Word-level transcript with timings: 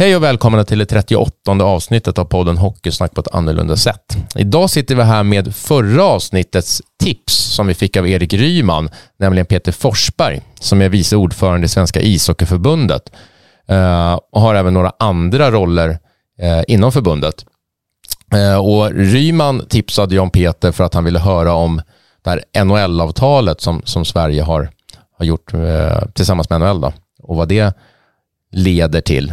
Hej 0.00 0.16
och 0.16 0.22
välkomna 0.22 0.64
till 0.64 0.78
det 0.78 0.86
38 0.86 1.52
avsnittet 1.62 2.18
av 2.18 2.24
podden 2.24 2.58
Hockeysnack 2.58 3.14
på 3.14 3.20
ett 3.20 3.34
annorlunda 3.34 3.76
sätt. 3.76 4.16
Idag 4.34 4.70
sitter 4.70 4.94
vi 4.94 5.02
här 5.02 5.22
med 5.22 5.54
förra 5.54 6.04
avsnittets 6.04 6.82
tips 7.02 7.34
som 7.34 7.66
vi 7.66 7.74
fick 7.74 7.96
av 7.96 8.08
Erik 8.08 8.32
Ryman, 8.32 8.90
nämligen 9.18 9.46
Peter 9.46 9.72
Forsberg, 9.72 10.40
som 10.60 10.82
är 10.82 10.88
vice 10.88 11.16
ordförande 11.16 11.64
i 11.64 11.68
Svenska 11.68 12.00
ishockeyförbundet 12.00 13.12
eh, 13.68 14.20
och 14.32 14.40
har 14.40 14.54
även 14.54 14.74
några 14.74 14.92
andra 14.98 15.50
roller 15.50 15.98
eh, 16.38 16.62
inom 16.68 16.92
förbundet. 16.92 17.44
Eh, 18.34 18.58
och 18.58 18.90
Ryman 18.90 19.66
tipsade 19.68 20.14
Jan 20.14 20.30
Peter 20.30 20.72
för 20.72 20.84
att 20.84 20.94
han 20.94 21.04
ville 21.04 21.18
höra 21.18 21.54
om 21.54 21.82
det 22.22 22.30
här 22.30 22.64
NHL-avtalet 22.64 23.60
som, 23.60 23.82
som 23.84 24.04
Sverige 24.04 24.42
har, 24.42 24.70
har 25.18 25.24
gjort 25.24 25.52
tillsammans 26.14 26.50
med 26.50 26.60
NHL 26.60 26.80
då, 26.80 26.92
och 27.22 27.36
vad 27.36 27.48
det 27.48 27.76
leder 28.52 29.00
till 29.00 29.32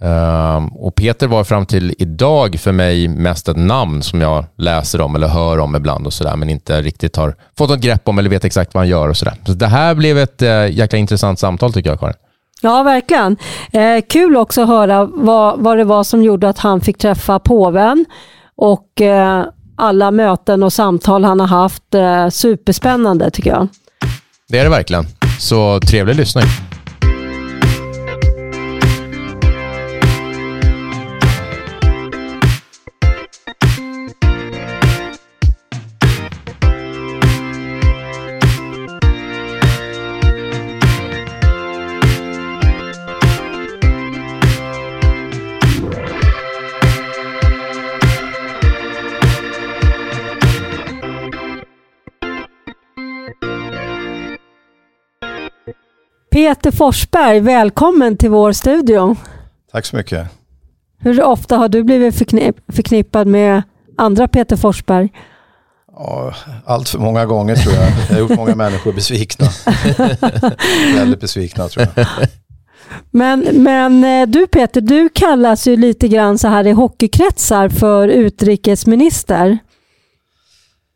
Um, 0.00 0.68
och 0.68 0.94
Peter 0.94 1.26
var 1.26 1.44
fram 1.44 1.66
till 1.66 1.94
idag 1.98 2.60
för 2.60 2.72
mig 2.72 3.08
mest 3.08 3.48
ett 3.48 3.56
namn 3.56 4.02
som 4.02 4.20
jag 4.20 4.44
läser 4.58 5.00
om 5.00 5.16
eller 5.16 5.28
hör 5.28 5.58
om 5.58 5.76
ibland 5.76 6.06
och 6.06 6.12
sådär, 6.12 6.36
men 6.36 6.50
inte 6.50 6.82
riktigt 6.82 7.16
har 7.16 7.34
fått 7.58 7.70
något 7.70 7.80
grepp 7.80 8.08
om 8.08 8.18
eller 8.18 8.30
vet 8.30 8.44
exakt 8.44 8.74
vad 8.74 8.80
han 8.80 8.88
gör 8.88 9.08
och 9.08 9.16
sådär. 9.16 9.34
Så 9.46 9.52
det 9.52 9.66
här 9.66 9.94
blev 9.94 10.18
ett 10.18 10.42
uh, 10.42 10.70
jäkla 10.70 10.98
intressant 10.98 11.38
samtal 11.38 11.72
tycker 11.72 11.90
jag, 11.90 12.00
Karin. 12.00 12.14
Ja, 12.62 12.82
verkligen. 12.82 13.36
Eh, 13.72 14.04
kul 14.08 14.36
också 14.36 14.62
att 14.62 14.68
höra 14.68 15.04
vad, 15.04 15.58
vad 15.58 15.78
det 15.78 15.84
var 15.84 16.04
som 16.04 16.22
gjorde 16.22 16.48
att 16.48 16.58
han 16.58 16.80
fick 16.80 16.98
träffa 16.98 17.38
påven 17.38 18.04
och 18.56 19.00
eh, 19.00 19.44
alla 19.76 20.10
möten 20.10 20.62
och 20.62 20.72
samtal 20.72 21.24
han 21.24 21.40
har 21.40 21.46
haft. 21.46 21.94
Eh, 21.94 22.28
superspännande 22.28 23.30
tycker 23.30 23.50
jag. 23.50 23.68
Det 24.48 24.58
är 24.58 24.64
det 24.64 24.70
verkligen. 24.70 25.04
Så 25.38 25.80
trevlig 25.80 26.16
lyssning. 26.16 26.44
Peter 56.36 56.70
Forsberg, 56.70 57.40
välkommen 57.40 58.16
till 58.16 58.30
vår 58.30 58.52
studio. 58.52 59.16
Tack 59.72 59.86
så 59.86 59.96
mycket. 59.96 60.28
Hur 60.98 61.22
ofta 61.22 61.56
har 61.56 61.68
du 61.68 61.84
blivit 61.84 62.18
förknipp 62.18 62.56
förknippad 62.68 63.26
med 63.26 63.62
andra 63.96 64.28
Peter 64.28 64.56
Forsberg? 64.56 65.12
Ja, 65.92 66.34
allt 66.64 66.88
för 66.88 66.98
många 66.98 67.26
gånger 67.26 67.56
tror 67.56 67.74
jag. 67.74 67.84
Jag 68.08 68.14
har 68.14 68.20
gjort 68.20 68.36
många 68.36 68.54
människor 68.54 68.92
besvikna. 68.92 69.46
Väldigt 70.96 71.20
besvikna 71.20 71.68
tror 71.68 71.86
jag. 71.94 72.06
Men, 73.10 73.40
men 73.52 74.04
eh, 74.04 74.28
du 74.28 74.46
Peter, 74.46 74.80
du 74.80 75.08
kallas 75.08 75.66
ju 75.66 75.76
lite 75.76 76.08
grann 76.08 76.38
så 76.38 76.48
här 76.48 76.66
i 76.66 76.72
hockeykretsar 76.72 77.68
för 77.68 78.08
utrikesminister. 78.08 79.58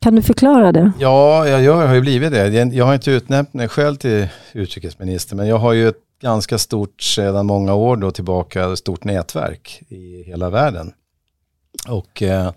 Kan 0.02 0.14
du 0.14 0.22
förklara 0.22 0.72
det? 0.72 0.92
Ja, 0.98 1.48
jag, 1.48 1.62
jag 1.62 1.86
har 1.86 1.94
ju 1.94 2.00
blivit 2.00 2.32
det. 2.32 2.74
Jag 2.74 2.84
har 2.84 2.94
inte 2.94 3.10
utnämnt 3.10 3.54
mig 3.54 3.68
själv 3.68 3.96
till 3.96 4.28
utrikesminister, 4.52 5.36
men 5.36 5.46
jag 5.46 5.56
har 5.56 5.72
ju 5.72 5.88
ett 5.88 6.02
ganska 6.22 6.58
stort, 6.58 7.02
sedan 7.02 7.46
många 7.46 7.74
år 7.74 7.96
då 7.96 8.10
tillbaka, 8.10 8.76
stort 8.76 9.04
nätverk 9.04 9.82
i 9.88 10.22
hela 10.22 10.50
världen. 10.50 10.92
Och, 11.88 12.22
eh, 12.22 12.52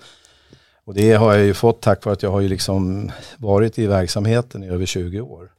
och 0.85 0.93
det 0.93 1.13
har 1.13 1.33
jag 1.33 1.45
ju 1.45 1.53
fått 1.53 1.81
tack 1.81 2.05
vare 2.05 2.13
att 2.13 2.23
jag 2.23 2.31
har 2.31 2.41
ju 2.41 2.47
liksom 2.47 3.11
varit 3.37 3.79
i 3.79 3.87
verksamheten 3.87 4.63
i 4.63 4.67
över 4.67 4.85
20 4.85 5.21
år. 5.21 5.51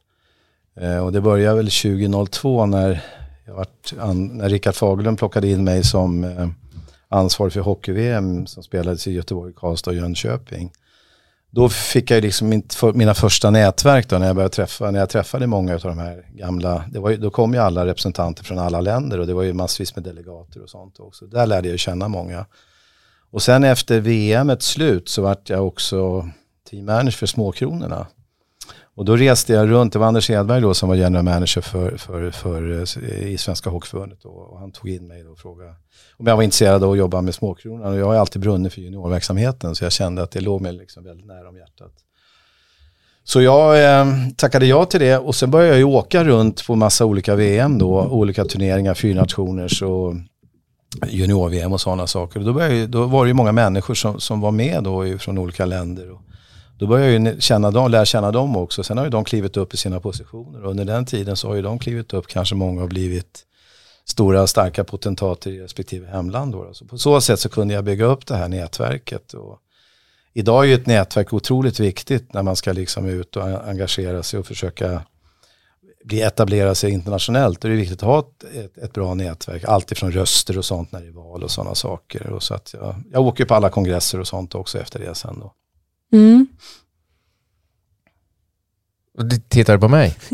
Eh, 0.79 1.05
och 1.05 1.11
det 1.11 1.21
började 1.21 1.55
väl 1.55 1.69
2002 1.69 2.65
när, 2.65 3.03
jag 3.45 3.53
vart, 3.53 3.93
när 4.15 4.49
Rickard 4.49 4.75
Fagerlund 4.75 5.17
plockade 5.17 5.47
in 5.47 5.63
mig 5.63 5.83
som 5.83 6.23
eh, 6.23 6.47
ansvarig 7.07 7.53
för 7.53 7.61
hockey-VM 7.61 8.47
som 8.47 8.63
spelades 8.63 9.07
i 9.07 9.11
Göteborg, 9.11 9.53
Karlstad 9.55 9.91
och 9.91 9.97
Jönköping 9.97 10.71
då 11.55 11.69
fick 11.69 12.11
jag 12.11 12.21
liksom 12.21 12.63
för, 12.69 12.93
mina 12.93 13.13
första 13.13 13.49
nätverk 13.49 14.09
då 14.09 14.17
när 14.17 14.27
jag 14.27 14.35
började 14.35 14.55
träffa, 14.55 14.91
när 14.91 14.99
jag 14.99 15.09
träffade 15.09 15.47
många 15.47 15.73
av 15.73 15.79
de 15.79 15.97
här 15.97 16.25
gamla, 16.33 16.83
det 16.91 16.99
var 16.99 17.09
ju, 17.09 17.17
då 17.17 17.29
kom 17.29 17.53
ju 17.53 17.59
alla 17.59 17.85
representanter 17.85 18.43
från 18.43 18.59
alla 18.59 18.81
länder 18.81 19.19
och 19.19 19.27
det 19.27 19.33
var 19.33 19.43
ju 19.43 19.53
massvis 19.53 19.95
med 19.95 20.03
delegater 20.03 20.63
och 20.63 20.69
sånt 20.69 20.99
också. 20.99 21.25
Där 21.25 21.45
lärde 21.45 21.69
jag 21.69 21.79
känna 21.79 22.07
många. 22.07 22.45
Och 23.31 23.41
sen 23.41 23.63
efter 23.63 23.99
VM 23.99 24.49
ett 24.49 24.61
slut 24.61 25.09
så 25.09 25.21
vart 25.21 25.49
jag 25.49 25.67
också 25.67 26.29
team 26.69 26.85
manager 26.85 27.11
för 27.11 27.25
Småkronorna. 27.25 28.07
Och 28.95 29.05
då 29.05 29.15
reste 29.15 29.53
jag 29.53 29.69
runt, 29.69 29.93
det 29.93 29.99
var 29.99 30.07
Anders 30.07 30.29
Edberg 30.29 30.61
då 30.61 30.73
som 30.73 30.89
var 30.89 30.95
general 30.95 31.23
manager 31.23 31.61
för, 31.61 31.97
för, 31.97 32.31
för, 32.31 32.71
eh, 32.71 33.27
i 33.27 33.37
Svenska 33.37 33.69
Hockeyförbundet 33.69 34.25
och 34.25 34.59
han 34.59 34.71
tog 34.71 34.89
in 34.89 35.07
mig 35.07 35.27
och 35.27 35.39
frågade 35.39 35.73
om 36.17 36.27
jag 36.27 36.35
var 36.35 36.43
intresserad 36.43 36.83
av 36.83 36.91
att 36.91 36.97
jobba 36.97 37.21
med 37.21 37.35
småkronan. 37.35 37.93
Och 37.93 37.99
jag 37.99 38.05
har 38.05 38.15
alltid 38.15 38.41
brunnit 38.41 38.73
för 38.73 38.81
juniorverksamheten 38.81 39.75
så 39.75 39.85
jag 39.85 39.91
kände 39.91 40.23
att 40.23 40.31
det 40.31 40.41
låg 40.41 40.61
mig 40.61 40.73
liksom 40.73 41.03
väldigt 41.03 41.25
nära 41.27 41.49
om 41.49 41.57
hjärtat. 41.57 41.91
Så 43.23 43.41
jag 43.41 43.99
eh, 43.99 44.07
tackade 44.37 44.65
ja 44.65 44.85
till 44.85 44.99
det 44.99 45.17
och 45.17 45.35
sen 45.35 45.51
började 45.51 45.71
jag 45.71 45.77
ju 45.77 45.83
åka 45.83 46.23
runt 46.23 46.67
på 46.67 46.75
massa 46.75 47.05
olika 47.05 47.35
VM 47.35 47.77
då, 47.77 48.01
olika 48.01 48.45
turneringar, 48.45 48.93
fyra 48.93 49.21
nationers 49.21 49.81
och 49.81 50.13
junior-VM 51.07 51.73
och 51.73 51.81
sådana 51.81 52.07
saker. 52.07 52.39
Och 52.39 52.45
då, 52.45 52.53
började, 52.53 52.87
då 52.87 53.05
var 53.05 53.25
det 53.25 53.27
ju 53.29 53.33
många 53.33 53.51
människor 53.51 53.93
som, 53.93 54.19
som 54.19 54.41
var 54.41 54.51
med 54.51 54.83
då 54.83 55.17
från 55.17 55.37
olika 55.37 55.65
länder. 55.65 56.11
Och 56.11 56.21
då 56.77 56.87
började 56.87 57.11
jag 57.11 57.33
ju 57.33 57.41
känna 57.41 57.71
dem, 57.71 57.91
lära 57.91 58.05
känna 58.05 58.31
dem 58.31 58.57
också. 58.57 58.83
Sen 58.83 58.97
har 58.97 59.05
ju 59.05 59.09
de 59.09 59.23
klivit 59.23 59.57
upp 59.57 59.73
i 59.73 59.77
sina 59.77 59.99
positioner 59.99 60.63
och 60.63 60.71
under 60.71 60.85
den 60.85 61.05
tiden 61.05 61.35
så 61.35 61.47
har 61.47 61.55
ju 61.55 61.61
de 61.61 61.79
klivit 61.79 62.13
upp, 62.13 62.27
kanske 62.27 62.55
många 62.55 62.81
har 62.81 62.87
blivit 62.87 63.45
stora 64.05 64.47
starka 64.47 64.83
potentater 64.83 65.51
i 65.51 65.59
respektive 65.59 66.07
hemland. 66.07 66.51
Då. 66.51 66.73
Så 66.73 66.85
på 66.85 66.97
så 66.97 67.21
sätt 67.21 67.39
så 67.39 67.49
kunde 67.49 67.73
jag 67.73 67.83
bygga 67.83 68.05
upp 68.05 68.25
det 68.25 68.35
här 68.35 68.47
nätverket. 68.47 69.33
Och 69.33 69.59
idag 70.33 70.63
är 70.63 70.67
ju 70.67 70.73
ett 70.73 70.87
nätverk 70.87 71.33
otroligt 71.33 71.79
viktigt 71.79 72.33
när 72.33 72.43
man 72.43 72.55
ska 72.55 72.73
liksom 72.73 73.05
ut 73.05 73.35
och 73.35 73.43
engagera 73.43 74.23
sig 74.23 74.39
och 74.39 74.47
försöka 74.47 75.01
bli 76.05 76.21
etablera 76.21 76.75
sig 76.75 76.91
internationellt. 76.91 77.61
Då 77.61 77.67
är 77.67 77.71
det 77.71 77.77
viktigt 77.77 78.03
att 78.03 78.09
ha 78.09 78.19
ett, 78.19 78.43
ett, 78.43 78.77
ett 78.77 78.93
bra 78.93 79.13
nätverk. 79.13 79.63
Alltifrån 79.63 80.11
röster 80.11 80.57
och 80.57 80.65
sånt 80.65 80.91
när 80.91 81.01
det 81.01 81.07
är 81.07 81.11
val 81.11 81.43
och 81.43 81.51
sådana 81.51 81.75
saker. 81.75 82.29
Och 82.29 82.43
så 82.43 82.53
att 82.53 82.73
jag, 82.73 82.95
jag 83.11 83.21
åker 83.21 83.45
på 83.45 83.55
alla 83.55 83.69
kongresser 83.69 84.19
och 84.19 84.27
sånt 84.27 84.55
också 84.55 84.79
efter 84.79 84.99
det 84.99 85.15
sen 85.15 85.39
då. 85.39 85.53
Mm. 86.15 86.47
Du 89.17 89.37
tittar 89.37 89.77
på 89.77 89.87
mig? 89.87 90.15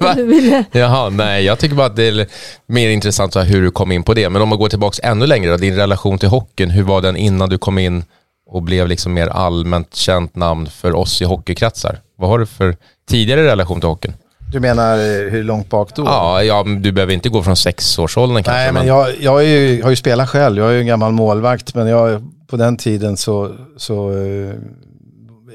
Ja, 0.00 0.14
du 0.16 0.26
ville. 0.26 0.64
Jaha, 0.72 1.10
nej, 1.10 1.44
jag 1.44 1.58
tycker 1.58 1.76
bara 1.76 1.86
att 1.86 1.96
det 1.96 2.08
är 2.08 2.26
mer 2.66 2.88
intressant 2.90 3.32
så 3.32 3.40
hur 3.40 3.62
du 3.62 3.70
kom 3.70 3.92
in 3.92 4.02
på 4.02 4.14
det. 4.14 4.28
Men 4.30 4.42
om 4.42 4.48
man 4.48 4.58
går 4.58 4.68
tillbaka 4.68 5.08
ännu 5.08 5.26
längre, 5.26 5.50
då, 5.50 5.56
din 5.56 5.76
relation 5.76 6.18
till 6.18 6.28
hockeyn, 6.28 6.70
hur 6.70 6.82
var 6.82 7.02
den 7.02 7.16
innan 7.16 7.48
du 7.48 7.58
kom 7.58 7.78
in 7.78 8.04
och 8.50 8.62
blev 8.62 8.88
liksom 8.88 9.14
mer 9.14 9.26
allmänt 9.26 9.94
känt 9.94 10.36
namn 10.36 10.66
för 10.66 10.94
oss 10.94 11.22
i 11.22 11.24
hockeykretsar? 11.24 12.00
Vad 12.16 12.30
har 12.30 12.38
du 12.38 12.46
för 12.46 12.76
tidigare 13.08 13.44
relation 13.44 13.80
till 13.80 13.88
hockeyn? 13.88 14.14
Du 14.52 14.60
menar 14.60 14.98
eh, 14.98 15.30
hur 15.30 15.44
långt 15.44 15.68
bak 15.68 15.94
då? 15.94 16.04
Ja, 16.04 16.42
ja 16.42 16.64
du 16.80 16.92
behöver 16.92 17.12
inte 17.12 17.28
gå 17.28 17.42
från 17.42 17.56
sexårsåldern 17.56 18.42
kanske. 18.42 18.62
Nej, 18.62 18.72
men, 18.72 18.86
jag, 18.86 19.08
jag 19.20 19.44
ju, 19.44 19.82
har 19.82 19.90
ju 19.90 19.96
spelat 19.96 20.28
själv. 20.28 20.58
Jag 20.58 20.68
är 20.68 20.72
ju 20.72 20.80
en 20.80 20.86
gammal 20.86 21.12
målvakt, 21.12 21.74
men 21.74 21.86
jag, 21.86 22.22
på 22.46 22.56
den 22.56 22.76
tiden 22.76 23.16
så, 23.16 23.54
så 23.76 24.12
eh, 24.12 24.54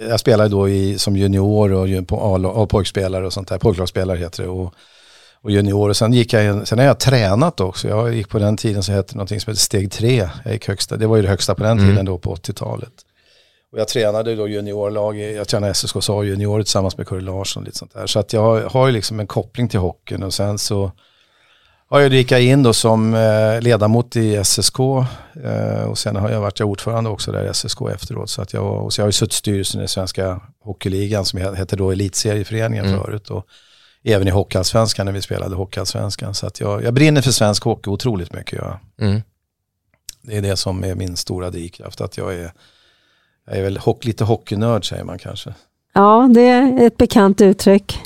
jag 0.09 0.20
spelade 0.20 0.50
då 0.50 0.70
i, 0.70 1.00
som 1.00 1.18
junior 1.18 1.72
och, 1.74 2.62
och 2.62 2.70
pojkspelare 2.70 3.26
och 3.26 3.34
sånt 3.34 3.48
där, 3.48 3.58
pojklagsspelare 3.58 4.18
heter 4.18 4.44
det. 4.44 4.50
Och, 4.50 4.74
och 5.42 5.52
junior. 5.52 5.90
Och 5.90 5.98
sen, 5.98 6.14
gick 6.14 6.34
jag, 6.34 6.68
sen 6.68 6.80
har 6.80 6.86
jag 6.86 7.00
tränat 7.00 7.59
också. 7.59 7.88
Jag 7.88 8.14
gick 8.16 8.30
på 8.30 8.40
den 8.40 8.58
tiden 8.58 8.84
så 8.84 8.92
hette 8.92 9.14
det 9.14 9.18
någonting 9.18 9.40
som 9.40 9.52
hette 9.52 9.62
steg 9.62 9.91
tre. 9.91 10.29
Jag 10.44 10.53
gick 10.53 10.67
högsta, 10.67 10.97
det 10.97 11.08
var 11.08 11.16
ju 11.16 11.22
det 11.22 11.29
högsta 11.29 11.56
på 11.56 11.64
den 11.64 11.79
mm. 11.79 11.90
tiden 11.90 12.06
då 12.06 12.17
på 12.17 12.35
80-talet. 12.35 12.94
Och 13.73 13.79
jag 13.79 13.87
tränade 13.87 14.35
då 14.35 14.47
juniorlag, 14.47 15.20
jag 15.20 15.47
tränade 15.47 15.72
SSKSA 15.72 16.23
junior 16.23 16.64
tillsammans 16.64 16.97
med 16.97 17.08
Curry 17.08 17.22
Larsson. 17.22 17.64
Lite 17.64 17.78
sånt 17.78 17.93
där. 17.93 18.08
Så 18.08 18.20
att 18.20 18.34
jag 18.34 18.70
har 18.70 18.87
ju 18.87 18.93
liksom 18.93 19.20
en 19.20 19.28
koppling 19.28 19.70
till 19.70 19.79
hockeyn 19.79 20.23
och 20.23 20.34
sen 20.34 20.58
så 20.58 20.91
har 21.90 21.99
jag 21.99 22.11
dykat 22.11 22.40
in 22.40 22.64
då 22.64 22.73
som 22.73 23.14
eh, 23.14 23.61
ledamot 23.61 24.16
i 24.16 24.43
SSK 24.43 24.79
eh, 24.79 25.84
och 25.84 25.97
sen 25.97 26.16
har 26.16 26.29
jag 26.29 26.41
varit 26.41 26.61
ordförande 26.61 27.09
också 27.09 27.31
där 27.31 27.49
i 27.49 27.53
SSK 27.53 27.81
efteråt. 27.93 28.29
Så, 28.29 28.41
att 28.41 28.53
jag, 28.53 28.85
och 28.85 28.93
så 28.93 29.02
jag 29.02 29.03
har 29.03 29.08
ju 29.08 29.14
suttit 29.14 29.34
styrelsen 29.34 29.84
i 29.84 29.87
Svenska 29.87 30.41
Hockeyligan 30.64 31.26
som 31.26 31.40
hette 31.40 31.76
då 31.76 31.91
Elitserieföreningen 31.91 32.85
mm. 32.85 32.99
förut. 32.99 33.29
Och 33.29 33.46
även 34.03 34.28
i 34.28 34.31
Hockeyallsvenskan 34.31 35.05
när 35.05 35.14
vi 35.14 35.22
spelade 35.22 35.55
Hockeyallsvenskan. 35.55 36.34
Så 36.34 36.47
att 36.47 36.59
jag, 36.59 36.84
jag 36.84 36.93
brinner 36.93 37.22
för 37.22 37.31
svensk 37.31 37.64
hockey 37.64 37.90
otroligt 37.90 38.34
mycket. 38.34 38.59
Jag. 38.59 38.79
Mm. 39.02 39.22
Det 40.22 40.37
är 40.37 40.41
det 40.41 40.58
som 40.58 40.84
är 40.84 40.96
min 40.96 41.16
stora 41.16 41.49
drivkraft. 41.49 42.02
Att 42.02 42.17
jag 42.17 42.34
är, 42.34 42.52
jag 43.45 43.57
är 43.57 43.63
väl 43.63 43.78
hock, 43.78 44.05
lite 44.05 44.23
hockeynörd 44.23 44.90
säger 44.90 45.03
man 45.03 45.19
kanske. 45.19 45.53
Ja, 45.93 46.29
det 46.34 46.41
är 46.41 46.87
ett 46.87 46.97
bekant 46.97 47.41
uttryck. 47.41 47.99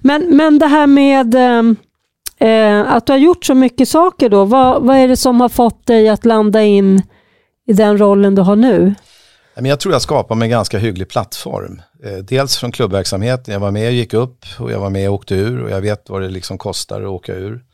Men, 0.00 0.36
men 0.36 0.58
det 0.58 0.66
här 0.66 0.86
med 0.86 1.34
um 1.34 1.76
eh, 2.38 2.92
att 2.92 3.06
du 3.06 3.12
har 3.12 3.18
gjort 3.18 3.44
så 3.44 3.54
mycket 3.54 3.88
saker 3.88 4.28
då, 4.28 4.44
vad, 4.44 4.82
vad 4.82 4.96
är 4.96 5.08
det 5.08 5.16
som 5.16 5.40
har 5.40 5.48
fått 5.48 5.86
dig 5.86 6.08
att 6.08 6.24
landa 6.24 6.62
in 6.62 7.02
i 7.66 7.72
den 7.72 7.98
rollen 7.98 8.34
du 8.34 8.42
har 8.42 8.56
nu? 8.56 8.94
Jag 9.54 9.80
tror 9.80 9.94
jag 9.94 10.02
skapade 10.02 10.38
mig 10.38 10.46
en 10.46 10.50
ganska 10.50 10.78
hygglig 10.78 11.08
plattform. 11.08 11.82
Eh, 12.04 12.16
dels 12.16 12.56
från 12.56 12.72
klubbverksamheten, 12.72 13.52
jag 13.52 13.60
var 13.60 13.70
med 13.70 13.86
och 13.86 13.92
gick 13.92 14.14
upp 14.14 14.44
och 14.58 14.72
jag 14.72 14.80
var 14.80 14.90
med 14.90 15.08
och 15.08 15.14
åkte 15.14 15.34
ur 15.34 15.62
och 15.62 15.70
jag 15.70 15.80
vet 15.80 16.08
vad 16.08 16.22
det 16.22 16.28
liksom 16.28 16.58
kostar 16.58 17.02
att 17.02 17.08
åka 17.08 17.34
ur. 17.34 17.64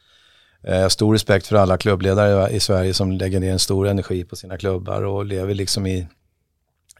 Eh, 0.69 0.89
stor 0.89 1.13
respekt 1.13 1.47
för 1.47 1.57
alla 1.57 1.77
klubbledare 1.77 2.51
i 2.51 2.61
Sverige 2.61 2.95
som 2.95 3.13
lägger 3.13 3.41
ner 3.41 3.53
en 3.53 3.59
stor 3.59 3.89
energi 3.89 4.25
på 4.25 4.37
sina 4.37 4.57
klubbar 4.57 5.03
och 5.03 5.25
lever 5.25 5.55
liksom 5.55 5.87
i, 5.87 6.07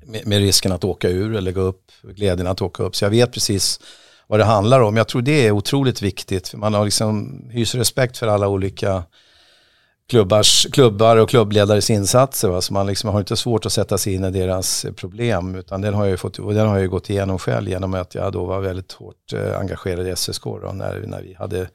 med, 0.07 0.39
risken 0.39 0.73
att 0.73 0.85
åka 0.85 1.09
ur 1.09 1.37
eller 1.37 1.53
gå 1.53 1.61
upp, 1.61 1.93
glädjen 2.03 2.47
att 2.47 2.63
åka 2.63 2.83
upp. 2.83 2.97
Så 2.97 3.05
jag 3.05 3.11
vet 3.11 3.33
precis 3.33 3.81
vad 4.27 4.41
det 4.41 4.45
handlar 4.45 4.81
om. 4.81 4.97
Jag 4.97 5.09
tror 5.09 5.23
det 5.23 5.47
är 5.47 5.51
otroligt 5.51 6.03
viktigt. 6.03 6.49
För 6.49 6.59
man 6.59 6.75
har 6.75 6.85
liksom 6.85 7.41
hyser 7.51 7.79
respekt 7.79 8.19
för 8.19 8.27
alla 8.27 8.49
olika 8.49 9.05
klubbars, 10.09 10.67
klubbar 10.73 11.17
och 11.17 11.29
klubbledares 11.29 11.91
insatser. 11.91 12.49
Va? 12.49 12.61
Så 12.61 12.73
man 12.73 12.87
liksom 12.87 13.11
har 13.11 13.21
inte 13.21 13.37
svårt 13.37 13.67
att 13.67 13.73
sätta 13.73 13.99
sig 13.99 14.15
in 14.15 14.25
i 14.25 14.31
deras 14.31 14.87
problem. 14.97 15.55
Utan 15.55 15.81
den 15.81 15.95
har 15.95 16.07
jag, 16.07 16.21
fått, 16.21 16.39
och 16.39 16.55
den 16.55 16.69
har 16.69 16.79
jag 16.79 16.91
gått 16.91 17.11
igenom 17.11 17.39
själv 17.39 17.69
genom 17.69 17.95
att 17.95 18.15
jag 18.15 18.33
då 18.33 18.45
var 18.45 18.61
väldigt 18.61 18.93
hårt 18.93 19.33
eh, 19.33 19.59
engagerad 19.59 20.09
i 20.09 20.17
SSK 20.17 20.45
då, 20.45 20.73
när, 20.75 21.01
när 21.07 21.23
vi 21.23 21.35
hade 21.35 21.69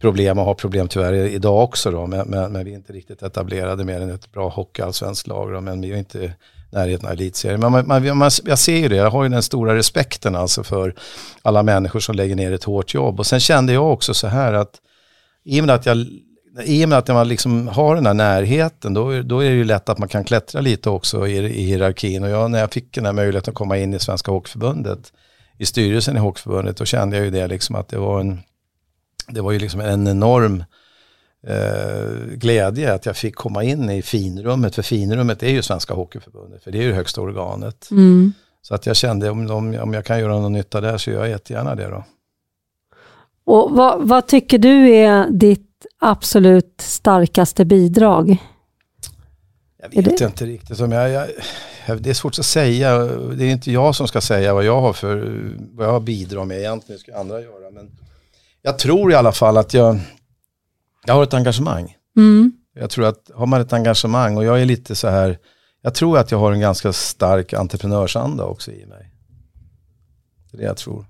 problem 0.00 0.38
och 0.38 0.44
har 0.44 0.54
problem 0.54 0.88
tyvärr 0.88 1.12
idag 1.12 1.64
också 1.64 1.90
då. 1.90 2.06
Men, 2.06 2.28
men, 2.28 2.52
men 2.52 2.64
vi 2.64 2.70
är 2.70 2.74
inte 2.74 2.92
riktigt 2.92 3.22
etablerade 3.22 3.84
mer 3.84 4.00
än 4.00 4.10
ett 4.10 4.32
bra 4.32 4.48
hockeyallsvenskt 4.48 5.26
lag 5.26 5.52
då, 5.52 5.60
men 5.60 5.80
vi 5.80 5.92
är 5.92 5.96
inte 5.96 6.32
närheten 6.72 7.06
av 7.06 7.12
elitserien. 7.12 7.60
Men 7.60 7.72
man, 7.72 7.86
man, 7.86 8.18
man, 8.18 8.30
jag 8.44 8.58
ser 8.58 8.76
ju 8.76 8.88
det, 8.88 8.96
jag 8.96 9.10
har 9.10 9.22
ju 9.22 9.28
den 9.28 9.42
stora 9.42 9.76
respekten 9.76 10.36
alltså 10.36 10.62
för 10.62 10.94
alla 11.42 11.62
människor 11.62 12.00
som 12.00 12.14
lägger 12.14 12.36
ner 12.36 12.52
ett 12.52 12.64
hårt 12.64 12.94
jobb. 12.94 13.20
Och 13.20 13.26
sen 13.26 13.40
kände 13.40 13.72
jag 13.72 13.92
också 13.92 14.14
så 14.14 14.26
här 14.26 14.52
att 14.52 14.80
i 15.44 15.60
och 15.60 15.64
med 15.64 15.74
att 15.74 15.86
jag 15.86 16.06
i 16.64 16.84
och 16.84 16.88
med 16.88 16.98
att 16.98 17.08
man 17.08 17.28
liksom 17.28 17.68
har 17.68 17.94
den 17.94 18.06
här 18.06 18.14
närheten 18.14 18.94
då, 18.94 19.22
då 19.22 19.40
är 19.40 19.50
det 19.50 19.56
ju 19.56 19.64
lätt 19.64 19.88
att 19.88 19.98
man 19.98 20.08
kan 20.08 20.24
klättra 20.24 20.60
lite 20.60 20.90
också 20.90 21.26
i, 21.26 21.36
i 21.36 21.62
hierarkin. 21.62 22.24
Och 22.24 22.30
jag, 22.30 22.50
när 22.50 22.60
jag 22.60 22.72
fick 22.72 22.94
den 22.94 23.06
här 23.06 23.12
möjligheten 23.12 23.52
att 23.52 23.56
komma 23.56 23.78
in 23.78 23.94
i 23.94 23.98
Svenska 23.98 24.30
Hockeyförbundet, 24.30 25.12
i 25.58 25.66
styrelsen 25.66 26.16
i 26.16 26.20
Hockeyförbundet, 26.20 26.76
då 26.76 26.84
kände 26.84 27.16
jag 27.16 27.24
ju 27.24 27.30
det 27.30 27.46
liksom 27.46 27.76
att 27.76 27.88
det 27.88 27.98
var 27.98 28.20
en, 28.20 28.40
det 29.28 29.40
var 29.40 29.52
ju 29.52 29.58
liksom 29.58 29.80
en 29.80 30.08
enorm 30.08 30.64
eh, 31.46 32.34
glädje 32.34 32.94
att 32.94 33.06
jag 33.06 33.16
fick 33.16 33.34
komma 33.34 33.64
in 33.64 33.90
i 33.90 34.02
finrummet, 34.02 34.74
för 34.74 34.82
finrummet 34.82 35.42
är 35.42 35.50
ju 35.50 35.62
Svenska 35.62 35.94
Hockeyförbundet, 35.94 36.62
för 36.64 36.70
det 36.70 36.78
är 36.78 36.82
ju 36.82 36.92
högsta 36.92 37.20
organet. 37.20 37.88
Mm. 37.90 38.32
Så 38.62 38.74
att 38.74 38.86
jag 38.86 38.96
kände 38.96 39.30
om, 39.30 39.50
om, 39.50 39.78
om 39.80 39.94
jag 39.94 40.04
kan 40.04 40.20
göra 40.20 40.38
någon 40.38 40.52
nytta 40.52 40.80
där 40.80 40.98
så 40.98 41.10
gör 41.10 41.20
jag 41.20 41.28
jättegärna 41.28 41.74
det 41.74 41.88
då. 41.88 42.04
Och 43.44 43.70
vad, 43.70 44.08
vad 44.08 44.26
tycker 44.26 44.58
du 44.58 44.90
är 44.90 45.30
ditt 45.30 45.86
absolut 45.98 46.74
starkaste 46.80 47.64
bidrag? 47.64 48.36
Jag 49.92 50.02
vet 50.02 50.20
inte 50.20 50.46
riktigt. 50.46 50.76
Som 50.76 50.92
jag, 50.92 51.10
jag, 51.10 52.02
det 52.02 52.10
är 52.10 52.14
svårt 52.14 52.38
att 52.38 52.44
säga. 52.44 52.98
Det 53.34 53.44
är 53.44 53.50
inte 53.50 53.72
jag 53.72 53.94
som 53.94 54.08
ska 54.08 54.20
säga 54.20 54.54
vad 54.54 54.64
jag 54.64 54.80
har 54.80 54.92
för 54.92 55.42
vad 55.72 55.88
jag 55.88 56.02
bidrar 56.02 56.44
med 56.44 56.58
egentligen. 56.58 56.98
Det 56.98 57.02
ska 57.02 57.20
andra 57.20 57.40
göra. 57.40 57.70
Men 57.72 57.90
jag 58.62 58.78
tror 58.78 59.12
i 59.12 59.14
alla 59.14 59.32
fall 59.32 59.56
att 59.56 59.74
jag, 59.74 59.98
jag 61.06 61.14
har 61.14 61.22
ett 61.22 61.34
engagemang. 61.34 61.96
Mm. 62.16 62.52
Jag 62.74 62.90
tror 62.90 63.06
att 63.06 63.30
har 63.34 63.46
man 63.46 63.60
ett 63.60 63.72
engagemang 63.72 64.36
och 64.36 64.44
jag 64.44 64.60
är 64.60 64.64
lite 64.64 64.94
så 64.94 65.08
här. 65.08 65.38
Jag 65.82 65.94
tror 65.94 66.18
att 66.18 66.30
jag 66.30 66.38
har 66.38 66.52
en 66.52 66.60
ganska 66.60 66.92
stark 66.92 67.52
entreprenörsanda 67.52 68.44
också 68.44 68.72
i 68.72 68.86
mig. 68.86 69.12
Det 70.50 70.56
är 70.56 70.58
det 70.58 70.66
jag 70.66 70.76
tror. 70.76 71.06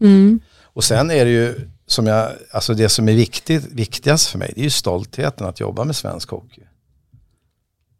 Mm. 0.00 0.40
Och 0.62 0.84
sen 0.84 1.10
är 1.10 1.24
det 1.24 1.30
ju 1.30 1.70
som 1.86 2.06
jag, 2.06 2.30
alltså 2.50 2.74
det 2.74 2.88
som 2.88 3.08
är 3.08 3.12
viktigt, 3.12 3.72
viktigast 3.72 4.28
för 4.28 4.38
mig, 4.38 4.52
det 4.54 4.60
är 4.60 4.64
ju 4.64 4.70
stoltheten 4.70 5.46
att 5.46 5.60
jobba 5.60 5.84
med 5.84 5.96
svensk 5.96 6.30
hockey. 6.30 6.62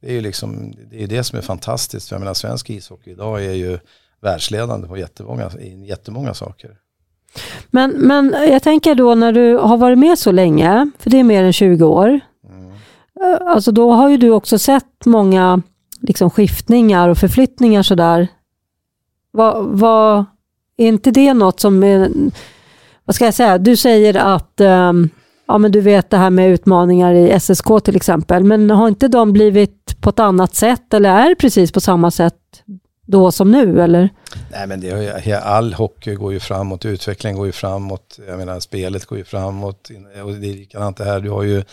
Det 0.00 0.08
är 0.08 0.12
ju 0.12 0.20
liksom, 0.20 0.74
det 0.90 1.02
är 1.02 1.06
det 1.06 1.24
som 1.24 1.38
är 1.38 1.42
fantastiskt. 1.42 2.08
För 2.08 2.16
jag 2.16 2.20
menar 2.20 2.34
svensk 2.34 2.70
ishockey 2.70 3.10
idag 3.10 3.44
är 3.44 3.52
ju 3.52 3.78
världsledande 4.20 4.88
på 4.88 4.96
jättemånga, 4.96 5.50
jättemånga 5.86 6.34
saker. 6.34 6.78
Men, 7.70 7.90
men 7.90 8.34
jag 8.50 8.62
tänker 8.62 8.94
då 8.94 9.14
när 9.14 9.32
du 9.32 9.56
har 9.56 9.76
varit 9.76 9.98
med 9.98 10.18
så 10.18 10.32
länge, 10.32 10.90
för 10.98 11.10
det 11.10 11.20
är 11.20 11.24
mer 11.24 11.44
än 11.44 11.52
20 11.52 11.84
år. 11.84 12.20
Mm. 12.48 13.48
Alltså 13.48 13.72
då 13.72 13.92
har 13.92 14.08
ju 14.08 14.16
du 14.16 14.30
också 14.30 14.58
sett 14.58 15.06
många 15.06 15.62
liksom 16.00 16.30
skiftningar 16.30 17.08
och 17.08 17.18
förflyttningar 17.18 17.82
sådär. 17.82 18.28
Vad, 19.30 19.64
vad, 19.64 20.24
är 20.76 20.88
inte 20.88 21.10
det 21.10 21.34
något 21.34 21.60
som 21.60 21.82
är 21.82 22.10
vad 23.04 23.14
ska 23.14 23.24
jag 23.24 23.34
säga, 23.34 23.58
du 23.58 23.76
säger 23.76 24.14
att 24.14 24.60
um, 24.60 25.10
ja, 25.46 25.58
men 25.58 25.72
du 25.72 25.80
vet 25.80 26.10
det 26.10 26.16
här 26.16 26.30
med 26.30 26.50
utmaningar 26.50 27.14
i 27.14 27.40
SSK 27.40 27.66
till 27.84 27.96
exempel, 27.96 28.44
men 28.44 28.70
har 28.70 28.88
inte 28.88 29.08
de 29.08 29.32
blivit 29.32 30.00
på 30.00 30.10
ett 30.10 30.18
annat 30.18 30.54
sätt 30.54 30.94
eller 30.94 31.10
är 31.10 31.28
det 31.28 31.34
precis 31.34 31.72
på 31.72 31.80
samma 31.80 32.10
sätt 32.10 32.36
då 33.06 33.32
som 33.32 33.50
nu 33.50 33.82
eller? 33.82 34.08
Nej 34.50 34.66
men 34.66 34.80
det, 34.80 35.40
all 35.42 35.74
hockey 35.74 36.14
går 36.14 36.32
ju 36.32 36.40
framåt, 36.40 36.84
utvecklingen 36.84 37.36
går 37.36 37.46
ju 37.46 37.52
framåt, 37.52 38.18
jag 38.28 38.38
menar 38.38 38.60
spelet 38.60 39.04
går 39.04 39.18
ju 39.18 39.24
framåt 39.24 39.90
och 40.24 40.32
det 40.32 40.50
är 40.50 40.54
likadant 40.54 40.96
det 40.96 41.04
här, 41.04 41.20
du 41.20 41.30
har 41.30 41.42
ju 41.42 41.64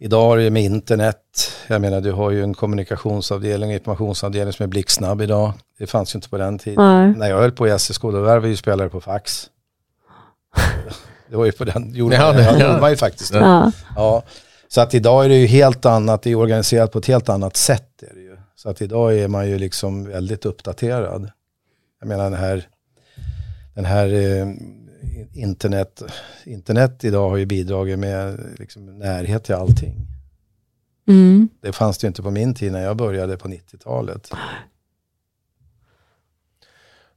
Idag 0.00 0.38
är 0.38 0.44
det 0.44 0.50
med 0.50 0.62
internet, 0.62 1.52
jag 1.66 1.80
menar 1.80 2.00
du 2.00 2.12
har 2.12 2.30
ju 2.30 2.42
en 2.42 2.54
kommunikationsavdelning 2.54 3.68
och 3.70 3.74
informationsavdelning 3.74 4.52
som 4.52 4.64
är 4.64 4.66
blixtsnabb 4.68 5.22
idag. 5.22 5.52
Det 5.78 5.86
fanns 5.86 6.14
ju 6.14 6.16
inte 6.16 6.28
på 6.28 6.38
den 6.38 6.58
tiden. 6.58 6.84
Nej. 6.84 7.14
När 7.16 7.30
jag 7.30 7.38
höll 7.38 7.52
på 7.52 7.68
i 7.68 7.78
SSK 7.78 8.02
då 8.02 8.10
värvade 8.10 8.48
vi 8.48 8.56
spelare 8.56 8.88
på 8.88 9.00
fax. 9.00 9.46
Det 11.30 11.36
var 11.36 11.44
ju 11.44 11.52
på 11.52 11.64
den, 11.64 11.94
gjorde, 11.94 12.16
ja, 12.16 12.32
det, 12.32 12.42
ja. 12.42 12.52
gjorde 12.52 12.80
man 12.80 12.90
ju 12.90 12.96
faktiskt. 12.96 13.34
Ja. 13.34 13.72
ja. 13.96 14.22
Så 14.68 14.80
att 14.80 14.94
idag 14.94 15.24
är 15.24 15.28
det 15.28 15.34
ju 15.34 15.46
helt 15.46 15.86
annat, 15.86 16.22
det 16.22 16.30
är 16.30 16.34
organiserat 16.34 16.92
på 16.92 16.98
ett 16.98 17.06
helt 17.06 17.28
annat 17.28 17.56
sätt. 17.56 18.02
Är 18.02 18.14
det 18.14 18.20
ju. 18.20 18.27
Så 18.58 18.70
att 18.70 18.82
idag 18.82 19.18
är 19.18 19.28
man 19.28 19.48
ju 19.48 19.58
liksom 19.58 20.04
väldigt 20.04 20.46
uppdaterad. 20.46 21.30
Jag 22.00 22.08
menar 22.08 22.24
den 22.24 22.40
här, 22.40 22.68
den 23.74 23.84
här 23.84 24.12
eh, 24.12 24.48
internet, 25.32 26.02
internet 26.44 27.04
idag 27.04 27.30
har 27.30 27.36
ju 27.36 27.46
bidragit 27.46 27.98
med 27.98 28.40
liksom 28.58 28.98
närhet 28.98 29.44
till 29.44 29.54
allting. 29.54 29.94
Mm. 31.08 31.48
Det 31.60 31.72
fanns 31.72 31.98
det 31.98 32.04
ju 32.04 32.08
inte 32.08 32.22
på 32.22 32.30
min 32.30 32.54
tid 32.54 32.72
när 32.72 32.82
jag 32.82 32.96
började 32.96 33.36
på 33.36 33.48
90-talet. 33.48 34.30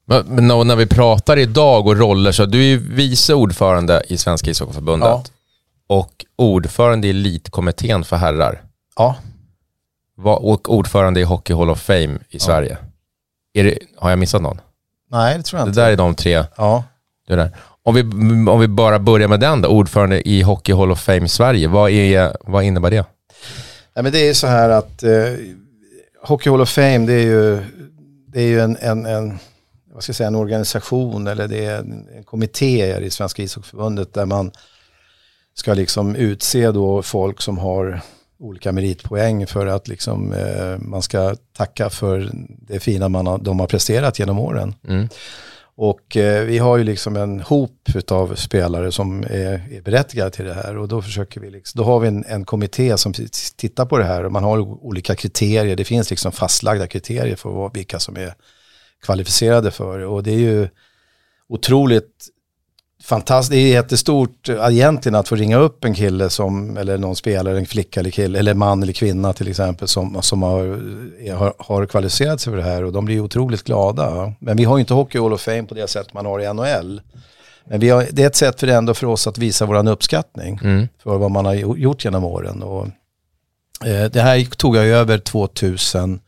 Men, 0.05 0.47
när 0.47 0.75
vi 0.75 0.87
pratar 0.87 1.37
idag 1.37 1.87
och 1.87 1.97
roller, 1.97 2.31
så 2.31 2.45
du 2.45 2.59
är 2.59 2.67
ju 2.67 2.77
vice 2.77 3.33
ordförande 3.33 4.03
i 4.07 4.17
Svenska 4.17 4.51
ishockeyförbundet 4.51 5.07
ja. 5.07 5.23
och 5.87 6.25
ordförande 6.35 7.07
i 7.07 7.09
elitkommittén 7.09 8.03
för 8.03 8.15
herrar. 8.15 8.63
Ja. 8.95 9.15
Och 10.23 10.73
ordförande 10.73 11.19
i 11.19 11.23
Hockey 11.23 11.53
Hall 11.53 11.69
of 11.69 11.81
Fame 11.81 12.19
i 12.29 12.39
Sverige. 12.39 12.77
Det, 13.53 13.77
har 13.97 14.09
jag 14.09 14.19
missat 14.19 14.41
någon? 14.41 14.61
Nej, 15.11 15.37
det 15.37 15.43
tror 15.43 15.59
jag 15.59 15.67
inte. 15.67 15.79
Det 15.79 15.85
där 15.85 15.91
är 15.91 15.97
de 15.97 16.15
tre. 16.15 16.43
Ja. 16.57 16.83
Det 17.27 17.35
där. 17.35 17.51
Om, 17.83 17.95
vi, 17.95 18.01
om 18.51 18.59
vi 18.59 18.67
bara 18.67 18.99
börjar 18.99 19.27
med 19.27 19.39
den 19.39 19.61
då, 19.61 19.69
ordförande 19.69 20.29
i 20.29 20.41
Hockey 20.41 20.73
Hall 20.73 20.91
of 20.91 21.01
Fame 21.01 21.27
Sverige. 21.27 21.67
Vad, 21.67 21.91
är, 21.91 22.37
vad 22.41 22.63
innebär 22.63 22.91
det? 22.91 23.05
Ja, 23.93 24.01
men 24.01 24.11
det 24.11 24.29
är 24.29 24.33
så 24.33 24.47
här 24.47 24.69
att 24.69 25.03
eh, 25.03 25.11
Hockey 26.23 26.49
Hall 26.49 26.61
of 26.61 26.69
Fame 26.69 26.97
det 26.97 27.13
är 27.13 27.25
ju, 27.25 27.59
det 28.27 28.41
är 28.41 28.47
ju 28.47 28.59
en, 28.59 28.77
en, 28.77 29.05
en 29.05 29.39
vad 29.93 30.03
ska 30.03 30.09
jag 30.09 30.15
säga, 30.15 30.27
en 30.27 30.35
organisation 30.35 31.27
eller 31.27 31.47
det 31.47 31.65
är 31.65 31.79
en, 31.79 32.07
en 32.17 32.23
kommitté 32.23 32.97
i 32.97 33.09
Svenska 33.09 33.43
ishockeyförbundet 33.43 34.13
där 34.13 34.25
man 34.25 34.51
ska 35.53 35.73
liksom 35.73 36.15
utse 36.15 36.71
då 36.71 37.01
folk 37.01 37.41
som 37.41 37.57
har 37.57 38.01
olika 38.41 38.71
meritpoäng 38.71 39.47
för 39.47 39.67
att 39.67 39.87
liksom, 39.87 40.33
eh, 40.33 40.77
man 40.79 41.01
ska 41.01 41.35
tacka 41.57 41.89
för 41.89 42.29
det 42.47 42.79
fina 42.79 43.09
man 43.09 43.27
har, 43.27 43.37
de 43.37 43.59
har 43.59 43.67
presterat 43.67 44.19
genom 44.19 44.39
åren. 44.39 44.75
Mm. 44.87 45.07
Och 45.75 46.17
eh, 46.17 46.45
vi 46.45 46.57
har 46.57 46.77
ju 46.77 46.83
liksom 46.83 47.15
en 47.15 47.39
hop 47.39 47.89
av 48.07 48.35
spelare 48.35 48.91
som 48.91 49.23
är, 49.23 49.67
är 49.71 49.81
berättigade 49.81 50.31
till 50.31 50.45
det 50.45 50.53
här 50.53 50.77
och 50.77 50.87
då 50.87 51.01
försöker 51.01 51.41
vi 51.41 51.49
liksom, 51.49 51.79
då 51.79 51.83
har 51.83 51.99
vi 51.99 52.07
en, 52.07 52.25
en 52.27 52.45
kommitté 52.45 52.97
som 52.97 53.13
tittar 53.55 53.85
på 53.85 53.97
det 53.97 54.03
här 54.03 54.23
och 54.23 54.31
man 54.31 54.43
har 54.43 54.59
olika 54.59 55.15
kriterier, 55.15 55.75
det 55.75 55.83
finns 55.83 56.09
liksom 56.09 56.31
fastlagda 56.31 56.87
kriterier 56.87 57.35
för 57.35 57.71
vilka 57.73 57.99
som 57.99 58.17
är 58.17 58.33
kvalificerade 59.03 59.71
för. 59.71 59.99
Och 59.99 60.23
det 60.23 60.31
är 60.31 60.39
ju 60.39 60.67
otroligt 61.49 62.27
fantastiskt, 63.01 63.51
det 63.51 63.57
är 63.57 63.67
jättestort 63.67 64.49
egentligen 64.49 65.15
att 65.15 65.27
få 65.27 65.35
ringa 65.35 65.57
upp 65.57 65.85
en 65.85 65.93
kille 65.93 66.29
som, 66.29 66.77
eller 66.77 66.97
någon 66.97 67.15
spelare, 67.15 67.57
en 67.57 67.65
flicka 67.65 67.99
eller 67.99 68.09
kille, 68.09 68.39
eller 68.39 68.53
man 68.53 68.83
eller 68.83 68.93
kvinna 68.93 69.33
till 69.33 69.47
exempel 69.47 69.87
som, 69.87 70.21
som 70.21 70.43
har, 70.43 70.65
har, 71.33 71.53
har 71.57 71.85
kvalificerat 71.85 72.41
sig 72.41 72.51
för 72.51 72.57
det 72.57 72.63
här 72.63 72.83
och 72.83 72.91
de 72.91 73.05
blir 73.05 73.19
otroligt 73.19 73.63
glada. 73.63 74.33
Men 74.39 74.57
vi 74.57 74.63
har 74.63 74.77
ju 74.77 74.81
inte 74.81 74.93
Hockey 74.93 75.19
Hall 75.19 75.33
of 75.33 75.41
Fame 75.41 75.63
på 75.63 75.73
det 75.73 75.87
sätt 75.87 76.13
man 76.13 76.25
har 76.25 76.39
i 76.39 76.53
NHL. 76.53 77.01
Men 77.65 77.79
vi 77.79 77.89
har, 77.89 78.07
det 78.11 78.23
är 78.23 78.27
ett 78.27 78.35
sätt 78.35 78.59
för 78.59 78.67
ändå 78.67 78.93
för 78.93 79.07
oss 79.07 79.27
att 79.27 79.37
visa 79.37 79.65
vår 79.65 79.89
uppskattning 79.89 80.59
mm. 80.63 80.87
för 81.03 81.17
vad 81.17 81.31
man 81.31 81.45
har 81.45 81.53
gjort 81.53 82.05
genom 82.05 82.23
åren. 82.23 82.63
Och, 82.63 82.87
eh, 83.85 84.11
det 84.11 84.21
här 84.21 84.43
tog 84.43 84.75
jag 84.75 84.85
över 84.85 85.17
2000 85.17 86.19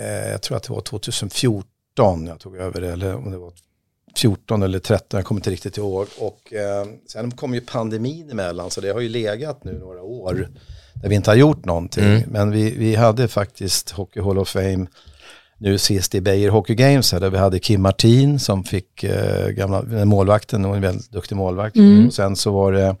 eh, 0.00 0.30
jag 0.30 0.42
tror 0.42 0.56
att 0.56 0.62
det 0.62 0.72
var 0.72 0.80
2014 0.80 2.26
jag 2.26 2.40
tog 2.40 2.56
över 2.56 2.80
det, 2.80 2.92
eller 2.92 3.16
om 3.16 3.30
det 3.30 3.38
var 3.38 3.52
14 4.16 4.62
eller 4.62 4.78
13, 4.78 5.18
jag 5.18 5.24
kommer 5.24 5.38
inte 5.38 5.50
riktigt 5.50 5.76
ihåg. 5.76 6.06
Och 6.18 6.52
eh, 6.52 6.86
sen 7.06 7.30
kom 7.30 7.54
ju 7.54 7.60
pandemin 7.60 8.30
emellan 8.30 8.70
så 8.70 8.80
det 8.80 8.90
har 8.90 9.00
ju 9.00 9.08
legat 9.08 9.64
nu 9.64 9.78
några 9.78 10.02
år 10.02 10.48
där 11.02 11.08
vi 11.08 11.14
inte 11.14 11.30
har 11.30 11.36
gjort 11.36 11.64
någonting. 11.64 12.04
Mm. 12.04 12.22
Men 12.26 12.50
vi, 12.50 12.70
vi 12.70 12.94
hade 12.94 13.28
faktiskt 13.28 13.90
Hockey 13.90 14.20
Hall 14.20 14.38
of 14.38 14.48
Fame 14.48 14.86
nu 15.58 15.78
sist 15.78 16.14
i 16.14 16.20
Beijer 16.20 16.50
Hockey 16.50 16.74
Games 16.74 17.12
här, 17.12 17.20
där 17.20 17.30
vi 17.30 17.38
hade 17.38 17.58
Kim 17.58 17.82
Martin 17.82 18.38
som 18.38 18.64
fick 18.64 19.04
eh, 19.04 19.48
gamla 19.48 19.82
målvakten 20.04 20.64
och 20.64 20.76
en 20.76 20.82
väldigt 20.82 21.10
duktig 21.10 21.36
målvakt. 21.36 21.76
Mm. 21.76 22.06
Och 22.06 22.14
sen 22.14 22.36
så 22.36 22.50
var 22.50 22.72
det 22.72 22.96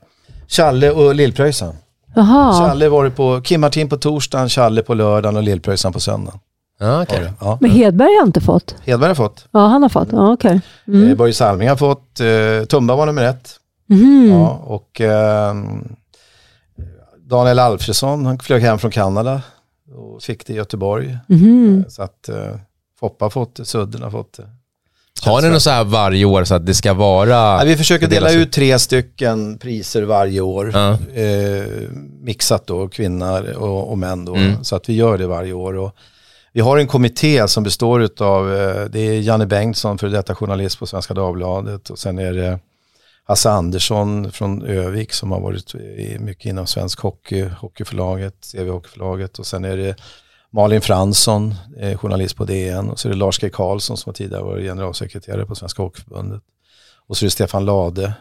Challe 0.48 0.90
och 0.90 1.14
Lillpröjsan. 1.14 1.74
Jaha, 2.14 2.68
Challe 2.68 2.88
var 2.88 3.04
det 3.04 3.10
på, 3.10 3.40
Kim 3.40 3.60
Martin 3.60 3.88
på 3.88 3.96
torsdagen, 3.96 4.48
Challe 4.48 4.82
på 4.82 4.94
lördagen 4.94 5.36
och 5.36 5.42
Lillpröjsan 5.42 5.92
på 5.92 6.00
söndagen. 6.00 6.40
Ja, 6.78 7.04
det. 7.08 7.32
Ja. 7.40 7.58
men 7.60 7.70
Hedberg 7.70 8.16
har 8.20 8.26
inte 8.26 8.40
fått? 8.40 8.74
Hedberg 8.84 9.08
har 9.08 9.14
fått. 9.14 9.48
Ja, 9.50 9.66
han 9.66 9.82
har 9.82 9.88
fått. 9.88 10.08
Ja, 10.12 10.32
okej. 10.32 10.52
Eh, 10.52 10.60
Mm. 10.94 11.16
Börje 11.16 11.32
Salming 11.32 11.68
har 11.68 11.76
fått. 11.76 12.20
Eh, 12.20 12.66
Tumba 12.66 12.96
var 12.96 13.06
nummer 13.06 13.24
ett. 13.24 13.50
Mhm. 13.88 14.28
Ja, 14.30 14.48
och 14.64 15.00
ehm, 15.00 15.88
Daniel 17.18 17.58
Alfredsson, 17.58 18.26
han 18.26 18.38
flög 18.38 18.62
hem 18.62 18.78
från 18.78 18.90
Kanada 18.90 19.42
och 19.96 20.22
fick 20.22 20.46
det 20.46 20.52
i 20.52 20.56
Göteborg. 20.56 21.18
Mhm. 21.28 21.84
Så 21.88 22.02
att 22.02 22.28
eh, 22.28 22.36
Foppa 23.00 23.24
har 23.24 23.30
fått 23.30 23.54
det, 23.56 23.64
Sudden 23.64 24.02
har 24.02 24.10
fått 24.10 24.32
det. 24.36 24.48
Har 25.24 25.42
ni 25.42 25.48
något 25.50 25.62
så 25.62 25.70
här 25.70 25.84
varje 25.84 26.24
år 26.24 26.44
så 26.44 26.54
att 26.54 26.66
det 26.66 26.74
ska 26.74 26.94
vara... 26.94 27.28
Ja, 27.28 27.62
vi 27.64 27.76
försöker 27.76 28.08
dela 28.08 28.32
ut 28.32 28.52
tre 28.52 28.78
stycken 28.78 29.58
priser 29.58 30.02
varje 30.02 30.40
år. 30.40 30.70
Ja. 30.74 30.90
Eh, 31.20 31.66
mixat 32.20 32.66
då, 32.66 32.88
kvinnor 32.88 33.52
och, 33.52 33.90
och 33.90 33.98
män 33.98 34.24
då. 34.24 34.34
Mm. 34.34 34.64
Så 34.64 34.76
att 34.76 34.88
vi 34.88 34.92
gör 34.94 35.18
det 35.18 35.26
varje 35.26 35.52
år. 35.52 35.74
Och 35.76 35.92
vi 36.56 36.62
har 36.62 36.78
en 36.78 36.86
kommitté 36.86 37.48
som 37.48 37.62
består 37.62 38.22
av, 38.22 38.54
eh, 38.54 38.84
det 38.84 39.00
är 39.00 39.20
Janne 39.20 39.46
Bengtsson, 39.46 39.98
för 39.98 40.08
detta 40.08 40.34
journalist 40.34 40.78
på 40.78 40.86
Svenska 40.86 41.14
Dagbladet. 41.14 41.90
Och 41.90 41.98
sen 41.98 42.18
är 42.18 42.32
det 42.32 42.58
Hasse 43.24 43.50
Andersson 43.50 44.32
från 44.32 44.62
Övik 44.62 45.12
som 45.12 45.32
har 45.32 45.40
varit 45.40 45.74
eh, 45.74 46.20
mycket 46.20 46.46
inom 46.46 46.66
svensk 46.66 47.00
hockey, 47.00 47.42
hockeyförlaget, 47.42 48.52
CV 48.52 48.68
Hockeyförlaget. 48.68 49.38
Och 49.38 49.46
sen 49.46 49.64
är 49.64 49.76
det 49.76 49.96
Malin 50.50 50.80
Fransson, 50.80 51.54
eh, 51.78 51.98
journalist 51.98 52.36
på 52.36 52.44
DN. 52.44 52.90
Och 52.90 52.98
så 52.98 53.08
är 53.08 53.12
det 53.12 53.18
Lars 53.18 53.38
G. 53.38 53.50
Karlsson 53.50 53.96
som 53.96 54.14
tidigare 54.14 54.42
varit 54.42 54.64
generalsekreterare 54.64 55.46
på 55.46 55.54
Svenska 55.54 55.82
Hockeyförbundet. 55.82 56.42
Och 57.06 57.16
så 57.16 57.24
är 57.24 57.26
det 57.26 57.30
Stefan 57.30 57.64
Lade. 57.64 58.12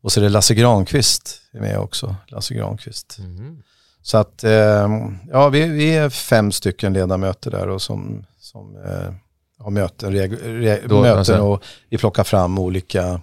Och 0.00 0.12
så 0.12 0.20
är 0.20 0.24
det 0.24 0.30
Lasse 0.30 0.54
Granqvist 0.54 1.40
är 1.52 1.60
med 1.60 1.78
också. 1.78 2.16
Lasse 2.28 2.54
Granqvist. 2.54 3.18
Mm. 3.18 3.62
Så 4.06 4.18
att, 4.18 4.44
eh, 4.44 4.88
ja 5.30 5.48
vi, 5.48 5.66
vi 5.68 5.96
är 5.96 6.08
fem 6.10 6.52
stycken 6.52 6.92
ledamöter 6.92 7.50
där 7.50 7.68
och 7.68 7.82
som, 7.82 8.24
som 8.40 8.76
eh, 8.76 9.14
har 9.58 9.70
möten, 9.70 10.12
reg, 10.12 10.32
re, 10.42 10.80
Då- 10.86 11.00
möten 11.00 11.18
alltså- 11.18 11.38
och 11.38 11.64
vi 11.90 11.98
plockar 11.98 12.24
fram 12.24 12.58
olika 12.58 13.20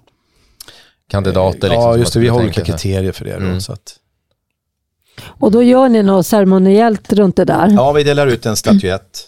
Kandidater 1.10 1.70
liksom. 1.70 1.74
Ja, 1.84 1.98
just 1.98 2.14
det. 2.14 2.20
Vi 2.20 2.28
har 2.28 2.40
olika 2.44 2.62
kriterier 2.66 3.12
för 3.12 3.26
det. 3.26 3.32
Då, 3.38 3.46
Mm. 3.46 3.62
så 3.62 3.74
att, 3.74 3.96
Och 5.24 5.52
då 5.52 5.64
gör 5.64 5.90
ni 5.90 6.04
något 6.04 6.26
ceremoniellt 6.28 7.14
runt 7.14 7.36
det 7.36 7.46
där? 7.46 7.70
ja, 7.76 7.92
vi 7.92 8.04
delar 8.04 8.28
ut 8.28 8.46
en 8.46 8.56
statyett 8.56 9.28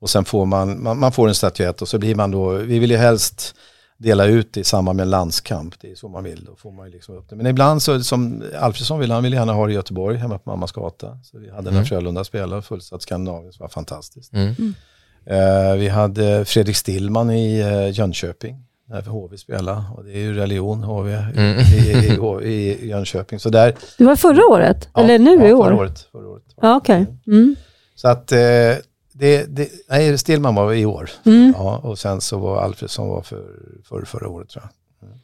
och 0.00 0.10
sen 0.10 0.24
får 0.24 0.46
man, 0.46 0.82
man, 0.82 0.98
man 0.98 1.12
får 1.12 1.28
en 1.28 1.34
statyett 1.34 1.82
och 1.82 1.88
så 1.88 1.98
blir 1.98 2.14
man 2.14 2.30
då, 2.30 2.50
vi 2.50 2.78
vill 2.78 2.90
ju 2.90 2.96
helst 2.96 3.54
dela 3.98 4.26
ut 4.26 4.56
i 4.56 4.64
samband 4.64 4.96
med 4.96 5.02
en 5.04 5.10
landskamp. 5.10 5.74
Det 5.80 5.90
är 5.90 5.94
så 5.94 6.08
man 6.08 6.24
vill. 6.24 6.44
Då 6.44 6.56
får 6.56 6.70
man 6.72 6.90
liksom 6.90 7.16
upp 7.16 7.30
det. 7.30 7.36
Men 7.36 7.46
ibland 7.46 7.82
så 7.82 8.00
som 8.02 8.42
Alfredsson 8.60 8.98
vill, 9.00 9.10
han 9.10 9.22
vill 9.22 9.32
gärna 9.32 9.52
ha 9.52 9.66
det 9.66 9.72
i 9.72 9.74
Göteborg 9.76 10.16
hemma 10.16 10.38
på 10.38 10.50
Mammas 10.50 10.72
gata. 10.72 11.18
Så 11.22 11.38
vi 11.38 11.50
hade 11.50 11.62
när 11.62 11.70
Mm. 11.70 11.84
Frölunda 11.84 12.24
spelade, 12.24 12.62
fullsatt 12.62 13.02
Skandinavien, 13.02 13.52
som 13.52 13.64
var 13.64 13.68
fantastiskt. 13.68 14.32
Mm. 14.32 14.54
Eh, 15.26 15.74
vi 15.76 15.88
hade 15.88 16.44
Fredrik 16.44 16.76
Stillman 16.76 17.30
i 17.30 17.58
eh, 17.60 17.90
Jönköping, 17.98 18.56
när 18.88 19.02
HV 19.02 19.36
spelade. 19.38 19.82
Och 19.96 20.04
det 20.04 20.12
är 20.12 20.18
ju 20.18 20.34
religion, 20.34 20.82
HV, 20.82 21.12
Mm. 21.36 21.58
i, 21.58 21.62
i, 22.44 22.52
i, 22.52 22.84
i 22.84 22.88
Jönköping. 22.88 23.38
Så 23.38 23.48
där, 23.48 23.74
Det 23.98 24.04
var 24.04 24.16
förra 24.16 24.46
året? 24.46 24.88
ja, 24.94 25.00
Eller 25.02 25.18
nu 25.18 25.34
ja, 25.36 25.48
i 25.48 25.52
år? 25.52 25.64
Förra 25.64 25.76
året. 25.76 26.08
Förra 26.12 26.28
året. 26.28 26.42
Ja, 26.60 26.76
okej. 26.76 27.06
Mm. 27.26 27.56
Så 27.94 28.08
att 28.08 28.32
eh, 28.32 28.38
det, 29.22 29.56
det, 29.56 29.68
nej, 29.88 30.18
Stillman 30.18 30.54
var 30.54 30.72
i 30.72 30.86
år. 30.86 31.10
Mm. 31.26 31.54
Ja, 31.56 31.76
och 31.82 31.98
sen 31.98 32.20
så 32.20 32.38
var 32.38 32.62
Alfredsson 32.62 33.08
var 33.08 33.22
för, 33.22 33.44
för 33.88 34.04
förra 34.04 34.28
året 34.28 34.48
tror 34.48 34.64
jag. 34.64 35.08
Mm. 35.08 35.18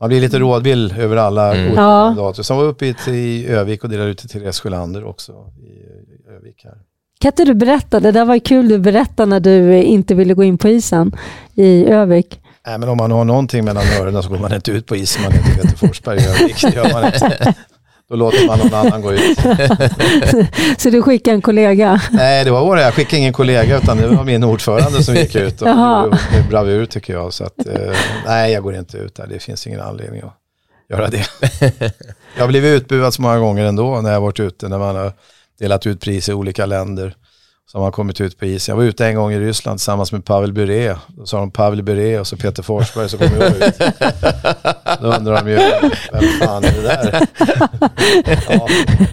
Man 0.00 0.08
blir 0.08 0.20
lite 0.20 0.38
rådvill 0.38 0.94
över 0.98 1.16
alla 1.16 1.54
Mm. 1.54 1.74
kandidater. 1.74 2.42
Sen 2.42 2.56
var 2.56 2.64
vi 2.64 2.70
uppe 2.70 2.86
i, 2.86 3.10
i 3.10 3.46
Övik 3.46 3.84
och 3.84 3.90
delade 3.90 4.10
ut 4.10 4.18
till 4.18 4.28
Therese 4.28 4.60
Sjölander 4.60 5.04
också 5.04 5.32
i 5.62 6.30
Övik 6.36 6.64
här. 6.64 6.74
Kan 7.20 7.28
inte 7.28 7.44
du 7.44 7.54
berätta? 7.54 8.00
Det 8.00 8.12
där 8.12 8.24
var 8.24 8.38
kul 8.38 8.68
du 8.68 8.78
berättade 8.78 9.30
när 9.30 9.40
du 9.40 9.82
inte 9.82 10.14
ville 10.14 10.34
gå 10.34 10.44
in 10.44 10.58
på 10.58 10.68
isen 10.68 11.16
i 11.54 11.84
Övik. 11.86 12.40
Nej, 12.66 12.78
men 12.78 12.88
om 12.88 12.96
man 12.96 13.10
har 13.10 13.24
någonting 13.24 13.64
mellan 13.64 13.82
öronen 14.00 14.22
så 14.22 14.28
går 14.28 14.38
man 14.38 14.54
inte 14.54 14.70
ut 14.70 14.86
på 14.86 14.96
isen, 14.96 15.22
man 15.22 15.32
heter 15.32 15.54
Peter 15.62 15.76
Forsberg 15.76 16.18
i 16.20 16.26
Övik. 16.26 16.62
Det 16.62 16.74
gör 16.74 16.92
man 16.92 17.04
inte. 17.04 17.54
Då 18.10 18.16
låter 18.16 18.46
man 18.46 18.58
någon 18.58 18.74
annan 18.74 19.02
gå 19.02 19.12
ut. 19.12 19.38
Så 20.78 20.90
du 20.90 21.02
skickade 21.02 21.34
en 21.34 21.42
kollega? 21.42 22.00
Nej, 22.10 22.44
det 22.44 22.50
var 22.50 22.64
våra, 22.64 22.82
jag 22.82 22.94
skickade 22.94 23.16
ingen 23.16 23.32
kollega 23.32 23.78
utan 23.78 23.96
det 23.96 24.06
var 24.06 24.24
min 24.24 24.44
ordförande 24.44 25.02
som 25.02 25.14
gick 25.14 25.34
ut 25.34 25.62
och 25.62 25.68
gjorde 25.68 26.18
bravur 26.48 26.86
tycker 26.86 27.12
jag. 27.12 27.32
Så 27.32 27.44
att, 27.44 27.66
eh, 27.66 27.96
nej, 28.26 28.52
jag 28.52 28.62
går 28.62 28.74
inte 28.74 28.98
ut 28.98 29.14
där. 29.14 29.26
Det 29.26 29.38
finns 29.38 29.66
ingen 29.66 29.80
anledning 29.80 30.22
att 30.22 30.34
göra 30.88 31.08
det. 31.08 31.26
Jag 32.36 32.42
har 32.42 32.48
blivit 32.48 32.82
utbuad 32.82 33.14
så 33.14 33.22
många 33.22 33.38
gånger 33.38 33.64
ändå 33.64 34.00
när 34.00 34.10
jag 34.10 34.16
har 34.16 34.22
varit 34.22 34.40
ute, 34.40 34.68
när 34.68 34.78
man 34.78 34.96
har 34.96 35.12
delat 35.58 35.86
ut 35.86 36.00
pris 36.00 36.28
i 36.28 36.32
olika 36.32 36.66
länder. 36.66 37.14
Som 37.70 37.82
har 37.82 37.90
kommit 37.90 38.20
ut 38.20 38.38
på 38.38 38.46
is. 38.46 38.68
Jag 38.68 38.76
var 38.76 38.82
ute 38.82 39.06
en 39.06 39.14
gång 39.14 39.32
i 39.32 39.38
Ryssland 39.38 39.78
tillsammans 39.78 40.12
med 40.12 40.24
Pavel 40.24 40.52
Bure. 40.52 40.96
Då 41.06 41.26
sa 41.26 41.38
de 41.38 41.50
Pavel 41.50 41.82
Bure 41.82 42.20
och 42.20 42.26
så 42.26 42.36
Peter 42.36 42.62
Forsberg 42.62 43.08
så 43.08 43.18
kom 43.18 43.28
jag 43.40 43.56
ut. 43.56 43.78
Då 45.00 45.06
undrar 45.06 45.44
de 45.44 45.50
ju, 45.50 45.56
vem 46.12 46.22
fan 46.40 46.64
är 46.64 46.72
det 46.72 46.82
där? 46.82 47.28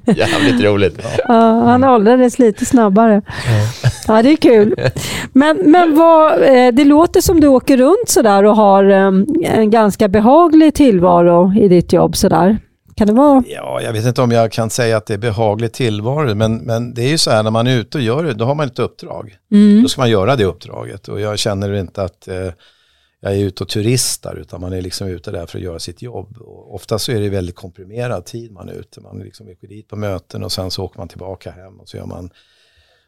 Ja, 0.05 0.13
Jävligt 0.13 0.63
roligt. 0.63 1.01
Ja, 1.27 1.63
han 1.65 1.83
åldrades 1.83 2.39
lite 2.39 2.65
snabbare. 2.65 3.21
Ja, 4.07 4.21
det 4.21 4.31
är 4.31 4.35
kul. 4.35 4.75
Men, 5.33 5.57
men 5.57 5.95
vad, 5.95 6.43
eh, 6.43 6.73
det 6.73 6.83
låter 6.85 7.21
som 7.21 7.39
du 7.39 7.47
åker 7.47 7.77
runt 7.77 8.09
sådär 8.09 8.43
och 8.43 8.55
har 8.55 8.83
eh, 8.83 9.11
en 9.43 9.69
ganska 9.69 10.07
behaglig 10.07 10.73
tillvaro 10.73 11.53
i 11.59 11.67
ditt 11.67 11.93
jobb 11.93 12.15
sådär. 12.15 12.57
Kan 12.97 13.07
det 13.07 13.13
vara? 13.13 13.43
Ja, 13.47 13.81
jag 13.81 13.93
vet 13.93 14.05
inte 14.05 14.21
om 14.21 14.31
jag 14.31 14.51
kan 14.51 14.69
säga 14.69 14.97
att 14.97 15.05
det 15.05 15.13
är 15.13 15.17
behaglig 15.17 15.73
tillvaro, 15.73 16.35
men, 16.35 16.57
men 16.57 16.93
det 16.93 17.01
är 17.01 17.09
ju 17.09 17.17
så 17.17 17.31
här 17.31 17.43
när 17.43 17.51
man 17.51 17.67
är 17.67 17.77
ute 17.77 17.97
och 17.97 18.03
gör 18.03 18.23
det, 18.23 18.33
då 18.33 18.45
har 18.45 18.55
man 18.55 18.67
ett 18.67 18.79
uppdrag. 18.79 19.37
Mm. 19.51 19.83
Då 19.83 19.89
ska 19.89 20.01
man 20.01 20.09
göra 20.09 20.35
det 20.35 20.45
uppdraget 20.45 21.07
och 21.07 21.19
jag 21.19 21.39
känner 21.39 21.73
inte 21.73 22.03
att 22.03 22.27
eh, 22.27 22.51
jag 23.19 23.35
är 23.35 23.37
ute 23.37 23.63
och 23.63 23.69
turistar 23.69 24.35
utan 24.35 24.61
man 24.61 24.73
är 24.73 24.81
liksom 24.81 25.07
ute 25.07 25.31
där 25.31 25.45
för 25.45 25.57
att 25.57 25.63
göra 25.63 25.79
sitt 25.79 26.01
jobb. 26.01 26.37
Och 26.37 26.75
ofta 26.75 26.99
så 26.99 27.11
är 27.11 27.19
det 27.19 27.29
väldigt 27.29 27.55
komprimerad 27.55 28.25
tid 28.25 28.51
man 28.51 28.69
är 28.69 28.73
ute. 28.73 29.01
Man 29.01 29.19
liksom 29.19 29.49
åker 29.49 29.67
dit 29.67 29.87
på 29.87 29.95
möten 29.95 30.43
och 30.43 30.51
sen 30.51 30.71
så 30.71 30.83
åker 30.83 30.99
man 30.99 31.07
tillbaka 31.07 31.51
hem 31.51 31.79
och 31.79 31.89
så 31.89 31.97
gör 31.97 32.05
man 32.05 32.29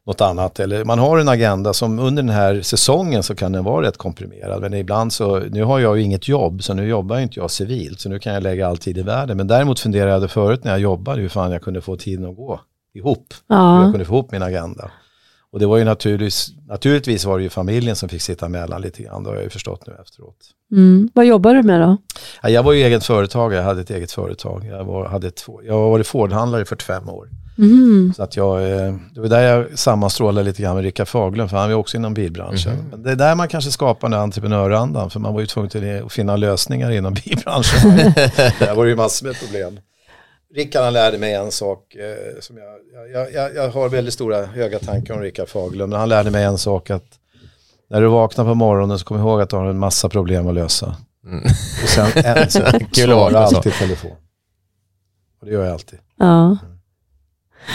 något 0.06 0.22
annat. 0.22 0.60
Eller 0.60 0.86
man 0.86 1.00
har 1.00 1.18
en 1.18 1.30
agenda 1.30 1.74
som 1.74 2.00
under 2.00 2.24
den 2.24 2.36
här 2.36 2.62
säsongen 2.62 3.24
så 3.24 3.36
kan 3.36 3.52
den 3.52 3.64
vara 3.64 3.88
rätt 3.88 3.98
komprimerad. 3.98 4.62
Men 4.62 4.74
ibland 4.74 5.14
så, 5.14 5.40
nu 5.40 5.64
har 5.64 5.80
jag 5.80 5.98
ju 5.98 6.04
inget 6.04 6.28
jobb 6.28 6.64
så 6.64 6.74
nu 6.74 6.88
jobbar 6.88 7.18
ju 7.18 7.24
inte 7.24 7.40
jag 7.40 7.52
civilt. 7.52 8.00
Så 8.00 8.10
nu 8.10 8.20
kan 8.20 8.34
jag 8.34 8.44
lägga 8.44 8.68
all 8.68 8.78
tid 8.78 8.98
i 8.98 9.02
världen. 9.02 9.38
Men 9.38 9.48
däremot 9.48 9.80
funderade 9.80 10.12
jag 10.24 10.32
förut 10.32 10.64
när 10.64 10.72
jag 10.72 10.80
jobbade 10.80 11.22
hur 11.22 11.30
fan 11.30 11.52
jag 11.52 11.62
kunde 11.62 11.82
få 11.82 11.96
tiden 11.98 12.26
att 12.30 12.36
gå 12.36 12.60
ihop. 12.94 13.34
Hur 13.50 13.56
jag 13.56 13.86
Ja. 13.86 13.92
kunde 13.92 14.06
få 14.06 14.14
ihop 14.14 14.32
min 14.32 14.44
agenda. 14.44 14.92
Och 15.52 15.60
det 15.60 15.66
var 15.66 15.78
ju 15.78 15.84
naturligtvis, 15.84 16.50
naturligtvis 16.68 17.26
var 17.26 17.38
det 17.38 17.44
ju 17.44 17.50
familjen 17.50 17.96
som 17.96 18.10
fick 18.10 18.22
sitta 18.22 18.46
emellan 18.46 18.82
lite 18.82 19.04
grann. 19.04 19.24
Det 19.24 19.30
har 19.30 19.36
jag 19.36 19.44
ju 19.44 19.50
förstått 19.50 19.88
nu 19.88 19.94
efteråt. 20.02 20.36
Mm. 20.72 21.10
Vad 21.14 21.26
jobbar 21.26 21.54
du 21.54 21.64
med 21.64 21.82
då? 21.82 21.98
Ja, 22.42 22.50
Jag 22.50 22.64
var 22.64 22.74
ju 22.74 22.84
eget 22.84 23.04
företagare, 23.06 23.56
jag 23.60 23.64
hade 23.66 23.82
ett 23.82 23.90
eget 23.90 24.12
företag. 24.12 24.66
Jag, 24.70 24.84
var, 24.86 25.06
hade 25.08 25.32
två, 25.32 25.62
jag 25.64 25.74
har 25.74 25.90
varit 25.90 26.08
Ford-handlare 26.08 26.62
i 26.62 26.66
45 26.66 27.10
år. 27.10 27.30
Mm. 27.60 28.14
Så 28.16 28.24
att 28.24 28.36
jag, 28.36 28.72
eh, 28.72 28.96
det 29.14 29.22
var 29.22 29.28
där 29.28 29.42
jag 29.42 29.80
sammanstrålade 29.80 30.44
lite 30.44 30.62
grann 30.62 30.76
med 30.76 30.84
Rickard 30.84 31.08
Faglund, 31.08 31.50
för 31.50 31.58
han 31.58 31.70
var 31.70 31.78
också 31.78 31.98
inom 31.98 32.14
bilbranschen. 32.14 32.74
Mhm. 32.74 32.90
Men 32.90 33.04
det 33.04 33.12
är 33.12 33.16
där 33.16 33.36
man 33.36 33.48
kanske 33.48 33.72
skapar 33.72 34.10
den 34.10 34.20
entreprenörandan, 34.20 35.10
för 35.10 35.20
man 35.20 35.34
var 35.34 35.42
ju 35.42 35.48
tvungen 35.48 35.70
till 35.70 36.04
att 36.04 36.12
finna 36.12 36.36
lösningar 36.36 36.92
inom 36.92 37.14
bilbranschen. 37.26 37.90
där 38.60 38.76
var 38.76 38.86
det 38.86 38.90
ju 38.90 38.96
massor 38.96 39.26
med 39.26 39.40
problem. 39.40 39.80
Rickard 40.56 40.84
han 40.84 40.94
lärde 40.94 41.18
mig 41.18 41.34
en 41.34 41.52
sak, 41.52 41.96
eh, 41.96 42.40
som 42.40 42.58
jag, 42.58 43.12
jag, 43.14 43.34
jag, 43.34 43.56
jag 43.56 43.70
har 43.70 43.90
väldigt 43.90 44.14
stora 44.14 44.46
höga 44.46 44.80
tankar 44.80 45.14
om 45.14 45.22
Rickard 45.22 45.50
Faglund, 45.50 45.90
men 45.90 46.00
han 46.00 46.10
lärde 46.10 46.32
mig 46.32 46.44
en 46.44 46.58
sak 46.58 46.90
att 46.90 47.06
när 47.90 48.02
du 48.02 48.08
vaknar 48.08 48.46
på 48.46 48.56
morgonen 48.56 49.00
så 49.00 49.06
kom 49.06 49.20
ihåg 49.20 49.42
att 49.42 49.50
du 49.50 49.56
har 49.56 49.66
en 49.66 49.80
massa 49.80 50.10
problem 50.10 50.48
att 50.48 50.54
lösa. 50.54 50.96
Mm. 51.26 51.44
Och 51.84 51.90
sen 51.90 52.12
en 52.26 52.50
svara 52.50 53.40
alltid 53.40 53.74
telefon. 53.74 54.12
Och 55.42 55.46
det 55.46 55.52
gör 55.52 55.64
jag 55.64 55.74
alltid. 55.74 56.00
Ja. 56.18 56.58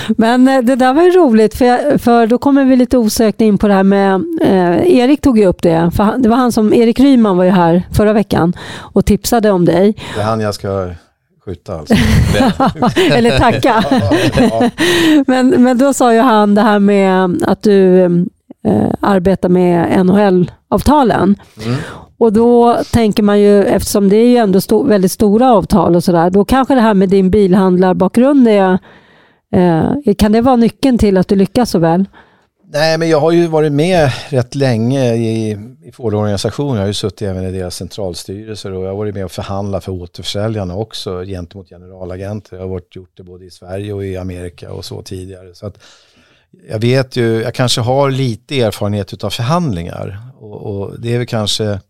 Men 0.09 0.49
eh, 0.49 0.63
det 0.63 0.77
där 0.77 0.95
var 0.95 1.03
ju 1.03 1.11
roligt 1.11 1.55
för, 1.55 1.65
jag, 1.65 2.01
för 2.01 2.27
då 2.27 2.39
kommer 2.39 2.65
vi 2.65 2.77
lite 2.77 2.99
osökt 2.99 3.41
in 3.41 3.59
på 3.59 3.69
det 3.69 3.75
här 3.75 3.83
med, 3.83 4.25
eh, 4.43 4.97
Erik 4.97 5.21
tog 5.21 5.39
ju 5.39 5.47
upp 5.47 5.63
det, 5.63 5.91
för 5.97 6.05
han, 6.05 6.23
det 6.23 6.29
var 6.29 6.37
han 6.37 6.53
som, 6.53 6.75
Erik 6.75 7.01
Ryman 7.01 7.37
var 7.37 7.45
ju 7.45 7.51
här 7.51 7.83
förra 7.93 8.13
veckan 8.13 8.57
och 8.77 9.05
tipsade 9.05 9.51
om 9.51 9.65
dig. 9.65 9.97
Det 10.15 10.21
är 10.21 10.25
han 10.25 10.41
jag 10.41 10.55
ska 10.55 10.91
skjuta 11.45 11.79
alltså. 11.79 11.95
Eller 13.13 13.39
tacka. 13.39 13.85
ja, 14.51 14.71
Men, 15.27 15.49
men 15.49 15.79
då 15.79 15.93
sa 15.93 16.15
ju 16.15 16.21
han 16.21 16.55
det 16.55 16.63
här 16.63 16.79
med 16.79 17.43
att 17.47 17.63
du 17.63 18.05
eh, 18.65 18.91
arbetar 19.01 19.49
med 19.49 20.07
NHL-avtalen. 20.07 21.37
Mm. 21.65 21.77
Och 22.19 22.33
då 22.33 22.79
tänker 22.93 23.23
man 23.23 23.41
ju, 23.41 23.65
eftersom 23.65 24.09
det 24.09 24.17
är 24.17 24.29
ju 24.29 24.37
ändå 24.37 24.61
sto 24.61 24.83
väldigt 24.83 25.13
stora 25.13 25.53
avtal 25.53 25.97
och 25.97 26.05
sådär, 26.05 26.31
då 26.31 26.45
kanske 26.45 26.75
det 26.75 26.81
här 26.81 26.95
med 26.95 27.09
din 27.09 27.31
bilhandlarbakgrund 27.31 28.49
är, 28.49 28.79
Eh, 29.55 30.15
kan 30.19 30.33
det 30.33 30.41
vara 30.41 30.57
nyckeln 30.57 30.99
till 30.99 31.17
att 31.17 31.29
du 31.29 31.37
lyckas 31.37 31.71
så 31.71 31.79
väl? 31.79 32.05
Nej, 32.67 32.99
men 32.99 33.09
jag 33.09 33.21
har 33.21 33.33
ju 33.33 33.47
varit 33.47 33.73
med 33.73 34.13
rätt 34.29 34.55
länge 34.55 35.15
i, 35.15 35.51
i 35.85 35.93
Ford-organisationen. 35.93 36.75
Jag 36.75 36.83
har 36.83 36.87
ju 36.87 36.95
suttit 36.95 37.23
även 37.23 37.45
i 37.45 37.53
deras 37.53 37.77
centralstyrelser 37.77 38.73
och 38.73 38.85
jag 38.85 38.89
har 38.89 38.97
varit 38.97 39.15
med 39.15 39.25
och 39.25 39.33
förhandlat 39.33 39.85
för 39.85 39.93
återförsäljarna 39.93 40.77
också 40.77 41.25
gentemot 41.25 41.69
generalagenter. 41.69 42.57
Jag 42.57 42.63
har 42.63 42.69
varit, 42.69 42.97
gjort 42.97 43.17
det 43.17 43.23
både 43.23 43.45
i 43.45 43.51
Sverige 43.51 43.93
och 43.93 44.05
i 44.05 44.17
Amerika 44.17 44.73
och 44.73 44.85
så 44.85 45.03
tidigare. 45.03 45.55
Så 45.55 45.67
att 45.67 45.79
jag 46.69 46.79
vet 46.79 47.17
ju, 47.17 47.43
jag 47.43 47.55
kanske 47.55 47.81
har 47.81 48.11
lite 48.11 48.61
erfarenhet 48.61 49.25
av 49.25 49.31
förhandlingar 49.31 50.21
och, 50.39 50.63
och 50.63 51.01
det 51.01 51.15
är 51.15 51.19
väl 51.19 51.27
kanske 51.27 51.81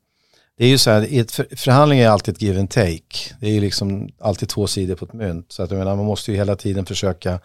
det 0.58 0.64
är 0.64 0.68
ju 0.68 0.78
så 0.78 0.90
här, 0.90 1.08
ett 1.10 1.32
förhandling 1.32 1.98
är 1.98 2.08
alltid 2.08 2.34
ett 2.34 2.42
give 2.42 2.60
and 2.60 2.70
take. 2.70 3.34
Det 3.40 3.46
är 3.46 3.50
ju 3.50 3.60
liksom 3.60 4.08
alltid 4.20 4.48
två 4.48 4.66
sidor 4.66 4.94
på 4.94 5.04
ett 5.04 5.12
mynt. 5.12 5.52
Så 5.52 5.62
att 5.62 5.70
jag 5.70 5.78
menar, 5.78 5.96
man 5.96 6.04
måste 6.04 6.30
ju 6.30 6.36
hela 6.36 6.56
tiden 6.56 6.86
försöka 6.86 7.40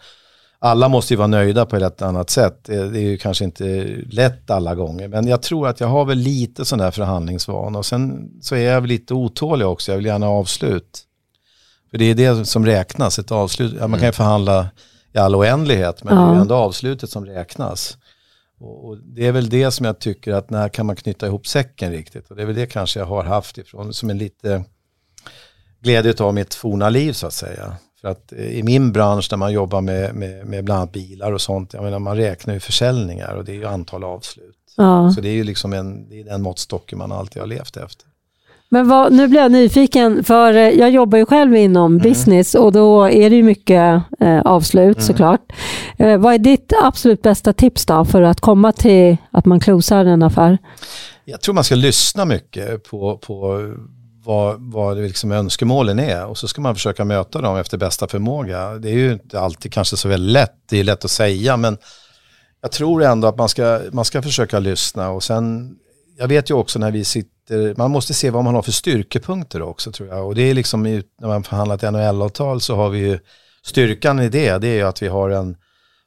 alla 0.62 0.88
måste 0.88 1.14
ju 1.14 1.18
vara 1.18 1.26
nöjda 1.26 1.66
på 1.66 1.76
ett 1.76 2.02
annat 2.02 2.30
sätt. 2.30 2.64
Det 2.64 2.74
är 2.74 3.00
ju 3.00 3.18
kanske 3.18 3.44
inte 3.44 3.64
lätt 4.10 4.50
alla 4.50 4.74
gånger. 4.74 5.08
Men 5.08 5.26
jag 5.26 5.42
tror 5.42 5.68
att 5.68 5.80
jag 5.80 5.88
har 5.88 6.04
väl 6.04 6.18
lite 6.18 6.64
sån 6.64 6.78
där 6.78 6.90
förhandlingsvana. 6.90 7.78
Och 7.78 7.86
sen 7.86 8.30
så 8.42 8.54
är 8.54 8.60
jag 8.60 8.80
väl 8.80 8.88
lite 8.88 9.14
otålig 9.14 9.66
också. 9.66 9.92
Jag 9.92 9.96
vill 9.96 10.06
gärna 10.06 10.26
ha 10.26 10.32
avslut. 10.32 11.04
För 11.90 11.98
det 11.98 12.04
är 12.04 12.14
det 12.14 12.44
som 12.44 12.66
räknas, 12.66 13.18
ett 13.18 13.32
avslut. 13.32 13.74
Ja, 13.80 13.86
man 13.86 13.98
kan 13.98 14.00
ju 14.00 14.04
mm. 14.06 14.12
förhandla 14.12 14.70
i 15.14 15.18
all 15.18 15.34
oändlighet 15.34 16.04
men 16.04 16.16
ja. 16.16 16.22
det 16.22 16.36
är 16.36 16.40
ändå 16.40 16.54
avslutet 16.54 17.10
som 17.10 17.26
räknas. 17.26 17.96
Och, 18.60 18.98
det 18.98 19.26
är 19.26 19.32
väl 19.32 19.48
det 19.48 19.70
som 19.70 19.86
jag 19.86 19.98
tycker 19.98 20.32
att 20.32 20.50
när 20.50 20.68
kan 20.68 20.86
man 20.86 20.96
knyta 20.96 21.26
ihop 21.26 21.46
säcken 21.46 21.92
riktigt. 21.92 22.30
Och 22.30 22.36
det 22.36 22.42
är 22.42 22.46
väl 22.46 22.54
det 22.54 22.66
kanske 22.66 22.98
jag 22.98 23.06
har 23.06 23.24
haft 23.24 23.58
ifrån 23.58 23.92
som 23.92 24.10
en 24.10 24.18
lite 24.18 24.64
glädje 25.80 26.14
av 26.18 26.34
mitt 26.34 26.54
forna 26.54 26.88
liv 26.88 27.12
så 27.12 27.26
att 27.26 27.32
säga. 27.32 27.76
För 28.00 28.08
att 28.08 28.32
eh, 28.32 28.58
i 28.58 28.62
min 28.62 28.92
bransch 28.92 29.26
där 29.30 29.36
man 29.36 29.52
jobbar 29.52 29.80
med, 29.80 30.14
med, 30.14 30.46
med 30.46 30.64
bland 30.64 30.78
annat 30.78 30.92
bilar 30.92 31.32
och 31.32 31.40
sånt, 31.40 31.74
jag 31.74 31.84
menar 31.84 31.98
man 31.98 32.16
räknar 32.16 32.54
ju 32.54 32.60
försäljningar 32.60 33.34
och 33.34 33.44
det 33.44 33.52
är 33.52 33.56
ju 33.56 33.66
antal 33.66 34.04
avslut. 34.04 34.56
Ja. 34.76 35.12
Så 35.14 35.20
det 35.20 35.28
är 35.28 35.34
ju 35.34 35.44
liksom 35.44 35.72
en, 35.72 36.08
det 36.08 36.20
är 36.20 36.24
den 36.24 36.42
måttstocken 36.42 36.98
man 36.98 37.12
alltid 37.12 37.42
har 37.42 37.46
levt 37.46 37.76
efter. 37.76 38.06
Men 38.72 38.88
vad, 38.88 39.12
nu 39.12 39.28
blir 39.28 39.40
jag 39.40 39.52
nyfiken, 39.52 40.24
för 40.24 40.54
eh, 40.54 40.68
jag 40.68 40.90
jobbar 40.90 41.18
ju 41.18 41.26
själv 41.26 41.56
inom 41.56 41.92
mm. 41.92 42.02
business 42.02 42.54
och 42.54 42.72
då 42.72 43.04
är 43.04 43.30
det 43.30 43.36
ju 43.36 43.42
mycket 43.42 44.02
eh, 44.20 44.40
avslut 44.40 44.96
mm. 44.96 45.06
såklart. 45.06 45.40
Eh, 45.98 46.18
vad 46.18 46.34
är 46.34 46.38
ditt 46.38 46.72
absolut 46.82 47.22
bästa 47.22 47.52
tips 47.52 47.86
då 47.86 48.04
för 48.04 48.22
att 48.22 48.40
komma 48.40 48.72
till 48.72 49.16
att 49.30 49.46
man 49.46 49.60
closar 49.60 50.04
en 50.04 50.22
affär? 50.22 50.58
Jag 51.24 51.40
tror 51.40 51.54
man 51.54 51.64
ska 51.64 51.74
lyssna 51.74 52.24
mycket 52.24 52.84
på, 52.90 53.18
på 53.18 53.70
vad, 54.24 54.72
vad 54.72 54.98
liksom 54.98 55.32
önskemålen 55.32 55.98
är 55.98 56.26
och 56.26 56.38
så 56.38 56.48
ska 56.48 56.60
man 56.60 56.74
försöka 56.74 57.04
möta 57.04 57.40
dem 57.40 57.56
efter 57.56 57.78
bästa 57.78 58.08
förmåga. 58.08 58.74
Det 58.74 58.88
är 58.88 58.94
ju 58.94 59.12
inte 59.12 59.40
alltid 59.40 59.72
kanske 59.72 59.96
så 59.96 60.08
väldigt 60.08 60.32
lätt, 60.32 60.54
det 60.68 60.80
är 60.80 60.84
lätt 60.84 61.04
att 61.04 61.10
säga 61.10 61.56
men 61.56 61.78
jag 62.62 62.72
tror 62.72 63.02
ändå 63.02 63.28
att 63.28 63.36
man 63.36 63.48
ska, 63.48 63.80
man 63.92 64.04
ska 64.04 64.22
försöka 64.22 64.58
lyssna 64.58 65.10
och 65.10 65.22
sen, 65.22 65.76
jag 66.18 66.28
vet 66.28 66.50
ju 66.50 66.54
också 66.54 66.78
när 66.78 66.90
vi 66.90 67.04
sitter, 67.04 67.39
man 67.76 67.90
måste 67.90 68.14
se 68.14 68.30
vad 68.30 68.44
man 68.44 68.54
har 68.54 68.62
för 68.62 68.72
styrkepunkter 68.72 69.62
också 69.62 69.92
tror 69.92 70.08
jag 70.08 70.26
och 70.26 70.34
det 70.34 70.42
är 70.42 70.54
liksom 70.54 70.82
när 70.82 71.28
man 71.28 71.42
förhandlat 71.42 71.82
NHL-avtal 71.82 72.60
så 72.60 72.76
har 72.76 72.90
vi 72.90 72.98
ju 72.98 73.18
styrkan 73.62 74.20
i 74.20 74.28
det, 74.28 74.58
det 74.58 74.68
är 74.68 74.74
ju 74.74 74.82
att 74.82 75.02
vi 75.02 75.08
har 75.08 75.30
en 75.30 75.56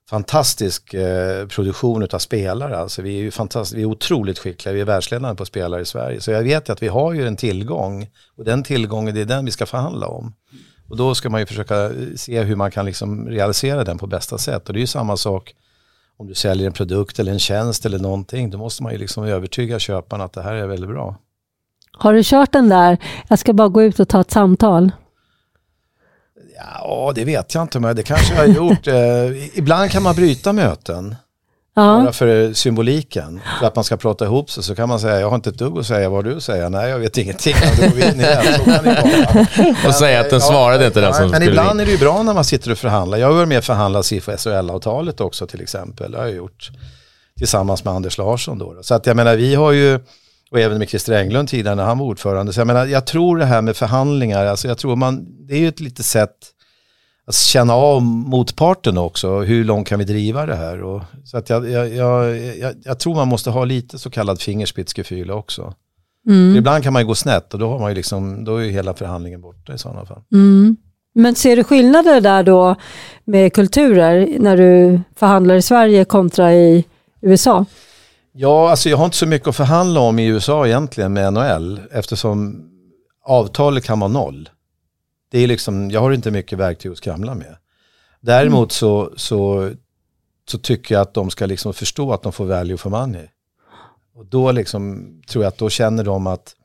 fantastisk 0.10 0.94
eh, 0.94 1.48
produktion 1.48 2.08
av 2.12 2.20
spelare. 2.20 2.78
Alltså 2.78 3.02
vi 3.02 3.18
är 3.18 3.22
ju 3.22 3.32
fantastiskt, 3.32 3.78
vi 3.78 3.82
är 3.82 3.86
otroligt 3.86 4.40
skickliga, 4.40 4.74
vi 4.74 4.82
är 4.82 4.86
världsledande 4.86 5.36
på 5.36 5.46
spelare 5.46 5.82
i 5.82 5.86
Sverige. 5.86 6.22
Så 6.22 6.32
jag 6.32 6.44
vet 6.44 6.70
att 6.70 6.84
vi 6.84 6.88
har 6.88 7.14
ju 7.14 7.28
en 7.28 7.36
tillgång 7.36 8.10
och 8.38 8.46
den 8.46 8.64
tillgången 8.64 9.16
det 9.16 9.22
är 9.22 9.26
den 9.26 9.46
vi 9.46 9.52
ska 9.52 9.66
förhandla 9.66 10.08
om. 10.08 10.34
Och 10.90 10.98
då 10.98 11.16
ska 11.16 11.30
man 11.30 11.40
ju 11.40 11.46
försöka 11.46 11.86
eh, 11.86 11.92
se 12.16 12.42
hur 12.42 12.56
man 12.56 12.72
kan 12.72 12.86
liksom 12.86 13.30
realisera 13.30 13.84
den 13.84 13.98
på 13.98 14.08
bästa 14.08 14.38
sätt. 14.38 14.68
Och 14.68 14.74
det 14.74 14.78
är 14.80 14.82
ju 14.82 14.88
samma 14.88 15.18
sak 15.18 15.56
om 16.18 16.28
du 16.28 16.34
säljer 16.34 16.68
en 16.68 16.74
produkt 16.74 17.20
eller 17.20 17.32
en 17.32 17.40
tjänst 17.40 17.86
eller 17.86 18.00
någonting. 18.00 18.50
Då 18.50 18.58
måste 18.58 18.84
man 18.84 18.92
ju 18.92 18.98
liksom 18.98 19.24
övertyga 19.24 19.80
köparen 19.80 20.22
att 20.22 20.34
det 20.34 20.42
här 20.42 20.54
är 20.54 20.68
väldigt 20.68 20.90
bra. 20.90 21.18
Har 21.98 22.14
du 22.14 22.22
kört 22.24 22.52
den 22.52 22.70
där, 22.70 22.98
jag 23.28 23.40
ska 23.40 23.54
bara 23.54 23.68
gå 23.68 23.84
ut 23.84 24.00
och 24.00 24.10
ta 24.10 24.22
ett 24.22 24.32
samtal? 24.32 24.92
Ja, 26.58 27.12
det 27.16 27.26
vet 27.26 27.56
jag 27.56 27.62
inte, 27.62 27.80
men 27.80 27.96
det 27.96 28.04
kanske 28.04 28.34
jag 28.34 28.42
har 28.42 28.48
gjort. 28.48 28.88
Eh, 28.88 29.58
ibland 29.58 29.92
kan 29.92 30.04
man 30.04 30.16
bryta 30.16 30.54
möten. 30.54 31.16
Ja. 31.76 32.02
Bara 32.04 32.14
för 32.14 32.54
symboliken. 32.54 33.42
För 33.60 33.68
att 33.68 33.76
man 33.76 33.84
ska 33.84 33.98
prata 33.98 34.26
ihop 34.26 34.52
sig 34.52 34.64
så 34.64 34.76
kan 34.76 34.90
man 34.90 35.00
säga, 35.00 35.20
jag 35.20 35.30
har 35.30 35.36
inte 35.36 35.50
ett 35.50 35.58
dugg 35.58 35.78
att 35.78 35.86
säga, 35.86 36.10
vad 36.10 36.18
har 36.18 36.32
du 36.32 36.38
att 36.38 36.44
säga? 36.44 36.70
Nej, 36.70 36.90
jag 36.90 37.00
vet 37.00 37.18
ingenting. 37.18 37.56
Då 37.78 37.82
går 37.82 37.96
vi 37.96 38.08
in 38.08 38.20
igen. 38.20 39.76
Och 39.88 39.96
säga 39.96 40.20
att 40.20 40.30
den 40.30 40.42
svarade 40.42 40.84
ja, 40.84 40.88
inte 40.88 41.02
den 41.02 41.14
som 41.14 41.32
Men 41.32 41.44
ibland 41.44 41.82
är 41.82 41.86
det 41.86 41.92
ju 41.92 41.98
bra 41.98 42.24
när 42.24 42.34
man 42.34 42.44
sitter 42.44 42.72
och 42.72 42.78
förhandlar. 42.78 43.18
Jag 43.18 43.28
har 43.28 43.34
varit 43.34 43.48
med 43.48 43.58
och 43.58 43.64
förhandlat 43.64 44.06
SIFO 44.06 44.32
SHL-avtalet 44.38 45.22
också 45.22 45.48
till 45.48 45.62
exempel. 45.62 46.12
Det 46.12 46.18
har 46.18 46.26
jag 46.26 46.36
gjort 46.36 46.72
tillsammans 47.38 47.84
med 47.84 47.94
Anders 47.94 48.18
Larsson 48.18 48.58
då. 48.60 48.78
Så 48.82 48.96
att 48.96 49.06
jag 49.06 49.16
menar, 49.16 49.36
vi 49.36 49.56
har 49.56 49.72
ju 49.72 50.00
och 50.54 50.60
även 50.60 50.78
med 50.78 50.90
Christer 50.90 51.14
Englund 51.14 51.50
tidigare 51.50 51.76
när 51.76 51.84
han 51.84 52.00
var 52.00 52.06
ordförande. 52.06 52.54
Så 52.54 52.60
jag 52.60 52.68
menar, 52.68 52.86
jag 52.86 53.06
tror 53.06 53.38
det 53.38 53.46
här 53.46 53.62
med 53.62 53.78
förhandlingar, 53.78 54.46
alltså 54.46 54.68
jag 54.68 54.78
tror 54.78 54.96
man, 54.96 55.26
det 55.48 55.54
är 55.54 55.60
ju 55.60 55.68
ett 55.68 55.80
litet 55.80 56.06
sätt 56.06 56.36
att 57.28 57.36
känna 57.36 57.74
av 57.74 58.02
motparten 58.02 58.98
också. 58.98 59.40
Hur 59.40 59.64
långt 59.64 59.88
kan 59.88 60.00
vi 60.00 60.06
driva 60.06 60.46
det 60.46 60.56
här? 60.56 60.84
Och, 60.84 61.02
så 61.26 61.38
att 61.38 61.50
jag, 61.50 61.70
jag, 61.70 61.96
jag, 61.96 62.76
jag, 62.84 63.00
tror 63.00 63.16
man 63.16 63.28
måste 63.28 63.50
ha 63.50 63.66
lite 63.66 64.00
så 64.00 64.10
kallad 64.10 64.42
fingerspitzgefühl 64.42 65.32
också. 65.32 65.74
Mm. 66.28 66.56
Ibland 66.56 66.84
kan 66.84 66.94
man 66.94 67.02
ju 67.02 67.08
gå 67.08 67.16
snett 67.16 67.54
och 67.54 67.60
då, 67.60 67.70
har 67.70 67.80
man 67.80 67.92
ju 67.92 67.96
liksom, 67.96 68.44
då 68.44 68.58
är 68.58 68.64
ju 68.64 68.72
hela 68.72 68.94
förhandlingen 68.94 69.42
borta 69.42 69.74
i 69.74 69.78
sådana 69.78 70.06
fall. 70.06 70.22
Mm. 70.32 70.78
Men 71.16 71.36
ser 71.36 71.56
du 71.56 71.64
skillnader 71.64 72.22
där 72.22 72.44
då 72.44 72.76
med 73.26 73.54
kulturer 73.54 74.40
när 74.40 74.58
du 74.58 75.02
förhandlar 75.16 75.56
i 75.56 75.62
Sverige 75.62 76.06
kontra 76.06 76.54
i 76.54 76.86
USA? 77.22 77.66
Ja, 78.36 78.70
alltså 78.70 78.90
jag 78.90 78.98
har 78.98 79.06
inte 79.06 79.18
så 79.18 79.26
mycket 79.26 79.48
att 79.48 79.56
förhandla 79.56 80.00
om 80.00 80.20
i 80.20 80.26
USA 80.26 80.68
egentligen 80.68 81.14
med 81.14 81.34
NHL 81.34 81.82
eftersom 81.92 82.70
avtalet 83.24 83.84
kan 83.84 84.00
vara 84.00 84.12
noll. 84.12 84.50
Det 85.32 85.40
är 85.40 85.48
liksom, 85.48 85.92
jag 85.92 86.02
har 86.02 86.12
inte 86.12 86.32
mycket 86.32 86.58
verktyg 86.60 86.92
att 86.92 86.98
skramla 86.98 87.36
med. 87.36 87.56
Däremot 88.22 88.58
mm. 88.58 88.70
så, 88.70 89.14
så, 89.16 89.72
så 90.50 90.58
tycker 90.58 90.96
jag 90.96 91.02
att 91.02 91.14
de 91.14 91.30
ska 91.30 91.46
liksom 91.46 91.74
förstå 91.74 92.14
att 92.14 92.24
de 92.24 92.34
får 92.34 92.46
value 92.46 92.78
for 92.78 92.90
money. 92.90 93.28
Och 94.16 94.26
då 94.26 94.52
liksom, 94.52 95.12
tror 95.28 95.44
jag 95.44 95.50
att 95.50 95.58
då 95.58 95.70
känner 95.70 96.04
de 96.04 96.28
att, 96.28 96.56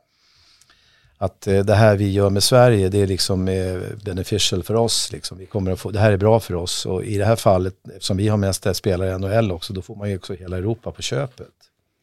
att 1.19 1.47
eh, 1.47 1.65
det 1.65 1.75
här 1.75 1.97
vi 1.97 2.13
gör 2.13 2.31
med 2.31 2.43
Sverige 2.43 2.89
det 2.89 2.99
är 2.99 3.07
liksom 3.07 3.49
eh, 3.49 3.79
beneficial 4.05 4.63
för 4.63 4.75
oss. 4.75 5.13
Liksom. 5.13 5.39
Vi 5.39 5.47
kommer 5.47 5.71
att 5.71 5.81
få, 5.81 5.91
det 5.91 6.01
här 6.01 6.13
är 6.13 6.17
bra 6.17 6.41
för 6.41 6.55
oss 6.55 6.87
och 6.87 7.05
i 7.05 7.19
det 7.19 7.25
här 7.25 7.37
fallet 7.37 7.75
eftersom 7.89 8.17
vi 8.17 8.29
har 8.29 8.37
mest 8.37 8.77
spelare 8.77 9.11
i 9.11 9.19
NHL 9.19 9.53
också 9.53 9.73
då 9.73 9.83
får 9.83 9.97
man 9.97 10.11
ju 10.11 10.17
också 10.17 10.35
hela 10.35 10.57
Europa 10.57 10.91
på 10.91 11.03
köpet 11.03 11.58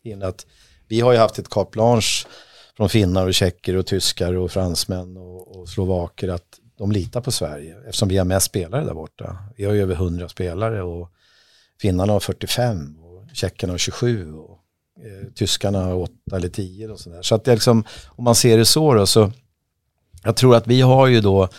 in 0.05 0.23
att 0.23 0.45
vi 0.87 0.99
har 0.99 1.11
ju 1.11 1.17
haft 1.17 1.39
ett 1.39 1.49
carte 1.49 1.71
blanche 1.71 2.27
från 2.77 2.89
finnar 2.89 3.27
och 3.27 3.33
tjecker 3.33 3.75
och 3.75 3.85
tyskar 3.85 4.33
och 4.33 4.51
fransmän 4.51 5.17
och, 5.17 5.55
och 5.55 5.69
slovaker 5.69 6.29
att 6.29 6.59
de 6.77 6.91
litar 6.91 7.21
på 7.21 7.31
Sverige 7.31 7.75
eftersom 7.85 8.09
vi 8.09 8.17
har 8.17 8.25
mest 8.25 8.45
spelare 8.45 8.85
där 8.85 8.93
borta. 8.93 9.37
Vi 9.57 9.65
har 9.65 9.73
ju 9.73 9.81
över 9.81 9.95
100 9.95 10.29
spelare 10.29 10.83
och 10.83 11.11
finnarna 11.81 12.13
har 12.13 12.19
45 12.19 12.99
och 12.99 13.35
tjeckerna 13.35 13.73
har 13.73 13.77
27 13.77 14.33
och 14.33 14.59
eh, 15.05 15.33
tyskarna 15.33 15.83
har 15.83 15.93
8 15.93 16.13
eller 16.33 16.49
10 16.49 16.89
och 16.89 16.99
sådär. 16.99 17.21
Så 17.21 17.35
att 17.35 17.43
det 17.43 17.51
är 17.51 17.55
liksom, 17.55 17.83
om 18.07 18.23
man 18.23 18.35
ser 18.35 18.57
det 18.57 18.65
så 18.65 18.93
då 18.93 19.05
så 19.05 19.31
jag 20.23 20.35
tror 20.35 20.55
att 20.55 20.67
vi 20.67 20.81
har 20.81 21.07
ju 21.07 21.21
då 21.21 21.49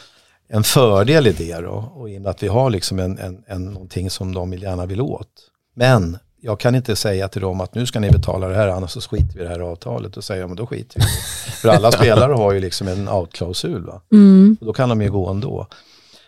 en 0.49 0.65
fördel 0.65 1.27
i 1.27 1.33
det 1.33 1.61
då 1.61 1.93
och 1.95 2.11
i 2.11 2.19
och 2.19 2.23
med 2.23 2.31
att 2.31 2.43
vi 2.43 2.49
har 2.49 2.71
liksom 2.71 2.99
en, 2.99 3.19
en, 3.19 3.45
en 3.47 3.65
någonting 3.65 4.11
som 4.11 4.35
de 4.35 4.53
gärna 4.53 4.87
vill 4.87 5.01
åt. 5.01 5.29
Men 5.75 6.19
jag 6.41 6.61
kan 6.61 6.75
inte 6.75 6.97
säga 6.97 7.29
till 7.29 7.41
dem 7.41 7.61
att 7.61 7.75
nu 7.75 7.87
ska 7.87 8.01
ni 8.01 8.11
betala 8.11 8.49
det 8.49 8.55
här 8.55 8.69
annars 8.69 8.91
så 8.91 9.01
skiter 9.01 9.35
vi 9.35 9.41
i 9.41 9.43
det 9.43 9.49
här 9.49 9.61
avtalet 9.61 10.17
och 10.17 10.25
säga 10.25 10.47
men 10.47 10.57
då 10.57 10.67
skiter 10.67 11.01
vi 11.01 11.07
För 11.53 11.69
alla 11.69 11.93
spelare 11.93 12.33
har 12.33 12.53
ju 12.53 12.61
liksom 12.61 12.89
en 12.89 13.09
outklausul. 13.09 13.91
Mm. 14.13 14.57
Och 14.61 14.67
då 14.67 14.73
kan 14.73 14.89
de 14.89 15.03
ju 15.03 15.11
gå 15.11 15.29
ändå. 15.29 15.67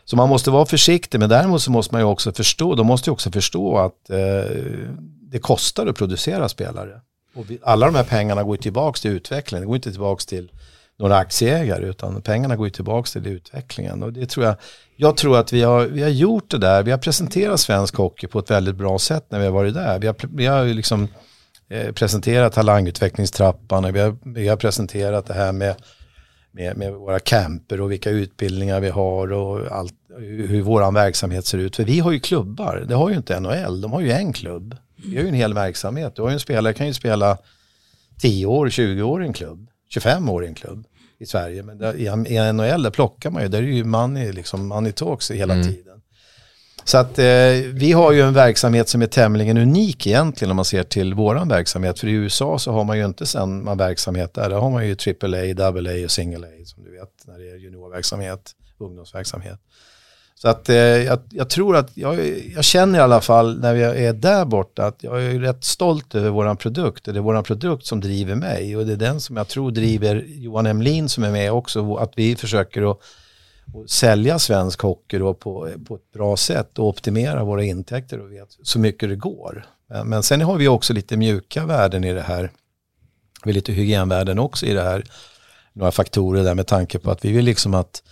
Så 0.04 0.16
man 0.16 0.28
måste 0.28 0.50
vara 0.50 0.66
försiktig 0.66 1.18
men 1.20 1.28
däremot 1.28 1.62
så 1.62 1.70
måste 1.70 1.94
man 1.94 2.02
ju 2.02 2.06
också 2.06 2.32
förstå, 2.32 2.74
de 2.74 2.86
måste 2.86 3.10
ju 3.10 3.12
också 3.12 3.30
förstå 3.30 3.78
att 3.78 4.10
eh, 4.10 4.56
det 5.30 5.38
kostar 5.38 5.86
att 5.86 5.96
producera 5.96 6.48
spelare. 6.48 7.00
Och 7.34 7.50
vi, 7.50 7.58
alla 7.62 7.86
de 7.86 7.94
här 7.94 8.04
pengarna 8.04 8.42
går 8.42 8.56
tillbaka 8.56 8.98
till 8.98 9.10
utveckling, 9.10 9.60
det 9.60 9.66
går 9.66 9.76
inte 9.76 9.90
tillbaka 9.90 10.22
till 10.26 10.50
några 10.98 11.16
aktieägare 11.16 11.86
utan 11.86 12.22
pengarna 12.22 12.56
går 12.56 12.66
ju 12.66 12.70
tillbaka 12.70 13.08
till 13.08 13.26
utvecklingen. 13.26 14.02
Och 14.02 14.12
det 14.12 14.26
tror 14.26 14.46
jag, 14.46 14.54
jag 14.96 15.16
tror 15.16 15.38
att 15.38 15.52
vi 15.52 15.62
har, 15.62 15.86
vi 15.86 16.02
har 16.02 16.10
gjort 16.10 16.50
det 16.50 16.58
där, 16.58 16.82
vi 16.82 16.90
har 16.90 16.98
presenterat 16.98 17.60
svensk 17.60 17.96
hockey 17.96 18.26
på 18.26 18.38
ett 18.38 18.50
väldigt 18.50 18.76
bra 18.76 18.98
sätt 18.98 19.26
när 19.28 19.38
vi 19.38 19.44
har 19.44 19.52
varit 19.52 19.74
där. 19.74 19.98
Vi 19.98 20.06
har, 20.06 20.16
vi 20.34 20.46
har 20.46 20.64
liksom 20.64 21.08
eh, 21.70 21.92
presenterat 21.92 22.52
talangutvecklingstrappan, 22.52 23.92
vi 23.92 24.00
har, 24.00 24.16
vi 24.24 24.48
har 24.48 24.56
presenterat 24.56 25.26
det 25.26 25.34
här 25.34 25.52
med, 25.52 25.74
med, 26.52 26.76
med, 26.76 26.92
våra 26.92 27.18
camper 27.18 27.80
och 27.80 27.92
vilka 27.92 28.10
utbildningar 28.10 28.80
vi 28.80 28.88
har 28.88 29.32
och 29.32 29.76
allt, 29.76 29.94
hur 30.18 30.62
vår 30.62 30.92
verksamhet 30.92 31.46
ser 31.46 31.58
ut. 31.58 31.76
För 31.76 31.84
vi 31.84 32.00
har 32.00 32.12
ju 32.12 32.20
klubbar, 32.20 32.84
det 32.88 32.94
har 32.94 33.10
ju 33.10 33.16
inte 33.16 33.40
NHL, 33.40 33.80
de 33.80 33.92
har 33.92 34.00
ju 34.00 34.10
en 34.10 34.32
klubb. 34.32 34.76
Vi 34.96 35.16
har 35.16 35.22
ju 35.22 35.28
en 35.28 35.34
hel 35.34 35.54
verksamhet, 35.54 36.16
du 36.16 36.22
har 36.22 36.28
ju 36.28 36.34
en 36.34 36.40
spelare 36.40 36.74
kan 36.74 36.86
ju 36.86 36.94
spela 36.94 37.38
10 38.20 38.46
år, 38.46 38.68
20 38.68 39.02
år 39.02 39.22
i 39.22 39.26
en 39.26 39.32
klubb. 39.32 39.68
25 39.88 40.28
år 40.28 40.44
i 40.44 40.46
en 40.46 40.54
klubb 40.54 40.86
i 41.18 41.26
Sverige. 41.26 41.62
Men 41.62 41.78
där, 41.78 41.94
i, 41.94 42.04
i 42.04 42.52
NHL 42.52 42.82
där 42.82 42.90
plockar 42.90 43.30
man 43.30 43.42
ju, 43.42 43.48
där 43.48 43.58
är 43.58 43.66
ju 43.66 43.84
money, 43.84 44.32
liksom, 44.32 44.68
money 44.68 44.92
talks 44.92 45.30
hela 45.30 45.54
mm. 45.54 45.66
tiden. 45.66 46.00
Så 46.84 46.98
att 46.98 47.18
eh, 47.18 47.24
vi 47.72 47.92
har 47.92 48.12
ju 48.12 48.20
en 48.20 48.34
verksamhet 48.34 48.88
som 48.88 49.02
är 49.02 49.06
tämligen 49.06 49.58
unik 49.58 50.06
egentligen 50.06 50.50
om 50.50 50.56
man 50.56 50.64
ser 50.64 50.82
till 50.82 51.14
våran 51.14 51.48
verksamhet. 51.48 51.98
För 51.98 52.06
i 52.06 52.12
USA 52.12 52.58
så 52.58 52.72
har 52.72 52.84
man 52.84 52.98
ju 52.98 53.04
inte 53.04 53.26
samma 53.26 53.74
verksamhet 53.74 54.34
där. 54.34 54.50
Där 54.50 54.56
har 54.56 54.70
man 54.70 54.86
ju 54.86 54.96
AAA, 55.22 55.68
AA 55.68 56.04
och 56.04 56.10
single 56.10 56.46
A 56.46 56.50
som 56.64 56.84
du 56.84 56.90
vet 56.90 57.26
när 57.26 57.38
det 57.38 57.50
är 57.50 57.56
juniorverksamhet, 57.56 58.52
ungdomsverksamhet. 58.78 59.58
Så 60.40 60.48
att 60.48 60.68
eh, 60.68 60.76
jag, 60.76 61.18
jag, 61.30 61.50
tror 61.50 61.76
att, 61.76 61.96
jag, 61.96 62.38
jag, 62.54 62.64
känner 62.64 62.98
i 62.98 63.02
alla 63.02 63.20
fall 63.20 63.60
när 63.60 63.74
jag 63.74 63.98
är 63.98 64.12
där 64.12 64.44
borta 64.44 64.86
att 64.86 65.02
jag 65.02 65.24
är 65.24 65.40
rätt 65.40 65.64
stolt 65.64 66.14
över 66.14 66.30
våran 66.30 66.56
produkt. 66.56 67.04
Det 67.04 67.10
är 67.10 67.20
våran 67.20 67.44
produkt 67.44 67.86
som 67.86 68.00
driver 68.00 68.34
mig 68.34 68.76
och 68.76 68.86
det 68.86 68.92
är 68.92 68.96
den 68.96 69.20
som 69.20 69.36
jag 69.36 69.48
tror 69.48 69.70
driver 69.70 70.24
Johan 70.26 70.66
Emlin 70.66 71.08
som 71.08 71.24
är 71.24 71.30
med 71.30 71.52
också. 71.52 71.96
Att 71.96 72.12
vi 72.16 72.36
försöker 72.36 72.90
att 72.90 72.98
att 73.74 73.90
sälja 73.90 74.38
svensk 74.38 74.80
hockey 74.80 75.18
då 75.18 75.34
på, 75.34 75.70
på 75.86 75.94
ett 75.94 76.12
bra 76.12 76.36
sätt 76.36 76.78
och 76.78 76.88
optimera 76.88 77.44
våra 77.44 77.64
intäkter 77.64 78.20
och 78.20 78.32
vet, 78.32 78.48
så 78.62 78.78
mycket 78.78 79.08
det 79.08 79.16
går. 79.16 79.66
Men, 79.88 80.08
men 80.08 80.22
sen 80.22 80.40
har 80.40 80.56
vi 80.56 80.68
också 80.68 80.92
lite 80.92 81.16
mjuka 81.16 81.66
värden 81.66 82.04
i 82.04 82.12
det 82.12 82.22
här. 82.22 82.50
Vi 83.44 83.50
har 83.50 83.54
lite 83.54 83.72
hygienvärden 83.72 84.38
också 84.38 84.66
i 84.66 84.72
det 84.72 84.82
här. 84.82 85.04
Några 85.72 85.92
faktorer 85.92 86.44
där 86.44 86.54
med 86.54 86.66
tanke 86.66 86.98
på 86.98 87.10
att 87.10 87.24
vi 87.24 87.32
vill 87.32 87.44
liksom 87.44 87.74
att 87.74 88.02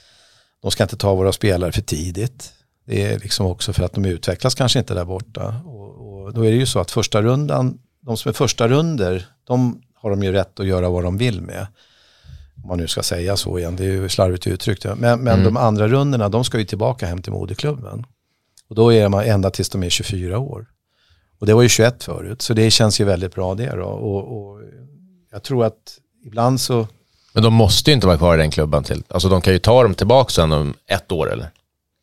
de 0.67 0.71
ska 0.71 0.83
inte 0.83 0.97
ta 0.97 1.15
våra 1.15 1.33
spelare 1.33 1.73
för 1.73 1.83
tidigt. 1.83 2.53
Det 2.87 3.03
är 3.03 3.19
liksom 3.19 3.47
också 3.47 3.73
för 3.73 3.83
att 3.83 3.93
de 3.93 4.05
utvecklas 4.05 4.55
kanske 4.55 4.79
inte 4.79 4.95
där 4.95 5.05
borta. 5.05 5.55
Och, 5.65 6.25
och 6.25 6.33
då 6.33 6.47
är 6.47 6.51
det 6.51 6.57
ju 6.57 6.67
så 6.67 6.81
att 6.81 6.91
första 6.91 7.23
rundan, 7.23 7.79
de 8.01 8.17
som 8.17 8.29
är 8.29 8.33
första 8.33 8.69
runder, 8.69 9.27
de 9.45 9.83
har 9.95 10.11
de 10.11 10.23
ju 10.23 10.33
rätt 10.33 10.61
att 10.61 10.67
göra 10.67 10.89
vad 10.89 11.05
de 11.05 11.19
vill 11.19 11.41
med. 11.41 11.67
Om 12.63 12.69
man 12.69 12.79
nu 12.79 12.89
ska 12.89 13.03
säga 13.03 13.37
så 13.37 13.59
igen, 13.59 13.77
det 13.77 13.85
är 13.85 13.89
ju 13.89 14.09
slarvigt 14.09 14.47
uttryckt. 14.47 14.85
Men, 14.85 14.99
men 14.99 15.29
mm. 15.29 15.45
de 15.45 15.57
andra 15.57 15.89
rundorna, 15.89 16.29
de 16.29 16.45
ska 16.45 16.59
ju 16.59 16.65
tillbaka 16.65 17.07
hem 17.07 17.23
till 17.23 17.33
moderklubben. 17.33 18.07
Och 18.69 18.75
då 18.75 18.93
är 18.93 19.09
man 19.09 19.25
ända 19.25 19.51
tills 19.51 19.71
de 19.71 19.83
är 19.83 19.91
24 19.91 20.39
år. 20.39 20.67
Och 21.39 21.47
det 21.47 21.55
var 21.55 21.63
ju 21.63 21.69
21 21.69 22.05
förut, 22.05 22.43
så 22.43 22.55
det 22.55 22.71
känns 22.71 23.01
ju 23.01 23.05
väldigt 23.05 23.35
bra 23.35 23.55
det 23.55 23.77
då. 23.77 23.85
Och, 23.85 24.39
och 24.39 24.61
jag 25.33 25.43
tror 25.43 25.65
att 25.65 25.99
ibland 26.25 26.61
så... 26.61 26.89
Men 27.37 27.43
de 27.43 27.55
måste 27.55 27.91
ju 27.91 27.95
inte 27.95 28.07
vara 28.07 28.17
kvar 28.17 28.35
i 28.35 28.39
den 28.39 28.51
klubben 28.51 28.85
till. 28.85 29.03
Alltså 29.09 29.29
de 29.29 29.41
kan 29.41 29.53
ju 29.53 29.59
ta 29.59 29.83
dem 29.83 29.95
tillbaka 29.95 30.31
sen 30.31 30.53
om 30.53 30.75
ett 30.89 31.13
år 31.13 31.33
eller? 31.33 31.51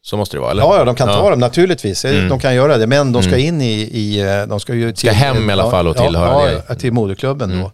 Så 0.02 0.18
måste 0.18 0.38
det 0.38 0.42
vara, 0.42 0.52
eller? 0.52 0.64
Ja, 0.64 0.78
ja 0.78 0.86
de 0.86 0.96
kan 0.96 1.08
ja. 1.08 1.16
ta 1.16 1.30
dem 1.30 1.40
naturligtvis. 1.40 2.06
Mm. 2.06 2.30
De 2.30 2.40
kan 2.40 2.56
göra 2.56 2.78
det, 2.78 2.88
men 2.88 3.12
de 3.12 3.24
ska 3.24 3.34
mm. 3.34 3.48
in 3.48 3.62
i, 3.62 3.82
i 3.82 4.22
de 4.50 4.60
ska 4.60 4.74
ju... 4.74 4.92
Till, 4.92 4.98
ska 4.98 5.12
hem 5.12 5.50
i 5.50 5.54
alla 5.54 5.72
fall 5.72 5.88
och 5.88 5.98
tillhöra 5.98 6.52
ja, 6.52 6.62
det. 6.68 6.76
till 6.76 6.94
moderklubben 6.94 7.52
mm. 7.52 7.64
då. 7.64 7.72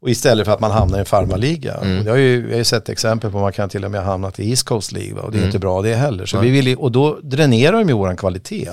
Och 0.00 0.10
istället 0.10 0.46
för 0.46 0.52
att 0.52 0.60
man 0.60 0.70
hamnar 0.70 0.98
i 0.98 1.00
en 1.00 1.06
farmarliga. 1.06 1.74
Mm. 1.74 2.06
jag, 2.06 2.12
har 2.12 2.18
ju, 2.18 2.42
jag 2.42 2.50
har 2.50 2.58
ju 2.58 2.64
sett 2.64 2.88
exempel 2.88 3.30
på 3.30 3.38
att 3.38 3.42
man 3.42 3.52
kan 3.52 3.68
till 3.68 3.84
och 3.84 3.90
med 3.90 4.00
ha 4.00 4.10
hamnat 4.10 4.40
i 4.40 4.50
East 4.50 4.64
Coast 4.64 4.92
League 4.92 5.20
och 5.20 5.30
det 5.30 5.36
är 5.36 5.38
mm. 5.38 5.48
inte 5.48 5.58
bra 5.58 5.82
det 5.82 5.94
heller. 5.94 6.26
Så 6.26 6.38
vi 6.38 6.50
vill, 6.50 6.76
och 6.76 6.92
då 6.92 7.18
dränerar 7.22 7.72
de 7.72 7.88
ju 7.88 7.94
våran 7.94 8.16
kvalitet. 8.16 8.70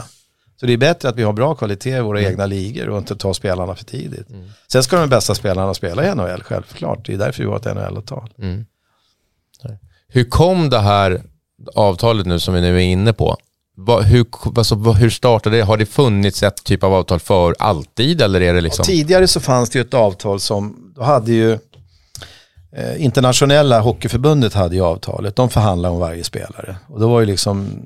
Så 0.65 0.67
det 0.67 0.73
är 0.73 0.77
bättre 0.77 1.09
att 1.09 1.15
vi 1.15 1.23
har 1.23 1.33
bra 1.33 1.55
kvalitet 1.55 1.97
i 1.97 2.01
våra 2.01 2.19
mm. 2.19 2.31
egna 2.31 2.45
ligor 2.45 2.89
och 2.89 2.97
inte 2.97 3.15
ta 3.15 3.33
spelarna 3.33 3.75
för 3.75 3.85
tidigt. 3.85 4.29
Mm. 4.29 4.49
Sen 4.67 4.83
ska 4.83 4.99
de 4.99 5.09
bästa 5.09 5.35
spelarna 5.35 5.73
spela 5.73 6.11
i 6.11 6.15
NHL, 6.15 6.43
självklart. 6.43 7.05
Det 7.05 7.13
är 7.13 7.17
därför 7.17 7.43
vi 7.43 7.49
har 7.49 7.55
ett 7.55 7.65
NHL-avtal. 7.65 8.29
Mm. 8.39 8.65
Hur 10.07 10.23
kom 10.23 10.69
det 10.69 10.79
här 10.79 11.21
avtalet 11.75 12.25
nu 12.25 12.39
som 12.39 12.53
vi 12.53 12.61
nu 12.61 12.75
är 12.75 12.79
inne 12.79 13.13
på? 13.13 13.37
hur, 14.03 14.25
alltså, 14.57 14.75
hur 14.75 15.09
startade 15.09 15.57
det? 15.57 15.63
Har 15.63 15.77
det 15.77 15.85
funnits 15.85 16.43
ett 16.43 16.63
typ 16.63 16.83
av 16.83 16.93
avtal 16.93 17.19
för 17.19 17.55
alltid 17.59 18.21
eller 18.21 18.41
är 18.41 18.53
det 18.53 18.61
liksom? 18.61 18.85
Ja, 18.87 18.93
tidigare 18.93 19.27
så 19.27 19.39
fanns 19.39 19.69
det 19.69 19.79
ju 19.79 19.85
ett 19.85 19.93
avtal 19.93 20.39
som, 20.39 20.93
då 20.95 21.03
hade 21.03 21.31
ju 21.31 21.51
eh, 22.71 23.03
internationella 23.03 23.79
hockeyförbundet 23.79 24.53
hade 24.53 24.75
ju 24.75 24.81
avtalet, 24.81 25.35
de 25.35 25.49
förhandlade 25.49 25.93
om 25.93 25.99
varje 25.99 26.23
spelare. 26.23 26.75
Och 26.87 26.99
då 26.99 27.07
var 27.07 27.19
ju 27.19 27.25
liksom, 27.25 27.85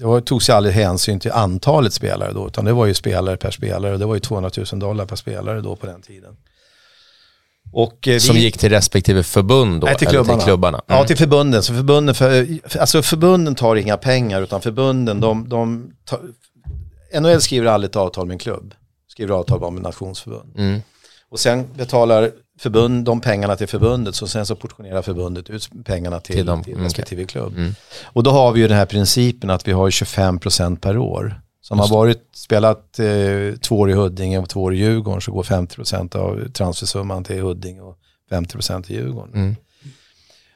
det 0.00 0.06
var, 0.06 0.20
togs 0.20 0.48
ju 0.48 0.52
aldrig 0.52 0.74
hänsyn 0.74 1.20
till 1.20 1.32
antalet 1.32 1.92
spelare 1.92 2.32
då, 2.32 2.46
utan 2.46 2.64
det 2.64 2.72
var 2.72 2.86
ju 2.86 2.94
spelare 2.94 3.36
per 3.36 3.50
spelare 3.50 3.92
och 3.92 3.98
det 3.98 4.06
var 4.06 4.14
ju 4.14 4.20
200 4.20 4.50
000 4.72 4.80
dollar 4.80 5.06
per 5.06 5.16
spelare 5.16 5.60
då 5.60 5.76
på 5.76 5.86
den 5.86 6.02
tiden. 6.02 6.36
Och, 7.72 8.08
eh, 8.08 8.18
som 8.18 8.36
gick 8.36 8.58
till 8.58 8.70
respektive 8.70 9.22
förbund 9.22 9.80
då? 9.80 9.84
Nej, 9.84 9.96
till 9.96 10.08
klubbarna. 10.08 10.38
Till 10.38 10.44
klubbarna. 10.44 10.82
Mm. 10.88 10.98
Ja, 11.00 11.06
till 11.06 11.16
förbunden. 11.16 11.62
Så 11.62 11.74
förbunden, 11.74 12.14
för, 12.14 12.46
alltså 12.78 13.02
förbunden 13.02 13.54
tar 13.54 13.76
inga 13.76 13.96
pengar 13.96 14.42
utan 14.42 14.60
förbunden, 14.60 15.20
de, 15.20 15.48
de 15.48 15.92
tar, 16.04 16.20
NHL 17.20 17.40
skriver 17.40 17.66
aldrig 17.66 17.88
ett 17.88 17.96
avtal 17.96 18.26
med 18.26 18.34
en 18.34 18.38
klubb. 18.38 18.74
Skriver 19.08 19.34
avtal 19.34 19.60
bara 19.60 19.70
med 19.70 19.82
nationsförbund. 19.82 20.58
Mm. 20.58 20.82
Och 21.30 21.40
sen 21.40 21.66
betalar 21.76 22.30
förbund 22.60 23.04
de 23.04 23.20
pengarna 23.20 23.56
till 23.56 23.68
förbundet 23.68 24.14
så 24.14 24.26
sen 24.26 24.46
så 24.46 24.56
portionerar 24.56 25.02
förbundet 25.02 25.50
ut 25.50 25.68
pengarna 25.84 26.20
till, 26.20 26.34
till, 26.34 26.46
dem. 26.46 26.64
till 26.64 26.76
respektive 26.76 27.22
okay. 27.22 27.32
klubb. 27.32 27.56
Mm. 27.56 27.74
Och 28.04 28.22
då 28.22 28.30
har 28.30 28.52
vi 28.52 28.60
ju 28.60 28.68
den 28.68 28.76
här 28.76 28.86
principen 28.86 29.50
att 29.50 29.68
vi 29.68 29.72
har 29.72 29.90
25% 29.90 30.76
per 30.76 30.98
år. 30.98 31.40
Som 31.62 31.78
har 31.78 31.88
varit, 31.88 32.22
spelat 32.34 32.98
eh, 32.98 33.58
två 33.60 33.78
år 33.78 33.90
i 33.90 33.92
Huddinge 33.92 34.38
och 34.38 34.48
två 34.48 34.62
år 34.62 34.74
i 34.74 34.78
Djurgården 34.78 35.20
så 35.20 35.32
går 35.32 35.42
50% 35.42 36.16
av 36.16 36.48
transfersumman 36.52 37.24
till 37.24 37.40
Huddinge 37.40 37.80
och 37.80 37.98
50% 38.30 38.82
till 38.82 38.96
Djurgården. 38.96 39.34
Mm. 39.34 39.56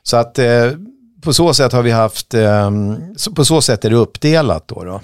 Så 0.02 0.16
att 0.16 0.38
eh, 0.38 0.70
på 1.22 1.32
så 1.32 1.54
sätt 1.54 1.72
har 1.72 1.82
vi 1.82 1.90
haft, 1.90 2.34
eh, 2.34 2.70
på 3.34 3.44
så 3.44 3.62
sätt 3.62 3.84
är 3.84 3.90
det 3.90 3.96
uppdelat 3.96 4.68
då. 4.68 4.84
då. 4.84 5.00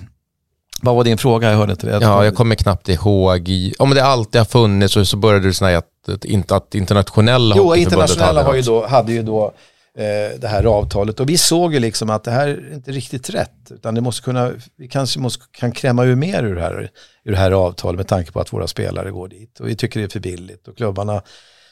Vad 0.83 0.95
var 0.95 1.05
din 1.05 1.19
fråga? 1.19 1.51
Jag 1.51 1.57
hörde 1.57 1.73
inte 1.73 1.87
det. 1.87 1.99
Ja, 2.03 2.25
jag 2.25 2.35
kommer 2.35 2.55
knappt 2.55 2.89
ihåg. 2.89 3.51
Om 3.79 3.91
det 3.91 4.05
alltid 4.05 4.41
har 4.41 4.47
funnits 4.47 4.97
och 4.97 5.09
så 5.09 5.17
började 5.17 5.47
du 5.47 5.53
säga 5.53 5.79
att, 5.79 6.09
att, 6.09 6.53
att 6.53 6.75
internationella 6.75 7.55
Jo, 7.59 7.77
internationella 7.77 8.43
hade, 8.43 8.57
ju 8.57 8.63
då, 8.63 8.87
hade 8.87 9.13
ju 9.13 9.23
då 9.23 9.53
eh, 9.99 10.41
det 10.41 10.49
här 10.49 10.65
avtalet. 10.65 11.21
Och 11.21 11.29
vi 11.29 11.39
såg 11.39 11.75
ju 11.75 11.81
liksom 11.81 12.11
att 12.11 12.25
det 12.25 12.31
här 12.31 12.49
är 12.49 12.75
inte 12.75 12.93
riktigt 12.93 13.31
rätt. 13.31 13.71
Utan 13.71 13.95
det 13.95 14.01
måste 14.01 14.23
kunna, 14.23 14.53
vi 14.77 14.89
kanske 14.89 15.21
måste, 15.21 15.45
kan 15.53 15.73
kräma 15.73 16.05
ur 16.05 16.15
mer 16.15 16.43
ur 16.43 16.55
det, 16.55 16.61
här, 16.63 16.91
ur 17.25 17.33
det 17.33 17.39
här 17.39 17.51
avtalet 17.51 17.97
med 17.97 18.09
tanke 18.09 18.33
på 18.33 18.41
att 18.41 18.53
våra 18.53 18.67
spelare 18.67 19.11
går 19.11 19.29
dit. 19.29 19.61
Och 19.61 19.69
vi 19.69 19.77
tycker 19.77 20.01
det 20.01 20.07
är 20.07 20.11
för 20.11 20.21
billigt 20.21 20.69
och 20.69 20.77
klubbarna 20.77 21.23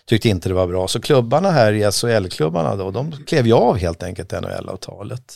tyckte 0.06 0.28
inte 0.28 0.48
det 0.48 0.54
var 0.54 0.66
bra. 0.66 0.88
Så 0.88 1.00
klubbarna 1.00 1.50
här 1.50 1.72
i 1.72 1.92
SHL-klubbarna 1.92 2.76
då, 2.76 2.90
de 2.90 3.12
klev 3.26 3.46
ju 3.46 3.52
av 3.52 3.76
helt 3.76 4.02
enkelt 4.02 4.32
NHL-avtalet. 4.32 5.34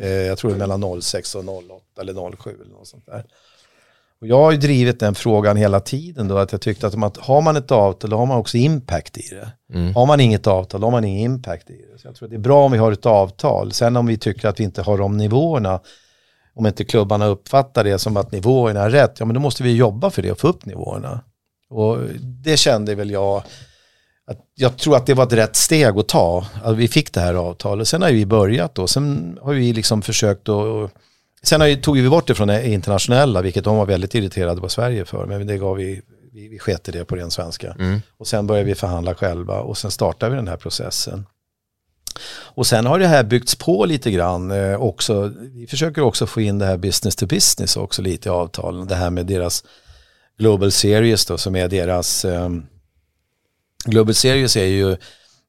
Eh, 0.00 0.08
jag 0.08 0.38
tror 0.38 0.50
det 0.50 0.56
är 0.56 0.66
mellan 0.66 1.02
06 1.02 1.34
och 1.34 1.44
08 1.44 2.00
eller 2.00 2.36
07 2.36 2.50
eller 2.62 2.72
något 2.72 2.88
sånt 2.88 3.06
där. 3.06 3.24
Och 4.20 4.26
jag 4.26 4.38
har 4.38 4.52
ju 4.52 4.58
drivit 4.58 5.00
den 5.00 5.14
frågan 5.14 5.56
hela 5.56 5.80
tiden 5.80 6.28
då, 6.28 6.38
att 6.38 6.52
jag 6.52 6.60
tyckte 6.60 6.86
att, 6.86 7.16
har 7.16 7.40
man 7.40 7.56
ett 7.56 7.70
avtal 7.70 8.10
då 8.10 8.16
har 8.16 8.26
man 8.26 8.38
också 8.38 8.56
impact 8.56 9.18
i 9.18 9.28
det. 9.30 9.74
Mm. 9.74 9.94
Har 9.94 10.06
man 10.06 10.20
inget 10.20 10.46
avtal 10.46 10.80
då 10.80 10.86
har 10.86 10.92
man 10.92 11.04
ingen 11.04 11.32
impact 11.32 11.70
i 11.70 11.86
det. 11.92 11.98
Så 11.98 12.08
jag 12.08 12.14
tror 12.14 12.26
att 12.26 12.30
det 12.30 12.36
är 12.36 12.40
bra 12.40 12.64
om 12.64 12.72
vi 12.72 12.78
har 12.78 12.92
ett 12.92 13.06
avtal. 13.06 13.72
Sen 13.72 13.96
om 13.96 14.06
vi 14.06 14.18
tycker 14.18 14.48
att 14.48 14.60
vi 14.60 14.64
inte 14.64 14.82
har 14.82 14.98
de 14.98 15.16
nivåerna, 15.16 15.80
om 16.54 16.66
inte 16.66 16.84
klubbarna 16.84 17.26
uppfattar 17.26 17.84
det 17.84 17.98
som 17.98 18.16
att 18.16 18.32
nivåerna 18.32 18.80
är 18.80 18.90
rätt, 18.90 19.16
ja 19.18 19.26
men 19.26 19.34
då 19.34 19.40
måste 19.40 19.62
vi 19.62 19.76
jobba 19.76 20.10
för 20.10 20.22
det 20.22 20.32
och 20.32 20.38
få 20.40 20.48
upp 20.48 20.66
nivåerna. 20.66 21.20
Och 21.70 21.98
det 22.20 22.56
kände 22.56 22.94
väl 22.94 23.10
jag, 23.10 23.42
att 24.26 24.38
jag 24.54 24.76
tror 24.76 24.96
att 24.96 25.06
det 25.06 25.14
var 25.14 25.24
ett 25.24 25.32
rätt 25.32 25.56
steg 25.56 25.98
att 25.98 26.08
ta, 26.08 26.46
att 26.62 26.76
vi 26.76 26.88
fick 26.88 27.12
det 27.12 27.20
här 27.20 27.34
avtalet. 27.34 27.88
Sen 27.88 28.02
har 28.02 28.10
vi 28.10 28.26
börjat 28.26 28.74
då, 28.74 28.86
sen 28.86 29.38
har 29.42 29.54
vi 29.54 29.72
liksom 29.72 30.02
försökt 30.02 30.48
att 30.48 30.90
Sen 31.44 31.80
tog 31.80 31.96
vi 31.96 32.08
bort 32.08 32.26
det 32.26 32.34
från 32.34 32.48
det 32.48 32.68
internationella, 32.68 33.42
vilket 33.42 33.64
de 33.64 33.76
var 33.76 33.86
väldigt 33.86 34.14
irriterade 34.14 34.60
på 34.60 34.68
Sverige 34.68 35.04
för. 35.04 35.26
Men 35.26 35.46
det 35.46 35.58
gav 35.58 35.76
vi, 35.76 36.02
vi, 36.32 36.48
vi 36.48 36.58
sket 36.58 36.88
i 36.88 36.92
det 36.92 37.04
på 37.04 37.16
ren 37.16 37.30
svenska. 37.30 37.76
Mm. 37.78 38.00
Och 38.18 38.26
sen 38.26 38.46
började 38.46 38.66
vi 38.66 38.74
förhandla 38.74 39.14
själva 39.14 39.60
och 39.60 39.78
sen 39.78 39.90
startade 39.90 40.30
vi 40.30 40.36
den 40.36 40.48
här 40.48 40.56
processen. 40.56 41.26
Och 42.28 42.66
sen 42.66 42.86
har 42.86 42.98
det 42.98 43.06
här 43.06 43.24
byggts 43.24 43.54
på 43.54 43.84
lite 43.84 44.10
grann 44.10 44.50
eh, 44.50 44.82
också. 44.82 45.32
Vi 45.52 45.66
försöker 45.66 46.02
också 46.02 46.26
få 46.26 46.40
in 46.40 46.58
det 46.58 46.66
här 46.66 46.76
business 46.76 47.16
to 47.16 47.26
business 47.26 47.76
också 47.76 48.02
lite 48.02 48.28
i 48.28 48.32
avtalen. 48.32 48.86
Det 48.86 48.94
här 48.94 49.10
med 49.10 49.26
deras 49.26 49.64
Global 50.38 50.72
Series 50.72 51.26
då 51.26 51.38
som 51.38 51.56
är 51.56 51.68
deras 51.68 52.24
eh, 52.24 52.48
Global 53.84 54.14
Series 54.14 54.56
är 54.56 54.64
ju 54.64 54.96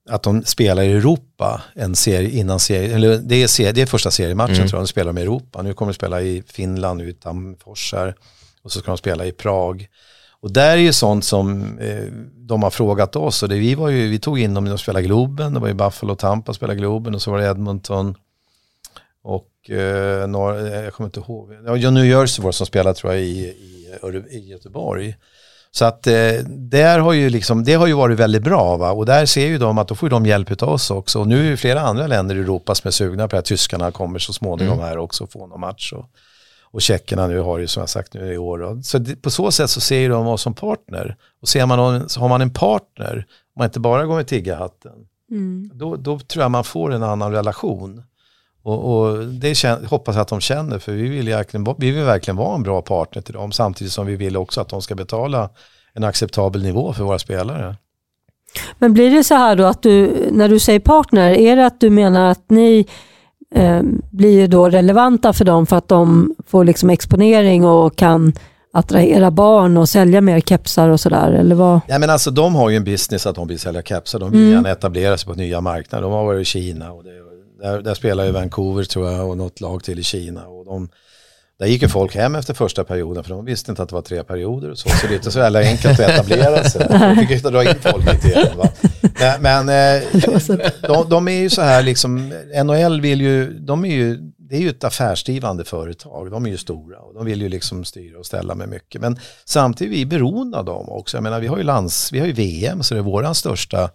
att 0.09 0.23
de 0.23 0.43
spelar 0.43 0.83
i 0.83 0.91
Europa 0.91 1.61
en 1.75 1.95
serie 1.95 2.29
innan 2.29 2.59
serie, 2.59 2.95
eller 2.95 3.17
det 3.17 3.43
är, 3.43 3.47
serie, 3.47 3.71
det 3.71 3.81
är 3.81 3.85
första 3.85 4.11
seriematchen 4.11 4.55
mm. 4.55 4.67
tror 4.67 4.77
jag, 4.77 4.83
de 4.83 4.87
spelar 4.87 5.11
med 5.11 5.23
Europa. 5.23 5.61
Nu 5.61 5.73
kommer 5.73 5.91
de 5.91 5.95
spela 5.95 6.21
i 6.21 6.43
Finland, 6.47 7.01
Utanfors 7.01 7.93
här 7.93 8.15
och 8.61 8.71
så 8.71 8.79
ska 8.79 8.91
de 8.91 8.97
spela 8.97 9.25
i 9.25 9.31
Prag. 9.31 9.87
Och 10.39 10.51
där 10.51 10.71
är 10.71 10.81
ju 10.81 10.93
sånt 10.93 11.25
som 11.25 11.79
eh, 11.79 12.03
de 12.35 12.63
har 12.63 12.69
frågat 12.69 13.15
oss 13.15 13.43
och 13.43 13.49
det, 13.49 13.55
vi, 13.55 13.75
var 13.75 13.89
ju, 13.89 14.09
vi 14.09 14.19
tog 14.19 14.39
in 14.39 14.53
dem 14.53 14.63
när 14.63 14.71
de 14.71 14.77
spelade 14.77 15.05
Globen, 15.05 15.53
det 15.53 15.59
var 15.59 15.67
ju 15.67 15.73
Buffalo 15.73 16.15
Tampa 16.15 16.53
spelade 16.53 16.79
Globen 16.79 17.15
och 17.15 17.21
så 17.21 17.31
var 17.31 17.37
det 17.37 17.47
Edmonton 17.47 18.15
och 19.21 19.69
eh, 19.69 20.27
norr, 20.27 20.55
jag 20.55 20.93
kommer 20.93 21.07
inte 21.07 21.19
ihåg, 21.19 21.53
ja, 21.65 21.91
New 21.91 22.05
Jersey 22.05 22.43
var 22.43 22.51
som 22.51 22.65
spelade 22.65 22.95
tror 22.95 23.13
jag 23.13 23.21
i, 23.21 23.25
i, 23.25 23.87
i 24.29 24.49
Göteborg. 24.49 25.15
Så 25.75 25.85
att 25.85 26.07
eh, 26.07 26.13
där 26.47 26.99
har 26.99 27.13
ju 27.13 27.29
liksom, 27.29 27.63
det 27.63 27.73
har 27.73 27.87
ju 27.87 27.93
varit 27.93 28.19
väldigt 28.19 28.43
bra 28.43 28.77
va? 28.77 28.91
och 28.91 29.05
där 29.05 29.25
ser 29.25 29.47
ju 29.47 29.57
de 29.57 29.77
att 29.77 29.87
då 29.87 29.95
får 29.95 30.09
de 30.09 30.25
hjälp 30.25 30.61
av 30.61 30.69
oss 30.69 30.91
också. 30.91 31.19
Och 31.19 31.27
nu 31.27 31.47
är 31.47 31.51
det 31.51 31.57
flera 31.57 31.81
andra 31.81 32.07
länder 32.07 32.35
i 32.35 32.39
Europa 32.39 32.75
som 32.75 32.87
är 32.87 32.91
sugna 32.91 33.27
på 33.27 33.37
att 33.37 33.45
tyskarna 33.45 33.91
kommer 33.91 34.19
så 34.19 34.33
småningom 34.33 34.73
mm. 34.73 34.85
här 34.85 34.97
också 34.97 35.23
och 35.23 35.31
får 35.31 35.47
någon 35.47 35.59
match. 35.59 35.93
Och, 35.93 36.05
och 36.61 36.81
tjeckerna 36.81 37.27
nu 37.27 37.39
har 37.39 37.59
ju 37.59 37.67
som 37.67 37.81
jag 37.81 37.89
sagt 37.89 38.13
nu 38.13 38.33
i 38.33 38.37
år. 38.37 38.57
Då. 38.57 38.81
Så 38.83 38.97
det, 38.97 39.15
på 39.15 39.29
så 39.29 39.51
sätt 39.51 39.69
så 39.69 39.81
ser 39.81 40.09
de 40.09 40.27
oss 40.27 40.41
som 40.41 40.53
partner. 40.53 41.17
Och 41.41 41.47
ser 41.47 41.65
man 41.65 41.77
någon, 41.77 42.09
så 42.09 42.19
har 42.19 42.29
man 42.29 42.41
en 42.41 42.53
partner 42.53 43.25
man 43.55 43.65
inte 43.65 43.79
bara 43.79 44.05
går 44.05 44.15
med 44.15 44.27
tiggarhatten, 44.27 44.93
Mm. 45.31 45.71
då, 45.73 45.95
då 45.95 46.19
tror 46.19 46.41
jag 46.41 46.51
man 46.51 46.63
får 46.63 46.93
en 46.93 47.03
annan 47.03 47.31
relation. 47.31 48.03
Och, 48.65 48.91
och 49.07 49.25
det 49.25 49.53
kän- 49.53 49.85
hoppas 49.87 50.15
jag 50.15 50.21
att 50.21 50.27
de 50.27 50.39
känner, 50.39 50.79
för 50.79 50.91
vi 50.91 51.09
vill, 51.09 51.29
verkligen, 51.29 51.75
vi 51.77 51.91
vill 51.91 52.03
verkligen 52.03 52.35
vara 52.35 52.55
en 52.55 52.63
bra 52.63 52.81
partner 52.81 53.21
till 53.21 53.33
dem, 53.33 53.51
samtidigt 53.51 53.93
som 53.93 54.05
vi 54.05 54.15
vill 54.15 54.37
också 54.37 54.61
att 54.61 54.69
de 54.69 54.81
ska 54.81 54.95
betala 54.95 55.49
en 55.93 56.03
acceptabel 56.03 56.63
nivå 56.63 56.93
för 56.93 57.03
våra 57.03 57.19
spelare. 57.19 57.75
Men 58.79 58.93
blir 58.93 59.11
det 59.11 59.23
så 59.23 59.35
här 59.35 59.55
då 59.55 59.65
att 59.65 59.81
du, 59.81 60.11
när 60.31 60.49
du 60.49 60.59
säger 60.59 60.79
partner, 60.79 61.31
är 61.31 61.55
det 61.55 61.65
att 61.65 61.79
du 61.79 61.89
menar 61.89 62.31
att 62.31 62.43
ni 62.49 62.85
eh, 63.55 63.81
blir 64.11 64.47
då 64.47 64.69
relevanta 64.69 65.33
för 65.33 65.45
dem 65.45 65.65
för 65.65 65.75
att 65.75 65.87
de 65.87 66.35
får 66.47 66.63
liksom 66.63 66.89
exponering 66.89 67.65
och 67.65 67.95
kan 67.95 68.33
attrahera 68.73 69.31
barn 69.31 69.77
och 69.77 69.89
sälja 69.89 70.21
mer 70.21 70.39
kepsar 70.41 70.89
och 70.89 70.99
sådär? 70.99 71.31
Eller 71.31 71.55
vad? 71.55 71.79
Ja, 71.87 71.99
men 71.99 72.09
alltså, 72.09 72.31
de 72.31 72.55
har 72.55 72.69
ju 72.69 72.75
en 72.77 72.83
business 72.83 73.25
att 73.25 73.35
de 73.35 73.47
vill 73.47 73.59
sälja 73.59 73.81
kepsar, 73.81 74.19
de 74.19 74.31
vill 74.31 74.41
Mm. 74.41 74.53
gärna 74.53 74.69
etablera 74.69 75.17
sig 75.17 75.27
på 75.27 75.33
nya 75.33 75.61
marknader. 75.61 76.03
De 76.03 76.11
har 76.11 76.25
varit 76.25 76.41
i 76.41 76.45
Kina 76.45 76.91
och 76.91 77.03
det, 77.03 77.09
där, 77.59 77.81
där 77.81 77.93
spelar 77.93 78.25
ju 78.25 78.31
Vancouver 78.31 78.83
tror 78.83 79.11
jag 79.11 79.29
och 79.29 79.37
något 79.37 79.61
lag 79.61 79.83
till 79.83 79.99
i 79.99 80.03
Kina. 80.03 80.47
Och 80.47 80.65
de, 80.65 80.89
där 81.59 81.65
gick 81.65 81.81
ju 81.81 81.87
folk 81.87 82.15
hem 82.15 82.35
efter 82.35 82.53
första 82.53 82.83
perioden 82.83 83.23
för 83.23 83.29
de 83.29 83.45
visste 83.45 83.71
inte 83.71 83.83
att 83.83 83.89
det 83.89 83.95
var 83.95 84.01
tre 84.01 84.23
perioder 84.23 84.71
och 84.71 84.77
så. 84.77 84.89
Så 84.89 85.07
det 85.07 85.13
är 85.13 85.17
inte 85.17 85.31
så 85.31 85.39
jävla 85.39 85.59
enkelt 85.59 85.99
att 85.99 86.09
etablera 86.09 86.63
sig. 86.63 86.87
De 86.89 87.15
fick 87.15 87.29
ju 87.29 87.49
dra 87.49 87.63
in 87.63 87.75
folk 87.81 88.13
lite 88.13 88.29
grann. 88.29 88.57
Va? 88.57 88.69
Men, 89.19 89.65
men 89.65 89.97
eh, 89.97 90.03
de, 90.81 91.09
de 91.09 91.27
är 91.27 91.39
ju 91.39 91.49
så 91.49 91.61
här 91.61 91.83
liksom, 91.83 92.33
NHL 92.65 93.01
vill 93.01 93.21
ju, 93.21 93.59
de 93.59 93.85
är 93.85 93.95
ju, 93.95 94.17
det 94.37 94.55
är 94.55 94.59
ju 94.59 94.69
ett 94.69 94.83
affärsdrivande 94.83 95.65
företag. 95.65 96.31
De 96.31 96.45
är 96.45 96.49
ju 96.49 96.57
stora 96.57 96.99
och 96.99 97.13
de 97.13 97.25
vill 97.25 97.41
ju 97.41 97.49
liksom 97.49 97.85
styra 97.85 98.19
och 98.19 98.25
ställa 98.25 98.55
med 98.55 98.69
mycket. 98.69 99.01
Men 99.01 99.19
samtidigt 99.45 99.93
är 99.93 99.97
vi 99.97 100.05
beroende 100.05 100.57
av 100.57 100.65
dem 100.65 100.89
också. 100.89 101.17
Jag 101.17 101.23
menar, 101.23 101.39
vi 101.39 101.47
har 101.47 101.57
ju, 101.57 101.63
lands, 101.63 102.11
vi 102.13 102.19
har 102.19 102.27
ju 102.27 102.33
VM 102.33 102.83
så 102.83 102.93
det 102.93 102.99
är 102.99 103.03
våran 103.03 103.35
största 103.35 103.89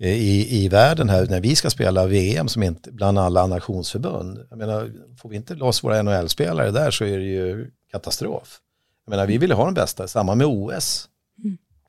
Eh, 0.00 0.12
i, 0.12 0.64
i 0.64 0.68
världen 0.68 1.08
här 1.08 1.26
när 1.26 1.40
vi 1.40 1.56
ska 1.56 1.70
spela 1.70 2.06
VM 2.06 2.48
som 2.48 2.62
inte 2.62 2.92
bland 2.92 3.18
alla 3.18 3.46
nationsförbund. 3.46 4.46
Jag 4.50 4.58
menar, 4.58 4.92
får 5.18 5.28
vi 5.28 5.36
inte 5.36 5.54
loss 5.54 5.84
våra 5.84 6.02
NHL-spelare 6.02 6.70
där 6.70 6.90
så 6.90 7.04
är 7.04 7.18
det 7.18 7.24
ju 7.24 7.70
katastrof. 7.92 8.60
Jag 9.06 9.10
menar, 9.10 9.26
vi 9.26 9.38
vill 9.38 9.52
ha 9.52 9.64
de 9.64 9.74
bästa, 9.74 10.08
samma 10.08 10.34
med 10.34 10.46
OS. 10.46 11.08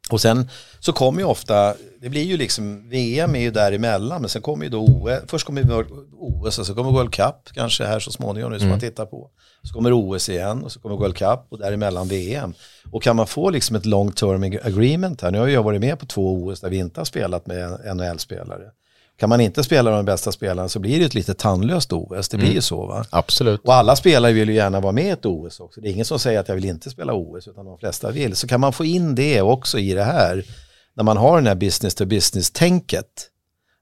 Och 0.09 0.21
sen 0.21 0.49
så 0.79 0.93
kommer 0.93 1.19
ju 1.19 1.25
ofta, 1.25 1.73
det 2.01 2.09
blir 2.09 2.23
ju 2.23 2.37
liksom, 2.37 2.89
VM 2.89 3.35
är 3.35 3.39
ju 3.39 3.51
däremellan, 3.51 4.21
men 4.21 4.29
sen 4.29 4.41
kommer 4.41 4.63
ju 4.63 4.69
då 4.69 4.85
OS, 4.85 5.19
först 5.27 5.45
kommer 5.45 5.85
OS 6.19 6.59
och 6.59 6.65
så 6.65 6.75
kommer 6.75 6.91
World 6.91 7.13
Cup 7.13 7.35
kanske 7.53 7.85
här 7.85 7.99
så 7.99 8.11
småningom 8.11 8.51
nu 8.51 8.59
som 8.59 8.69
man 8.69 8.79
tittar 8.79 9.05
på. 9.05 9.29
Så 9.63 9.73
kommer 9.73 9.91
OS 9.93 10.29
igen 10.29 10.63
och 10.63 10.71
så 10.71 10.79
kommer 10.79 10.95
World 10.95 11.17
Cup 11.17 11.39
och 11.49 11.59
däremellan 11.59 12.07
VM. 12.07 12.53
Och 12.91 13.03
kan 13.03 13.15
man 13.15 13.27
få 13.27 13.49
liksom 13.49 13.75
ett 13.75 13.85
long 13.85 14.11
term 14.11 14.43
agreement 14.43 15.21
här, 15.21 15.31
nu 15.31 15.39
har 15.39 15.47
jag 15.47 15.63
varit 15.63 15.81
med 15.81 15.99
på 15.99 16.05
två 16.05 16.43
OS 16.43 16.61
där 16.61 16.69
vi 16.69 16.77
inte 16.77 16.99
har 16.99 17.05
spelat 17.05 17.47
med 17.47 17.95
NHL-spelare. 17.95 18.71
Kan 19.17 19.29
man 19.29 19.41
inte 19.41 19.63
spela 19.63 19.91
de 19.91 20.05
bästa 20.05 20.31
spelarna 20.31 20.69
så 20.69 20.79
blir 20.79 20.99
det 20.99 21.05
ett 21.05 21.13
lite 21.13 21.33
tandlöst 21.33 21.93
OS, 21.93 22.29
det 22.29 22.37
blir 22.37 22.51
ju 22.51 22.61
så 22.61 22.85
va. 22.85 23.05
Absolut. 23.09 23.61
Och 23.63 23.73
alla 23.73 23.95
spelare 23.95 24.33
vill 24.33 24.49
ju 24.49 24.55
gärna 24.55 24.79
vara 24.79 24.91
med 24.91 25.05
i 25.05 25.09
ett 25.09 25.25
OS 25.25 25.59
också. 25.59 25.81
Det 25.81 25.89
är 25.89 25.91
ingen 25.91 26.05
som 26.05 26.19
säger 26.19 26.39
att 26.39 26.47
jag 26.47 26.55
vill 26.55 26.65
inte 26.65 26.89
spela 26.89 27.13
OS, 27.13 27.47
utan 27.47 27.65
de 27.65 27.77
flesta 27.77 28.11
vill. 28.11 28.35
Så 28.35 28.47
kan 28.47 28.59
man 28.59 28.73
få 28.73 28.85
in 28.85 29.15
det 29.15 29.41
också 29.41 29.79
i 29.79 29.93
det 29.93 30.03
här, 30.03 30.45
när 30.93 31.03
man 31.03 31.17
har 31.17 31.35
den 31.37 31.47
här 31.47 31.55
business 31.55 31.95
to 31.95 32.05
business-tänket, 32.05 33.29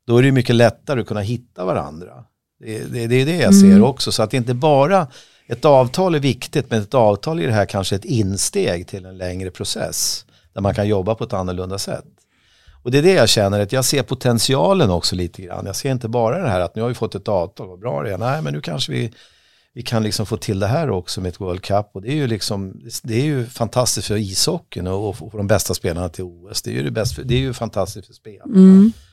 då 0.07 0.17
är 0.17 0.23
det 0.23 0.31
mycket 0.31 0.55
lättare 0.55 1.01
att 1.01 1.07
kunna 1.07 1.21
hitta 1.21 1.65
varandra. 1.65 2.13
Det, 2.59 2.79
det, 2.79 3.07
det 3.07 3.15
är 3.15 3.25
det 3.25 3.37
jag 3.37 3.55
ser 3.55 3.83
också, 3.83 4.11
så 4.11 4.23
att 4.23 4.31
det 4.31 4.37
inte 4.37 4.53
bara, 4.53 5.07
ett 5.47 5.65
avtal 5.65 6.15
är 6.15 6.19
viktigt, 6.19 6.65
men 6.69 6.81
ett 6.81 6.93
avtal 6.93 7.39
är 7.39 7.47
det 7.47 7.53
här 7.53 7.65
kanske 7.65 7.95
ett 7.95 8.05
insteg 8.05 8.87
till 8.87 9.05
en 9.05 9.17
längre 9.17 9.51
process, 9.51 10.25
där 10.53 10.61
man 10.61 10.75
kan 10.75 10.87
jobba 10.87 11.15
på 11.15 11.23
ett 11.23 11.33
annorlunda 11.33 11.77
sätt. 11.77 12.05
Och 12.85 12.91
det 12.91 12.97
är 12.97 13.01
det 13.01 13.13
jag 13.13 13.29
känner, 13.29 13.59
att 13.59 13.71
jag 13.71 13.85
ser 13.85 14.03
potentialen 14.03 14.89
också 14.89 15.15
lite 15.15 15.41
grann. 15.41 15.65
Jag 15.65 15.75
ser 15.75 15.91
inte 15.91 16.07
bara 16.07 16.43
det 16.43 16.49
här 16.49 16.59
att 16.59 16.75
nu 16.75 16.81
har 16.81 16.89
vi 16.89 16.95
fått 16.95 17.15
ett 17.15 17.27
avtal, 17.27 17.67
vad 17.67 17.79
bra 17.79 18.03
det 18.03 18.13
är. 18.13 18.17
Nej, 18.17 18.41
men 18.41 18.53
nu 18.53 18.61
kanske 18.61 18.91
vi, 18.91 19.13
vi 19.73 19.81
kan 19.81 20.03
liksom 20.03 20.25
få 20.25 20.37
till 20.37 20.59
det 20.59 20.67
här 20.67 20.89
också 20.89 21.21
med 21.21 21.29
ett 21.29 21.41
World 21.41 21.61
Cup. 21.61 21.85
Och 21.93 22.01
det 22.01 22.07
är 22.07 22.15
ju, 22.15 22.27
liksom, 22.27 22.81
det 23.03 23.13
är 23.13 23.23
ju 23.23 23.45
fantastiskt 23.45 24.07
för 24.07 24.17
ishockeyn 24.17 24.87
och, 24.87 25.09
och 25.09 25.17
få 25.17 25.31
de 25.33 25.47
bästa 25.47 25.73
spelarna 25.73 26.09
till 26.09 26.23
OS. 26.23 26.61
Det 26.61 26.69
är 26.69 26.73
ju, 26.73 26.83
det 26.83 26.91
bästa, 26.91 27.23
det 27.23 27.35
är 27.35 27.39
ju 27.39 27.53
fantastiskt 27.53 28.07
för 28.07 28.13
spelarna. 28.13 28.53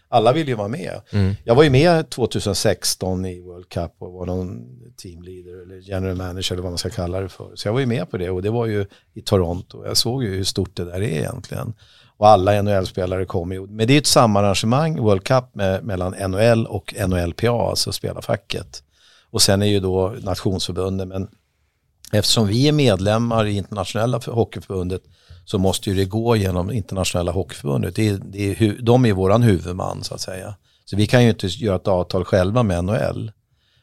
Alla 0.08 0.32
vill 0.32 0.48
ju 0.48 0.54
vara 0.54 0.68
med. 0.68 1.00
Jag 1.44 1.54
var 1.54 1.62
ju 1.62 1.70
med 1.70 2.10
2016 2.10 3.26
i 3.26 3.40
World 3.40 3.68
Cup 3.68 3.92
och 3.98 4.12
var 4.12 4.26
någon 4.26 4.62
teamleader 5.02 5.62
eller 5.62 5.80
general 5.90 6.16
manager 6.16 6.52
eller 6.52 6.62
vad 6.62 6.72
man 6.72 6.78
ska 6.78 6.90
kalla 6.90 7.20
det 7.20 7.28
för. 7.28 7.52
Så 7.54 7.68
jag 7.68 7.72
var 7.72 7.80
ju 7.80 7.86
med 7.86 8.10
på 8.10 8.16
det 8.16 8.30
och 8.30 8.42
det 8.42 8.50
var 8.50 8.66
ju 8.66 8.86
i 9.14 9.22
Toronto. 9.22 9.86
Jag 9.86 9.96
såg 9.96 10.24
ju 10.24 10.30
hur 10.34 10.44
stort 10.44 10.76
det 10.76 10.84
där 10.84 11.02
är 11.02 11.02
egentligen. 11.02 11.74
Och 12.22 12.28
alla 12.28 12.62
NHL-spelare 12.62 13.24
kommer 13.24 13.54
ju. 13.54 13.66
Men 13.66 13.86
det 13.86 13.94
är 13.94 13.98
ett 13.98 14.06
samarrangemang, 14.06 15.00
World 15.00 15.24
Cup, 15.24 15.54
med, 15.54 15.84
mellan 15.84 16.12
NHL 16.30 16.66
och 16.66 16.94
NHLPA, 17.08 17.68
alltså 17.68 17.92
spelarfacket. 17.92 18.82
Och 19.30 19.42
sen 19.42 19.62
är 19.62 19.66
ju 19.66 19.80
då 19.80 20.14
nationsförbunden, 20.22 21.08
men 21.08 21.28
eftersom 22.12 22.46
vi 22.46 22.68
är 22.68 22.72
medlemmar 22.72 23.46
i 23.46 23.56
internationella 23.56 24.20
för- 24.20 24.32
hockeyförbundet 24.32 25.02
så 25.44 25.58
måste 25.58 25.90
ju 25.90 25.96
det 25.96 26.04
gå 26.04 26.36
genom 26.36 26.72
internationella 26.72 27.32
hockeyförbundet. 27.32 27.96
Det 27.96 28.08
är, 28.08 28.20
det 28.24 28.50
är, 28.50 28.82
de 28.82 29.06
är 29.06 29.12
våran 29.12 29.42
huvudman 29.42 30.04
så 30.04 30.14
att 30.14 30.20
säga. 30.20 30.54
Så 30.84 30.96
vi 30.96 31.06
kan 31.06 31.22
ju 31.24 31.30
inte 31.30 31.46
göra 31.46 31.76
ett 31.76 31.88
avtal 31.88 32.24
själva 32.24 32.62
med 32.62 32.84
NHL. 32.84 33.32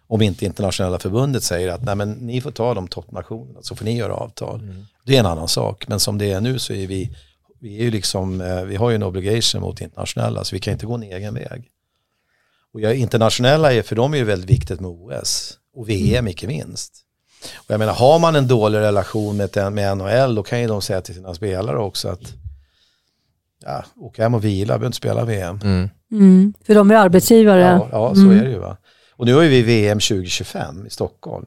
Om 0.08 0.22
inte 0.22 0.46
internationella 0.46 1.00
förbundet 1.00 1.44
säger 1.44 1.70
att 1.70 1.84
nej 1.84 1.96
men 1.96 2.12
ni 2.12 2.42
får 2.42 2.52
ta 2.52 2.74
de 2.74 2.88
toppnationerna 2.88 3.60
så 3.62 3.76
får 3.76 3.86
ni 3.86 3.98
göra 3.98 4.14
avtal. 4.14 4.60
Det 5.06 5.16
är 5.16 5.20
en 5.20 5.26
annan 5.26 5.48
sak. 5.48 5.88
Men 5.88 6.00
som 6.00 6.18
det 6.18 6.32
är 6.32 6.42
nu 6.42 6.60
så 6.60 6.74
är 6.74 6.88
vi, 6.88 7.16
vi 7.60 7.80
är 7.80 7.84
ju 7.84 7.92
liksom, 7.92 8.42
eh, 8.42 8.64
vi 8.64 8.76
har 8.76 8.90
ju 8.90 8.96
en 8.96 9.04
obligation 9.04 9.62
mot 9.62 9.82
internationella 9.82 10.44
så 10.44 10.56
vi 10.56 10.60
kan 10.60 10.74
inte 10.74 10.86
gå 10.86 10.94
en 10.94 11.04
egen 11.04 11.34
väg. 11.34 11.70
Och 12.74 12.82
jag, 12.82 12.96
internationella 12.96 13.74
är 13.74 13.82
för 13.82 13.96
dem 13.96 14.14
är 14.14 14.18
ju 14.18 14.24
väldigt 14.24 14.50
viktigt 14.50 14.80
med 14.80 14.90
OS 14.90 15.58
och 15.76 15.90
VM 15.90 16.28
icke 16.28 16.48
minst. 16.48 17.06
Och 17.56 17.72
jag 17.72 17.80
menar, 17.80 17.94
har 17.94 18.20
man 18.20 18.36
en 18.36 18.48
dålig 18.48 18.80
relation 18.80 19.38
med, 19.38 19.74
med 19.74 19.98
NHL 19.98 20.36
då 20.36 20.44
kan 20.44 20.62
ju 20.62 20.68
de 20.68 20.82
säga 20.82 21.02
till 21.02 21.16
sina 21.16 21.34
spelare 21.34 21.78
också 21.78 22.10
att 22.10 22.34
ja, 23.66 23.86
åk 23.96 24.18
hem 24.18 24.34
och 24.34 24.46
vila, 24.46 24.68
behöver 24.68 24.86
inte 24.86 24.98
spela 24.98 25.26
VM. 25.26 25.60
Mm. 25.64 25.90
Mm. 26.12 26.54
För 26.66 26.76
de 26.76 26.92
är 26.92 26.96
arbetsgivare. 26.96 27.62
Ja, 27.62 27.88
ja 27.92 28.16
så 28.16 28.30
är 28.30 28.44
det 28.44 28.50
ju 28.50 28.60
va. 28.60 28.78
Och 29.12 29.26
nu 29.26 29.34
har 29.34 29.42
ju 29.42 29.50
vi 29.50 29.62
VM 29.62 30.00
2025 30.00 30.88
i 30.88 30.90
Stockholm. 30.90 31.46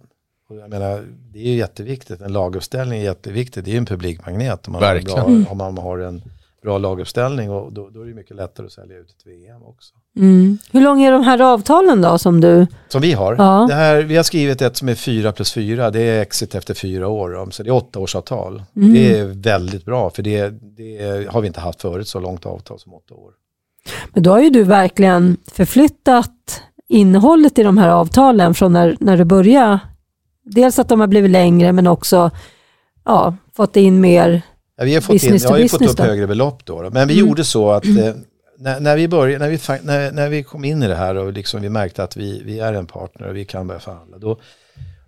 Och 0.53 0.59
jag 0.59 0.71
menar, 0.71 1.05
det 1.33 1.38
är 1.38 1.51
ju 1.51 1.57
jätteviktigt, 1.57 2.21
en 2.21 2.33
laguppställning 2.33 3.01
är 3.01 3.05
jätteviktigt, 3.05 3.65
det 3.65 3.71
är 3.71 3.73
ju 3.73 3.79
en 3.79 3.87
publikmagnet 3.87 4.67
om 4.67 4.73
man, 4.73 4.83
har, 4.83 5.01
bra, 5.01 5.51
om 5.51 5.59
man 5.59 5.79
har 5.79 5.99
en 5.99 6.23
bra 6.62 6.79
laguppställning 6.79 7.51
och 7.51 7.73
då, 7.73 7.91
då 7.91 8.03
är 8.03 8.07
det 8.07 8.15
mycket 8.15 8.37
lättare 8.37 8.67
att 8.67 8.73
sälja 8.73 8.99
ut 8.99 9.11
ett 9.11 9.27
VM 9.27 9.62
också. 9.62 9.95
Mm. 10.17 10.59
Hur 10.73 10.81
långa 10.81 11.09
är 11.09 11.12
de 11.12 11.23
här 11.23 11.41
avtalen 11.41 12.03
då 12.03 12.19
som 12.19 12.41
du... 12.41 12.67
Som 12.88 13.03
vi 13.03 13.12
har. 13.12 13.37
Ja. 13.38 13.67
Det 13.69 13.75
här, 13.75 14.03
vi 14.03 14.17
har 14.17 14.23
skrivit 14.23 14.62
ett 14.62 14.77
som 14.77 14.88
är 14.88 14.95
fyra 14.95 15.33
plus 15.33 15.53
fyra, 15.53 15.91
det 15.91 16.01
är 16.01 16.23
exit 16.23 16.55
efter 16.55 16.75
fyra 16.75 17.09
år. 17.09 17.51
Så 17.51 17.62
det 17.62 17.69
är 17.69 17.75
åtta 17.75 17.99
års 17.99 18.17
avtal. 18.17 18.62
Mm. 18.77 18.95
Det 18.95 19.19
är 19.19 19.25
väldigt 19.25 19.85
bra 19.85 20.11
för 20.11 20.23
det, 20.23 20.51
det 20.51 21.29
har 21.31 21.41
vi 21.41 21.47
inte 21.47 21.61
haft 21.61 21.83
förut 21.83 22.09
så 22.09 22.21
långt 22.21 22.47
avtal 22.47 22.79
som 22.79 22.95
åtta 22.95 23.15
år. 23.15 23.33
Men 24.12 24.23
då 24.23 24.31
har 24.31 24.41
ju 24.41 24.51
du 24.51 24.62
verkligen 24.62 25.37
förflyttat 25.53 26.62
innehållet 26.88 27.59
i 27.59 27.62
de 27.62 27.79
här 27.79 27.88
avtalen 27.88 28.55
från 28.55 28.73
när, 28.73 28.97
när 29.01 29.17
du 29.17 29.25
började. 29.25 29.79
Dels 30.44 30.78
att 30.78 30.88
de 30.88 31.00
har 31.00 31.07
blivit 31.07 31.31
längre 31.31 31.72
men 31.72 31.87
också 31.87 32.31
ja, 33.05 33.37
fått 33.57 33.76
in 33.76 34.00
mer. 34.00 34.42
Ja, 34.76 34.85
vi 34.85 34.94
har 34.94 35.00
fått, 35.00 35.11
in, 35.12 35.14
Business 35.18 35.42
jag 35.42 35.48
to 35.50 35.55
har 35.55 35.59
ju 35.59 35.68
fått 35.68 35.83
upp 35.83 35.96
då. 35.96 36.02
högre 36.02 36.26
belopp 36.26 36.64
då. 36.64 36.90
Men 36.90 37.09
vi 37.09 37.14
Mm. 37.14 37.28
gjorde 37.28 37.44
så 37.44 37.70
att 37.70 37.85
eh, 37.85 38.14
när, 38.59 38.81
när, 38.81 38.96
vi 38.96 39.09
började, 39.09 39.44
när, 39.44 39.50
vi, 39.50 39.85
när, 39.87 40.12
när 40.12 40.28
vi 40.28 40.42
kom 40.42 40.64
in 40.64 40.83
i 40.83 40.88
det 40.88 40.94
här 40.94 41.14
och 41.14 41.33
liksom 41.33 41.62
vi 41.62 41.68
märkte 41.68 42.02
att 42.02 42.16
vi, 42.16 42.42
vi 42.44 42.61
är 42.61 42.72
en 42.72 42.87
partner 42.87 43.28
och 43.28 43.37
vi 43.37 43.44
kan 43.44 43.66
börja 43.66 43.81
förhandla. 43.81 44.18
Då, 44.18 44.38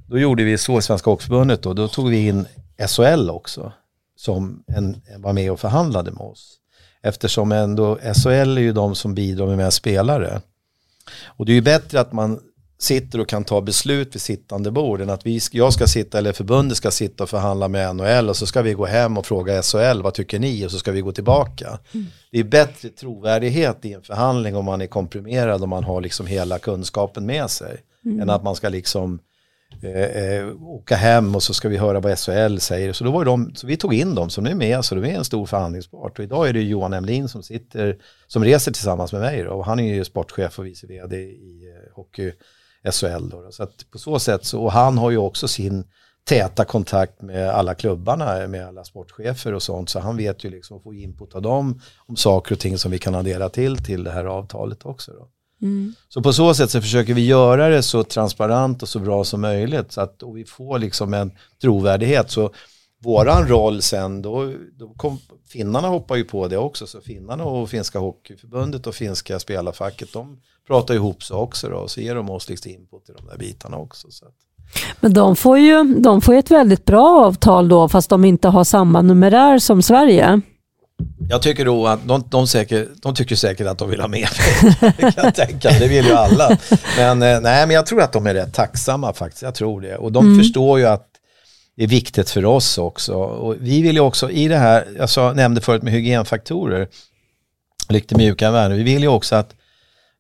då 0.07 0.19
gjorde 0.19 0.45
vi 0.45 0.59
så 0.59 0.79
i 0.79 0.83
Svenska 0.83 1.11
Hockeyförbundet 1.11 1.63
då. 1.63 1.73
Då 1.75 1.89
tog 1.89 2.09
vi 2.11 2.27
in 2.27 2.47
SHL 2.89 3.31
också 3.31 3.73
som 4.17 4.63
en, 4.67 4.97
var 5.19 5.33
med 5.33 5.53
och 5.53 5.61
förhandlade 5.61 6.11
med 6.11 6.21
oss. 6.21 6.57
Eftersom 7.03 7.53
ändå 7.53 7.99
SHL 8.15 8.31
är 8.59 8.61
ju 8.63 8.73
de 8.73 8.95
som 8.95 9.15
bidrar 9.15 9.47
med 9.47 9.57
mest 9.57 9.77
spelare. 9.77 10.41
Och 11.27 11.47
det 11.47 11.53
är 11.53 11.55
ju 11.55 11.61
bättre 11.63 12.01
att 12.01 12.13
man 12.13 12.41
sitter 12.79 13.21
och 13.21 13.29
kan 13.29 13.45
ta 13.45 13.61
beslut 13.61 14.15
vid 14.15 14.23
sittande 14.23 14.71
bord 14.71 15.01
än 15.01 15.11
att 15.11 15.27
vi, 15.27 15.41
jag 15.53 15.73
ska 15.73 15.87
sitta 15.87 16.19
eller 16.19 16.33
förbundet 16.33 16.77
ska 16.77 16.91
sitta 16.91 17.23
och 17.23 17.31
förhandla 17.31 17.69
med 17.69 17.97
NHL 17.97 18.29
och 18.29 18.37
så 18.37 18.47
ska 18.47 18.63
vi 18.63 18.73
gå 18.73 18.87
hem 18.87 19.19
och 19.19 19.27
fråga 19.27 19.63
SHL 19.63 20.03
vad 20.03 20.15
tycker 20.15 20.39
ni 20.39 20.67
och 20.67 20.71
så 20.71 20.79
ska 20.79 20.93
vi 20.93 21.01
gå 21.01 21.13
tillbaka. 21.13 21.79
Det 22.33 22.39
är 22.39 22.45
bättre 22.45 22.89
trovärdighet 22.89 23.85
i 23.85 23.93
en 23.93 24.03
förhandling 24.03 24.57
om 24.57 24.65
man 24.65 24.81
är 24.81 24.87
komprimerad 24.87 25.63
och 25.63 25.69
man 25.69 25.85
har 25.85 26.01
liksom 26.01 26.27
hela 26.27 26.59
kunskapen 26.59 27.27
med 27.27 27.51
sig 27.51 27.77
än 28.21 28.31
att 28.31 28.43
man 28.43 28.57
ska 28.57 28.69
liksom 28.69 29.19
eh, 29.83 30.03
eh, 30.03 30.63
åka 30.63 30.97
hem 30.97 31.35
och 31.35 31.43
så 31.43 31.55
ska 31.55 31.69
vi 31.69 31.77
höra 31.77 32.01
vad 32.01 32.19
SHL 32.19 32.59
säger. 32.59 32.93
Så, 32.93 33.05
då 33.05 33.11
var 33.11 33.25
de, 33.25 33.55
så 33.55 33.67
vi 33.67 33.77
tog 33.77 33.95
in 33.95 34.15
dem 34.15 34.31
som 34.31 34.45
nu 34.45 34.51
är 34.51 34.55
med, 34.55 34.85
så 34.85 34.95
de 34.95 35.05
är 35.05 35.15
en 35.15 35.25
stor 35.25 35.47
förhandlingspart. 35.47 36.19
Och 36.19 36.25
idag 36.25 36.49
är 36.49 36.53
det 36.53 36.63
Johan 36.63 36.93
Emlin 36.93 37.29
som 37.29 37.43
sitter, 37.43 37.99
som 38.27 38.45
reser 38.45 38.73
tillsammans 38.73 39.13
med 39.13 39.21
mig 39.21 39.43
då, 39.43 39.51
och 39.51 39.67
han 39.67 39.81
är 39.81 39.95
ju 39.95 40.05
sportchef 40.05 40.59
och 40.59 40.67
vice 40.67 40.87
vd 40.87 41.17
i 41.17 41.73
eh, 41.77 41.97
hockey 41.97 42.33
SHL. 42.93 43.29
Då. 43.29 43.47
Så 43.51 43.63
att 43.63 43.91
på 43.91 43.99
så 43.99 44.19
sätt 44.19 44.45
så, 44.45 44.63
och 44.63 44.73
han 44.73 44.99
har 44.99 45.11
ju 45.11 45.17
också 45.17 45.49
sin 45.49 45.85
täta 46.25 46.65
kontakt 46.65 47.23
med 47.23 47.51
alla 47.51 47.75
klubbarna, 47.75 48.47
med 48.47 48.67
alla 48.67 48.85
sportchefer 48.85 49.55
och 49.55 49.63
sånt. 49.63 49.91
Så 49.91 50.01
han 50.01 50.17
vet 50.17 50.45
ju 50.45 50.51
liksom 50.51 50.77
att 50.77 50.83
få 50.83 50.95
input 50.95 51.35
av 51.35 51.43
dem 51.43 51.81
om 52.07 52.17
saker 52.17 52.55
och 52.55 52.59
ting 52.59 52.79
som 52.79 52.91
vi 52.91 52.99
kan 52.99 53.15
addera 53.15 53.49
till 53.49 53.77
till 53.77 54.05
det 54.05 54.11
här 54.11 54.25
avtalet 54.25 54.87
också. 54.87 55.13
Då. 55.13 55.29
Mm. 55.67 55.95
Så 56.09 56.23
på 56.23 56.33
så 56.33 56.55
sätt 56.55 56.71
så 56.71 56.81
försöker 56.81 57.15
vi 57.15 57.27
göra 57.27 57.69
det 57.69 57.83
så 57.83 58.05
transparent 58.05 58.83
och 58.83 58.89
så 58.89 58.99
bra 58.99 59.25
som 59.25 59.41
möjligt 59.41 59.93
så 59.93 60.01
att 60.01 60.23
och 60.23 60.37
vi 60.37 60.45
får 60.45 60.79
liksom 60.79 61.15
en 61.15 61.33
trovärdighet. 61.61 62.31
Så 62.31 62.51
våran 63.05 63.49
roll 63.49 63.83
sen, 63.83 64.23
då, 64.23 64.53
då 64.79 64.89
kom, 64.97 65.19
finnarna 65.49 65.89
hoppar 65.89 66.17
ju 66.17 66.25
på 66.25 66.49
det 66.49 66.57
också, 66.57 66.87
så 66.87 67.01
finnarna 67.01 67.45
och 67.45 67.71
finska 67.71 67.99
hockeyförbundet 67.99 68.87
och 68.87 68.95
finska 68.95 69.39
spelarfacket, 69.39 70.13
de 70.13 70.39
pratar 70.67 70.95
ihop 70.95 71.23
sig 71.23 71.37
också 71.37 71.69
då, 71.69 71.77
och 71.77 71.91
så 71.91 72.01
ger 72.01 72.15
de 72.15 72.31
oss 72.31 72.49
liksom 72.49 72.71
input 72.71 73.09
i 73.09 73.13
de 73.13 73.27
där 73.27 73.39
bitarna 73.39 73.77
också. 73.77 74.11
Så 74.11 74.25
att. 74.25 74.35
Men 75.01 75.13
de 75.13 75.37
får 75.37 75.59
ju 75.59 75.85
de 75.85 76.21
får 76.21 76.35
ett 76.35 76.51
väldigt 76.51 76.85
bra 76.85 77.25
avtal 77.27 77.69
då, 77.69 77.89
fast 77.89 78.11
de 78.11 78.25
inte 78.25 78.49
har 78.49 78.65
samma 78.65 79.03
numerär 79.03 79.59
som 79.59 79.83
Sverige. 79.83 80.41
Jag 81.29 81.43
tycker 81.43 81.65
då 81.65 81.87
att 81.87 82.09
de, 82.09 82.25
de, 82.31 82.47
säkert, 82.47 82.89
de 83.03 83.15
tycker 83.15 83.37
säkert 83.37 83.67
att 83.67 83.79
de 83.79 83.91
vill 83.91 84.01
ha 84.01 84.09
mer 84.09 84.31
det 84.81 84.93
kan 85.13 85.25
jag 85.25 85.35
tänka, 85.35 85.71
det 85.71 85.89
vill 85.89 86.07
ju 86.07 86.13
alla. 86.13 86.59
Men, 86.97 87.23
eh, 87.23 87.41
nej, 87.41 87.67
men 87.67 87.71
jag 87.71 87.87
tror 87.87 88.03
att 88.03 88.13
de 88.13 88.27
är 88.27 88.35
rätt 88.35 88.55
tacksamma 88.55 89.13
faktiskt, 89.13 89.43
jag 89.43 89.55
tror 89.55 89.81
det. 89.81 89.97
Och 89.97 90.13
de 90.13 90.27
mm. 90.27 90.39
förstår 90.39 90.79
ju 90.79 90.87
att 90.87 91.14
är 91.77 91.87
viktigt 91.87 92.31
för 92.31 92.45
oss 92.45 92.79
också. 92.79 93.15
Och 93.15 93.57
vi 93.61 93.83
vill 93.83 93.95
ju 93.95 94.01
också 94.01 94.31
i 94.31 94.49
det 94.49 94.57
här, 94.57 94.89
jag 94.99 95.11
sa, 95.11 95.33
nämnde 95.33 95.61
förut 95.61 95.83
med 95.83 95.93
hygienfaktorer, 95.93 96.89
lite 97.89 98.17
mjuka 98.17 98.51
värden, 98.51 98.77
vi 98.77 98.83
vill 98.83 99.03
ju 99.03 99.09
också 99.09 99.37
att 99.37 99.55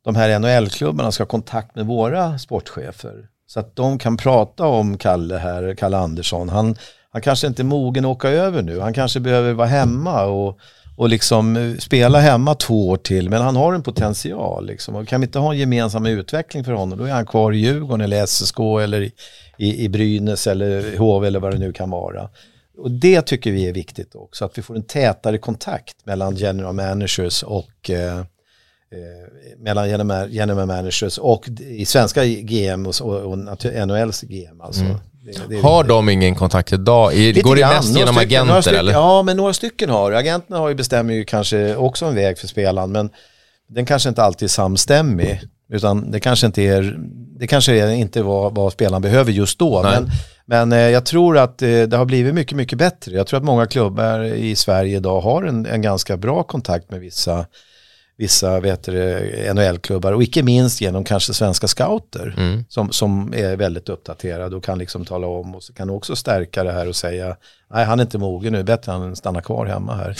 de 0.05 0.17
här 0.17 0.39
NHL-klubbarna 0.39 1.13
ska 1.13 1.23
ha 1.23 1.29
kontakt 1.29 1.77
med 1.77 1.87
våra 1.87 2.39
sportchefer. 2.39 3.29
Så 3.47 3.61
att 3.61 3.77
de 3.77 3.99
kan 3.99 4.17
prata 4.17 4.67
om 4.67 4.99
Kalle 4.99 5.37
här, 5.37 5.75
Kalle 5.75 5.97
Andersson. 5.97 6.49
Han, 6.49 6.77
han 7.11 7.23
kanske 7.23 7.47
inte 7.47 7.63
är 7.63 7.65
mogen 7.65 8.05
att 8.05 8.11
åka 8.11 8.29
över 8.29 8.63
nu, 8.63 8.81
han 8.81 8.95
kanske 8.95 9.21
behöver 9.21 9.53
vara 9.53 9.69
hemma 9.69 10.25
och, 10.25 10.59
och 10.97 11.09
liksom 11.09 11.57
eh, 11.57 11.77
spela 11.77 12.19
hemma 12.19 12.55
två 12.55 12.89
år 12.89 12.97
till, 12.97 13.31
men 13.31 13.43
han 13.43 13.57
har 13.57 13.75
en 13.75 13.83
potential. 13.83 14.67
Liksom. 14.67 14.95
Och 14.95 15.09
kan 15.09 15.21
vi 15.21 15.27
inte 15.27 15.39
ha 15.39 15.53
en 15.53 15.59
gemensam 15.59 16.07
utveckling 16.07 16.65
för 16.65 16.73
honom, 16.73 16.99
då 16.99 17.05
är 17.05 17.13
han 17.13 17.27
kvar 17.27 17.53
i 17.53 17.57
Djurgården 17.57 18.01
eller 18.01 18.27
SSK 18.27 18.59
eller 18.59 19.01
i, 19.01 19.13
i, 19.59 19.85
i 19.85 19.89
Brynäs 19.89 20.47
eller 20.47 20.97
HV 20.97 21.27
eller 21.27 21.41
vad 21.41 21.53
det 21.53 21.59
nu 21.59 21.73
kan 21.73 21.91
vara. 21.91 22.29
Och 22.79 22.91
det 22.91 23.23
tycker 23.23 23.53
vi 23.53 23.69
är 23.69 23.73
viktigt 23.73 24.15
också, 24.15 24.45
att 24.45 24.59
vi 24.59 24.63
får 24.63 24.77
en 24.77 24.83
tätare 24.83 25.39
kontakt 25.39 26.07
mellan 26.07 26.37
general 26.37 26.75
managers 26.75 27.43
och 27.43 27.91
eh, 27.91 28.19
eh 28.19 28.25
mellan 29.59 29.89
general 30.31 30.67
managers 30.67 31.19
och 31.19 31.49
i 31.61 31.85
svenska 31.85 32.25
GM 32.25 32.87
och, 32.87 33.01
och, 33.01 33.33
och 33.33 33.65
NHLs 33.87 34.21
GM. 34.21 34.61
Alltså. 34.61 34.85
Mm. 34.85 34.97
Det, 35.25 35.49
det 35.49 35.61
har 35.61 35.85
de 35.85 36.09
ingen 36.09 36.35
kontakt 36.35 36.73
idag? 36.73 37.13
Går 37.43 37.57
det 37.57 37.67
mest 37.67 37.99
genom 37.99 38.15
stycken, 38.15 38.43
agenter 38.43 38.61
stycken, 38.61 38.79
eller? 38.79 38.93
Ja, 38.93 39.23
men 39.23 39.37
några 39.37 39.53
stycken 39.53 39.91
har 39.91 40.13
Agenterna 40.13 40.59
har 40.59 40.69
ju 40.69 40.75
bestämmer 40.75 41.15
ju 41.15 41.25
kanske 41.25 41.77
också 41.77 42.07
en 42.07 42.15
väg 42.15 42.39
för 42.39 42.47
spelaren, 42.47 42.93
men 42.93 43.11
den 43.69 43.87
kanske 43.87 44.09
inte 44.09 44.23
alltid 44.23 44.47
är 44.47 44.51
samstämmig. 44.51 45.41
Utan 45.75 46.11
det 46.11 46.21
kanske 46.21 46.47
inte 46.47 46.63
är, 46.63 46.97
det 47.39 47.47
kanske 47.47 47.95
inte 47.95 48.23
vad, 48.23 48.55
vad 48.55 48.73
spelaren 48.73 49.03
behöver 49.03 49.33
just 49.33 49.59
då. 49.59 49.83
Men, 49.83 50.11
men 50.47 50.73
eh, 50.73 50.79
jag 50.79 51.07
tror 51.07 51.39
att 51.39 51.63
eh, 51.63 51.83
det 51.83 51.97
har 51.97 52.05
blivit 52.05 52.35
mycket, 52.35 52.57
mycket 52.57 52.79
bättre. 52.79 53.17
Jag 53.17 53.27
tror 53.27 53.39
att 53.39 53.45
många 53.45 53.67
klubbar 53.67 54.25
i 54.25 54.57
Sverige 54.57 54.97
idag 54.97 55.21
har 55.21 55.43
en, 55.43 55.67
en 55.67 55.83
ganska 55.83 56.17
bra 56.17 56.43
kontakt 56.43 56.91
med 56.91 57.01
vissa 57.01 57.47
vissa 58.17 58.61
NHL-klubbar 59.55 60.13
och 60.13 60.23
icke 60.23 60.43
minst 60.43 60.81
genom 60.81 61.05
kanske 61.05 61.35
svenska 61.35 61.69
scouter 61.69 62.35
mm. 62.37 62.65
som, 62.69 62.93
som 62.93 63.35
är 63.37 63.57
väldigt 63.57 63.89
uppdaterade 63.89 64.57
och 64.57 64.65
kan 64.65 64.79
liksom 64.79 65.05
tala 65.05 65.27
om 65.27 65.55
och 65.55 65.63
så 65.63 65.73
kan 65.73 65.91
också 65.91 66.17
stärka 66.17 66.65
det 66.65 66.73
här 66.73 66.89
och 66.89 66.97
säga 66.97 67.37
nej 67.71 67.85
han 67.85 67.99
är 67.99 68.03
inte 68.03 68.19
mogen 68.19 68.53
nu, 68.53 68.63
bättre 68.63 68.93
han 68.93 69.17
stannar 69.17 69.41
kvar 69.41 69.67
hemma 69.67 69.95
här. 69.95 70.17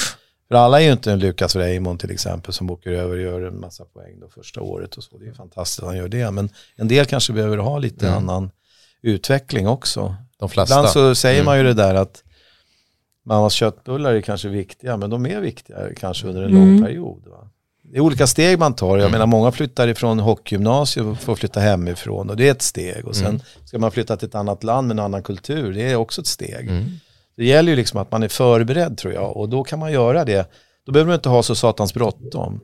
För 0.55 0.59
alla 0.59 0.81
är 0.81 0.85
ju 0.85 0.93
inte 0.93 1.13
en 1.13 1.19
Lukas 1.19 1.57
Raymond 1.57 2.01
till 2.01 2.11
exempel 2.11 2.53
som 2.53 2.71
åker 2.71 2.91
över 2.91 3.17
och 3.17 3.23
gör 3.23 3.41
en 3.41 3.61
massa 3.61 3.85
poäng 3.85 4.21
då 4.21 4.29
första 4.29 4.61
året 4.61 4.97
och 4.97 5.05
så. 5.05 5.19
Det 5.19 5.27
är 5.27 5.33
fantastiskt 5.33 5.83
att 5.83 5.89
han 5.89 5.97
gör 5.97 6.09
det. 6.09 6.31
Men 6.31 6.49
en 6.77 6.89
del 6.89 7.07
kanske 7.07 7.33
behöver 7.33 7.57
ha 7.57 7.79
lite 7.79 8.09
mm. 8.09 8.19
annan 8.19 8.51
utveckling 9.03 9.69
också. 9.69 10.15
De 10.39 10.49
flesta. 10.49 10.75
Ibland 10.75 10.89
så 10.89 11.15
säger 11.15 11.37
mm. 11.41 11.45
man 11.45 11.59
ju 11.59 11.65
det 11.65 11.75
där 11.75 11.95
att 11.95 12.23
mammas 13.25 13.53
köttbullar 13.53 14.15
är 14.15 14.21
kanske 14.21 14.49
viktiga, 14.49 14.97
men 14.97 15.11
de 15.11 15.27
är 15.27 15.41
viktiga 15.41 15.79
kanske 15.97 16.27
under 16.27 16.43
en 16.43 16.51
mm. 16.51 16.69
lång 16.69 16.85
period. 16.85 17.27
Va? 17.27 17.51
Det 17.83 17.97
är 17.97 18.01
olika 18.01 18.27
steg 18.27 18.59
man 18.59 18.75
tar. 18.75 18.89
Jag 18.89 18.99
mm. 18.99 19.13
menar 19.13 19.27
många 19.27 19.53
flyttar 19.53 19.89
ifrån 19.89 20.19
hockeygymnasiet 20.19 21.07
och 21.07 21.19
får 21.19 21.35
flytta 21.35 21.61
hemifrån 21.61 22.31
och 22.31 22.37
det 22.37 22.49
är 22.49 22.53
ett 22.53 22.63
steg. 22.63 23.05
Och 23.05 23.17
sen 23.17 23.27
mm. 23.27 23.41
ska 23.65 23.79
man 23.79 23.91
flytta 23.91 24.17
till 24.17 24.29
ett 24.29 24.35
annat 24.35 24.65
land 24.65 24.89
med 24.89 24.95
en 24.95 25.05
annan 25.05 25.23
kultur, 25.23 25.73
det 25.73 25.83
är 25.83 25.97
också 25.97 26.21
ett 26.21 26.27
steg. 26.27 26.71
Mm. 27.37 27.47
Det 27.47 27.53
gäller 27.55 27.73
ju 27.73 27.77
liksom 27.77 28.01
att 28.01 28.13
man 28.13 28.23
är 28.23 28.29
förberedd 28.29 28.99
tror 28.99 29.15
jag 29.15 29.37
och 29.37 29.49
då 29.49 29.65
kan 29.65 29.79
man 29.79 29.93
göra 29.93 30.25
det. 30.25 30.51
Då 30.87 30.93
behöver 30.93 31.09
man 31.09 31.15
inte 31.15 31.29
ha 31.29 31.43
så 31.43 31.55
satans 31.55 31.95
bråttom. 31.95 32.61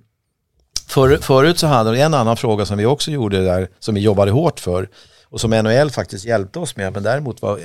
För, 0.88 1.16
förut 1.16 1.58
så 1.58 1.66
hade 1.66 1.92
vi 1.92 2.00
en 2.00 2.14
annan 2.14 2.36
fråga 2.36 2.66
som 2.66 2.78
vi 2.78 2.86
också 2.86 3.10
gjorde 3.10 3.44
där, 3.44 3.68
som 3.78 3.94
vi 3.94 4.00
jobbade 4.00 4.30
hårt 4.30 4.60
för 4.60 4.88
och 5.30 5.40
som 5.40 5.50
NHL 5.50 5.90
faktiskt 5.90 6.24
hjälpte 6.24 6.58
oss 6.58 6.76
med, 6.76 6.92
men 6.92 7.02
däremot 7.02 7.42
var 7.42 7.58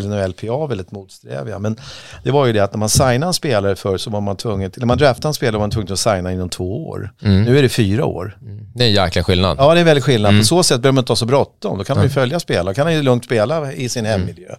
NHLPA 0.00 0.66
väldigt 0.66 0.92
motsträviga. 0.92 1.58
Men 1.58 1.76
det 2.24 2.30
var 2.30 2.46
ju 2.46 2.52
det 2.52 2.60
att 2.60 2.72
när 2.72 2.78
man 2.78 2.88
signade 2.88 3.26
en 3.26 3.32
spelare 3.32 3.76
för 3.76 3.98
så 3.98 4.10
var 4.10 4.20
man 4.20 4.36
tvungen, 4.36 4.72
när 4.76 4.86
man 4.86 4.98
draftade 4.98 5.28
en 5.28 5.34
spelare 5.34 5.52
var 5.52 5.60
man 5.60 5.70
tvungen 5.70 5.92
att 5.92 5.98
signa 5.98 6.32
inom 6.32 6.48
två 6.48 6.88
år. 6.88 7.12
Mm. 7.22 7.42
Nu 7.42 7.58
är 7.58 7.62
det 7.62 7.68
fyra 7.68 8.04
år. 8.04 8.38
Mm. 8.42 8.66
Det 8.74 8.84
är 8.84 8.88
en 8.88 8.94
jäkla 8.94 9.22
skillnad. 9.22 9.56
Ja, 9.60 9.74
det 9.74 9.80
är 9.80 9.84
väldigt 9.84 10.04
skillnad. 10.04 10.30
Mm. 10.30 10.40
På 10.40 10.46
så 10.46 10.62
sätt 10.62 10.80
behöver 10.80 10.94
man 10.94 11.02
inte 11.02 11.12
ha 11.12 11.16
så 11.16 11.26
bråttom. 11.26 11.78
Då 11.78 11.84
kan 11.84 11.96
man 11.96 12.06
ju 12.06 12.10
följa 12.10 12.40
spelare, 12.40 12.74
kan 12.74 12.86
han 12.86 12.94
ju 12.94 13.02
lugnt 13.02 13.24
spela 13.24 13.72
i 13.72 13.88
sin 13.88 14.06
mm. 14.06 14.20
hemmiljö. 14.20 14.56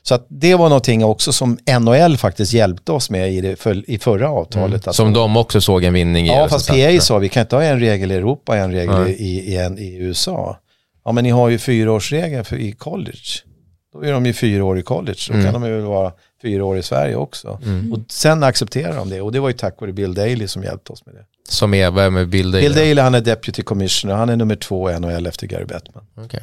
Mm. 0.00 0.06
Så 0.06 0.14
att 0.14 0.26
det 0.28 0.54
var 0.54 0.68
någonting 0.68 1.04
också 1.04 1.32
som 1.32 1.58
NHL 1.80 2.16
faktiskt 2.16 2.52
hjälpte 2.52 2.92
oss 2.92 3.10
med 3.10 3.32
i, 3.32 3.40
det 3.40 3.56
för, 3.56 3.90
i 3.90 3.98
förra 3.98 4.30
avtalet. 4.30 4.86
Mm. 4.86 4.94
Som 4.94 5.12
de 5.12 5.36
också 5.36 5.60
såg 5.60 5.84
en 5.84 5.92
vinning 5.92 6.26
i. 6.26 6.28
Ja, 6.28 6.48
fast 6.48 6.68
PA 6.68 7.00
sa 7.00 7.18
vi 7.18 7.28
kan 7.28 7.40
inte 7.40 7.56
ha 7.56 7.62
en 7.62 7.80
regel 7.80 8.12
i 8.12 8.14
Europa 8.14 8.52
och 8.52 8.58
en 8.58 8.72
regel 8.72 8.94
mm. 8.94 9.08
i, 9.08 9.52
i, 9.52 9.56
en, 9.56 9.78
i 9.78 9.96
USA. 9.96 10.56
Ja, 11.04 11.12
men 11.12 11.24
ni 11.24 11.30
har 11.30 11.48
ju 11.48 11.58
fyraårsregeln 11.58 12.44
för, 12.44 12.56
i 12.56 12.72
college. 12.72 13.42
Då 13.92 14.04
är 14.04 14.12
de 14.12 14.26
ju 14.26 14.32
fyra 14.32 14.64
år 14.64 14.78
i 14.78 14.82
college. 14.82 15.18
Då 15.28 15.34
mm. 15.34 15.44
kan 15.44 15.60
de 15.60 15.68
ju 15.68 15.80
vara 15.80 16.12
fyra 16.42 16.64
år 16.64 16.78
i 16.78 16.82
Sverige 16.82 17.16
också. 17.16 17.58
Mm. 17.62 17.92
Och 17.92 17.98
sen 18.08 18.42
accepterar 18.42 18.96
de 18.96 19.10
det. 19.10 19.20
Och 19.20 19.32
det 19.32 19.40
var 19.40 19.48
ju 19.48 19.54
tack 19.54 19.80
vare 19.80 19.92
Bill 19.92 20.14
Daley 20.14 20.48
som 20.48 20.62
hjälpte 20.62 20.92
oss 20.92 21.06
med 21.06 21.14
det. 21.14 21.24
Som 21.48 21.74
är, 21.74 21.90
vem 21.90 22.16
är 22.16 22.24
Bill 22.24 22.50
Daley? 22.50 22.68
Bill 22.68 22.76
Daley 22.76 22.98
han 22.98 23.14
är 23.14 23.20
Deputy 23.20 23.62
Commissioner. 23.62 24.14
Han 24.14 24.28
är 24.28 24.36
nummer 24.36 24.56
två 24.56 24.90
i 24.90 25.00
NHL 25.00 25.26
efter 25.26 25.46
Gary 25.46 25.64
Bettman. 25.64 26.04
Okay. 26.24 26.40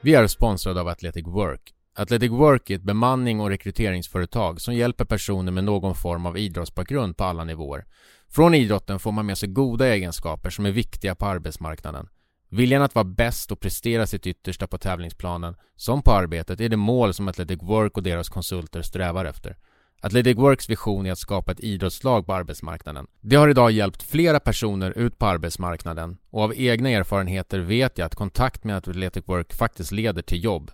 Vi 0.00 0.14
är 0.14 0.26
sponsrade 0.26 0.80
av 0.80 0.88
Athletic 0.88 1.26
Work. 1.26 1.74
Athletic 1.96 2.30
Work 2.30 2.70
är 2.70 2.74
ett 2.74 2.82
bemanning 2.82 3.40
och 3.40 3.48
rekryteringsföretag 3.48 4.60
som 4.60 4.74
hjälper 4.74 5.04
personer 5.04 5.52
med 5.52 5.64
någon 5.64 5.94
form 5.94 6.26
av 6.26 6.38
idrottsbakgrund 6.38 7.16
på 7.16 7.24
alla 7.24 7.44
nivåer. 7.44 7.84
Från 8.28 8.54
idrotten 8.54 8.98
får 8.98 9.12
man 9.12 9.26
med 9.26 9.38
sig 9.38 9.48
goda 9.48 9.88
egenskaper 9.88 10.50
som 10.50 10.66
är 10.66 10.70
viktiga 10.70 11.14
på 11.14 11.26
arbetsmarknaden. 11.26 12.08
Viljan 12.48 12.82
att 12.82 12.94
vara 12.94 13.04
bäst 13.04 13.52
och 13.52 13.60
prestera 13.60 14.06
sitt 14.06 14.26
yttersta 14.26 14.66
på 14.66 14.78
tävlingsplanen, 14.78 15.56
som 15.76 16.02
på 16.02 16.12
arbetet, 16.12 16.60
är 16.60 16.68
det 16.68 16.76
mål 16.76 17.14
som 17.14 17.28
Athletic 17.28 17.62
Work 17.62 17.96
och 17.96 18.02
deras 18.02 18.28
konsulter 18.28 18.82
strävar 18.82 19.24
efter. 19.24 19.56
Athletic 20.04 20.36
Works 20.36 20.70
vision 20.70 21.06
är 21.06 21.12
att 21.12 21.18
skapa 21.18 21.52
ett 21.52 21.60
idrottslag 21.60 22.26
på 22.26 22.34
arbetsmarknaden. 22.34 23.06
Det 23.20 23.36
har 23.36 23.48
idag 23.48 23.70
hjälpt 23.70 24.02
flera 24.02 24.40
personer 24.40 24.98
ut 24.98 25.18
på 25.18 25.26
arbetsmarknaden 25.26 26.16
och 26.30 26.42
av 26.42 26.54
egna 26.56 26.90
erfarenheter 26.90 27.58
vet 27.58 27.98
jag 27.98 28.06
att 28.06 28.14
kontakt 28.14 28.64
med 28.64 28.76
Athletic 28.76 29.24
Work 29.26 29.54
faktiskt 29.54 29.92
leder 29.92 30.22
till 30.22 30.44
jobb. 30.44 30.70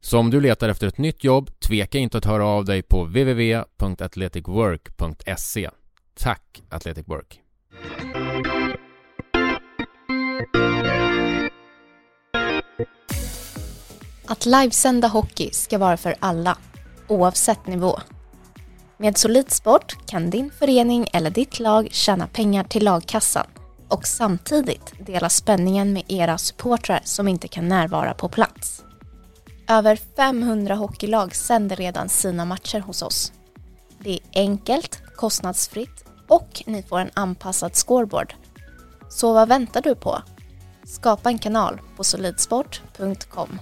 Så 0.00 0.18
om 0.18 0.30
du 0.30 0.40
letar 0.40 0.68
efter 0.68 0.86
ett 0.86 0.98
nytt 0.98 1.24
jobb, 1.24 1.60
tveka 1.60 1.98
inte 1.98 2.18
att 2.18 2.24
höra 2.24 2.46
av 2.46 2.64
dig 2.64 2.82
på 2.82 3.04
www.athleticwork.se. 3.04 5.70
Tack 6.14 6.62
Athletic 6.68 7.08
Work! 7.08 7.40
Att 14.26 14.46
livesända 14.46 15.08
hockey 15.08 15.50
ska 15.52 15.78
vara 15.78 15.96
för 15.96 16.14
alla, 16.20 16.58
oavsett 17.08 17.66
nivå. 17.66 18.00
Med 18.96 19.18
Solidsport 19.18 19.96
kan 20.06 20.30
din 20.30 20.50
förening 20.50 21.06
eller 21.12 21.30
ditt 21.30 21.60
lag 21.60 21.88
tjäna 21.90 22.26
pengar 22.26 22.64
till 22.64 22.84
lagkassan 22.84 23.46
och 23.88 24.06
samtidigt 24.06 24.92
dela 25.06 25.28
spänningen 25.28 25.92
med 25.92 26.02
era 26.08 26.38
supportrar 26.38 27.00
som 27.04 27.28
inte 27.28 27.48
kan 27.48 27.68
närvara 27.68 28.14
på 28.14 28.28
plats. 28.28 28.84
Över 29.68 29.96
500 30.16 30.74
hockeylag 30.74 31.34
sänder 31.34 31.76
redan 31.76 32.08
sina 32.08 32.44
matcher 32.44 32.80
hos 32.80 33.02
oss. 33.02 33.32
Det 33.98 34.12
är 34.12 34.20
enkelt, 34.34 35.02
kostnadsfritt 35.16 36.04
och 36.28 36.62
ni 36.66 36.82
får 36.82 36.98
en 36.98 37.10
anpassad 37.14 37.74
scoreboard. 37.74 38.34
Så 39.08 39.32
vad 39.32 39.48
väntar 39.48 39.82
du 39.82 39.94
på? 39.94 40.22
Skapa 40.84 41.28
en 41.28 41.38
kanal 41.38 41.80
på 41.96 42.04
solidsport.com. 42.04 43.58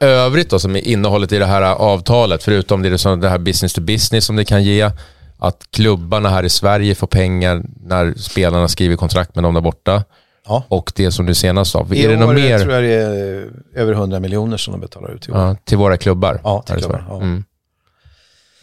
Övrigt 0.00 0.50
då, 0.50 0.58
som 0.58 0.76
är 0.76 0.80
innehållet 0.80 1.32
i 1.32 1.38
det 1.38 1.46
här 1.46 1.62
avtalet, 1.62 2.42
förutom 2.42 2.82
det, 2.82 2.98
som 2.98 3.20
det 3.20 3.28
här 3.28 3.38
business 3.38 3.72
to 3.72 3.80
business 3.80 4.24
som 4.24 4.36
det 4.36 4.44
kan 4.44 4.62
ge, 4.62 4.90
att 5.38 5.66
klubbarna 5.70 6.28
här 6.28 6.42
i 6.42 6.48
Sverige 6.48 6.94
får 6.94 7.06
pengar 7.06 7.62
när 7.86 8.14
spelarna 8.14 8.68
skriver 8.68 8.96
kontrakt 8.96 9.34
med 9.34 9.44
dem 9.44 9.54
där 9.54 9.60
borta. 9.60 10.04
Ja. 10.46 10.64
Och 10.68 10.92
det 10.94 11.10
som 11.10 11.26
du 11.26 11.34
senast 11.34 11.70
sa, 11.70 11.86
I 11.92 12.04
är 12.04 12.08
det 12.08 12.14
år 12.14 12.20
något 12.20 12.34
mer 12.34 12.58
tror 12.58 12.72
jag 12.72 12.82
det 12.82 12.94
är 12.94 13.50
över 13.74 13.92
100 13.92 14.20
miljoner 14.20 14.56
som 14.56 14.72
de 14.72 14.80
betalar 14.80 15.14
ut 15.14 15.28
i 15.28 15.32
år. 15.32 15.38
ja, 15.38 15.56
till 15.64 15.78
våra 15.78 15.96
klubbar? 15.96 16.40
Ja, 16.44 16.62
till 16.62 16.76
klubbar, 16.76 17.04
ja. 17.08 17.16
Mm. 17.16 17.44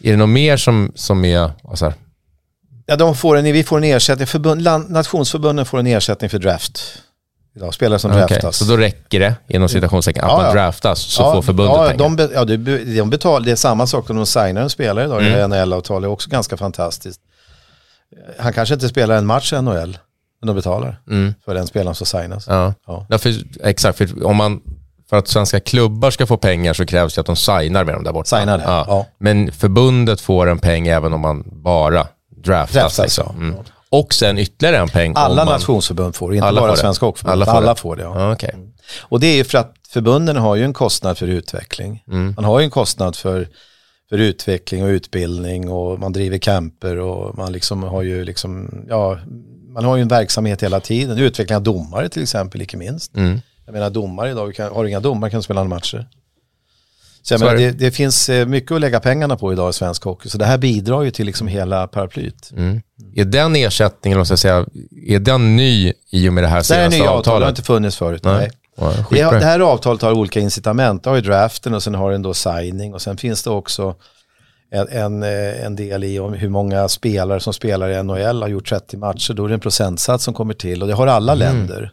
Är 0.00 0.10
det 0.10 0.16
något 0.16 0.28
mer 0.28 0.56
som, 0.56 0.92
som 0.94 1.24
är, 1.24 1.50
alltså, 1.68 1.92
Ja, 2.86 2.96
de 2.96 3.14
får 3.14 3.36
en, 3.36 3.44
vi 3.44 3.64
får 3.64 3.78
en 3.78 3.84
ersättning, 3.84 4.26
förbund, 4.26 4.62
land, 4.62 4.90
nationsförbunden 4.90 5.66
får 5.66 5.78
en 5.78 5.86
ersättning 5.86 6.30
för 6.30 6.38
draft. 6.38 7.02
Idag, 7.56 7.74
spelare 7.74 7.98
som 7.98 8.10
okej, 8.10 8.26
draftas. 8.28 8.56
så 8.56 8.64
då 8.64 8.76
räcker 8.76 9.20
det, 9.20 9.34
inom 9.48 9.68
citationstecken, 9.68 10.24
att 10.24 10.30
Ja, 10.30 10.36
man 10.36 10.46
ja. 10.46 10.52
draftas 10.52 11.00
så 11.00 11.22
ja, 11.22 11.32
får 11.32 11.42
förbundet 11.42 11.76
ja, 11.76 11.86
pengar? 11.88 12.16
de, 12.16 12.34
ja, 12.34 12.44
de, 12.44 12.94
de 12.98 13.10
betalar, 13.10 13.46
det 13.46 13.52
är 13.52 13.56
samma 13.56 13.86
sak 13.86 14.10
om 14.10 14.16
de 14.16 14.26
signar 14.26 14.62
en 14.62 14.70
spelare 14.70 15.04
idag, 15.04 15.22
Mm. 15.26 15.50
NHL-avtal 15.50 16.04
är 16.04 16.08
också 16.08 16.30
ganska 16.30 16.56
fantastiskt. 16.56 17.20
Han 18.38 18.52
kanske 18.52 18.74
inte 18.74 18.88
spelar 18.88 19.16
en 19.16 19.26
match 19.26 19.52
i 19.52 19.56
NHL, 19.62 19.98
men 20.40 20.46
de 20.46 20.56
betalar 20.56 21.00
Mm. 21.10 21.34
för 21.44 21.54
den 21.54 21.66
spelaren 21.66 21.94
som 21.94 22.06
signas. 22.06 22.46
Ja. 22.48 22.74
Ja. 23.08 23.18
För, 23.18 23.34
exakt, 23.64 23.98
för 23.98 24.26
om 24.26 24.36
man, 24.36 24.60
för 25.10 25.16
att 25.16 25.28
svenska 25.28 25.60
klubbar 25.60 26.10
ska 26.10 26.26
få 26.26 26.36
pengar 26.36 26.72
så 26.72 26.86
krävs 26.86 27.14
det 27.14 27.20
att 27.20 27.26
de 27.26 27.36
signar 27.36 27.84
med 27.84 27.94
dem 27.94 28.04
där 28.04 28.12
borta. 28.12 28.36
Signar 28.38 28.58
det, 28.58 28.64
ja. 28.64 29.06
Men 29.18 29.52
förbundet 29.52 30.20
får 30.20 30.46
en 30.48 30.58
peng 30.58 30.86
även 30.88 31.12
om 31.12 31.20
man 31.20 31.44
bara 31.46 32.06
draftas. 32.44 32.74
Draftas, 32.74 32.98
liksom. 32.98 33.36
mm. 33.36 33.56
Och 33.92 34.14
sen 34.14 34.38
ytterligare 34.38 34.76
en 34.76 34.88
peng 34.88 35.12
Alla 35.16 35.44
man... 35.44 35.52
nationsförbund 35.52 36.16
får 36.16 36.30
det, 36.30 36.36
inte 36.36 36.46
Alla 36.46 36.60
bara 36.60 36.70
får 36.70 36.76
det. 36.76 36.80
Svenska 36.80 37.06
Hockeyförbundet. 37.06 37.48
Alla 37.48 37.58
Alla, 37.58 37.74
får 37.74 37.80
får 37.80 37.96
det. 37.96 38.02
det. 38.02 38.08
ja. 38.08 38.20
Ja, 38.20 38.32
okej. 38.32 38.54
Och 39.00 39.20
det 39.20 39.26
är 39.26 39.36
ju 39.36 39.44
för 39.44 39.58
att 39.58 39.74
förbunden 39.88 40.36
har 40.36 40.56
ju 40.56 40.64
en 40.64 40.72
kostnad 40.72 41.18
för 41.18 41.26
utveckling. 41.26 42.04
Mm. 42.08 42.34
Man 42.36 42.44
har 42.44 42.60
ju 42.60 42.64
en 42.64 42.70
kostnad 42.70 43.16
för, 43.16 43.48
för 44.08 44.18
utveckling 44.18 44.84
och 44.84 44.88
utbildning 44.88 45.70
och 45.70 45.98
man 45.98 46.12
driver 46.12 46.38
camper 46.38 46.98
och 46.98 47.38
man 47.38 47.52
liksom 47.52 47.82
har 47.82 48.02
ju 48.02 48.24
liksom, 48.24 48.84
ja, 48.88 49.18
man 49.68 49.84
har 49.84 49.96
ju 49.96 50.02
en 50.02 50.08
verksamhet 50.08 50.62
hela 50.62 50.80
tiden. 50.80 51.18
Utveckling 51.18 51.56
av 51.56 51.62
domare 51.62 52.08
till 52.08 52.22
exempel, 52.22 52.62
icke 52.62 52.76
minst. 52.76 53.16
Mm. 53.16 53.40
Jag 53.66 53.72
menar 53.72 53.90
domare 53.90 54.30
idag, 54.30 54.58
har 54.58 54.82
du 54.82 54.88
inga 54.90 55.00
domare 55.00 55.30
kan 55.30 55.38
du 55.38 55.44
spela 55.44 55.64
några 55.64 55.76
matcher. 55.76 56.06
Så 57.22 57.34
jag 57.34 57.40
Så 57.40 57.46
menar, 57.46 57.58
det, 57.58 57.70
det. 57.70 57.72
det 57.84 57.90
finns 57.90 58.28
eh, 58.28 58.46
mycket 58.46 58.72
att 58.72 58.80
lägga 58.80 59.00
pengarna 59.00 59.36
på 59.36 59.52
idag 59.52 59.70
i 59.70 59.72
svensk 59.72 60.04
hockey. 60.04 60.28
Så 60.28 60.38
det 60.38 60.44
här 60.44 60.58
bidrar 60.58 61.02
ju 61.02 61.10
till 61.10 61.26
liksom 61.26 61.48
hela 61.48 61.86
paraplyt. 61.86 62.50
Mm. 62.56 62.80
Är 63.14 63.24
den 63.24 63.56
ersättningen, 63.56 64.18
måste 64.18 64.32
jag 64.32 64.38
säga, 64.38 64.66
är 65.06 65.18
den 65.18 65.56
ny 65.56 65.92
i 66.10 66.28
och 66.28 66.32
med 66.32 66.44
det 66.44 66.48
här 66.48 66.64
Det 66.68 66.74
här 66.74 66.80
är 66.86 66.90
senaste 66.90 66.98
nya 66.98 67.10
avtal, 67.10 67.22
det 67.24 67.30
har 67.30 67.36
avtalet? 67.36 67.48
inte 67.58 67.62
funnits 67.66 67.96
förut. 67.96 68.24
Nej. 68.24 68.34
Nej. 68.36 68.50
Ja, 69.10 69.30
Det, 69.30 69.38
det 69.38 69.44
här 69.44 69.60
avtalet 69.60 70.02
har 70.02 70.12
olika 70.12 70.40
incitament. 70.40 71.04
Det 71.04 71.10
har 71.10 71.16
ju 71.16 71.22
draften 71.22 71.74
och 71.74 71.82
sen 71.82 71.94
har 71.94 72.12
den 72.12 72.22
då 72.22 72.34
signing 72.34 72.94
och 72.94 73.02
sen 73.02 73.16
finns 73.16 73.42
det 73.42 73.50
också 73.50 73.94
en, 74.72 74.88
en, 74.88 75.22
eh, 75.22 75.64
en 75.66 75.76
del 75.76 76.04
i 76.04 76.18
om 76.18 76.32
hur 76.32 76.48
många 76.48 76.88
spelare 76.88 77.40
som 77.40 77.52
spelar 77.52 77.88
i 77.90 78.02
NHL 78.02 78.42
har 78.42 78.48
gjort 78.48 78.68
30 78.68 78.96
matcher. 78.96 79.32
Då 79.34 79.44
är 79.44 79.48
det 79.48 79.54
en 79.54 79.60
procentsats 79.60 80.24
som 80.24 80.34
kommer 80.34 80.54
till 80.54 80.82
och 80.82 80.88
det 80.88 80.94
har 80.94 81.06
alla 81.06 81.34
länder. 81.34 81.92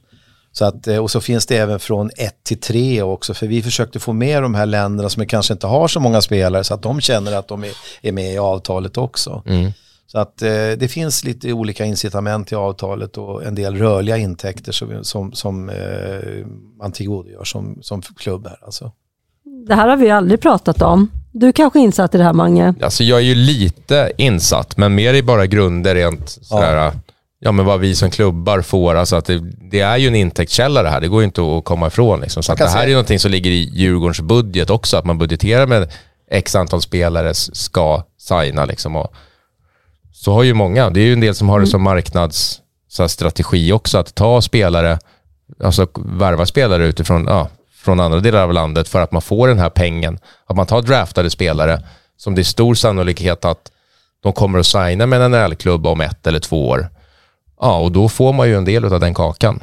Så 0.59 0.65
att, 0.65 0.87
eh, 0.87 0.97
och 0.97 1.11
så 1.11 1.21
finns 1.21 1.45
det 1.45 1.57
även 1.57 1.79
från 1.79 2.09
1 2.17 2.43
till 2.43 2.59
3 2.59 3.01
också 3.01 3.33
för 3.33 3.47
vi 3.47 3.61
försökte 3.61 3.99
få 3.99 4.13
med 4.13 4.43
de 4.43 4.55
här 4.55 4.65
länderna 4.65 5.09
som 5.09 5.25
kanske 5.25 5.53
inte 5.53 5.67
har 5.67 5.87
så 5.87 5.99
många 5.99 6.21
spelare 6.21 6.63
så 6.63 6.73
att 6.73 6.81
de 6.81 7.01
känner 7.01 7.35
att 7.35 7.47
de 7.47 7.63
är, 7.63 7.71
är 8.01 8.11
med 8.11 8.33
i 8.33 8.37
avtalet 8.37 8.97
också. 8.97 9.43
Mm. 9.45 9.71
Så 10.07 10.19
att 10.19 10.41
eh, 10.41 10.49
det 10.49 10.91
finns 10.91 11.23
lite 11.23 11.53
olika 11.53 11.85
incitament 11.85 12.51
i 12.51 12.55
avtalet 12.55 13.17
och 13.17 13.43
en 13.43 13.55
del 13.55 13.75
rörliga 13.75 14.17
intäkter 14.17 14.71
som, 14.71 15.03
som, 15.03 15.33
som 15.33 15.69
eh, 15.69 16.45
man 16.79 16.91
tillgodogör 16.91 17.43
som, 17.43 17.77
som 17.81 18.01
klubb 18.01 18.47
här. 18.47 18.57
Alltså. 18.61 18.91
Det 19.67 19.75
här 19.75 19.87
har 19.87 19.97
vi 19.97 20.09
aldrig 20.09 20.41
pratat 20.41 20.81
om. 20.81 21.11
Du 21.31 21.51
kanske 21.51 21.79
är 21.79 21.83
insatt 21.83 22.15
i 22.15 22.17
det 22.17 22.23
här 22.23 22.33
Mange? 22.33 22.73
Alltså 22.81 23.03
jag 23.03 23.19
är 23.19 23.23
ju 23.23 23.35
lite 23.35 24.11
insatt, 24.17 24.77
men 24.77 24.95
mer 24.95 25.13
i 25.13 25.23
bara 25.23 25.45
grunder 25.45 25.95
rent 25.95 26.29
sådär, 26.29 26.75
ja. 26.75 26.93
Men 27.41 27.65
vad 27.65 27.79
vi 27.79 27.95
som 27.95 28.09
klubbar 28.11 28.61
får. 28.61 28.95
Alltså 28.95 29.15
att 29.15 29.25
det, 29.25 29.39
det 29.71 29.79
är 29.79 29.97
ju 29.97 30.07
en 30.07 30.15
intäktskälla 30.15 30.83
det 30.83 30.89
här, 30.89 31.01
det 31.01 31.07
går 31.07 31.21
ju 31.21 31.25
inte 31.25 31.41
att 31.57 31.65
komma 31.65 31.87
ifrån. 31.87 32.21
Liksom. 32.21 32.43
Så 32.43 32.51
att 32.51 32.57
det 32.57 32.63
här 32.63 32.71
säga- 32.71 32.83
är 32.83 32.87
ju 32.87 32.93
någonting 32.93 33.19
som 33.19 33.31
ligger 33.31 33.51
i 33.51 33.69
Djurgårdens 33.73 34.21
budget 34.21 34.69
också, 34.69 34.97
att 34.97 35.05
man 35.05 35.17
budgeterar 35.17 35.67
med 35.67 35.91
x 36.31 36.55
antal 36.55 36.81
spelare 36.81 37.33
ska 37.33 38.03
signa. 38.17 38.65
Liksom. 38.65 38.95
Och 38.95 39.13
så 40.13 40.33
har 40.33 40.43
ju 40.43 40.53
många, 40.53 40.89
det 40.89 40.99
är 40.99 41.05
ju 41.05 41.13
en 41.13 41.19
del 41.19 41.35
som 41.35 41.49
har 41.49 41.59
det 41.59 41.67
som 41.67 41.81
marknads 41.83 42.61
så 42.89 43.03
här, 43.03 43.07
strategi 43.07 43.71
också, 43.71 43.97
att 43.97 44.15
ta 44.15 44.41
spelare, 44.41 44.99
alltså 45.63 45.87
värva 45.95 46.45
spelare 46.45 46.85
utifrån, 46.87 47.25
ja, 47.27 47.49
från 47.75 47.99
andra 47.99 48.19
delar 48.19 48.43
av 48.43 48.53
landet 48.53 48.87
för 48.87 49.01
att 49.01 49.11
man 49.11 49.21
får 49.21 49.47
den 49.47 49.59
här 49.59 49.69
pengen. 49.69 50.19
Att 50.45 50.55
man 50.55 50.65
tar 50.65 50.81
draftade 50.81 51.29
spelare 51.29 51.83
som 52.17 52.35
det 52.35 52.41
är 52.41 52.43
stor 52.43 52.75
sannolikhet 52.75 53.45
att 53.45 53.71
de 54.23 54.33
kommer 54.33 54.59
att 54.59 54.65
signa 54.65 55.05
med 55.05 55.21
en 55.21 55.31
NHL-klubb 55.31 55.87
om 55.87 56.01
ett 56.01 56.27
eller 56.27 56.39
två 56.39 56.67
år. 56.69 56.89
Ja, 57.59 57.79
och 57.79 57.91
då 57.91 58.09
får 58.09 58.33
man 58.33 58.47
ju 58.47 58.55
en 58.55 58.65
del 58.65 58.85
av 58.93 58.99
den 58.99 59.13
kakan. 59.13 59.59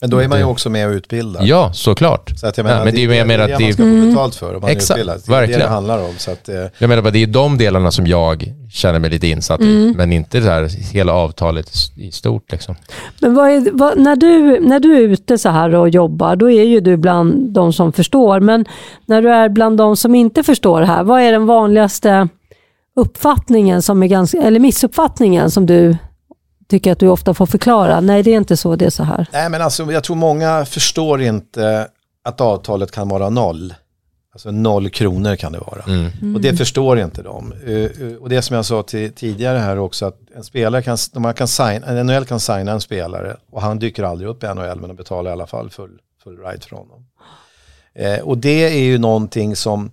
Men 0.00 0.10
då 0.10 0.18
är 0.18 0.28
man 0.28 0.38
ju 0.38 0.44
också 0.44 0.70
med 0.70 0.86
och 0.88 0.92
utbildar. 0.92 1.40
Ja, 1.44 1.72
såklart. 1.72 2.32
Så 2.38 2.46
att 2.46 2.56
jag 2.56 2.64
menar, 2.64 2.84
men 2.84 2.94
det 2.94 3.04
är 3.04 3.08
det, 3.08 3.24
mer 3.24 3.38
det, 3.38 3.44
att 3.44 3.50
det 3.50 3.56
det- 3.58 3.64
man 3.64 3.72
ska 3.72 3.82
få 4.02 4.06
betalt 4.08 4.34
för 4.34 4.54
om 4.54 4.60
man 4.60 4.70
Exakt, 4.70 4.90
är 4.98 5.02
utbildad. 5.02 5.22
Det 5.26 5.32
är 5.32 5.34
det 5.34 5.40
verkligen. 5.40 5.60
det 5.60 5.66
handlar 5.66 5.98
om. 5.98 6.14
Så 6.18 6.30
att, 6.30 6.48
eh, 6.48 6.54
Jag 6.78 6.88
menar 6.88 7.02
bara, 7.02 7.10
det 7.10 7.22
är 7.22 7.26
de 7.26 7.58
delarna 7.58 7.90
som 7.90 8.06
jag 8.06 8.52
känner 8.72 8.98
mig 8.98 9.10
lite 9.10 9.26
insatt 9.26 9.60
i, 9.60 9.94
men 9.96 10.12
inte 10.12 10.40
det 10.40 10.50
här 10.50 10.92
hela 10.92 11.12
avtalet 11.12 11.70
i- 11.96 12.10
stort. 12.12 12.52
Liksom. 12.52 12.74
Men 13.20 13.34
vad 13.34 13.50
är, 13.50 13.70
vad, 13.72 13.98
när, 13.98 14.16
du, 14.16 14.60
när 14.60 14.80
du 14.80 14.96
är 14.96 15.00
ute 15.00 15.38
så 15.38 15.48
här 15.48 15.74
och 15.74 15.88
jobbar, 15.88 16.36
då 16.36 16.50
är 16.50 16.64
ju 16.64 16.80
du 16.80 16.96
bland 16.96 17.50
de 17.50 17.72
som 17.72 17.92
förstår. 17.92 18.40
Men 18.40 18.64
när 19.06 19.22
du 19.22 19.30
är 19.30 19.48
bland 19.48 19.78
de 19.78 19.96
som 19.96 20.14
inte 20.14 20.42
förstår 20.42 20.80
det 20.80 20.86
här, 20.86 21.02
vad 21.02 21.20
är 21.22 21.32
den 21.32 21.46
vanligaste 21.46 22.28
uppfattningen, 22.96 23.82
som 23.82 24.02
är 24.02 24.06
ganska, 24.06 24.38
eller 24.42 24.60
missuppfattningen 24.60 25.50
som 25.50 25.66
du 25.66 25.96
tycker 26.70 26.92
att 26.92 26.98
du 26.98 27.08
ofta 27.08 27.34
får 27.34 27.46
förklara? 27.46 28.00
Nej, 28.00 28.22
det 28.22 28.30
är 28.30 28.36
inte 28.36 28.56
så, 28.56 28.76
det 28.76 28.86
är 28.86 28.90
så 28.90 29.02
här. 29.02 29.26
Nej 29.32 29.48
men 29.48 29.62
alltså 29.62 29.92
jag 29.92 30.04
tror 30.04 30.16
många 30.16 30.64
förstår 30.64 31.22
inte 31.22 31.88
att 32.24 32.40
avtalet 32.40 32.90
kan 32.90 33.08
vara 33.08 33.30
noll. 33.30 33.74
Alltså 34.32 34.50
noll 34.50 34.90
kronor 34.90 35.36
kan 35.36 35.52
det 35.52 35.58
vara. 35.58 35.82
Mm. 35.88 36.34
Och 36.34 36.40
det 36.40 36.56
förstår 36.56 36.98
inte 36.98 37.22
de. 37.22 37.52
Eh, 37.66 37.72
eh, 37.72 38.14
Och 38.20 38.28
det 38.28 38.42
som 38.42 38.56
jag 38.56 38.64
sa 38.64 38.82
till, 38.82 39.12
tidigare 39.12 39.58
här 39.58 39.78
också 39.78 40.06
att 40.06 40.18
en 40.36 40.44
spelare 40.44 40.82
kan, 40.82 40.98
man 41.14 41.34
kan 41.34 41.48
signa, 41.48 41.86
en 41.86 42.06
NHL 42.06 42.24
kan 42.24 42.40
signa 42.40 42.72
en 42.72 42.80
spelare 42.80 43.36
och 43.50 43.62
han 43.62 43.78
dyker 43.78 44.02
aldrig 44.02 44.30
upp 44.30 44.44
i 44.44 44.46
NHL 44.46 44.80
men 44.80 44.88
de 44.88 44.96
betalar 44.96 45.30
i 45.30 45.32
alla 45.32 45.46
fall 45.46 45.70
full, 45.70 45.98
full 46.24 46.38
ride 46.38 46.66
för 46.68 46.76
honom. 46.76 47.06
Eh, 47.94 48.20
och 48.20 48.38
det 48.38 48.64
är 48.64 48.82
ju 48.82 48.98
någonting 48.98 49.56
som, 49.56 49.90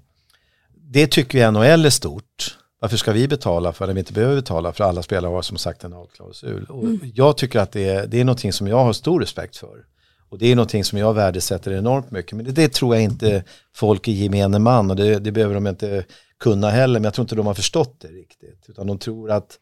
det 0.91 1.07
tycker 1.07 1.39
vi 1.39 1.51
NHL 1.51 1.85
är 1.85 1.89
stort. 1.89 2.57
Varför 2.79 2.97
ska 2.97 3.11
vi 3.11 3.27
betala 3.27 3.73
för 3.73 3.87
det 3.87 3.93
vi 3.93 3.99
inte 3.99 4.13
behöver 4.13 4.35
betala 4.35 4.73
för 4.73 4.83
alla 4.83 5.03
spelare 5.03 5.31
har 5.31 5.41
som 5.41 5.57
sagt 5.57 5.83
en 5.83 5.93
outklausul. 5.93 6.65
Och 6.69 6.85
jag 7.13 7.37
tycker 7.37 7.59
att 7.59 7.71
det 7.71 7.89
är, 7.89 8.07
det 8.07 8.19
är 8.19 8.25
någonting 8.25 8.53
som 8.53 8.67
jag 8.67 8.83
har 8.83 8.93
stor 8.93 9.19
respekt 9.19 9.57
för. 9.57 9.85
Och 10.29 10.37
det 10.37 10.51
är 10.51 10.55
någonting 10.55 10.83
som 10.83 10.99
jag 10.99 11.13
värdesätter 11.13 11.71
enormt 11.71 12.11
mycket. 12.11 12.33
Men 12.33 12.45
det, 12.45 12.51
det 12.51 12.73
tror 12.73 12.95
jag 12.95 13.03
inte 13.03 13.43
folk 13.75 14.07
i 14.07 14.11
gemene 14.11 14.59
man 14.59 14.89
och 14.89 14.95
det, 14.95 15.19
det 15.19 15.31
behöver 15.31 15.53
de 15.53 15.67
inte 15.67 16.05
kunna 16.39 16.69
heller. 16.69 16.99
Men 16.99 17.03
jag 17.03 17.13
tror 17.13 17.23
inte 17.23 17.35
de 17.35 17.47
har 17.47 17.53
förstått 17.53 17.95
det 17.99 18.07
riktigt. 18.07 18.65
Utan 18.67 18.87
de 18.87 18.99
tror 18.99 19.31
att 19.31 19.59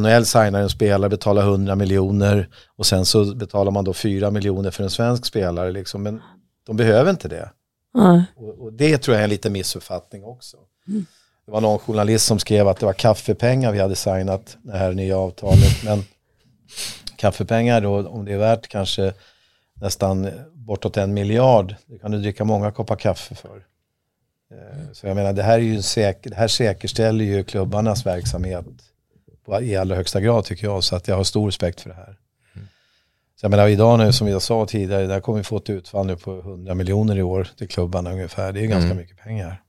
NHL 0.00 0.24
signar 0.24 0.60
en 0.60 0.68
spelare, 0.68 1.10
betalar 1.10 1.42
100 1.42 1.74
miljoner 1.74 2.48
och 2.76 2.86
sen 2.86 3.04
så 3.04 3.34
betalar 3.34 3.72
man 3.72 3.84
då 3.84 3.92
4 3.92 4.30
miljoner 4.30 4.70
för 4.70 4.84
en 4.84 4.90
svensk 4.90 5.26
spelare. 5.26 5.72
Liksom. 5.72 6.02
Men 6.02 6.20
de 6.66 6.76
behöver 6.76 7.10
inte 7.10 7.28
det. 7.28 7.50
Nej. 7.94 8.24
Och, 8.36 8.62
och 8.62 8.72
det 8.72 8.98
tror 8.98 9.14
jag 9.14 9.20
är 9.20 9.24
en 9.24 9.30
liten 9.30 9.52
missuppfattning 9.52 10.24
också. 10.24 10.56
Det 11.48 11.52
var 11.52 11.60
någon 11.60 11.78
journalist 11.78 12.26
som 12.26 12.38
skrev 12.38 12.68
att 12.68 12.80
det 12.80 12.86
var 12.86 12.92
kaffepengar 12.92 13.72
vi 13.72 13.78
hade 13.80 13.96
signat 13.96 14.56
det 14.62 14.78
här 14.78 14.92
nya 14.92 15.18
avtalet. 15.18 15.82
Men 15.84 16.04
kaffepengar 17.16 17.80
då, 17.80 18.08
om 18.08 18.24
det 18.24 18.32
är 18.32 18.38
värt 18.38 18.68
kanske 18.68 19.12
nästan 19.74 20.30
bortåt 20.52 20.96
en 20.96 21.14
miljard, 21.14 21.74
det 21.86 21.98
kan 21.98 22.10
du 22.10 22.18
dricka 22.18 22.44
många 22.44 22.70
koppar 22.70 22.96
kaffe 22.96 23.34
för. 23.34 23.56
Eh, 24.50 24.92
Så 24.92 25.06
jag 25.06 25.14
menar, 25.16 25.32
det 25.32 25.42
här, 25.42 25.54
är 25.58 25.62
ju 25.62 25.82
säker, 25.82 26.30
det 26.30 26.36
här 26.36 26.48
säkerställer 26.48 27.24
ju 27.24 27.44
klubbarnas 27.44 28.06
verksamhet 28.06 28.66
på, 29.44 29.62
i 29.62 29.76
allra 29.76 29.96
högsta 29.96 30.20
grad 30.20 30.44
tycker 30.44 30.66
jag. 30.66 30.84
Så 30.84 30.96
att 30.96 31.08
jag 31.08 31.16
har 31.16 31.24
stor 31.24 31.46
respekt 31.46 31.80
för 31.80 31.90
det 31.90 31.96
här. 31.96 32.16
Så 33.40 33.44
jag 33.44 33.50
menar 33.50 33.68
idag 33.68 33.98
nu 33.98 34.12
som 34.12 34.28
jag 34.28 34.42
sa 34.42 34.66
tidigare, 34.66 35.06
där 35.06 35.20
kommer 35.20 35.38
vi 35.38 35.44
få 35.44 35.56
ett 35.56 35.70
utfall 35.70 36.06
nu 36.06 36.16
på 36.16 36.38
100 36.38 36.74
miljoner 36.74 37.16
i 37.18 37.22
år 37.22 37.48
till 37.58 37.68
klubbarna 37.68 38.12
ungefär. 38.12 38.52
Det 38.52 38.60
är 38.60 38.62
ju 38.62 38.68
ganska 38.68 38.84
Mm. 38.90 38.96
mycket 38.96 39.18
pengar. 39.18 39.62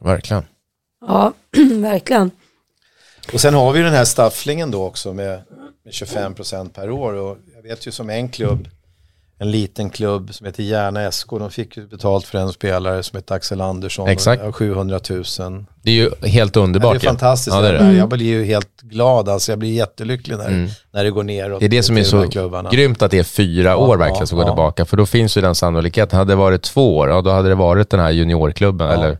Verkligen. 0.00 0.42
Ja, 1.06 1.32
verkligen. 1.74 2.30
Och 3.32 3.40
sen 3.40 3.54
har 3.54 3.72
vi 3.72 3.80
den 3.80 3.92
här 3.92 4.04
stafflingen 4.04 4.70
då 4.70 4.84
också 4.84 5.12
med, 5.12 5.42
med 5.84 5.92
25% 5.92 6.68
per 6.68 6.90
år. 6.90 7.12
Och 7.12 7.36
jag 7.56 7.62
vet 7.62 7.86
ju 7.86 7.90
som 7.90 8.10
en 8.10 8.28
klubb 8.28 8.68
en 9.40 9.50
liten 9.50 9.90
klubb 9.90 10.34
som 10.34 10.46
heter 10.46 10.62
Järna 10.62 11.10
SK. 11.10 11.30
De 11.30 11.50
fick 11.50 11.76
ju 11.76 11.86
betalt 11.86 12.26
för 12.26 12.38
en 12.38 12.52
spelare 12.52 13.02
som 13.02 13.16
heter 13.16 13.34
Axel 13.34 13.60
Andersson. 13.60 14.08
Exakt. 14.08 14.42
Och 14.42 14.56
700 14.56 15.00
000. 15.10 15.24
Det 15.82 15.90
är 15.90 15.94
ju 15.94 16.10
helt 16.28 16.56
underbart. 16.56 16.94
Ja, 16.94 16.98
det 17.00 17.06
är 17.06 17.08
fantastiskt. 17.08 17.56
Ja, 17.56 17.62
det 17.62 17.68
är 17.68 17.84
det. 17.84 17.92
Jag 17.96 18.08
blir 18.08 18.26
ju 18.26 18.44
helt 18.44 18.80
glad. 18.80 19.28
Alltså, 19.28 19.52
jag 19.52 19.58
blir 19.58 19.72
jättelycklig 19.72 20.36
när, 20.38 20.46
Mm. 20.48 20.68
när 20.90 21.04
det 21.04 21.10
går 21.10 21.22
neråt. 21.22 21.60
Det 21.60 21.66
är 21.66 21.70
det 21.70 21.82
som 21.82 21.96
är 21.98 22.02
så 22.02 22.28
klubbarna. 22.28 22.70
grymt 22.70 23.02
att 23.02 23.10
det 23.10 23.18
är 23.18 23.22
fyra 23.24 23.76
år 23.76 23.94
Ja, 23.94 23.98
verkligen 23.98 24.26
som 24.26 24.38
ja, 24.38 24.44
går 24.44 24.50
ja. 24.50 24.54
tillbaka. 24.54 24.84
För 24.84 24.96
då 24.96 25.06
finns 25.06 25.36
ju 25.36 25.40
den 25.40 25.54
sannolikheten. 25.54 26.18
Hade 26.18 26.32
det 26.32 26.36
varit 26.36 26.62
två 26.62 26.96
år, 26.96 27.08
ja, 27.08 27.20
då 27.20 27.30
hade 27.30 27.48
det 27.48 27.54
varit 27.54 27.90
den 27.90 28.00
här 28.00 28.10
juniorklubben. 28.10 28.86
Ja. 28.88 28.94
Eller, 28.94 29.18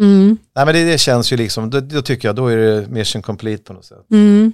Mm. 0.00 0.38
Nej 0.56 0.64
men 0.66 0.74
det, 0.74 0.84
det 0.84 0.98
känns 0.98 1.32
ju 1.32 1.36
liksom, 1.36 1.70
då, 1.70 1.80
då 1.80 2.02
tycker 2.02 2.28
jag, 2.28 2.36
då 2.36 2.46
är 2.46 2.56
det 2.56 2.86
mission 2.88 3.22
complete 3.22 3.62
på 3.62 3.72
något 3.72 3.84
sätt. 3.84 3.98
Mm. 4.10 4.52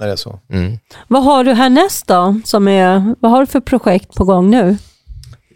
När 0.00 0.06
det 0.06 0.12
är 0.12 0.16
så. 0.16 0.40
mm. 0.50 0.78
Vad 1.08 1.24
har 1.24 1.44
du 1.44 1.52
härnäst 1.52 2.06
då? 2.06 2.40
Som 2.44 2.68
är, 2.68 3.14
vad 3.20 3.30
har 3.30 3.40
du 3.40 3.46
för 3.46 3.60
projekt 3.60 4.14
på 4.14 4.24
gång 4.24 4.50
nu? 4.50 4.76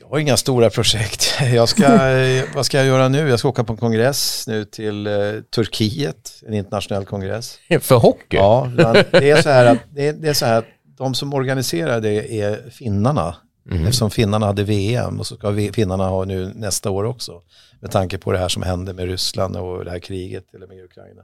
Jag 0.01 0.09
har 0.09 0.19
inga 0.19 0.37
stora 0.37 0.71
projekt. 0.71 1.35
Jag 1.55 1.69
ska, 1.69 1.89
vad 2.55 2.67
ska 2.67 2.77
jag 2.77 2.87
göra 2.87 3.09
nu? 3.09 3.29
Jag 3.29 3.39
ska 3.39 3.49
åka 3.49 3.65
på 3.65 3.73
en 3.73 3.79
kongress 3.79 4.45
nu 4.49 4.65
till 4.65 5.07
eh, 5.07 5.13
Turkiet, 5.55 6.43
en 6.47 6.55
internationell 6.55 7.05
kongress. 7.05 7.59
För 7.81 7.97
hockey? 7.97 8.37
Ja, 8.37 8.71
det 9.11 9.31
är 9.31 9.43
så 9.43 9.49
här 9.49 9.67
att, 9.67 9.79
det 9.95 10.09
är, 10.09 10.13
det 10.13 10.29
är 10.29 10.35
så 10.35 10.47
här 10.47 10.59
att 10.59 10.67
de 10.99 11.15
som 11.15 11.35
organiserar 11.35 12.01
det 12.01 12.41
är 12.41 12.71
finnarna. 12.71 13.35
Mm. 13.71 13.85
Eftersom 13.85 14.11
finnarna 14.11 14.47
hade 14.47 14.65
VM 14.65 15.21
och 15.21 15.27
så 15.27 15.37
ska 15.37 15.51
vi, 15.51 15.73
finnarna 15.73 16.09
ha 16.09 16.25
nu 16.25 16.53
nästa 16.55 16.91
år 16.91 17.05
också. 17.05 17.43
Med 17.81 17.91
tanke 17.91 18.19
på 18.19 18.33
det 18.33 18.39
här 18.39 18.49
som 18.49 18.63
hände 18.63 18.93
med 18.93 19.07
Ryssland 19.07 19.57
och 19.57 19.85
det 19.85 19.91
här 19.91 19.99
kriget 19.99 20.55
eller 20.55 20.67
med 20.67 20.85
Ukraina. 20.85 21.23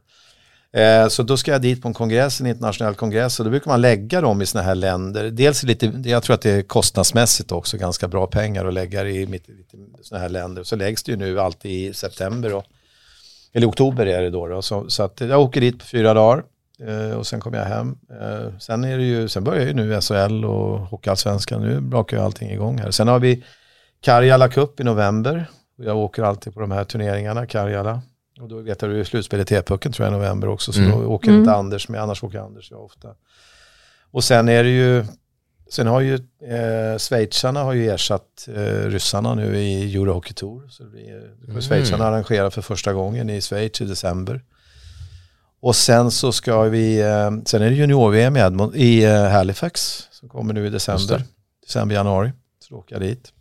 Eh, 0.72 1.08
så 1.08 1.22
då 1.22 1.36
ska 1.36 1.50
jag 1.52 1.62
dit 1.62 1.82
på 1.82 1.88
en 1.88 1.94
kongress, 1.94 2.40
en 2.40 2.46
internationell 2.46 2.94
kongress 2.94 3.40
och 3.40 3.44
då 3.44 3.50
brukar 3.50 3.70
man 3.70 3.80
lägga 3.80 4.20
dem 4.20 4.42
i 4.42 4.46
sådana 4.46 4.66
här 4.68 4.74
länder. 4.74 5.30
Dels 5.30 5.62
lite, 5.62 5.92
jag 6.04 6.22
tror 6.22 6.34
att 6.34 6.42
det 6.42 6.50
är 6.50 6.62
kostnadsmässigt 6.62 7.52
också 7.52 7.76
ganska 7.76 8.08
bra 8.08 8.26
pengar 8.26 8.64
att 8.66 8.74
lägga 8.74 9.02
det 9.02 9.10
i 9.10 9.26
mitt, 9.26 9.48
lite 9.48 9.76
sådana 10.02 10.22
här 10.22 10.28
länder. 10.28 10.62
Så 10.62 10.76
läggs 10.76 11.02
det 11.02 11.12
ju 11.12 11.18
nu 11.18 11.40
alltid 11.40 11.70
i 11.70 11.94
september 11.94 12.50
då. 12.50 12.64
eller 13.52 13.68
oktober 13.68 14.06
är 14.06 14.22
det 14.22 14.30
då. 14.30 14.46
då. 14.46 14.62
Så, 14.62 14.90
så 14.90 15.02
att 15.02 15.20
jag 15.20 15.40
åker 15.40 15.60
dit 15.60 15.78
på 15.78 15.84
fyra 15.84 16.14
dagar 16.14 16.44
och 17.16 17.26
sen 17.26 17.40
kommer 17.40 17.58
jag 17.58 17.64
hem. 17.64 17.96
Eh, 18.20 18.58
sen, 18.58 18.84
är 18.84 18.98
det 18.98 19.04
ju, 19.04 19.28
sen 19.28 19.44
börjar 19.44 19.66
ju 19.66 19.72
nu 19.74 20.00
SHL 20.00 20.44
och 20.44 20.78
Hockeyallsvenskan. 20.80 21.62
Nu 21.62 21.80
brakar 21.80 22.16
ju 22.16 22.22
allting 22.22 22.50
igång 22.50 22.78
här. 22.78 22.90
Sen 22.90 23.08
har 23.08 23.18
vi 23.18 23.44
Karjala 24.00 24.48
Cup 24.48 24.80
i 24.80 24.84
november. 24.84 25.46
Jag 25.76 25.96
åker 25.96 26.22
alltid 26.22 26.54
på 26.54 26.60
de 26.60 26.70
här 26.70 26.84
turneringarna, 26.84 27.46
Karjala. 27.46 28.02
Och 28.40 28.48
då 28.48 28.60
vet 28.60 28.82
jag 28.82 28.90
du 28.90 29.00
är 29.00 29.04
slutspel 29.04 29.40
i 29.40 29.44
T-pucken 29.44 29.92
tror 29.92 30.06
jag 30.08 30.14
i 30.14 30.16
november 30.18 30.48
också. 30.48 30.72
Så 30.72 30.80
Mm. 30.80 30.90
då 31.00 31.06
åker 31.06 31.28
Mm. 31.28 31.40
inte 31.40 31.52
Anders 31.54 31.88
med, 31.88 32.02
annars 32.02 32.24
åker 32.24 32.38
Anders 32.38 32.70
jag 32.70 32.84
ofta. 32.84 33.08
Och 34.10 34.24
sen 34.24 34.48
är 34.48 34.64
det 34.64 34.70
ju, 34.70 35.04
sen 35.70 35.86
har 35.86 36.00
ju 36.00 36.14
eh, 36.14 36.98
schweizarna 36.98 37.62
har 37.62 37.72
ju 37.72 37.90
ersatt 37.90 38.48
eh, 38.54 38.62
ryssarna 38.90 39.34
nu 39.34 39.56
i 39.58 39.94
Eurohockey 39.96 40.34
Tour. 40.34 40.68
Så 40.68 40.82
det 40.82 40.90
blir, 40.90 41.30
kommer 41.46 41.60
schweizarna 41.60 42.04
arrangera 42.06 42.50
för 42.50 42.62
första 42.62 42.92
gången 42.92 43.30
i 43.30 43.40
Schweiz 43.40 43.80
i 43.80 43.84
december. 43.84 44.40
Och 45.60 45.76
sen 45.76 46.10
så 46.10 46.32
ska 46.32 46.62
vi, 46.62 47.00
eh, 47.00 47.30
sen 47.44 47.62
är 47.62 47.70
det 47.70 47.76
junior-VM 47.76 48.36
i, 48.36 48.78
i 48.84 49.04
eh, 49.04 49.28
Halifax 49.28 50.08
som 50.10 50.28
kommer 50.28 50.54
nu 50.54 50.66
i 50.66 50.70
december. 50.70 51.22
December, 51.66 51.94
januari. 51.94 52.32
Så 52.58 52.74
då 52.74 52.80
åker 52.80 52.94
jag 52.94 53.02
dit. 53.02 53.32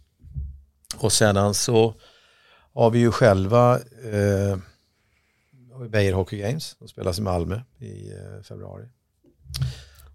Och 0.98 1.14
sedan 1.14 1.54
så 1.54 1.94
har 2.74 2.90
vi 2.90 3.00
ju 3.00 3.12
själva 3.12 3.76
eh, 3.80 4.58
Beijer 5.90 6.14
Hockey 6.14 6.38
Games 6.38 6.76
som 6.78 6.88
spelas 6.88 7.20
i 7.20 7.22
Malmö 7.22 7.62
i 7.80 8.10
eh, 8.12 8.44
februari. 8.44 8.86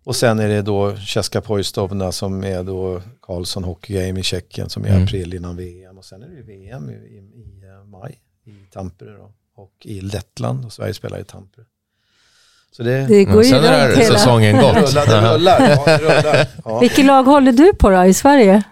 Och 0.04 0.16
sen 0.16 0.38
är 0.38 0.48
det 0.48 0.62
då 0.62 0.96
Česka 0.96 1.40
Pojstovna 1.40 2.12
som 2.12 2.44
är 2.44 2.62
då 2.62 3.02
Karlsson 3.20 3.64
Hockey 3.64 3.94
Game 3.94 4.20
i 4.20 4.22
Tjeckien 4.22 4.68
som 4.68 4.84
är 4.84 4.88
i 4.88 4.90
Mm. 4.90 5.02
april 5.04 5.34
innan 5.34 5.56
VM. 5.56 5.98
Och 5.98 6.04
sen 6.04 6.22
är 6.22 6.28
det 6.28 6.34
ju 6.34 6.42
VM 6.42 6.90
i, 6.90 6.92
i, 6.92 6.96
i 7.18 7.62
eh, 7.64 7.84
maj 7.84 8.20
i 8.44 8.72
Tampere 8.72 9.12
då. 9.16 9.32
Och 9.54 9.72
i 9.84 10.00
Lettland 10.00 10.64
och 10.64 10.72
Sverige 10.72 10.94
spelar 10.94 11.20
i 11.20 11.24
Tampere. 11.24 11.64
Så 12.76 12.82
det, 12.82 13.06
Det 13.08 13.24
går 13.24 13.42
ju 13.44 13.50
Sen 13.50 13.64
är 13.64 13.88
runt 13.88 13.98
hela. 13.98 14.18
säsongen 14.18 14.56
det 14.56 14.62
gått. 14.62 14.76
rullar, 14.76 15.06
det 15.06 15.34
rullar. 15.34 15.60
Ja, 15.60 15.82
det 15.86 15.98
rullar. 15.98 16.46
Ja. 16.64 16.78
Vilket 16.78 17.04
lag 17.04 17.22
håller 17.22 17.52
du 17.52 17.72
på 17.74 17.90
då 17.90 18.04
i 18.04 18.14
Sverige? 18.14 18.62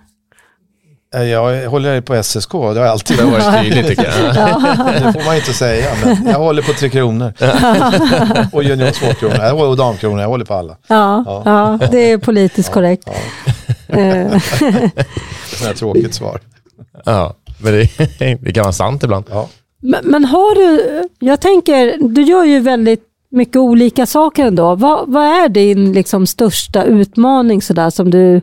Eh, 1.14 1.22
Jag 1.24 1.70
håller 1.70 2.00
på 2.00 2.22
SSK, 2.22 2.52
det 2.52 2.58
har 2.58 2.74
jag 2.74 2.86
alltid 2.86 3.16
Det 3.18 3.24
varit 3.24 3.62
tydligt 3.62 3.86
tycker 3.86 4.04
jag. 4.04 4.34
Det 4.34 5.12
får 5.12 5.24
man 5.24 5.36
inte 5.36 5.52
säga, 5.52 5.86
men 6.04 6.26
jag 6.26 6.38
håller 6.38 6.62
på 6.62 6.72
Tre 6.72 6.88
Kronor. 6.88 7.32
och 8.52 8.62
junior 8.64 8.90
två 8.90 9.06
kronor, 9.14 9.68
och 9.68 9.76
damkronor, 9.76 10.20
jag 10.20 10.28
håller 10.28 10.44
på 10.44 10.54
alla. 10.54 10.76
Ja, 10.86 11.22
Ja. 11.26 11.42
ja. 11.80 11.86
det 11.90 12.10
är 12.10 12.18
politiskt 12.18 12.72
korrekt. 12.72 13.04
Ja, 13.06 13.12
Eh, 13.88 13.96
det 15.60 15.68
är 15.68 15.74
tråkigt 15.74 16.14
svar. 16.14 16.40
Ja, 17.04 17.34
men 17.58 17.72
det, 17.72 17.88
det 18.40 18.52
kan 18.52 18.62
vara 18.62 18.72
sant 18.72 19.02
ibland. 19.02 19.24
Ja. 19.30 19.48
Men, 19.82 20.00
men 20.04 20.24
har 20.24 20.54
du, 20.54 21.02
jag 21.18 21.40
tänker, 21.40 21.96
du 22.14 22.22
gör 22.22 22.44
ju 22.44 22.60
väldigt 22.60 23.02
mycket 23.30 23.56
olika 23.56 24.06
saker 24.06 24.46
ändå. 24.46 24.74
Vad, 24.74 25.12
vad 25.12 25.24
är 25.24 25.48
din 25.48 25.92
liksom 25.92 26.26
största 26.26 26.84
utmaning 26.84 27.62
sådär 27.62 27.90
som 27.90 28.10
du, 28.10 28.40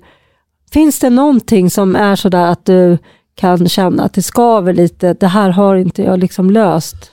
finns 0.71 0.99
det 0.99 1.09
någonting 1.09 1.69
som 1.69 1.95
är 1.95 2.15
sådär 2.15 2.45
att 2.45 2.65
du 2.65 2.97
kan 3.35 3.69
känna 3.69 4.03
att 4.03 4.13
det 4.13 4.23
skaver 4.23 4.73
lite, 4.73 5.13
det 5.13 5.27
här 5.27 5.49
har 5.49 5.75
inte 5.75 6.03
jag 6.03 6.19
liksom 6.19 6.51
löst? 6.51 7.11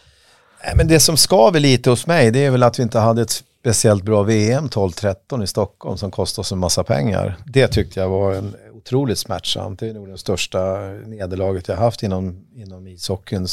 Nej, 0.64 0.74
Men 0.76 0.88
det 0.88 1.00
som 1.00 1.16
skaver 1.16 1.60
lite 1.60 1.90
hos 1.90 2.06
mig 2.06 2.30
det 2.30 2.44
är 2.44 2.50
väl 2.50 2.62
att 2.62 2.78
vi 2.78 2.82
inte 2.82 2.98
hade 2.98 3.22
ett 3.22 3.42
speciellt 3.60 4.04
bra 4.04 4.22
VM 4.22 4.68
12-13 4.68 5.42
i 5.42 5.46
Stockholm 5.46 5.98
som 5.98 6.10
kostade 6.10 6.40
oss 6.40 6.52
en 6.52 6.58
massa 6.58 6.84
pengar. 6.84 7.38
Det 7.46 7.68
tyckte 7.68 8.00
jag 8.00 8.08
var 8.08 8.32
en 8.34 8.54
otroligt 8.74 9.18
smärtsamt. 9.18 9.80
Det 9.80 9.88
är 9.88 9.94
nog 9.94 10.08
det 10.08 10.18
största 10.18 10.78
nederlaget 11.06 11.68
jag 11.68 11.76
haft 11.76 12.02
inom, 12.02 12.46
inom 12.54 12.86
ishockeyn 12.86 13.46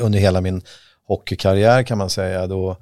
under 0.00 0.18
hela 0.18 0.40
min 0.40 0.62
hockeykarriär 1.08 1.82
kan 1.82 1.98
man 1.98 2.10
säga. 2.10 2.46
Då 2.46 2.76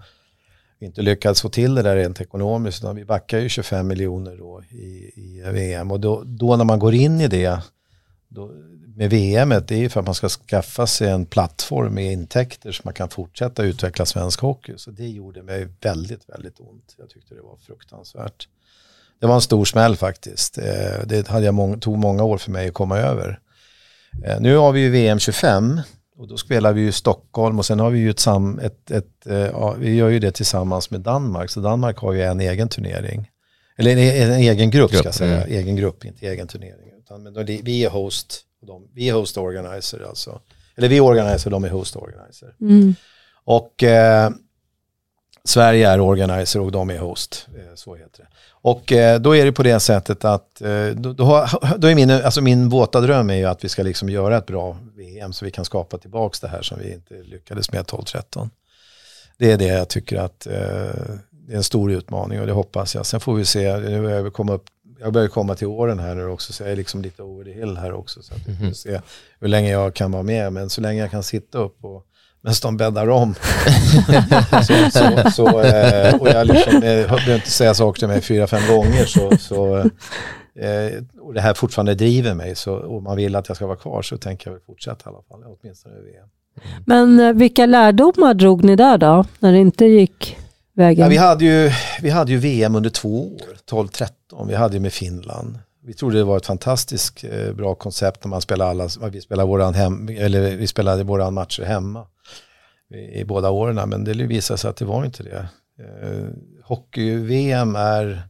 inte 0.78 1.02
lyckades 1.02 1.42
få 1.42 1.48
till 1.48 1.74
det 1.74 1.82
där 1.82 1.96
rent 1.96 2.20
ekonomiskt. 2.20 2.82
Utan 2.82 2.96
vi 2.96 3.04
backar 3.04 3.38
ju 3.38 3.48
25 3.48 3.86
miljoner 3.86 4.36
då 4.36 4.62
i, 4.70 5.12
i 5.14 5.42
VM 5.52 5.90
och 5.90 6.00
då, 6.00 6.22
då 6.26 6.56
när 6.56 6.64
man 6.64 6.78
går 6.78 6.94
in 6.94 7.20
i 7.20 7.28
det 7.28 7.60
då, 8.28 8.50
med 8.96 9.10
VM 9.10 9.48
det 9.48 9.70
är 9.70 9.78
ju 9.78 9.88
för 9.88 10.00
att 10.00 10.06
man 10.06 10.14
ska 10.14 10.28
skaffa 10.28 10.86
sig 10.86 11.10
en 11.10 11.26
plattform 11.26 11.94
med 11.94 12.12
intäkter 12.12 12.72
så 12.72 12.82
man 12.84 12.94
kan 12.94 13.08
fortsätta 13.08 13.62
utveckla 13.62 14.06
svensk 14.06 14.40
hockey. 14.40 14.72
Så 14.76 14.90
det 14.90 15.08
gjorde 15.08 15.42
mig 15.42 15.68
väldigt, 15.80 16.28
väldigt 16.28 16.60
ont. 16.60 16.94
Jag 16.98 17.10
tyckte 17.10 17.34
det 17.34 17.42
var 17.42 17.56
fruktansvärt. 17.56 18.48
Det 19.20 19.26
var 19.26 19.34
en 19.34 19.40
stor 19.40 19.64
smäll 19.64 19.96
faktiskt. 19.96 20.58
Eh, 20.58 21.06
det 21.06 21.28
hade 21.28 21.44
jag 21.44 21.54
må 21.54 21.76
tog 21.76 21.98
många 21.98 22.24
år 22.24 22.38
för 22.38 22.50
mig 22.50 22.68
att 22.68 22.74
komma 22.74 22.98
över. 22.98 23.40
Eh, 24.24 24.40
nu 24.40 24.56
har 24.56 24.72
vi 24.72 24.80
ju 24.80 24.90
VM 24.90 25.18
25 25.18 25.80
och 26.18 26.28
då 26.28 26.36
spelar 26.36 26.72
vi 26.72 26.80
ju 26.80 26.88
i 26.88 26.92
Stockholm 26.92 27.58
och 27.58 27.66
sen 27.66 27.80
har 27.80 27.90
vi 27.90 27.98
ju 27.98 28.10
ett, 28.10 28.18
sam, 28.20 28.58
ett, 28.58 28.90
ett 28.90 29.26
eh, 29.26 29.36
ja, 29.36 29.74
vi 29.78 29.94
gör 29.94 30.08
ju 30.08 30.18
det 30.18 30.32
tillsammans 30.32 30.90
med 30.90 31.00
Danmark. 31.00 31.50
Så 31.50 31.60
Danmark 31.60 31.98
har 31.98 32.12
ju 32.12 32.22
en 32.22 32.40
egen 32.40 32.68
turnering. 32.68 33.30
Eller 33.78 33.90
en, 33.90 33.98
en 33.98 34.38
egen 34.38 34.70
grupp, 34.70 34.88
ska 34.90 34.96
Grupp, 34.96 35.04
jag 35.04 35.14
säga. 35.14 35.36
mm. 35.36 35.48
Egen 35.58 35.76
grupp, 35.76 36.04
inte 36.04 36.26
egen 36.26 36.46
turnering. 36.48 36.92
Utan, 36.98 37.22
men 37.22 37.32
då, 37.34 37.42
vi 37.42 37.84
är 37.84 37.90
host, 37.90 38.42
och 38.60 38.66
de, 38.66 38.88
vi 38.94 39.08
är 39.08 39.12
host 39.14 39.36
organizer 39.36 40.08
alltså. 40.08 40.40
Eller 40.76 40.88
vi 40.88 40.96
är 40.96 41.00
organizer, 41.00 41.50
de 41.50 41.64
är 41.64 41.68
host 41.68 41.96
organizer. 41.96 42.54
Mm. 42.60 42.94
Och 43.44 43.82
eh, 43.82 44.30
Sverige 45.44 45.88
är 45.88 46.00
organizer 46.00 46.60
och 46.60 46.72
de 46.72 46.90
är 46.90 46.98
host. 46.98 47.48
Eh, 47.56 47.74
så 47.74 47.94
heter 47.94 48.22
det. 48.22 48.28
Och 48.66 48.92
eh, 48.92 49.20
då 49.20 49.36
är 49.36 49.44
det 49.44 49.52
på 49.52 49.62
det 49.62 49.80
sättet 49.80 50.24
att 50.24 50.60
eh, 50.60 50.86
då, 50.86 51.12
då, 51.12 51.24
har, 51.24 51.78
då 51.78 51.88
är 51.88 51.94
min, 51.94 52.10
alltså 52.10 52.40
min 52.40 52.68
våta 52.68 53.00
dröm 53.00 53.30
är 53.30 53.34
ju 53.34 53.44
att 53.44 53.64
vi 53.64 53.68
ska 53.68 53.82
liksom 53.82 54.08
göra 54.08 54.38
ett 54.38 54.46
bra 54.46 54.76
VM 54.96 55.32
så 55.32 55.44
vi 55.44 55.50
kan 55.50 55.64
skapa 55.64 55.98
tillbaka 55.98 56.38
det 56.40 56.48
här 56.48 56.62
som 56.62 56.78
vi 56.78 56.92
inte 56.92 57.14
lyckades 57.14 57.72
med 57.72 57.84
12-13. 57.84 58.50
Det 59.38 59.52
är 59.52 59.58
det 59.58 59.66
jag 59.66 59.88
tycker 59.88 60.16
att 60.16 60.46
eh, 60.46 60.52
det 61.30 61.52
är 61.52 61.56
en 61.56 61.64
stor 61.64 61.92
utmaning 61.92 62.40
och 62.40 62.46
det 62.46 62.52
hoppas 62.52 62.94
jag. 62.94 63.06
Sen 63.06 63.20
får 63.20 63.34
vi 63.34 63.44
se, 63.44 63.76
nu 63.76 64.02
börjar 64.02 64.22
jag 64.22 64.32
komma 64.32 64.52
upp 64.52 64.64
jag 65.00 65.12
börjar 65.12 65.28
komma 65.28 65.54
till 65.54 65.66
åren 65.66 65.98
här 65.98 66.14
nu 66.14 66.26
också 66.26 66.52
så 66.52 66.62
jag 66.62 66.72
är 66.72 66.76
liksom 66.76 67.02
lite 67.02 67.22
over 67.22 67.44
the 67.44 67.52
hill 67.52 67.76
här 67.76 67.92
också. 67.92 68.22
Så 68.22 68.34
att 68.34 68.48
vi 68.48 68.56
får 68.66 68.74
se 68.74 69.00
hur 69.40 69.48
länge 69.48 69.70
jag 69.70 69.94
kan 69.94 70.12
vara 70.12 70.22
med. 70.22 70.52
Men 70.52 70.70
så 70.70 70.80
länge 70.80 71.00
jag 71.00 71.10
kan 71.10 71.22
sitta 71.22 71.58
upp 71.58 71.84
och 71.84 72.06
medan 72.46 72.54
de 72.62 72.76
bäddar 72.76 73.08
om. 73.08 73.34
så, 74.66 74.90
så, 74.90 75.30
så, 75.30 75.60
eh, 75.60 76.14
och 76.14 76.28
jag 76.28 76.46
liksom, 76.46 76.74
eh, 76.74 76.80
behöver 76.80 77.34
inte 77.34 77.50
säga 77.50 77.74
saker 77.74 77.98
till 77.98 78.08
mig 78.08 78.20
fyra, 78.20 78.46
fem 78.46 78.68
gånger. 78.68 79.04
Så, 79.04 79.36
så, 79.38 79.76
eh, 79.76 81.02
och 81.20 81.34
det 81.34 81.40
här 81.40 81.54
fortfarande 81.54 81.94
driver 81.94 82.34
mig. 82.34 82.54
Så, 82.54 82.74
och 82.74 83.02
man 83.02 83.16
vill 83.16 83.36
att 83.36 83.48
jag 83.48 83.56
ska 83.56 83.66
vara 83.66 83.76
kvar 83.76 84.02
så 84.02 84.16
tänker 84.16 84.50
jag 84.50 84.52
väl 84.52 84.62
fortsätta 84.66 85.10
i 85.10 85.12
alla 85.12 85.22
fall. 85.22 85.56
Åtminstone 85.60 85.94
i 85.94 86.02
VM. 86.02 86.28
Men 86.84 87.38
vilka 87.38 87.66
lärdomar 87.66 88.34
drog 88.34 88.64
ni 88.64 88.76
där 88.76 88.98
då, 88.98 89.24
när 89.38 89.52
det 89.52 89.58
inte 89.58 89.84
gick 89.84 90.36
vägen? 90.74 91.04
Ja, 91.04 91.08
vi, 91.08 91.16
hade 91.16 91.44
ju, 91.44 91.72
vi 92.02 92.10
hade 92.10 92.32
ju 92.32 92.38
VM 92.38 92.74
under 92.74 92.90
två 92.90 93.34
år, 93.34 93.56
12-13. 93.70 94.08
Vi 94.48 94.54
hade 94.54 94.74
ju 94.74 94.80
med 94.80 94.92
Finland. 94.92 95.58
Vi 95.86 95.94
trodde 95.94 96.18
det 96.18 96.24
var 96.24 96.36
ett 96.36 96.46
fantastiskt 96.46 97.24
bra 97.54 97.74
koncept 97.74 98.24
när 98.24 98.28
man 98.28 98.40
spelar 98.40 98.70
alla, 98.70 98.88
vi 99.12 99.20
spelade 99.20 99.48
våran 99.48 99.74
hem, 99.74 100.08
eller 100.08 100.56
vi 100.56 100.66
spelade 100.66 101.04
våran 101.04 101.34
matcher 101.34 101.62
hemma 101.62 102.06
i, 102.94 103.24
båda 103.24 103.50
åren. 103.50 103.88
Men 103.88 104.04
det 104.04 104.12
visade 104.12 104.58
sig 104.58 104.70
att 104.70 104.76
det 104.76 104.84
var 104.84 105.04
inte 105.04 105.22
det. 105.22 105.48
Eh, 105.78 106.24
Hockey-VM 106.64 107.76
är 107.76 108.22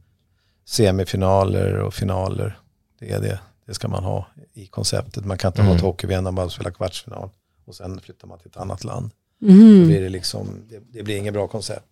semifinaler 0.64 1.74
och 1.78 1.94
finaler. 1.94 2.59
Det 3.00 3.11
är 3.12 3.20
det. 3.20 3.38
Det 3.66 3.74
ska 3.74 3.88
man 3.88 4.04
ha 4.04 4.26
i 4.54 4.66
konceptet. 4.66 5.24
Man 5.24 5.38
kan 5.38 5.48
inte 5.48 5.61
Mm. 5.61 5.70
ha 5.70 5.76
ett 5.76 5.82
hockey-VM 5.82 6.24
när 6.24 6.30
man 6.30 6.50
spelar 6.50 6.70
kvartsfinal 6.70 7.30
och 7.66 7.74
sen 7.74 8.00
flyttar 8.00 8.28
man 8.28 8.38
till 8.38 8.48
ett 8.48 8.57
annat 8.57 8.84
land. 8.84 9.11
Då 9.40 9.48
Mm. 9.48 9.86
blir 9.86 10.00
det, 10.02 10.09
liksom, 10.09 10.46
det, 10.70 10.78
det 10.98 11.02
blir 11.02 11.16
inget 11.16 11.32
bra 11.34 11.46
koncept. 11.48 11.86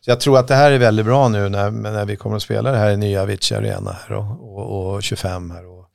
Så 0.00 0.10
jag 0.10 0.20
tror 0.20 0.38
att 0.38 0.48
det 0.48 0.54
här 0.54 0.70
är 0.70 0.78
väldigt 0.78 1.06
bra 1.06 1.28
nu 1.28 1.48
när, 1.48 1.70
när 1.70 2.04
vi 2.04 2.16
kommer 2.16 2.36
att 2.36 2.42
spela 2.42 2.72
det 2.72 2.78
här 2.78 2.90
i 2.90 2.96
nya 2.96 3.22
Avicii 3.22 3.56
Arena 3.58 3.92
här 4.08 4.16
och, 4.16 4.56
och, 4.58 4.94
och 4.94 5.02
25 5.02 5.50
här. 5.50 5.66
Och 5.66 5.90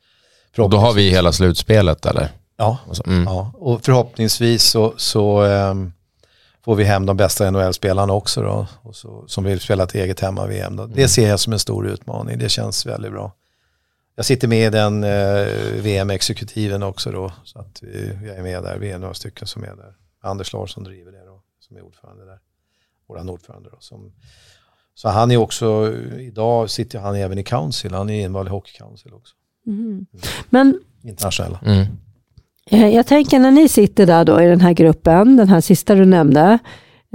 Och 0.57 0.69
då 0.69 0.77
har 0.77 0.93
vi 0.93 1.09
hela 1.09 1.31
slutspelet 1.31 2.05
eller? 2.05 2.29
Ja, 2.57 2.77
Och 2.87 2.95
så- 2.97 3.03
Mm. 3.07 3.23
ja, 3.23 3.51
och 3.57 3.85
förhoppningsvis 3.85 4.63
så, 4.63 4.93
så 4.97 5.41
ehm, 5.41 5.93
får 6.65 6.75
vi 6.75 6.83
hem 6.83 7.05
de 7.05 7.17
bästa 7.17 7.51
NHL-spelarna 7.51 8.13
också 8.13 8.41
då, 8.41 8.67
och 8.81 8.95
så, 8.95 9.27
som 9.27 9.43
vill 9.43 9.59
spela 9.59 9.83
ett 9.83 9.95
eget 9.95 10.19
hemma-VM. 10.19 10.75
Då. 10.75 10.85
Det 10.85 11.07
ser 11.07 11.29
jag 11.29 11.39
som 11.39 11.53
en 11.53 11.59
stor 11.59 11.87
utmaning, 11.87 12.37
det 12.37 12.49
känns 12.49 12.85
väldigt 12.85 13.11
bra. 13.11 13.31
Jag 14.15 14.25
sitter 14.25 14.47
med 14.47 14.67
i 14.67 14.69
den 14.69 15.03
eh, 15.03 15.47
VM-exekutiven 15.81 16.83
också 16.83 17.11
då, 17.11 17.31
så 17.43 17.59
att 17.59 17.83
vi, 17.83 18.17
jag 18.27 18.35
är 18.37 18.43
med 18.43 18.63
där, 18.63 18.77
vi 18.77 18.91
är 18.91 18.99
några 18.99 19.13
stycken 19.13 19.47
som 19.47 19.63
är 19.63 19.75
där. 19.75 19.93
Anders 20.21 20.53
Larsson 20.53 20.83
driver 20.83 21.11
det 21.11 21.25
då, 21.25 21.41
som 21.59 21.77
är 21.77 21.81
ordförande 21.81 22.25
där. 22.25 22.39
Våran 23.07 23.29
ordförande 23.29 23.69
då. 23.69 23.77
Som, 23.79 24.13
så 24.95 25.09
han 25.09 25.31
är 25.31 25.37
också, 25.37 25.93
idag 26.19 26.69
sitter 26.69 26.99
han 26.99 27.15
även 27.15 27.37
i 27.37 27.43
Council, 27.43 27.93
han 27.93 28.09
är 28.09 28.25
invald 28.25 28.47
i 28.47 28.51
Hockey 28.51 28.71
Council 28.77 29.13
också, 29.13 29.35
Mm. 29.67 30.05
Men 30.49 30.79
internationella. 31.03 31.59
Mm. 31.65 31.85
Eh, 32.71 32.87
jag 32.87 33.07
tänker 33.07 33.39
när 33.39 33.51
ni 33.51 33.69
sitter 33.69 34.05
där 34.05 34.25
då 34.25 34.41
i 34.41 34.45
den 34.45 34.61
här 34.61 34.73
gruppen, 34.73 35.37
den 35.37 35.47
här 35.47 35.61
sista 35.61 35.95
du 35.95 36.05
nämnde, 36.05 36.59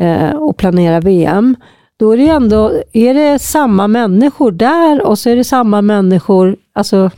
eh, 0.01 0.31
och 0.31 0.57
planerar 0.57 1.01
VM, 1.01 1.57
då 1.97 2.13
är 2.13 2.17
det 2.17 2.29
ändå, 2.29 2.73
är 2.93 3.15
det 3.15 3.39
samma 3.39 3.89
människor 3.89 4.53
där 4.53 5.03
och 5.07 5.19
så 5.19 5.31
är 5.31 5.37
det 5.37 5.45
samma 5.45 5.83
människor, 5.83 6.57
alltså 6.73 7.11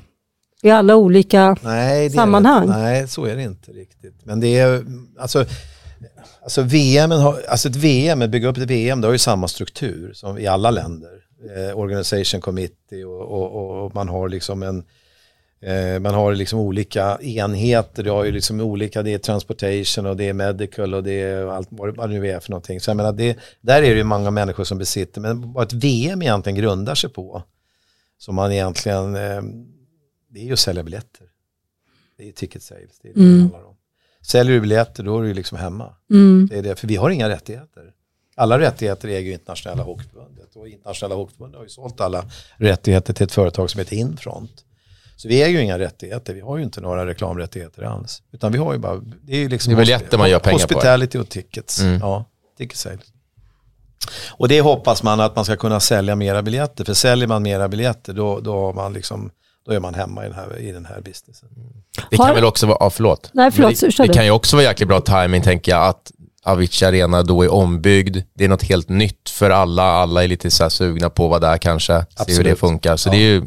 i 0.62 0.70
alla 0.70 0.96
olika 0.96 1.56
Nej, 1.62 2.10
sammanhang. 2.10 2.66
Det- 2.66 2.76
nej, 2.78 3.08
så 3.08 3.24
är 3.24 3.36
det 3.36 3.42
inte 3.42 3.70
riktigt. 3.72 4.14
Men 4.24 4.40
det 4.40 4.58
är, 4.58 4.84
alltså, 5.20 5.44
alltså, 6.42 6.62
VM 6.62 7.10
har, 7.10 7.36
alltså 7.48 7.68
ett 7.68 7.76
VM, 7.76 8.22
att 8.22 8.30
bygga 8.30 8.48
upp 8.48 8.56
ett 8.56 8.70
VM, 8.70 9.00
det 9.00 9.06
har 9.08 9.12
ju 9.12 9.18
samma 9.18 9.48
struktur 9.48 10.12
som 10.14 10.38
i 10.38 10.46
alla 10.46 10.70
länder. 10.70 11.10
Eh, 11.56 11.78
Organization 11.78 12.40
Committee 12.40 13.04
och, 13.04 13.22
och, 13.22 13.84
och 13.84 13.94
man 13.94 14.08
har 14.08 14.28
liksom 14.28 14.62
en 14.62 14.84
man 16.00 16.14
har 16.14 16.34
liksom 16.34 16.58
olika 16.58 17.18
enheter, 17.22 18.02
det 18.02 18.10
har 18.10 18.24
ju 18.24 18.32
liksom 18.32 18.60
olika, 18.60 19.02
det 19.02 19.14
är 19.14 19.18
transportation 19.18 20.06
och 20.06 20.16
det 20.16 20.28
är 20.28 20.32
medical 20.32 20.94
och 20.94 21.02
det 21.02 21.12
är 21.22 21.46
allt 21.46 21.68
vad 21.70 21.96
vad 21.96 22.10
det 22.10 22.20
nu 22.20 22.28
är 22.30 22.40
för 22.40 22.50
någonting. 22.50 22.80
Så 22.80 22.90
jag 22.90 22.96
menar, 22.96 23.12
det, 23.12 23.38
där 23.60 23.82
är 23.82 23.90
det 23.90 23.96
ju 23.96 24.04
många 24.04 24.30
människor 24.30 24.64
som 24.64 24.78
besitter, 24.78 25.20
men 25.20 25.52
vad 25.52 25.66
ett 25.66 25.72
VM 25.72 26.22
egentligen 26.22 26.56
grundar 26.56 26.94
sig 26.94 27.10
på, 27.10 27.42
som 28.18 28.34
man 28.34 28.52
egentligen, 28.52 29.14
eh, 29.16 29.42
det 30.30 30.40
är 30.40 30.44
ju 30.44 30.52
att 30.52 30.58
sälja 30.58 30.82
biljetter. 30.82 31.26
Det 32.18 32.28
är 32.28 32.32
ticket 32.32 32.62
sales, 32.62 32.98
det 33.02 33.08
är 33.08 33.14
det 33.14 33.20
Mm. 33.20 33.34
det 33.36 33.42
handlar 33.42 33.64
om. 33.64 33.76
Säljer 34.26 34.54
du 34.54 34.60
biljetter 34.60 35.02
då 35.02 35.18
är 35.18 35.22
du 35.22 35.28
ju 35.28 35.34
liksom 35.34 35.58
hemma. 35.58 35.94
Mm. 36.10 36.46
Det 36.50 36.58
är 36.58 36.62
det, 36.62 36.76
för 36.76 36.88
vi 36.88 36.96
har 36.96 37.10
inga 37.10 37.28
rättigheter. 37.28 37.92
Alla 38.36 38.58
rättigheter 38.58 39.08
äger 39.08 39.20
ju 39.20 39.32
internationella 39.32 39.82
hockeyförbundet 39.82 40.56
och 40.56 40.68
internationella 40.68 41.14
hockeyförbundet 41.14 41.56
har 41.56 41.64
ju 41.64 41.68
sålt 41.68 42.00
alla 42.00 42.24
rättigheter 42.56 43.12
till 43.12 43.24
ett 43.24 43.32
företag 43.32 43.70
som 43.70 43.78
heter 43.78 43.96
Infront. 43.96 44.64
Så 45.22 45.28
vi 45.28 45.42
äger 45.42 45.58
ju 45.58 45.64
inga 45.64 45.78
rättigheter, 45.78 46.34
vi 46.34 46.40
har 46.40 46.56
ju 46.56 46.62
inte 46.62 46.80
några 46.80 47.06
reklamrättigheter 47.06 47.82
alls. 47.82 48.22
Utan 48.32 48.52
vi 48.52 48.58
har 48.58 48.72
ju 48.72 48.78
bara, 48.78 49.00
det 49.22 49.32
är 49.32 49.38
ju 49.38 49.48
liksom 49.48 49.72
Det 49.72 49.76
är 49.76 49.78
biljetter 49.78 50.18
man 50.18 50.30
gör 50.30 50.38
pengar 50.38 50.58
på. 50.58 50.62
Hospitality 50.62 51.18
och 51.18 51.28
tickets. 51.28 51.80
Mm. 51.80 51.98
Ja, 52.00 52.24
ticket 52.58 52.78
sales. 52.78 53.00
Och 54.30 54.48
det 54.48 54.60
hoppas 54.60 55.02
man 55.02 55.20
att 55.20 55.36
man 55.36 55.44
ska 55.44 55.56
kunna 55.56 55.80
sälja 55.80 56.16
mera 56.16 56.42
biljetter. 56.42 56.84
För 56.84 56.94
säljer 56.94 57.26
man 57.28 57.42
mera 57.42 57.68
biljetter 57.68 58.12
då, 58.12 58.40
då, 58.40 58.52
har 58.60 58.72
man 58.72 58.92
liksom, 58.92 59.30
då 59.66 59.72
är 59.72 59.80
man 59.80 59.94
hemma 59.94 60.24
i 60.24 60.28
den 60.28 60.36
här, 60.36 60.58
i 60.58 60.72
den 60.72 60.84
här 60.86 61.00
businessen. 61.00 61.48
Det 62.10 62.16
Har- 62.16 62.26
kan 62.26 62.34
väl 62.34 62.44
också 62.44 62.66
vara, 62.66 62.76
ja, 62.80 62.90
förlåt. 62.90 63.30
Nej, 63.32 63.50
förlåt, 63.50 63.80
det, 63.80 64.06
det 64.06 64.12
kan 64.12 64.24
ju 64.24 64.30
också 64.30 64.56
vara 64.56 64.64
jäkligt 64.64 64.88
bra 64.88 65.00
timing 65.00 65.42
tänker 65.42 65.72
jag 65.72 65.86
att 65.86 66.12
Avicii 66.44 66.88
Arena 66.88 67.22
då 67.22 67.42
är 67.42 67.52
ombyggd. 67.52 68.16
Det 68.34 68.44
är 68.44 68.48
något 68.48 68.62
helt 68.62 68.88
nytt 68.88 69.28
för 69.30 69.50
alla. 69.50 69.82
Alla 69.82 70.24
är 70.24 70.28
lite 70.28 70.50
så 70.50 70.62
här 70.62 70.70
sugna 70.70 71.10
på 71.10 71.28
vad 71.28 71.40
det 71.40 71.46
är 71.46 71.58
kanske. 71.58 72.06
Se 72.26 72.32
hur 72.36 72.44
det 72.44 72.56
funkar. 72.56 72.96
Så 72.96 73.08
Ja. 73.08 73.12
det 73.12 73.18
är 73.18 73.20
ju 73.28 73.42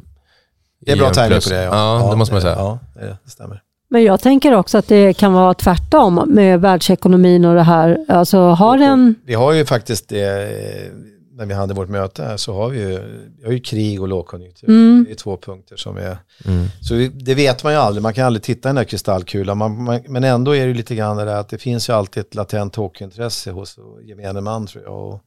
Det 0.80 0.92
är 0.92 0.98
bra 0.98 1.10
timing 1.10 1.40
på 1.42 1.50
det. 1.50 1.64
Ja, 1.64 2.08
det 2.12 2.18
måste 2.18 2.34
man 2.34 2.38
det- 2.38 2.42
säga. 2.42 2.56
Ja, 2.56 2.80
det, 2.96 3.18
det 3.24 3.30
stämmer. 3.32 3.62
Men 3.90 4.04
jag 4.04 4.20
tänker 4.22 4.54
också 4.54 4.78
att 4.78 4.88
det 4.88 5.14
kan 5.14 5.34
vara 5.34 5.54
tvärtom 5.54 6.24
med 6.28 6.62
världsekonomin 6.62 7.46
och 7.46 7.56
det 7.56 7.62
här. 7.64 7.98
Alltså 8.08 8.38
har 8.40 8.78
en... 8.78 9.16
Vi 9.26 9.34
har 9.34 9.54
ju 9.54 9.66
faktiskt 9.66 10.10
det, 10.10 10.44
eh, 10.44 10.92
när 11.38 11.46
vi 11.46 11.54
hade 11.54 11.74
vårt 11.74 11.90
möte 11.90 12.24
här 12.24 12.38
så 12.38 12.54
har 12.54 12.70
vi 12.70 12.80
ju, 12.80 13.00
vi 13.40 13.46
har 13.46 13.52
ju 13.52 13.60
krig 13.60 14.02
och 14.02 14.08
lågkonjunktur. 14.08 14.70
Mm. 14.70 15.04
Det 15.08 15.12
är 15.12 15.16
två 15.16 15.38
punkter 15.38 15.76
som 15.76 15.98
är, 15.98 16.18
Mm. 16.48 16.66
så 16.82 16.94
det 17.14 17.36
vet 17.36 17.64
man 17.64 17.74
ju 17.74 17.80
aldrig, 17.80 18.04
man 18.04 18.14
kan 18.14 18.26
aldrig 18.26 18.44
titta 18.44 18.68
i 18.68 18.70
den 18.70 18.76
där 18.76 18.84
kristallkulan. 18.84 19.58
Man, 19.58 19.84
man, 19.84 20.02
men 20.08 20.24
ändå 20.24 20.56
är 20.56 20.68
det 20.68 20.74
lite 20.74 20.96
grann 20.96 21.18
det 21.18 21.26
där 21.26 21.36
att 21.36 21.50
det 21.50 21.58
finns 21.58 21.90
ju 21.90 21.94
alltid 21.94 22.22
ett 22.22 22.36
latent 22.36 22.76
hockeyintresse 22.76 23.52
hos 23.52 23.78
gemene 24.04 24.42
man 24.42 24.68
tror 24.68 24.84
jag. 24.84 24.94
Och 25.08 25.22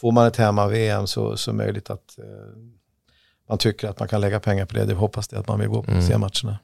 får 0.00 0.12
man 0.12 0.26
ett 0.26 0.36
hemma-VM 0.36 1.06
så, 1.06 1.36
så 1.36 1.52
möjligt 1.52 1.90
att 1.90 2.18
eh, 2.18 2.24
man 3.52 3.58
tycker 3.58 3.88
att 3.88 3.98
man 3.98 4.08
kan 4.08 4.20
lägga 4.20 4.40
pengar 4.40 4.64
på 4.66 4.74
det. 4.74 4.84
Det 4.84 4.94
hoppas 4.94 5.28
det 5.28 5.38
att 5.38 5.48
man 5.48 5.60
vill 5.60 5.68
gå 5.68 5.82
på 5.82 5.86
och 5.88 5.88
Mm. 5.88 6.02
se 6.06 6.18
matcherna. 6.18 6.58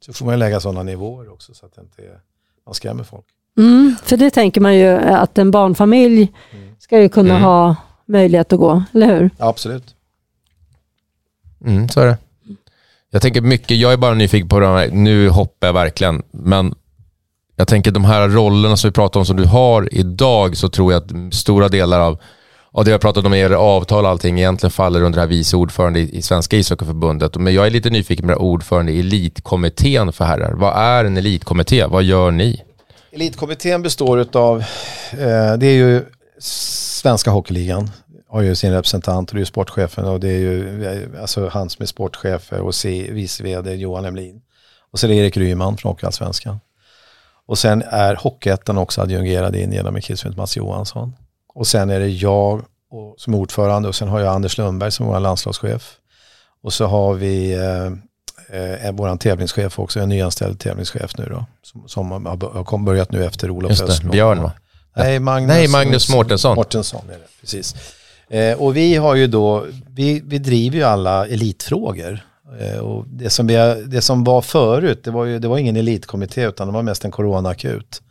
Så 0.00 0.12
får 0.12 0.24
man 0.26 0.34
ju 0.34 0.38
lägga 0.38 0.60
sådana 0.60 0.82
nivåer 0.82 1.32
också 1.32 1.54
så 1.54 1.66
att 1.66 1.74
det 1.74 1.80
inte 1.80 2.02
är, 2.02 2.20
man 2.66 2.74
skrämmer 2.74 3.04
folk. 3.04 3.24
Mm, 3.58 3.96
för 4.02 4.16
det 4.16 4.30
tänker 4.30 4.60
man 4.60 4.74
ju 4.76 4.86
att 4.96 5.38
en 5.38 5.50
barnfamilj 5.50 6.32
ska 6.78 7.00
ju 7.00 7.08
kunna 7.08 7.30
Mm. 7.30 7.42
ha 7.42 7.76
möjlighet 8.06 8.52
att 8.52 8.58
gå, 8.58 8.82
eller 8.94 9.06
hur? 9.06 9.30
Ja, 9.38 9.48
absolut. 9.48 9.94
Mm, 11.64 11.88
så 11.88 12.00
är 12.00 12.06
det. 12.06 12.18
Jag 13.10 13.22
tänker 13.22 13.40
mycket, 13.40 13.76
jag 13.76 13.92
är 13.92 13.96
bara 13.96 14.14
nyfiken 14.14 14.48
på 14.48 14.60
de 14.60 14.66
här, 14.66 14.88
nu 14.90 15.28
hoppar 15.28 15.66
jag 15.68 15.74
verkligen, 15.74 16.22
men 16.30 16.74
jag 17.56 17.68
tänker 17.68 17.90
de 17.90 18.04
här 18.04 18.28
rollerna 18.28 18.76
som 18.76 18.88
vi 18.88 18.92
pratar 18.92 19.20
om 19.20 19.26
som 19.26 19.36
du 19.36 19.44
har 19.44 19.94
idag 19.94 20.56
så 20.56 20.68
tror 20.68 20.92
jag 20.92 21.02
att 21.02 21.34
stora 21.34 21.68
delar 21.68 22.00
av, 22.00 22.18
och 22.76 22.84
det 22.84 22.88
vi 22.88 22.92
har 22.92 22.98
pratat 22.98 23.26
om 23.26 23.34
är 23.34 23.50
avtal 23.50 24.04
och 24.04 24.10
allting 24.10 24.38
egentligen 24.38 24.70
faller 24.70 25.02
under 25.02 25.16
det 25.16 25.20
här 25.20 25.28
vice 25.28 25.56
ordförande 25.56 26.00
i, 26.00 26.16
i 26.16 26.22
Svenska 26.22 26.56
ishockeyförbundet. 26.56 27.36
Men 27.36 27.54
jag 27.54 27.66
är 27.66 27.70
lite 27.70 27.90
nyfiken 27.90 28.22
på 28.22 28.26
det 28.26 28.34
här 28.34 28.42
ordförande 28.42 28.92
i 28.92 29.00
elitkommittén 29.00 30.12
för 30.12 30.24
herrar. 30.24 30.52
Vad 30.52 30.76
är 30.76 31.04
en 31.04 31.16
elitkommitté? 31.16 31.86
Vad 31.86 32.02
gör 32.02 32.30
ni? 32.30 32.62
Elitkommittén 33.12 33.82
består 33.82 34.36
av, 34.36 34.60
eh, 35.10 35.56
det 35.58 35.66
är 35.66 35.76
ju 35.76 36.04
Svenska 36.38 37.30
Hockeyligan, 37.30 37.90
har 38.28 38.42
ju 38.42 38.54
sin 38.54 38.72
representant 38.72 39.30
och 39.30 39.34
det 39.34 39.38
är 39.38 39.42
ju 39.42 39.46
sportchefen 39.46 40.04
och 40.04 40.20
det 40.20 40.28
är 40.28 40.38
ju 40.38 40.84
eh, 40.86 41.20
alltså 41.20 41.48
han 41.48 41.70
som 41.70 41.82
är 41.82 41.86
sportchef 41.86 42.52
och 42.52 42.72
vice 43.10 43.42
vd 43.42 43.74
Johan 43.74 44.04
Emlin. 44.04 44.40
Och 44.92 44.98
så 44.98 45.06
är 45.06 45.08
det 45.08 45.16
Erik 45.16 45.36
Ryman 45.36 45.76
från 45.76 45.90
Hockeyallsvenskan. 45.90 46.60
Och 47.46 47.58
sen 47.58 47.82
är 47.82 48.14
Hockeyettan 48.14 48.78
också 48.78 49.00
adjungerad 49.00 49.56
in 49.56 49.72
genom 49.72 49.96
en 49.96 50.02
kille 50.02 50.16
som 50.16 50.30
heter 50.30 50.40
Mats 50.40 50.56
Johansson. 50.56 51.12
Och 51.56 51.66
sen 51.66 51.90
är 51.90 52.00
det 52.00 52.08
jag 52.08 52.62
och, 52.90 53.14
som 53.18 53.34
ordförande 53.34 53.88
och 53.88 53.94
sen 53.94 54.08
har 54.08 54.20
jag 54.20 54.34
Anders 54.34 54.58
Lundberg 54.58 54.90
som 54.90 55.06
vår 55.06 55.20
landslagschef. 55.20 55.96
Och 56.62 56.72
så 56.72 56.86
har 56.86 57.14
vi 57.14 57.52
eh, 57.52 58.86
eh, 58.86 58.92
vår 58.92 59.16
tävlingschef 59.16 59.78
också, 59.78 60.00
en 60.00 60.08
nyanställd 60.08 60.60
tävlingschef 60.60 61.18
nu 61.18 61.26
då. 61.30 61.46
Som, 61.62 61.88
som 61.88 62.26
har 62.26 62.84
börjat 62.84 63.12
nu 63.12 63.24
efter 63.24 63.50
Olof 63.50 63.70
Just 63.70 63.86
det, 63.86 63.92
Östlund. 63.92 64.12
Björn 64.12 64.42
va? 64.42 64.52
Nej, 64.96 65.20
Magnus, 65.20 65.48
Nej, 65.48 65.68
Magnus 65.68 66.10
Mårtensson. 66.10 66.54
Mårtensson 66.56 67.02
är 67.08 67.12
det, 67.12 67.40
precis. 67.40 67.74
Eh, 68.28 68.62
och 68.62 68.76
vi 68.76 68.96
har 68.96 69.14
ju 69.14 69.26
då, 69.26 69.66
vi, 69.88 70.22
vi 70.24 70.38
driver 70.38 70.76
ju 70.76 70.82
alla 70.82 71.26
elitfrågor. 71.26 72.20
Eh, 72.60 72.78
och 72.78 73.04
det 73.08 73.30
som, 73.30 73.46
vi, 73.46 73.84
det 73.86 74.02
som 74.02 74.24
var 74.24 74.42
förut, 74.42 75.04
det 75.04 75.10
var 75.10 75.24
ju 75.24 75.38
det 75.38 75.48
var 75.48 75.58
ingen 75.58 75.76
elitkommitté 75.76 76.46
utan 76.46 76.66
det 76.66 76.72
var 76.72 76.82
mest 76.82 77.04
en 77.04 77.10
coronaakut. 77.10 78.02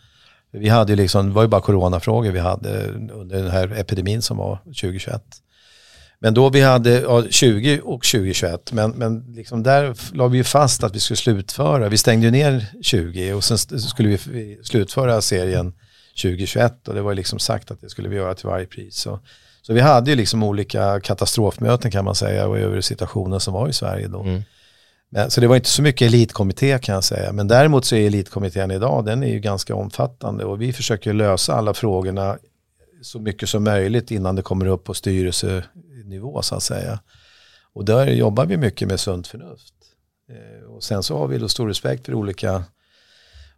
Vi 0.59 0.69
hade 0.69 0.91
ju 0.91 0.95
liksom, 0.95 1.27
det 1.27 1.33
var 1.33 1.41
ju 1.41 1.47
bara 1.47 1.61
coronafrågor 1.61 2.31
vi 2.31 2.39
hade 2.39 2.87
under 3.13 3.43
den 3.43 3.51
här 3.51 3.79
epidemin 3.79 4.21
som 4.21 4.37
var 4.37 4.59
2021. 4.65 5.23
Men 6.19 6.33
då 6.33 6.49
vi 6.49 6.61
hade 6.61 6.91
ja, 6.91 7.23
20 7.29 7.81
och 7.83 8.03
2021, 8.03 8.71
men, 8.71 8.91
men 8.91 9.33
liksom 9.35 9.63
där 9.63 9.95
la 10.15 10.27
vi 10.27 10.37
ju 10.37 10.43
fast 10.43 10.83
att 10.83 10.95
vi 10.95 10.99
skulle 10.99 11.17
slutföra. 11.17 11.89
Vi 11.89 11.97
stängde 11.97 12.25
ju 12.25 12.31
ner 12.31 12.65
20 12.81 13.33
och 13.33 13.43
sen 13.43 13.57
skulle 13.57 14.09
vi 14.09 14.59
slutföra 14.63 15.21
serien 15.21 15.73
2021 16.21 16.87
och 16.87 16.93
det 16.93 17.01
var 17.01 17.11
ju 17.11 17.15
liksom 17.15 17.39
sagt 17.39 17.71
att 17.71 17.81
det 17.81 17.89
skulle 17.89 18.09
vi 18.09 18.15
göra 18.15 18.33
till 18.33 18.47
varje 18.47 18.65
pris. 18.65 18.97
Så, 18.97 19.19
så 19.61 19.73
vi 19.73 19.81
hade 19.81 20.09
ju 20.09 20.15
liksom 20.15 20.43
olika 20.43 20.99
katastrofmöten 20.99 21.91
kan 21.91 22.05
man 22.05 22.15
säga 22.15 22.47
och 22.47 22.57
över 22.57 22.81
situationen 22.81 23.39
som 23.39 23.53
var 23.53 23.69
i 23.69 23.73
Sverige 23.73 24.07
då. 24.07 24.21
Mm. 24.21 24.41
Men, 25.15 25.31
så 25.31 25.41
det 25.41 25.47
var 25.47 25.55
inte 25.55 25.69
så 25.69 25.81
mycket 25.81 26.07
elitkommitté 26.07 26.79
kan 26.79 26.95
jag 26.95 27.03
säga. 27.03 27.31
Men 27.31 27.47
däremot 27.47 27.85
så 27.85 27.95
är 27.95 28.07
elitkommittén 28.07 28.71
idag, 28.71 29.05
den 29.05 29.23
är 29.23 29.27
ju 29.27 29.39
ganska 29.39 29.75
omfattande 29.75 30.45
och 30.45 30.61
vi 30.61 30.73
försöker 30.73 31.13
lösa 31.13 31.53
alla 31.53 31.73
frågorna 31.73 32.37
så 33.01 33.19
mycket 33.19 33.49
som 33.49 33.63
möjligt 33.63 34.11
innan 34.11 34.35
det 34.35 34.41
kommer 34.41 34.65
upp 34.65 34.83
på 34.83 34.93
styrelsenivå 34.93 36.41
så 36.41 36.55
att 36.55 36.63
säga. 36.63 36.99
Och 37.73 37.85
där 37.85 38.07
jobbar 38.07 38.45
vi 38.45 38.57
mycket 38.57 38.87
med 38.87 38.99
sunt 38.99 39.27
förnuft. 39.27 39.73
Eh, 40.29 40.69
och 40.69 40.83
sen 40.83 41.03
så 41.03 41.17
har 41.17 41.27
vi 41.27 41.37
då 41.37 41.49
stor 41.49 41.67
respekt 41.67 42.05
för 42.05 42.13
olika, 42.13 42.63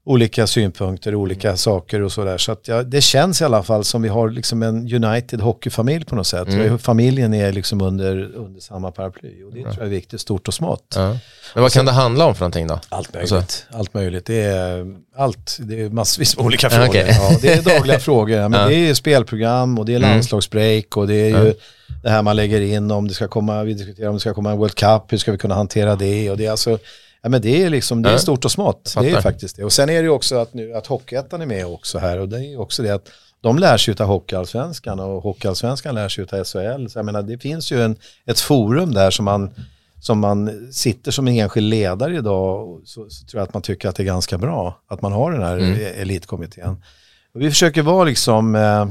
olika 0.10 0.48
synpunkter, 0.48 1.16
olika 1.16 1.58
saker 1.58 2.02
och 2.02 2.12
sådär. 2.12 2.38
Så 2.38 2.52
att 2.52 2.68
ja, 2.68 2.84
det 2.84 3.02
känns 3.02 3.42
i 3.42 3.46
alla 3.46 3.64
fall 3.64 3.84
som 3.84 4.02
vi 4.02 4.10
har 4.10 4.30
liksom 4.30 4.64
en 4.64 4.94
United 5.06 5.42
hockeyfamilj 5.42 6.06
på 6.06 6.16
något 6.16 6.28
sätt. 6.28 6.48
Mm. 6.48 6.80
Familjen 6.80 7.34
är 7.34 7.52
liksom 7.52 7.82
under, 7.82 8.36
under 8.36 8.62
samma 8.62 8.92
paraply 8.92 9.44
och 9.44 9.54
det 9.54 9.62
tror 9.62 9.76
jag 9.78 9.86
är 9.86 9.90
viktigt, 9.90 10.22
stort 10.22 10.48
och 10.48 10.54
smått. 10.54 10.94
Ja. 10.96 11.18
Men 11.54 11.64
vad 11.64 11.72
kan 11.72 11.86
det 11.86 11.92
handla 11.92 12.26
om 12.26 12.36
för 12.36 12.42
någonting 12.42 12.68
då? 12.68 12.80
Allt 12.90 13.14
möjligt. 13.14 13.32
Alltså- 13.32 13.64
Allt 13.72 13.94
möjligt. 13.94 14.26
Det 14.26 14.42
är, 14.42 14.96
allt, 15.18 15.58
det 15.60 15.82
är 15.82 15.90
massvis 15.90 16.38
med 16.38 16.46
olika 16.46 16.70
frågor. 16.70 16.88
okej. 16.90 17.08
Ja, 17.10 17.38
det 17.42 17.54
är 17.54 17.62
dagliga 17.62 18.00
frågor. 18.00 18.50
Men 18.50 18.54
Ja. 18.62 18.68
Det 18.68 18.76
är 18.90 18.94
spelprogram 18.94 19.80
och 19.80 19.86
det 19.86 19.94
är 19.94 19.98
Mm. 19.98 20.10
landslagsbreak 20.10 20.98
och 20.98 21.08
det 21.08 21.16
är 21.16 21.44
ju 21.46 21.54
det 22.04 22.10
här 22.10 22.22
man 22.22 22.36
lägger 22.36 22.62
in 22.62 22.92
om 22.92 23.08
det 23.08 23.14
ska 23.14 23.28
komma, 23.28 23.64
vi 23.64 23.74
diskuterar 23.74 24.08
om 24.08 24.14
det 24.14 24.20
ska 24.20 24.34
komma 24.34 24.52
en 24.52 24.58
World 24.58 24.76
Cup, 24.76 25.02
hur 25.14 25.18
ska 25.18 25.32
vi 25.32 25.38
kunna 25.38 25.56
hantera 25.56 25.96
det? 25.96 26.32
Och 26.32 26.38
det 26.38 26.46
är 26.46 26.52
alltså, 26.52 26.78
ja 27.28 27.32
men 27.32 27.42
det 27.42 27.64
är 27.64 27.70
liksom, 27.70 28.02
det 28.02 28.10
är 28.10 28.18
stort 28.18 28.46
och 28.46 28.52
smått. 28.52 28.96
Det 29.00 29.10
är 29.10 29.22
faktiskt 29.22 29.56
det. 29.56 29.64
Och 29.64 29.74
sen 29.74 29.90
är 29.90 29.94
det 29.94 30.02
ju 30.04 30.10
också 30.10 30.36
att 30.36 30.54
nu 30.54 30.74
att 30.74 30.88
Hockeyettan 30.88 31.42
är 31.42 31.46
med 31.46 31.66
också 31.66 31.98
här 31.98 32.20
och 32.20 32.30
det 32.30 32.46
är 32.46 32.60
också 32.60 32.84
det 32.84 32.90
att 32.90 33.10
de 33.42 33.60
lär 33.60 33.78
sig 33.78 33.96
av 34.00 34.08
Hockeyallsvenskan 34.08 35.00
och 35.00 35.24
Hockeyallsvenskan 35.24 35.96
lär 35.96 36.10
sig 36.10 36.24
av 36.24 36.44
SHL. 36.44 36.88
Så 36.88 37.00
jag 37.00 37.06
menar, 37.06 37.22
det 37.22 37.38
finns 37.38 37.72
ju 37.72 37.82
en, 37.82 37.96
ett 38.26 38.40
forum 38.40 38.94
där 38.94 39.12
som 39.12 39.26
man, 39.26 39.50
som 40.02 40.20
man 40.20 40.68
sitter 40.74 41.12
som 41.12 41.28
en 41.28 41.34
enskild 41.34 41.70
ledare 41.70 42.18
idag 42.18 42.82
så, 42.86 43.10
så 43.10 43.26
tror 43.26 43.40
jag 43.40 43.48
att 43.48 43.54
man 43.54 43.64
tycker 43.64 43.90
att 43.90 43.96
det 43.96 44.04
är 44.04 44.06
ganska 44.06 44.38
bra 44.38 44.82
att 44.88 45.02
man 45.02 45.12
har 45.12 45.32
den 45.32 45.44
här 45.44 45.58
Mm. 45.58 45.74
mm. 45.74 46.02
elitkommittén. 46.02 46.84
Och 47.34 47.42
vi 47.42 47.50
försöker 47.50 47.82
vara 47.82 48.04
liksom, 48.04 48.56
eh, 48.56 48.82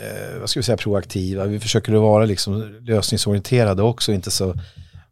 eh, 0.00 0.38
vad 0.40 0.50
ska 0.50 0.60
vi 0.60 0.64
säga, 0.64 0.76
proaktiva. 0.76 1.44
Vi 1.44 1.60
försöker 1.60 1.92
vara 1.92 2.24
liksom 2.24 2.78
lösningsorienterade 2.80 3.82
också, 3.82 4.12
inte 4.12 4.30
så 4.30 4.54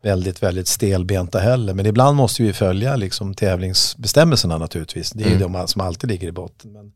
väldigt, 0.04 0.42
väldigt 0.42 0.68
stelbenta 0.68 1.38
heller. 1.38 1.74
Men 1.74 1.86
ibland 1.86 2.16
måste 2.16 2.42
vi 2.42 2.52
följa 2.52 2.96
liksom 2.96 3.34
tävlingsbestämmelserna 3.34 4.58
naturligtvis. 4.58 5.10
Det 5.10 5.24
är 5.24 5.28
ju 5.28 5.36
Mm. 5.36 5.52
de 5.52 5.68
som 5.68 5.80
alltid 5.80 6.10
ligger 6.10 6.28
i 6.28 6.32
botten. 6.32 6.72
Men, 6.72 6.92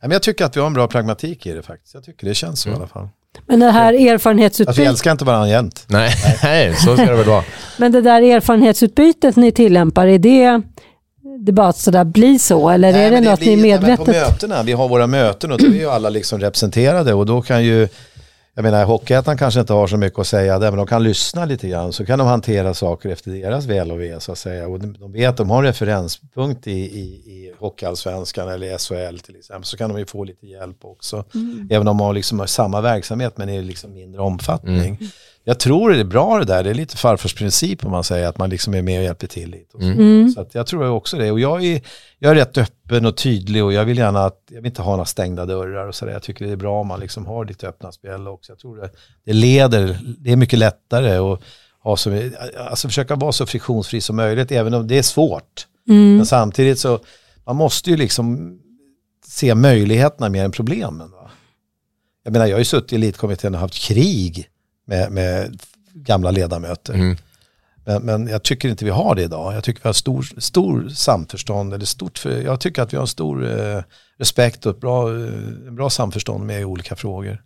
men 0.00 0.10
jag 0.10 0.22
tycker 0.22 0.44
att 0.44 0.56
vi 0.56 0.60
har 0.60 0.66
en 0.66 0.72
bra 0.74 0.86
pragmatik 0.88 1.46
i 1.46 1.52
det 1.52 1.62
faktiskt. 1.62 1.94
Jag 1.94 2.04
tycker 2.04 2.26
det 2.26 2.34
känns 2.34 2.60
så 2.60 2.68
Mm. 2.68 2.78
i 2.78 2.82
alla 2.82 2.88
fall. 2.88 3.08
Men 3.46 3.60
det 3.60 3.70
här 3.70 3.92
Att 3.94 4.00
vi 4.00 4.08
erfarenhetsutbytet, 4.08 4.86
älskar 4.88 5.12
inte 5.12 5.24
varandra 5.24 5.48
jämt. 5.48 5.84
Nej, 5.88 6.10
nej, 6.42 6.74
så 6.76 6.96
ska 6.96 7.06
det 7.06 7.16
väl 7.16 7.26
vara. 7.26 7.44
men 7.78 7.92
det 7.92 8.00
där 8.00 8.22
erfarenhetsutbytet 8.22 9.36
ni 9.36 9.52
tillämpar, 9.52 10.06
är 10.06 10.18
det, 10.18 10.60
det 11.46 11.52
bara 11.52 11.72
sådär 11.72 12.04
bli 12.04 12.38
så? 12.38 12.70
Eller 12.70 12.92
Nej, 12.92 13.00
är 13.04 13.10
det 13.10 13.16
men 13.20 13.24
något 13.24 13.40
ni 13.40 13.46
blir- 13.46 13.56
nej, 13.56 13.70
men 13.70 13.80
medvetet... 13.80 14.06
På 14.06 14.12
mötena, 14.12 14.62
vi 14.62 14.72
har 14.72 14.88
våra 14.88 15.06
möten 15.06 15.52
och 15.52 15.58
då 15.58 15.66
är 15.66 15.70
ju 15.70 15.90
alla 15.90 16.08
liksom 16.10 16.40
representerade 16.40 17.14
och 17.14 17.26
då 17.26 17.42
kan 17.42 17.64
ju, 17.64 17.88
jag 18.54 18.62
menar 18.62 18.84
Hockeyettan 18.84 19.36
kanske 19.36 19.60
inte 19.60 19.72
har 19.72 19.86
så 19.86 19.96
mycket 19.96 20.18
att 20.18 20.26
säga 20.26 20.58
där 20.58 20.70
men 20.70 20.78
de 20.78 20.86
kan 20.86 21.02
lyssna 21.02 21.44
lite 21.44 21.68
grann 21.68 21.92
så 21.92 22.06
kan 22.06 22.18
de 22.18 22.28
hantera 22.28 22.74
saker 22.74 23.08
efter 23.08 23.30
deras 23.30 23.66
väl 23.66 23.90
och 23.90 24.00
ve 24.00 24.20
så 24.20 24.32
att 24.32 24.38
säga. 24.38 24.68
Och 24.68 24.80
de, 24.80 25.12
vet 25.12 25.30
att 25.30 25.36
de 25.36 25.50
har 25.50 25.58
en 25.58 25.64
referenspunkt 25.64 26.66
i, 26.66 26.72
i, 26.72 27.04
i 27.04 27.52
Hockeyallsvenskan 27.58 28.48
eller 28.48 28.78
SHL 28.78 29.18
till 29.18 29.36
exempel 29.36 29.64
så 29.64 29.76
kan 29.76 29.90
de 29.90 29.98
ju 29.98 30.06
få 30.06 30.24
lite 30.24 30.46
hjälp 30.46 30.84
också. 30.84 31.24
Även 31.70 31.88
om 31.88 31.98
de 31.98 32.00
har 32.00 32.12
liksom 32.12 32.48
samma 32.48 32.80
verksamhet 32.80 33.38
men 33.38 33.48
i 33.48 33.62
liksom 33.62 33.94
mindre 33.94 34.20
omfattning. 34.20 34.98
Jag 35.44 35.58
tror 35.58 35.90
det 35.90 36.00
är 36.00 36.04
bra 36.04 36.38
det 36.38 36.44
där, 36.44 36.64
det 36.64 36.70
är 36.70 36.74
lite 36.74 36.96
farfars 36.96 37.34
princip 37.34 37.84
om 37.84 37.90
man 37.90 38.04
säger 38.04 38.28
att 38.28 38.38
man 38.38 38.50
liksom 38.50 38.74
är 38.74 38.82
med 38.82 38.98
och 38.98 39.04
hjälper 39.04 39.26
till 39.26 39.50
lite. 39.50 39.76
Och 39.76 39.82
så. 39.82 39.88
Mm. 39.88 40.30
Så 40.30 40.40
att 40.40 40.54
jag 40.54 40.66
tror 40.66 40.88
också 40.88 41.16
det. 41.16 41.30
Och 41.30 41.40
jag 41.40 41.64
är, 41.64 41.80
jag 42.18 42.30
är 42.30 42.34
rätt 42.34 42.58
öppen 42.58 42.83
och 43.06 43.16
tydlig 43.16 43.64
och 43.64 43.72
jag 43.72 43.84
vill 43.84 43.98
gärna 43.98 44.24
att, 44.24 44.42
jag 44.50 44.56
vill 44.56 44.66
inte 44.66 44.82
ha 44.82 44.90
några 44.90 45.04
stängda 45.04 45.46
dörrar 45.46 45.88
och 45.88 45.94
sådär. 45.94 46.12
Jag 46.12 46.22
tycker 46.22 46.44
det 46.46 46.52
är 46.52 46.56
bra 46.56 46.80
om 46.80 46.86
man 46.86 47.00
liksom 47.00 47.26
har 47.26 47.44
lite 47.44 47.68
öppna 47.68 47.92
spel 47.92 48.28
också. 48.28 48.52
Jag 48.52 48.58
tror 48.58 48.76
det, 48.76 48.90
det 49.24 49.32
leder, 49.32 49.98
det 50.18 50.32
är 50.32 50.36
mycket 50.36 50.58
lättare 50.58 51.16
att 51.16 51.40
ha 51.80 51.96
så, 51.96 52.30
alltså 52.58 52.88
försöka 52.88 53.14
vara 53.14 53.32
så 53.32 53.46
friktionsfri 53.46 54.00
som 54.00 54.16
möjligt, 54.16 54.52
även 54.52 54.74
om 54.74 54.86
det 54.88 54.98
är 54.98 55.02
svårt. 55.02 55.66
Mm. 55.88 56.16
Men 56.16 56.26
samtidigt 56.26 56.78
så, 56.78 57.00
man 57.44 57.56
måste 57.56 57.90
ju 57.90 57.96
liksom 57.96 58.58
se 59.26 59.54
möjligheterna 59.54 60.28
mer 60.28 60.44
än 60.44 60.52
problemen. 60.52 61.10
Va? 61.10 61.30
Jag 62.24 62.32
menar, 62.32 62.46
jag 62.46 62.54
har 62.54 62.58
ju 62.58 62.64
suttit 62.64 62.92
i 62.92 62.96
elitkommittén 62.96 63.54
och 63.54 63.60
haft 63.60 63.74
krig 63.74 64.48
med, 64.86 65.12
med 65.12 65.60
gamla 65.92 66.30
ledamöter. 66.30 66.94
Mm. 66.94 67.16
Men, 67.84 68.02
men 68.02 68.26
jag 68.26 68.42
tycker 68.42 68.68
inte 68.68 68.84
vi 68.84 68.90
har 68.90 69.14
det 69.14 69.22
idag. 69.22 69.54
Jag 69.54 69.64
tycker 69.64 69.82
vi 69.82 69.88
har 69.88 69.92
stor, 69.92 70.22
stor 70.38 70.88
samförstånd. 70.88 71.74
Eller 71.74 71.84
stort 71.84 72.18
för, 72.18 72.40
jag 72.40 72.60
tycker 72.60 72.82
att 72.82 72.92
vi 72.92 72.96
har 72.96 73.06
stor 73.06 73.60
eh, 73.60 73.82
respekt 74.18 74.66
och 74.66 74.74
ett 74.74 74.80
bra, 74.80 75.10
eh, 75.10 75.28
en 75.66 75.76
bra 75.76 75.90
samförstånd 75.90 76.46
med 76.46 76.64
olika 76.64 76.96
frågor. 76.96 77.42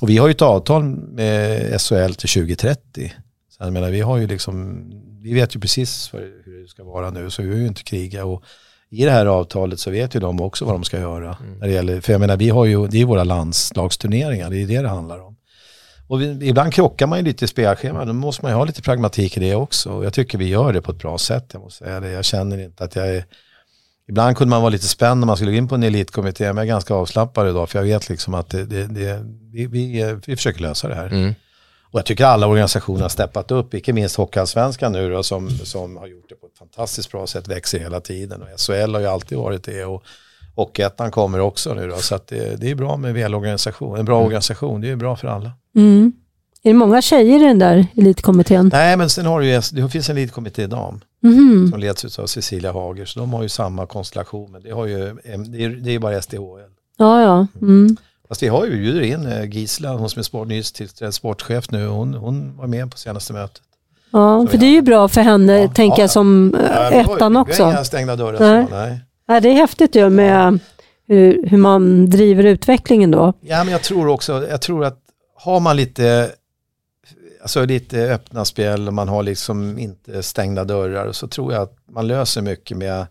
Och 0.00 0.08
vi 0.08 0.18
har 0.18 0.28
ju 0.28 0.30
ett 0.30 0.42
avtal 0.42 0.84
med 0.84 1.80
SHL 1.80 2.14
till 2.14 2.28
2030. 2.28 3.12
Så 3.50 3.64
jag 3.64 3.72
menar, 3.72 3.90
vi, 3.90 4.00
har 4.00 4.16
ju 4.16 4.26
liksom, 4.26 4.84
vi 5.22 5.34
vet 5.34 5.56
ju 5.56 5.60
precis 5.60 6.14
hur 6.44 6.62
det 6.62 6.68
ska 6.68 6.84
vara 6.84 7.10
nu, 7.10 7.30
så 7.30 7.42
vi 7.42 7.48
har 7.48 7.56
ju 7.56 7.66
inte 7.66 7.82
kriga. 7.82 8.24
Och 8.24 8.42
I 8.90 9.04
det 9.04 9.10
här 9.10 9.26
avtalet 9.26 9.80
så 9.80 9.90
vet 9.90 10.14
ju 10.14 10.20
de 10.20 10.40
också 10.40 10.64
vad 10.64 10.74
de 10.74 10.84
ska 10.84 11.00
göra. 11.00 11.36
När 11.60 11.66
det 11.66 11.72
gäller, 11.72 12.00
för 12.00 12.12
jag 12.12 12.20
menar, 12.20 12.36
vi 12.36 12.48
har 12.48 12.64
ju, 12.64 12.86
det 12.86 13.00
är 13.00 13.04
våra 13.04 13.24
landslagsturneringar, 13.24 14.50
det 14.50 14.62
är 14.62 14.66
det 14.66 14.82
det 14.82 14.88
handlar 14.88 15.18
om. 15.18 15.35
Och 16.08 16.20
vi, 16.20 16.48
ibland 16.48 16.74
krockar 16.74 17.06
man 17.06 17.18
ju 17.18 17.24
lite 17.24 17.44
i 17.44 17.48
spelscheman, 17.48 18.06
då 18.06 18.12
måste 18.12 18.42
man 18.42 18.52
ju 18.52 18.56
ha 18.56 18.64
lite 18.64 18.82
pragmatik 18.82 19.36
i 19.36 19.40
det 19.40 19.54
också. 19.54 19.90
Och 19.90 20.04
jag 20.04 20.12
tycker 20.12 20.38
vi 20.38 20.48
gör 20.48 20.72
det 20.72 20.82
på 20.82 20.92
ett 20.92 20.98
bra 20.98 21.18
sätt, 21.18 21.50
jag 21.52 21.62
måste 21.62 21.84
säga 21.84 22.00
det. 22.00 22.10
Jag 22.10 22.24
känner 22.24 22.58
inte 22.58 22.84
att 22.84 22.96
jag 22.96 23.08
är... 23.08 23.24
Ibland 24.08 24.36
kunde 24.36 24.50
man 24.50 24.60
vara 24.60 24.70
lite 24.70 24.88
spänd 24.88 25.20
när 25.20 25.26
man 25.26 25.36
skulle 25.36 25.50
gå 25.50 25.56
in 25.56 25.68
på 25.68 25.74
en 25.74 25.82
elitkommitté, 25.82 26.44
men 26.44 26.56
jag 26.56 26.64
är 26.64 26.68
ganska 26.68 26.94
avslappnad 26.94 27.48
idag, 27.48 27.70
för 27.70 27.78
jag 27.78 27.84
vet 27.84 28.08
liksom 28.08 28.34
att 28.34 28.50
det, 28.50 28.64
det, 28.64 28.86
det, 28.86 29.24
vi, 29.52 29.66
vi, 29.66 30.16
vi 30.26 30.36
försöker 30.36 30.60
lösa 30.60 30.88
det 30.88 30.94
här. 30.94 31.06
Mm. 31.06 31.34
Och 31.90 31.98
jag 31.98 32.06
tycker 32.06 32.24
alla 32.24 32.46
organisationer 32.46 33.02
har 33.02 33.08
steppat 33.08 33.50
upp, 33.50 33.74
icke 33.74 33.92
minst 33.92 34.16
Hockeyallsvenskan 34.16 34.92
nu 34.92 35.10
då, 35.10 35.22
som, 35.22 35.50
som 35.50 35.96
har 35.96 36.06
gjort 36.06 36.28
det 36.28 36.34
på 36.34 36.46
ett 36.46 36.58
fantastiskt 36.58 37.12
bra 37.12 37.26
sätt, 37.26 37.48
växer 37.48 37.78
hela 37.78 38.00
tiden. 38.00 38.42
Och 38.42 38.60
SHL 38.60 38.94
har 38.94 39.00
ju 39.00 39.06
alltid 39.06 39.38
varit 39.38 39.64
det 39.64 39.84
och 39.84 40.04
Hockeyettan 40.56 41.10
kommer 41.10 41.40
också 41.40 41.74
nu 41.74 41.88
då, 41.88 41.96
så 41.96 42.14
att 42.14 42.26
det, 42.26 42.60
det 42.60 42.70
är 42.70 42.74
bra 42.74 42.96
med 42.96 43.14
välorganisation, 43.14 43.98
en 43.98 44.04
bra 44.04 44.20
organisation, 44.22 44.80
det 44.80 44.90
är 44.90 44.96
bra 44.96 45.16
för 45.16 45.28
alla. 45.28 45.50
Mm. 45.76 46.12
Är 46.62 46.70
det 46.70 46.74
många 46.78 47.02
tjejer 47.02 47.40
i 47.40 47.42
den 47.46 47.58
där 47.58 47.86
elitkommittén? 47.96 48.70
Nej, 48.72 48.96
men 48.96 49.10
sen 49.10 49.26
har 49.26 49.40
du 49.40 49.46
ju, 49.46 49.60
det 49.72 49.88
finns 49.88 50.10
en 50.10 50.16
elitkommitté 50.16 50.66
dam 50.66 51.00
Mhm. 51.22 51.68
som 51.70 51.80
leds 51.80 52.18
av 52.18 52.26
Cecilia 52.26 52.72
Hager, 52.72 53.04
så 53.04 53.20
de 53.20 53.32
har 53.32 53.42
ju 53.42 53.48
samma 53.48 53.86
konstellation, 53.86 54.52
men 54.52 54.62
det, 54.62 54.70
har 54.70 54.86
ju, 54.86 55.16
det 55.48 55.64
är, 55.64 55.68
det 55.68 55.94
är 55.94 55.98
bara 55.98 56.22
SDHL. 56.22 56.70
Ja, 56.98 57.22
ja. 57.22 57.46
Mm. 57.60 57.96
Fast 58.28 58.42
vi 58.42 58.48
har 58.48 58.64
ju 58.64 58.70
bjuder 58.70 59.00
in 59.00 59.26
eh, 59.26 59.44
Gisla, 59.50 59.92
hon 59.96 60.10
som 60.10 60.20
är 60.20 60.24
sport, 60.24 60.48
nyss 60.48 60.72
tillträdd 60.72 61.14
sportchef 61.14 61.70
nu, 61.70 61.86
hon, 61.86 62.14
hon 62.14 62.56
var 62.56 62.66
med 62.66 62.90
på 62.90 62.98
senaste 62.98 63.32
mötet. 63.32 63.62
Ja, 64.12 64.46
för 64.50 64.58
det 64.58 64.66
är 64.66 64.70
ju 64.70 64.82
bra 64.82 65.08
för 65.08 65.20
henne, 65.20 65.58
Ja, 65.62 65.68
tänker 65.68 65.98
ja. 65.98 66.02
jag, 66.02 66.10
som 66.10 66.54
eh, 66.54 66.60
Ja, 66.74 66.82
har- 66.82 67.14
ettan 67.16 67.32
Vi 67.32 67.36
har 67.36 67.42
också. 67.42 67.62
inga 67.62 67.84
stängda 67.84 68.16
dörrar. 68.16 68.38
Nej. 68.40 68.66
Så, 68.70 68.74
nej. 68.74 69.00
Ja, 69.26 69.40
det 69.40 69.48
är 69.48 69.54
häftigt 69.54 69.96
ju 69.96 70.10
med 70.10 70.58
hur, 71.06 71.46
hur 71.46 71.58
man 71.58 72.10
driver 72.10 72.44
utvecklingen 72.44 73.10
då. 73.10 73.32
Ja, 73.40 73.64
men 73.64 73.72
jag 73.72 73.82
tror 73.82 74.08
också, 74.08 74.46
jag 74.48 74.62
tror 74.62 74.84
att 74.84 74.98
har 75.34 75.60
man 75.60 75.76
lite, 75.76 76.30
alltså 77.42 77.64
lite 77.64 78.00
öppna 78.14 78.44
spel 78.44 78.88
och 78.88 78.94
man 78.94 79.08
har 79.08 79.22
liksom 79.22 79.78
inte 79.78 80.22
stängda 80.22 80.64
dörrar 80.64 81.12
så 81.12 81.28
tror 81.28 81.52
jag 81.52 81.62
att 81.62 81.76
man 81.90 82.06
löser 82.06 82.42
mycket 82.42 82.76
med, 82.76 83.06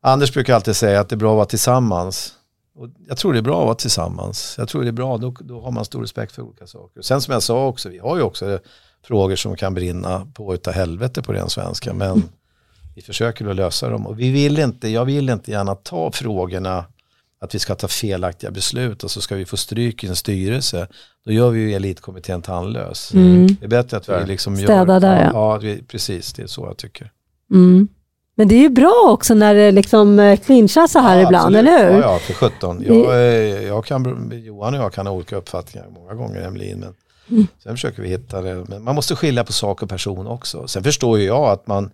Anders 0.00 0.32
brukar 0.32 0.54
alltid 0.54 0.76
säga 0.76 1.00
att 1.00 1.08
det 1.08 1.14
är 1.14 1.16
bra 1.16 1.30
att 1.30 1.36
vara 1.36 1.46
tillsammans. 1.46 2.34
Och 2.74 2.88
jag 3.08 3.18
tror 3.18 3.32
det 3.32 3.38
är 3.38 3.42
bra 3.42 3.60
att 3.60 3.66
vara 3.66 3.74
tillsammans. 3.74 4.54
Jag 4.58 4.68
tror 4.68 4.82
det 4.82 4.88
är 4.88 4.92
bra, 4.92 5.18
då, 5.18 5.34
då 5.40 5.60
har 5.60 5.70
man 5.70 5.84
stor 5.84 6.00
respekt 6.00 6.32
för 6.32 6.42
olika 6.42 6.66
saker. 6.66 7.02
Sen 7.02 7.20
som 7.20 7.32
jag 7.32 7.42
sa 7.42 7.66
också, 7.66 7.88
vi 7.88 7.98
har 7.98 8.16
ju 8.16 8.22
också 8.22 8.58
frågor 9.04 9.36
som 9.36 9.56
kan 9.56 9.74
brinna 9.74 10.26
på 10.34 10.54
utav 10.54 10.74
helvete 10.74 11.22
på 11.22 11.32
ren 11.32 11.50
svenska, 11.50 11.94
men 11.94 12.22
vi 12.98 13.02
försöker 13.02 13.46
att 13.46 13.56
lösa 13.56 13.88
dem. 13.88 14.06
Och 14.06 14.20
vi 14.20 14.30
vill 14.30 14.58
inte, 14.58 14.88
jag 14.88 15.04
vill 15.04 15.28
inte 15.30 15.50
gärna 15.50 15.74
ta 15.74 16.12
frågorna 16.12 16.84
att 17.40 17.54
vi 17.54 17.58
ska 17.58 17.74
ta 17.74 17.88
felaktiga 17.88 18.50
beslut 18.50 19.04
och 19.04 19.10
så 19.10 19.20
ska 19.20 19.34
vi 19.34 19.44
få 19.44 19.56
stryk 19.56 20.04
i 20.04 20.06
en 20.06 20.16
styrelse. 20.16 20.88
Då 21.24 21.32
gör 21.32 21.50
vi 21.50 21.60
ju 21.60 21.74
elitkommittén 21.74 22.42
tandlös. 22.42 23.14
Mm. 23.14 23.46
Det 23.46 23.64
är 23.64 23.68
bättre 23.68 23.96
att 23.96 24.08
vi 24.08 24.26
liksom 24.26 24.54
gör... 24.54 24.66
Städa 24.66 25.00
där, 25.00 25.24
ja. 25.24 25.30
ja. 25.32 25.58
vi, 25.58 25.82
precis, 25.82 26.32
det 26.32 26.42
är 26.42 26.46
så 26.46 26.66
jag 26.66 26.76
tycker. 26.76 27.12
Mm. 27.50 27.88
Men 28.34 28.48
det 28.48 28.54
är 28.54 28.60
ju 28.60 28.68
bra 28.68 29.08
också 29.08 29.34
när 29.34 29.54
det 29.54 29.70
liksom 29.70 30.18
eh, 30.18 30.40
clinchar 30.40 30.86
så 30.86 30.98
här 30.98 31.16
Ja, 31.16 31.26
ibland, 31.26 31.56
absolut. 31.56 31.68
eller 31.68 31.92
hur? 31.92 32.00
Ja, 32.00 32.12
ja, 32.12 32.18
för 32.18 32.32
17. 32.32 32.82
Jag, 32.86 32.96
eh, 32.96 33.66
jag 33.66 33.84
kan, 33.84 34.32
Johan 34.44 34.74
och 34.74 34.80
jag 34.80 34.92
kan 34.92 35.06
ha 35.06 35.14
olika 35.14 35.36
uppfattningar 35.36 35.88
många 35.90 36.14
gånger, 36.14 36.42
Emlin, 36.42 36.78
men 36.78 36.94
Mm. 37.30 37.46
sen 37.62 37.72
försöker 37.72 38.02
vi 38.02 38.08
hitta 38.08 38.42
det. 38.42 38.64
Men 38.68 38.84
man 38.84 38.94
måste 38.94 39.16
skilja 39.16 39.44
på 39.44 39.52
sak 39.52 39.82
och 39.82 39.88
person 39.88 40.26
också. 40.26 40.68
Sen 40.68 40.84
förstår 40.84 41.18
ju 41.18 41.24
jag 41.24 41.44
att 41.44 41.66
man, 41.66 41.90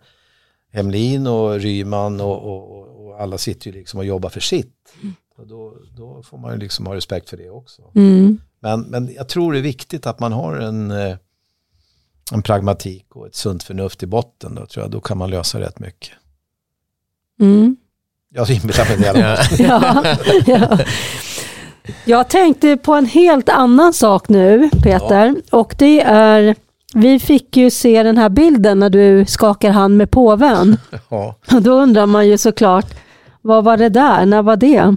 Hemlin 0.75 1.27
och 1.27 1.61
Ryman 1.61 2.21
och, 2.21 2.43
och, 2.43 3.07
och, 3.07 3.21
alla 3.21 3.39
sitter 3.39 3.67
ju 3.67 3.73
liksom 3.73 3.99
och 3.99 4.05
jobbar 4.05 4.29
för 4.29 4.41
sitt. 4.41 4.95
Och 5.37 5.47
då, 5.47 5.77
då 5.97 6.23
får 6.23 6.39
man 6.39 6.53
ju 6.53 6.59
liksom 6.59 6.87
ha 6.87 6.95
respekt 6.95 7.31
för 7.31 7.37
det 7.37 7.51
också. 7.51 7.83
Mm. 7.95 8.41
Men, 8.61 8.81
men 8.81 9.15
jag 9.15 9.29
tror 9.29 9.53
det 9.53 9.59
är 9.59 9.63
viktigt 9.63 10.07
att 10.07 10.21
man 10.21 10.33
har 10.33 10.57
en, 10.57 10.91
eh, 10.91 11.17
en 12.33 12.43
pragmatik 12.43 13.17
och 13.17 13.27
ett 13.27 13.35
sunt 13.35 13.63
förnuft 13.63 14.03
i 14.03 14.07
botten. 14.07 14.55
Då, 14.55 14.67
tror 14.67 14.85
jag. 14.85 14.91
då 14.91 15.01
kan 15.01 15.19
man 15.19 15.31
lösa 15.31 15.61
rätt 15.61 15.79
mycket. 15.79 16.11
Mm. 17.41 17.77
Jag 18.29 18.51
inbillar 18.51 18.89
mig 18.89 18.97
det. 18.97 19.05
i 19.05 19.09
alla 19.09 19.37
fall. 19.37 19.59
Ja. 19.59 20.17
Ja, 20.47 20.79
ja. 20.79 20.79
Jag 22.05 22.29
tänkte 22.29 22.77
på 22.77 22.95
en 22.95 23.07
helt 23.07 23.49
annan 23.49 23.93
sak 23.93 24.29
nu, 24.29 24.71
Peter. 24.83 25.35
Och 25.51 25.75
det 25.79 26.01
är, 26.01 26.57
vi 26.95 27.19
fick 27.19 27.57
ju 27.57 27.71
se 27.71 28.03
den 28.03 28.19
här 28.19 28.29
bilden 28.29 28.79
när 28.79 28.91
du 28.91 29.25
skakar 29.27 29.71
hand 29.71 29.97
med 29.97 30.11
påven. 30.11 30.77
Ja. 31.09 31.37
Då 31.61 31.73
undrar 31.73 32.07
man 32.07 32.29
ju 32.29 32.39
såklart, 32.39 32.87
Vad 33.43 33.65
var 33.65 33.77
det 33.77 33.89
där? 33.89 34.27
När 34.27 34.43
var 34.43 34.57
det? 34.57 34.97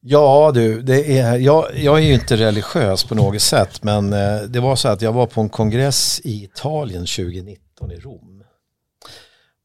Ja 0.00 0.50
du, 0.54 0.82
det 0.82 1.18
är, 1.18 1.38
jag, 1.38 1.66
jag 1.76 1.98
är 1.98 2.02
ju 2.02 2.14
inte 2.14 2.36
religiös 2.36 3.04
på 3.04 3.14
något 3.14 3.42
sätt 3.42 3.82
men 3.82 4.12
eh, 4.12 4.42
det 4.48 4.60
var 4.60 4.76
så 4.76 4.88
att 4.88 5.02
jag 5.02 5.12
var 5.12 5.26
på 5.26 5.40
en 5.40 5.48
kongress 5.48 6.20
i 6.24 6.44
Italien 6.44 7.06
2019 7.06 7.92
i 7.92 7.96
Rom. 7.96 8.42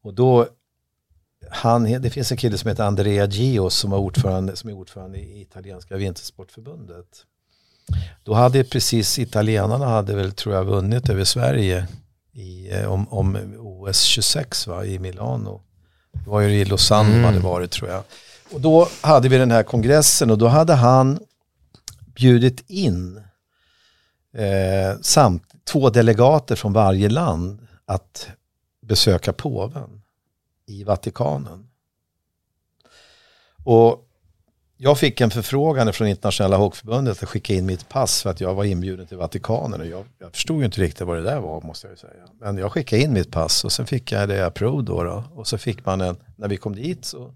Och 0.04 0.14
då, 0.14 0.46
han, 1.50 2.02
det 2.02 2.10
finns 2.10 2.32
en 2.32 2.38
kille 2.38 2.58
som 2.58 2.68
heter 2.68 2.84
Andrea 2.84 3.26
Gios 3.26 3.74
som, 3.74 3.92
är 3.92 3.96
ordförande, 3.96 4.56
som 4.56 4.70
är 4.70 4.74
ordförande 4.74 5.18
i 5.18 5.40
italienska 5.40 5.96
vintersportförbundet. 5.96 7.06
Då 8.24 8.34
hade 8.34 8.64
precis 8.64 9.18
italienarna 9.18 9.86
hade 9.86 10.14
väl 10.14 10.32
tror 10.32 10.54
jag 10.54 10.64
vunnit 10.64 11.08
över 11.08 11.24
Sverige 11.24 11.88
i, 12.32 12.70
eh, 12.72 12.92
om, 12.92 13.08
om 13.08 13.38
OS 13.58 14.00
26 14.02 14.66
va, 14.66 14.84
i 14.84 14.98
Milano. 14.98 15.62
Det 16.12 16.30
var 16.30 16.40
ju 16.40 16.60
i 16.60 16.64
Lausanne 16.64 17.10
mm. 17.10 17.24
hade 17.24 17.38
varit 17.38 17.70
tror 17.70 17.90
jag. 17.90 18.02
Och 18.52 18.60
då 18.60 18.88
hade 19.00 19.28
vi 19.28 19.38
den 19.38 19.50
här 19.50 19.62
kongressen 19.62 20.30
och 20.30 20.38
då 20.38 20.46
hade 20.46 20.74
han 20.74 21.18
bjudit 22.14 22.70
in 22.70 23.22
eh, 24.34 25.00
samt 25.02 25.42
två 25.64 25.90
delegater 25.90 26.56
från 26.56 26.72
varje 26.72 27.08
land 27.08 27.66
att 27.84 28.28
besöka 28.82 29.32
påven 29.32 30.02
i 30.66 30.84
Vatikanen. 30.84 31.68
Och 33.64 34.05
jag 34.76 34.98
fick 34.98 35.20
en 35.20 35.30
förfrågan 35.30 35.92
från 35.92 36.08
internationella 36.08 36.56
hockeyförbundet 36.56 37.22
att 37.22 37.28
skicka 37.28 37.54
in 37.54 37.66
mitt 37.66 37.88
pass 37.88 38.22
för 38.22 38.30
att 38.30 38.40
jag 38.40 38.54
var 38.54 38.64
inbjuden 38.64 39.06
till 39.06 39.16
Vatikanen. 39.16 39.80
Och 39.80 39.86
jag, 39.86 40.04
jag 40.18 40.32
förstod 40.32 40.58
ju 40.58 40.64
inte 40.64 40.80
riktigt 40.80 41.06
vad 41.06 41.16
det 41.16 41.22
där 41.22 41.40
var 41.40 41.60
måste 41.60 41.86
jag 41.86 41.92
ju 41.92 41.96
säga. 41.96 42.26
Men 42.40 42.58
jag 42.58 42.72
skickade 42.72 43.02
in 43.02 43.12
mitt 43.12 43.30
pass 43.30 43.64
och 43.64 43.72
sen 43.72 43.86
fick 43.86 44.12
jag 44.12 44.28
det 44.28 44.46
approved 44.46 44.84
då, 44.84 45.02
då. 45.02 45.24
Och 45.34 45.46
så 45.46 45.58
fick 45.58 45.84
man 45.84 46.00
en, 46.00 46.16
när 46.36 46.48
vi 46.48 46.56
kom 46.56 46.74
dit 46.74 47.04
så 47.04 47.34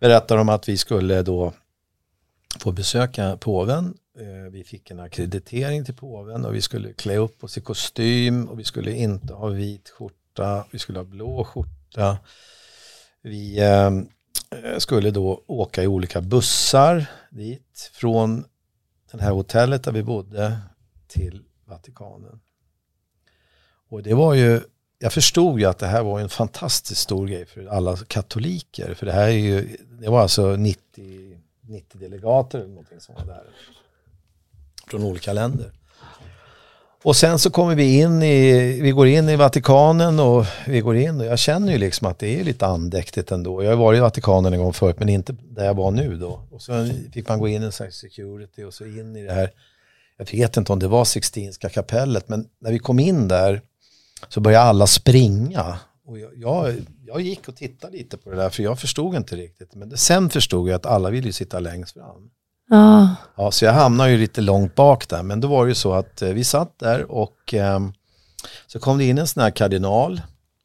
berättade 0.00 0.40
de 0.40 0.48
att 0.48 0.68
vi 0.68 0.76
skulle 0.76 1.22
då 1.22 1.52
få 2.58 2.72
besöka 2.72 3.36
påven. 3.36 3.94
Eh, 4.18 4.52
vi 4.52 4.64
fick 4.64 4.90
en 4.90 5.00
akkreditering 5.00 5.84
till 5.84 5.94
påven 5.94 6.44
och 6.44 6.54
vi 6.54 6.60
skulle 6.60 6.92
klä 6.92 7.16
upp 7.16 7.44
oss 7.44 7.58
i 7.58 7.60
kostym 7.60 8.48
och 8.48 8.58
vi 8.58 8.64
skulle 8.64 8.92
inte 8.92 9.34
ha 9.34 9.48
vit 9.48 9.90
skjorta, 9.90 10.64
vi 10.70 10.78
skulle 10.78 10.98
ha 10.98 11.04
blå 11.04 11.44
skjorta. 11.44 12.18
Vi 13.22 13.60
eh, 13.60 13.90
Eh, 14.50 14.78
skulle 14.78 15.10
då 15.10 15.44
åka 15.46 15.82
i 15.82 15.86
olika 15.86 16.20
bussar 16.20 17.06
dit 17.30 17.90
från 17.92 18.44
det 19.12 19.22
här 19.22 19.32
hotellet 19.32 19.84
där 19.84 19.92
vi 19.92 20.02
bodde 20.02 20.58
till 21.06 21.42
Vatikanen. 21.64 22.40
Och 23.88 24.02
det 24.02 24.14
var 24.14 24.34
ju 24.34 24.60
jag 24.98 25.12
förstod 25.12 25.60
ju 25.60 25.66
att 25.66 25.78
det 25.78 25.86
här 25.86 26.02
var 26.02 26.20
en 26.20 26.28
fantastiskt 26.28 27.00
stor 27.00 27.26
grej 27.26 27.46
för 27.46 27.66
alla 27.66 27.96
katoliker. 27.96 28.94
För 28.94 29.06
det 29.06 29.12
här 29.12 29.28
är 29.28 29.30
ju, 29.30 29.76
det 29.90 30.10
var 30.10 30.20
alltså 30.20 30.56
90, 30.56 31.40
90 31.60 31.98
delegater 31.98 32.58
eller 32.58 32.68
någonting 32.68 33.00
som 33.00 33.14
var 33.14 33.24
där. 33.24 33.44
Från 34.86 35.02
olika 35.02 35.32
länder. 35.32 35.72
Och 37.04 37.16
sen 37.16 37.38
så 37.38 37.50
kommer 37.50 37.74
vi 37.74 38.00
in 38.00 38.22
i, 38.22 38.80
vi 38.80 38.90
går 38.90 39.06
in 39.06 39.28
i 39.28 39.36
Vatikanen 39.36 40.20
och 40.20 40.46
vi 40.66 40.80
går 40.80 40.96
in 40.96 41.20
och 41.20 41.26
jag 41.26 41.38
känner 41.38 41.72
ju 41.72 41.78
liksom 41.78 42.06
att 42.06 42.18
det 42.18 42.40
är 42.40 42.44
lite 42.44 42.66
andäktigt 42.66 43.32
ändå. 43.32 43.62
Jag 43.62 43.70
har 43.70 43.76
varit 43.76 43.98
i 43.98 44.00
Vatikanen 44.00 44.52
en 44.52 44.58
gång 44.58 44.72
förut 44.72 44.98
men 44.98 45.08
inte 45.08 45.36
där 45.42 45.64
jag 45.64 45.74
var 45.74 45.90
nu 45.90 46.16
då. 46.16 46.40
Och 46.50 46.62
så 46.62 46.88
fick 47.12 47.28
man 47.28 47.38
gå 47.38 47.48
in 47.48 47.62
i 47.62 47.66
en 47.66 47.92
security 47.92 48.64
och 48.64 48.74
så 48.74 48.84
in 48.84 49.16
i 49.16 49.22
det 49.22 49.32
här, 49.32 49.50
jag 50.16 50.32
vet 50.32 50.56
inte 50.56 50.72
om 50.72 50.78
det 50.78 50.88
var 50.88 51.04
Sixtinska 51.04 51.68
kapellet 51.68 52.28
men 52.28 52.48
när 52.58 52.72
vi 52.72 52.78
kom 52.78 52.98
in 52.98 53.28
där 53.28 53.62
så 54.28 54.40
började 54.40 54.64
alla 54.64 54.86
springa. 54.86 55.78
Och 56.06 56.18
jag, 56.18 56.30
jag, 56.36 56.74
jag, 57.06 57.20
gick 57.20 57.48
och 57.48 57.56
tittade 57.56 57.96
lite 57.96 58.16
på 58.16 58.30
det 58.30 58.36
där 58.36 58.50
för 58.50 58.62
jag 58.62 58.78
förstod 58.78 59.14
inte 59.14 59.36
riktigt. 59.36 59.74
Men 59.74 59.96
sen 59.96 60.30
förstod 60.30 60.68
jag 60.68 60.74
att 60.74 60.86
alla 60.86 61.10
ville 61.10 61.32
sitta 61.32 61.60
längst 61.60 61.94
fram. 61.94 62.30
Ah. 62.70 63.06
Ja, 63.36 63.50
så 63.50 63.64
jag 63.64 63.72
hamnade 63.72 64.10
ju 64.10 64.18
lite 64.18 64.40
långt 64.40 64.74
bak 64.74 65.08
där. 65.08 65.22
Men 65.22 65.40
då 65.40 65.48
var 65.48 65.64
det 65.64 65.68
ju 65.68 65.74
så 65.74 65.92
att 65.92 66.22
eh, 66.22 66.28
vi 66.28 66.44
satt 66.44 66.78
där 66.78 67.12
och 67.12 67.54
eh, 67.54 67.80
så 68.66 68.78
kom 68.80 68.98
det 68.98 69.04
in 69.04 69.18
en 69.18 69.26
sån 69.26 69.42
här 69.42 69.50
kardinal. 69.50 70.22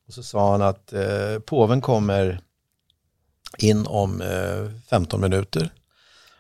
Och 0.08 0.14
så 0.14 0.24
sa 0.24 0.52
han 0.52 0.62
att 0.62 0.94
eh, 0.94 1.40
påven 1.46 1.82
kommer 1.82 2.42
in 3.58 3.88
om 3.88 4.22
eh, 4.22 4.72
15 4.90 5.22
minuter. 5.22 5.74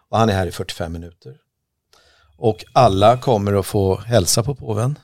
Och 0.09 0.17
han 0.17 0.29
är 0.29 0.33
här 0.33 0.47
i 0.47 0.51
45 0.51 0.93
minuter. 0.93 1.37
Och 2.37 2.65
alla 2.73 3.17
kommer 3.17 3.53
att 3.53 3.65
få 3.65 3.97
hälsa 3.97 4.43
på 4.43 4.55
påven. 4.55 4.99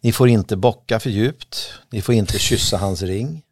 Ni 0.00 0.12
får 0.12 0.28
inte 0.28 0.56
bocka 0.56 1.00
för 1.00 1.10
djupt. 1.10 1.72
Ni 1.90 2.02
får 2.02 2.14
inte 2.14 2.38
kyssa 2.38 2.76
hans 2.76 3.02
ring. 3.02 3.42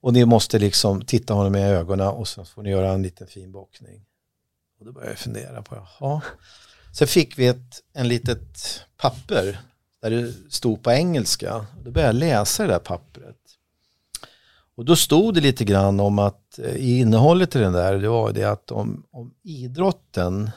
Och 0.00 0.12
ni 0.12 0.24
måste 0.24 0.58
liksom 0.58 1.04
titta 1.04 1.34
honom 1.34 1.56
i 1.56 1.62
ögonen 1.62 2.08
och 2.08 2.28
så 2.28 2.44
får 2.44 2.62
ni 2.62 2.70
göra 2.70 2.92
en 2.92 3.02
liten 3.02 3.26
fin 3.26 3.52
bockning. 3.52 4.04
Och 4.78 4.86
då 4.86 4.92
började 4.92 5.12
jag 5.12 5.18
fundera 5.18 5.62
på, 5.62 5.86
jaha. 6.00 6.22
Så 6.92 7.06
fick 7.06 7.38
vi 7.38 7.46
ett 7.46 7.82
en 7.92 8.08
litet 8.08 8.80
papper 8.96 9.60
där 10.02 10.10
det 10.10 10.32
stod 10.50 10.82
på 10.82 10.90
engelska. 10.90 11.66
Då 11.84 11.90
började 11.90 12.08
jag 12.08 12.38
läsa 12.38 12.62
det 12.62 12.68
där 12.68 12.78
pappret. 12.78 13.36
Och 14.76 14.84
då 14.84 14.96
stod 14.96 15.34
det 15.34 15.40
lite 15.40 15.64
grann 15.64 16.00
om 16.00 16.18
att 16.18 16.58
eh, 16.58 16.76
i 16.76 16.98
innehållet 16.98 17.56
i 17.56 17.58
den 17.58 17.72
där, 17.72 17.94
det 17.94 18.08
var 18.08 18.32
det 18.32 18.44
att 18.44 18.70
om, 18.70 19.04
om 19.10 19.34
idrotten, 19.42 20.50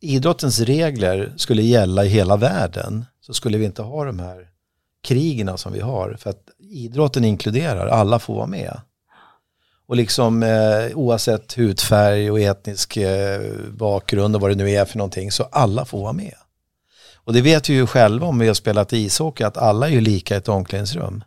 idrottens 0.00 0.60
regler 0.60 1.32
skulle 1.36 1.62
gälla 1.62 2.04
i 2.04 2.08
hela 2.08 2.36
världen 2.36 3.04
så 3.20 3.34
skulle 3.34 3.58
vi 3.58 3.64
inte 3.64 3.82
ha 3.82 4.04
de 4.04 4.18
här 4.18 4.48
krigerna 5.02 5.56
som 5.56 5.72
vi 5.72 5.80
har. 5.80 6.16
För 6.18 6.30
att 6.30 6.48
idrotten 6.58 7.24
inkluderar, 7.24 7.86
alla 7.86 8.18
får 8.18 8.34
vara 8.34 8.46
med. 8.46 8.80
Och 9.86 9.96
liksom 9.96 10.42
eh, 10.42 10.96
oavsett 10.96 11.52
hudfärg 11.52 12.30
och 12.30 12.40
etnisk 12.40 12.96
eh, 12.96 13.40
bakgrund 13.70 14.34
och 14.36 14.40
vad 14.40 14.50
det 14.50 14.54
nu 14.54 14.70
är 14.70 14.84
för 14.84 14.98
någonting, 14.98 15.32
så 15.32 15.42
alla 15.42 15.84
får 15.84 16.02
vara 16.02 16.12
med. 16.12 16.34
Och 17.14 17.32
det 17.32 17.40
vet 17.40 17.70
vi 17.70 17.74
ju 17.74 17.86
själva 17.86 18.26
om 18.26 18.38
vi 18.38 18.46
har 18.46 18.54
spelat 18.54 18.92
ishockey, 18.92 19.44
att 19.44 19.56
alla 19.56 19.88
är 19.88 19.92
ju 19.92 20.00
lika 20.00 20.34
i 20.34 20.38
ett 20.38 20.48
omklädningsrum. 20.48 21.24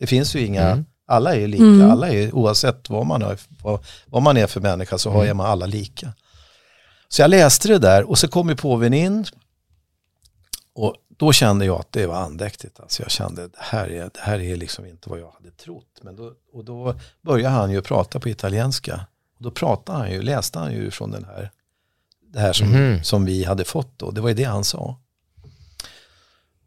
Det 0.00 0.06
finns 0.06 0.36
ju 0.36 0.46
inga, 0.46 0.62
mm. 0.62 0.84
alla 1.06 1.34
är 1.34 1.40
ju 1.40 1.46
lika, 1.46 1.64
mm. 1.64 1.90
alla 1.90 2.08
är 2.08 2.34
oavsett 2.34 2.90
vad 2.90 3.06
man, 3.06 3.22
är, 3.22 3.38
vad 4.06 4.22
man 4.22 4.36
är 4.36 4.46
för 4.46 4.60
människa 4.60 4.98
så 4.98 5.10
mm. 5.10 5.26
har 5.26 5.34
man 5.34 5.46
alla 5.46 5.66
lika. 5.66 6.12
Så 7.08 7.22
jag 7.22 7.30
läste 7.30 7.68
det 7.68 7.78
där 7.78 8.10
och 8.10 8.18
så 8.18 8.28
kom 8.28 8.48
ju 8.48 8.56
påven 8.56 8.94
in 8.94 9.24
och 10.74 10.94
då 11.18 11.32
kände 11.32 11.64
jag 11.64 11.80
att 11.80 11.92
det 11.92 12.06
var 12.06 12.16
andäktigt. 12.16 12.80
Alltså 12.80 13.02
jag 13.02 13.10
kände 13.10 13.44
att 13.44 13.52
det 13.52 13.62
här 13.62 13.90
är, 13.90 14.10
det 14.14 14.20
här 14.20 14.40
är 14.40 14.56
liksom 14.56 14.86
inte 14.86 15.10
vad 15.10 15.20
jag 15.20 15.30
hade 15.30 15.50
trott. 15.50 16.00
Men 16.02 16.16
då, 16.16 16.32
och 16.52 16.64
då 16.64 16.94
började 17.20 17.54
han 17.54 17.70
ju 17.70 17.82
prata 17.82 18.20
på 18.20 18.28
italienska. 18.28 19.06
Och 19.36 19.44
då 19.44 19.50
pratade 19.50 19.98
han 19.98 20.10
ju, 20.10 20.22
läste 20.22 20.58
han 20.58 20.72
ju 20.72 20.90
från 20.90 21.10
den 21.10 21.24
här, 21.24 21.50
det 22.32 22.40
här 22.40 22.52
som, 22.52 22.68
mm. 22.68 23.04
som 23.04 23.24
vi 23.24 23.44
hade 23.44 23.64
fått 23.64 23.98
då. 23.98 24.10
Det 24.10 24.20
var 24.20 24.28
ju 24.28 24.34
det 24.34 24.44
han 24.44 24.64
sa. 24.64 25.00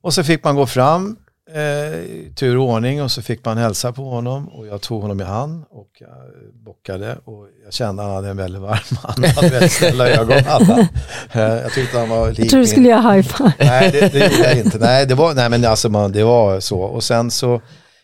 Och 0.02 0.14
så 0.14 0.24
fick 0.24 0.44
man 0.44 0.56
gå 0.56 0.66
fram 0.66 1.18
eh, 1.54 2.34
tur 2.36 2.58
och 2.58 2.70
ordning 2.70 3.02
och 3.04 3.12
så 3.12 3.22
fick 3.22 3.46
man 3.46 3.58
hälsa 3.58 3.92
på 3.92 4.10
honom 4.10 4.48
och 4.48 4.68
jag 4.68 4.82
tog 4.82 5.02
honom 5.02 5.22
i 5.22 5.24
hand 5.24 5.64
och 5.70 5.90
jag 6.00 6.10
bockade 6.54 7.18
och 7.26 7.48
jag 7.64 7.74
kände 7.74 8.02
att 8.02 8.08
han 8.08 8.16
hade 8.16 8.30
en 8.30 8.38
väldigt 8.38 8.62
varm 8.62 8.80
hand, 9.02 9.26
han 9.26 9.36
hade 9.36 9.50
väldigt 9.50 9.72
snälla 9.72 10.10
ögon. 10.10 10.44
Alla. 10.48 10.88
Eh, 11.34 11.42
jag 11.42 11.72
tyckte 11.72 12.00
han 12.00 12.10
var 12.10 12.30
lik 12.30 12.40
Jag 12.40 12.50
tror 12.50 12.60
du 12.60 12.68
skulle 12.68 12.90
göra 12.90 13.14
high 13.14 13.28
five. 13.28 13.54
Nej, 13.60 13.92
det, 13.92 14.14
det 14.14 14.20
gjorde 14.20 14.50
jag 14.50 14.58
inte. 14.58 14.78
Nej, 14.78 15.06
det 15.06 15.16
var, 15.16 15.34
nej 15.34 15.50
men 15.50 15.66
alltså 15.66 15.90
man, 15.90 16.12
det 16.12 16.24
var 16.24 16.60
så. 16.60 16.80
Och 16.80 17.04
sen 17.04 17.32
så 17.32 17.62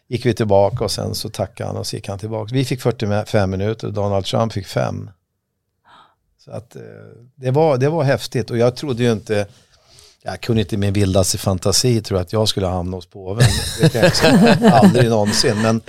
gick 0.07 0.25
vi 0.25 0.33
tillbaka 0.33 0.83
och 0.83 0.91
sen 0.91 1.15
så 1.15 1.29
tackade 1.29 1.69
han 1.69 1.77
och 1.77 1.87
så 1.87 1.95
gick 1.95 2.07
han 2.07 2.19
tillbaka. 2.19 2.53
Vi 2.53 2.65
fick 2.65 2.81
45 2.81 3.49
minuter 3.49 3.87
och 3.87 3.93
Donald 3.93 4.25
Trump 4.25 4.53
fick 4.53 4.67
fem. 4.67 5.09
Så 6.37 6.51
att 6.51 6.75
eh, 6.75 6.81
det 7.35 7.51
var, 7.51 7.77
det 7.77 7.89
var 7.89 8.03
häftigt 8.03 8.49
och 8.49 8.57
jag 8.57 8.75
trodde 8.75 9.03
ju 9.03 9.11
inte 9.11 9.47
jag 10.23 10.41
kunde 10.41 10.61
inte 10.61 10.77
med 10.77 10.93
vildaste 10.93 11.37
fantasi 11.37 12.01
tro 12.01 12.17
att 12.17 12.33
jag 12.33 12.47
skulle 12.47 12.67
hamna 12.67 12.97
hos 12.97 13.05
påven. 13.05 13.47
aldrig 14.71 15.09
någonsin. 15.09 15.61
Men 15.61 15.81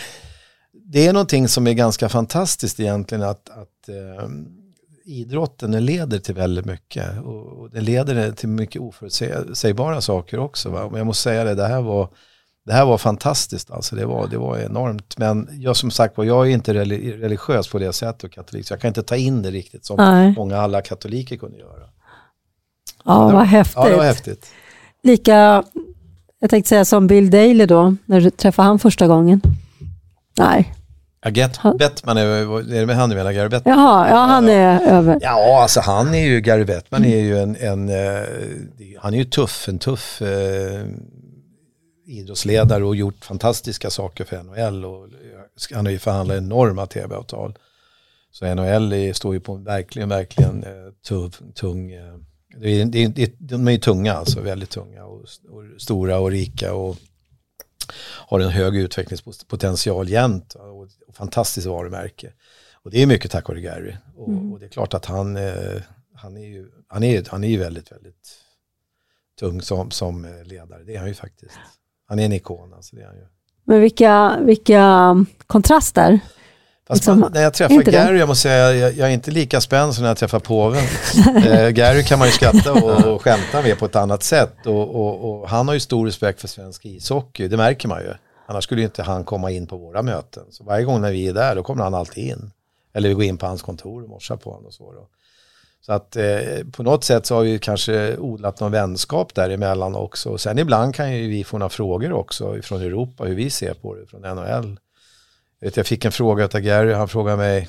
det 0.72 1.06
är 1.06 1.12
någonting 1.12 1.48
som 1.48 1.66
är 1.66 1.72
ganska 1.72 2.08
fantastiskt 2.08 2.80
egentligen 2.80 3.24
att, 3.24 3.50
att 3.50 3.88
eh, 3.88 4.28
idrotten 5.04 5.84
leder 5.84 6.18
till 6.18 6.34
väldigt 6.34 6.64
mycket. 6.64 7.18
Och 7.22 7.70
det 7.70 7.80
leder 7.80 8.32
till 8.32 8.48
mycket 8.48 8.82
oförutsägbara 8.82 10.00
saker 10.00 10.38
också. 10.38 10.70
Va? 10.70 10.88
Men 10.90 10.98
jag 10.98 11.06
måste 11.06 11.22
säga 11.22 11.44
det, 11.44 11.54
det 11.54 11.66
här 11.66 11.82
var, 11.82 12.08
det 12.64 12.72
här 12.72 12.84
var 12.84 12.98
fantastiskt. 12.98 13.70
Alltså 13.70 13.96
det, 13.96 14.06
var, 14.06 14.26
det 14.26 14.38
var 14.38 14.58
enormt. 14.58 15.18
Men 15.18 15.48
jag 15.52 15.76
som 15.76 15.90
sagt 15.90 16.16
var, 16.16 16.24
jag 16.24 16.46
är 16.46 16.50
inte 16.50 16.74
religiös 16.74 17.68
på 17.68 17.78
det 17.78 17.92
sättet 17.92 18.24
och 18.24 18.32
katolik. 18.32 18.66
Så 18.66 18.72
jag 18.72 18.80
kan 18.80 18.88
inte 18.88 19.02
ta 19.02 19.16
in 19.16 19.42
det 19.42 19.50
riktigt 19.50 19.84
som 19.84 19.96
Nej. 19.96 20.34
många 20.36 20.56
alla 20.56 20.82
katoliker 20.82 21.36
kunde 21.36 21.58
göra. 21.58 21.88
Ja, 23.04 23.30
vad 23.30 23.46
häftigt. 23.46 23.76
Ja, 23.76 23.88
det 23.88 23.96
var 23.96 24.04
häftigt. 24.04 24.46
Lika, 25.02 25.64
jag 26.40 26.50
tänkte 26.50 26.68
säga 26.68 26.84
som 26.84 27.06
Bill 27.06 27.30
Daley 27.30 27.66
då, 27.66 27.94
när 28.06 28.20
du 28.20 28.30
träffade 28.30 28.68
han 28.68 28.78
första 28.78 29.06
gången. 29.06 29.40
Nej. 30.38 30.74
Ja, 31.22 31.30
Get, 31.30 31.60
Bettman 31.78 32.16
är, 32.16 32.24
är 32.24 32.80
det 32.80 32.86
med 32.86 32.96
han 32.96 33.10
du 33.10 33.16
menar, 33.16 33.32
Gary 33.32 33.48
Bettman? 33.48 33.78
Jaha, 33.78 34.08
ja 34.10 34.16
han 34.16 34.48
är 34.48 34.80
över. 34.80 35.18
Ja, 35.20 35.62
alltså 35.62 35.80
han 35.80 36.14
är 36.14 36.26
ju, 36.26 36.40
Gary 36.40 36.64
Bettman 36.64 37.04
är 37.04 37.18
ju 37.18 37.38
en, 37.38 37.56
en 37.56 37.88
uh, 37.88 38.24
han 38.98 39.14
är 39.14 39.18
ju 39.18 39.24
tuff, 39.24 39.68
en 39.68 39.78
tuff 39.78 40.22
uh, 40.22 40.28
idrottsledare 42.06 42.84
och 42.84 42.96
gjort 42.96 43.24
fantastiska 43.24 43.90
saker 43.90 44.24
för 44.24 44.42
NHL 44.42 44.84
och 44.84 45.08
han 45.74 45.86
har 45.86 45.92
ju 45.92 45.98
förhandlat 45.98 46.38
enorma 46.38 46.86
tv-avtal. 46.86 47.54
Så 48.30 48.54
NHL 48.54 49.14
står 49.14 49.34
ju 49.34 49.40
på 49.40 49.52
en 49.52 49.64
verkligen, 49.64 50.08
verkligen 50.08 50.64
eh, 50.64 50.92
tung, 51.08 51.30
tung 51.54 51.92
eh, 51.92 52.14
det 52.60 52.70
är, 52.70 53.08
det 53.08 53.22
är, 53.22 53.30
de 53.38 53.68
är 53.68 53.72
ju 53.72 53.78
tunga 53.78 54.12
alltså, 54.14 54.40
väldigt 54.40 54.70
tunga 54.70 55.04
och, 55.04 55.20
och 55.48 55.64
stora 55.78 56.18
och 56.18 56.30
rika 56.30 56.74
och 56.74 56.96
har 58.00 58.40
en 58.40 58.50
hög 58.50 58.76
utvecklingspotential 58.76 60.08
jämt 60.08 60.54
och, 60.54 60.80
och 60.82 61.14
fantastiskt 61.14 61.66
varumärke. 61.66 62.32
Och 62.82 62.90
det 62.90 63.02
är 63.02 63.06
mycket 63.06 63.30
tack 63.30 63.48
vare 63.48 63.60
Gary. 63.60 63.94
Och, 64.16 64.28
Mm. 64.28 64.52
och 64.52 64.60
det 64.60 64.66
är 64.66 64.70
klart 64.70 64.94
att 64.94 65.04
han, 65.04 65.36
eh, 65.36 65.82
han 66.14 66.36
är 66.36 66.46
ju 66.46 66.70
han 66.88 67.02
är, 67.02 67.24
han 67.28 67.44
är 67.44 67.48
ju 67.48 67.58
väldigt, 67.58 67.92
väldigt 67.92 68.34
tung 69.40 69.62
som, 69.62 69.90
som 69.90 70.42
ledare. 70.44 70.84
Det 70.84 70.94
är 70.94 70.98
han 70.98 71.08
ju 71.08 71.14
faktiskt. 71.14 71.58
Han 72.06 72.18
är 72.18 72.24
en 72.24 72.32
ikon, 72.32 72.74
alltså 72.74 72.96
det 72.96 73.02
är 73.02 73.06
han 73.06 73.16
ju. 73.16 73.26
Men 73.64 73.80
vilka, 73.80 74.38
vilka 74.40 75.16
kontraster. 75.46 76.20
Fast 76.88 77.00
Liksom, 77.00 77.20
man, 77.20 77.32
när 77.32 77.42
jag 77.42 77.54
träffar 77.54 77.82
det? 77.82 77.90
Gary, 77.90 78.18
jag 78.18 78.28
måste 78.28 78.42
säga, 78.42 78.74
jag, 78.74 78.92
jag 78.92 79.08
är 79.08 79.12
inte 79.12 79.30
lika 79.30 79.60
spänd 79.60 79.94
som 79.94 80.02
när 80.02 80.10
jag 80.10 80.16
träffar 80.16 80.38
påven. 80.38 80.84
eh, 81.46 81.68
Gary 81.68 82.04
kan 82.04 82.18
man 82.18 82.28
ju 82.28 82.32
skratta 82.32 82.72
och, 82.72 83.14
och 83.14 83.22
skämta 83.22 83.62
med 83.62 83.78
på 83.78 83.84
ett 83.84 83.96
annat 83.96 84.22
sätt. 84.22 84.66
Och, 84.66 84.94
och, 84.94 85.40
och 85.40 85.48
han 85.48 85.68
har 85.68 85.74
ju 85.74 85.80
stor 85.80 86.06
respekt 86.06 86.40
för 86.40 86.48
svensk 86.48 86.84
ishockey, 86.84 87.48
det 87.48 87.56
märker 87.56 87.88
man 87.88 88.00
ju. 88.00 88.12
Annars 88.46 88.64
skulle 88.64 88.80
ju 88.80 88.84
inte 88.84 89.02
han 89.02 89.24
komma 89.24 89.50
in 89.50 89.66
på 89.66 89.76
våra 89.76 90.02
möten. 90.02 90.42
Så 90.50 90.64
varje 90.64 90.84
gång 90.84 91.00
när 91.00 91.12
vi 91.12 91.28
är 91.28 91.32
där, 91.32 91.54
då 91.54 91.62
kommer 91.62 91.84
han 91.84 91.94
alltid 91.94 92.24
in. 92.24 92.50
Eller 92.94 93.08
vi 93.08 93.14
går 93.14 93.24
in 93.24 93.38
på 93.38 93.46
hans 93.46 93.62
kontor 93.62 94.02
och 94.02 94.08
morsar 94.08 94.36
på 94.36 94.50
honom 94.50 94.66
och 94.66 94.74
så. 94.74 94.92
Då. 94.92 95.08
Så 95.86 95.92
att 95.92 96.16
eh, 96.16 96.24
på 96.72 96.82
något 96.82 97.04
sätt 97.04 97.26
så 97.26 97.34
har 97.34 97.42
vi 97.42 97.58
kanske 97.58 98.16
odlat 98.16 98.60
någon 98.60 98.72
vänskap 98.72 99.34
däremellan 99.34 99.94
också. 99.94 100.30
Och 100.30 100.40
sen 100.40 100.58
ibland 100.58 100.94
kan 100.94 101.12
ju 101.12 101.28
vi 101.28 101.44
få 101.44 101.58
några 101.58 101.70
frågor 101.70 102.12
också 102.12 102.62
från 102.62 102.82
Europa, 102.82 103.24
hur 103.24 103.34
vi 103.34 103.50
ser 103.50 103.74
på 103.74 103.94
det, 103.94 104.06
från 104.06 104.20
NHL. 104.20 104.78
Vet, 105.60 105.76
jag 105.76 105.86
fick 105.86 106.04
en 106.04 106.12
fråga 106.12 106.44
av 106.44 106.60
Gary, 106.60 106.92
han 106.92 107.08
frågade 107.08 107.36
mig, 107.36 107.68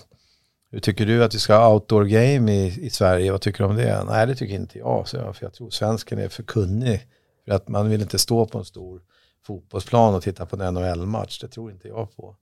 hur 0.72 0.80
tycker 0.80 1.06
du 1.06 1.24
att 1.24 1.36
vi 1.36 1.40
ska 1.40 1.58
ha 1.58 1.74
outdoor 1.74 2.04
game 2.06 2.52
i, 2.54 2.86
i 2.86 2.90
Sverige? 2.90 3.32
Vad 3.32 3.42
tycker 3.42 3.64
du 3.64 3.70
om 3.70 3.76
det? 3.76 4.04
Nej, 4.04 4.28
det 4.28 4.36
tycker 4.36 4.56
inte 4.56 4.78
jag, 4.78 5.08
så 5.08 5.18
jag, 5.18 5.36
för 5.36 5.46
jag 5.46 5.54
tror 5.54 5.70
svensken 5.70 6.20
är 6.20 6.30
för 6.30 6.44
kunnig. 6.44 7.08
För 7.46 7.56
att 7.56 7.68
man 7.68 7.90
vill 7.90 8.02
inte 8.02 8.20
stå 8.20 8.46
på 8.46 8.58
en 8.58 8.66
stor 8.66 9.02
fotbollsplan 9.48 10.16
och 10.16 10.24
titta 10.24 10.46
på 10.46 10.64
en 10.64 10.74
NHL-match, 10.74 11.40
det 11.40 11.48
tror 11.48 11.72
inte 11.72 11.88
jag 11.88 12.16
på. 12.16 12.36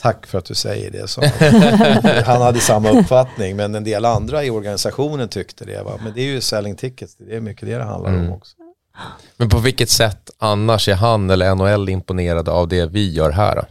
Tack 0.00 0.26
för 0.26 0.38
att 0.38 0.44
du 0.44 0.54
säger 0.54 0.90
det. 0.90 1.08
Så. 1.08 1.20
Han 2.24 2.42
hade 2.42 2.60
samma 2.60 2.90
uppfattning, 2.90 3.56
men 3.56 3.74
en 3.74 3.84
del 3.84 4.04
andra 4.04 4.44
i 4.44 4.50
organisationen 4.50 5.28
tyckte 5.28 5.64
det. 5.64 5.82
Va? 5.82 5.92
Men 6.04 6.12
det 6.14 6.20
är 6.20 6.24
ju 6.26 6.40
selling 6.40 6.76
tickets, 6.76 7.16
det 7.16 7.36
är 7.36 7.40
mycket 7.40 7.68
det 7.68 7.78
det 7.78 7.84
handlar 7.84 8.10
om 8.10 8.16
Mm. 8.20 8.32
också. 8.32 8.56
Men 9.36 9.48
på 9.48 9.58
vilket 9.58 9.90
sätt 9.90 10.30
annars 10.38 10.88
är 10.88 10.94
han 10.94 11.30
eller 11.30 11.54
NHL 11.54 11.88
imponerade 11.88 12.50
av 12.50 12.68
det 12.68 12.86
vi 12.86 13.12
gör 13.12 13.30
här? 13.30 13.56
Då? 13.56 13.62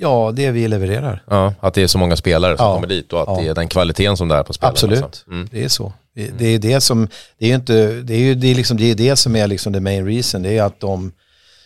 Ja, 0.00 0.32
det 0.34 0.50
vi 0.50 0.68
levererar. 0.68 1.22
Ja, 1.26 1.54
att 1.60 1.74
det 1.74 1.82
är 1.82 1.86
så 1.86 1.98
många 1.98 2.16
spelare 2.16 2.56
som 2.56 2.66
Ja. 2.66 2.74
kommer 2.74 2.86
dit 2.88 3.12
och 3.12 3.20
att 3.22 3.28
Ja. 3.28 3.42
det 3.42 3.48
är 3.48 3.54
den 3.54 3.68
kvaliteten 3.68 4.16
som 4.16 4.28
det 4.28 4.34
är 4.34 4.42
på 4.42 4.52
spelarna. 4.52 4.72
Absolut, 4.72 5.02
alltså. 5.02 5.30
Mm. 5.30 5.48
det 5.52 5.64
är 5.64 5.68
så. 5.68 5.92
Det, 6.14 6.30
det 6.38 6.46
är 6.46 6.58
det 6.58 6.80
som, 6.80 7.08
det 7.38 7.44
är 7.44 7.48
ju 7.48 7.54
inte, 7.54 7.92
det 8.02 8.14
är 8.14 8.18
ju 8.18 8.34
det 8.34 8.46
är 8.46 8.54
liksom, 8.54 8.76
det, 8.76 8.90
är 8.90 8.94
det 8.94 9.16
som 9.16 9.36
är 9.36 9.46
liksom 9.46 9.72
the 9.72 9.80
main 9.80 10.06
reason, 10.06 10.42
det 10.42 10.58
är 10.58 10.62
att 10.62 10.80
de 10.80 11.12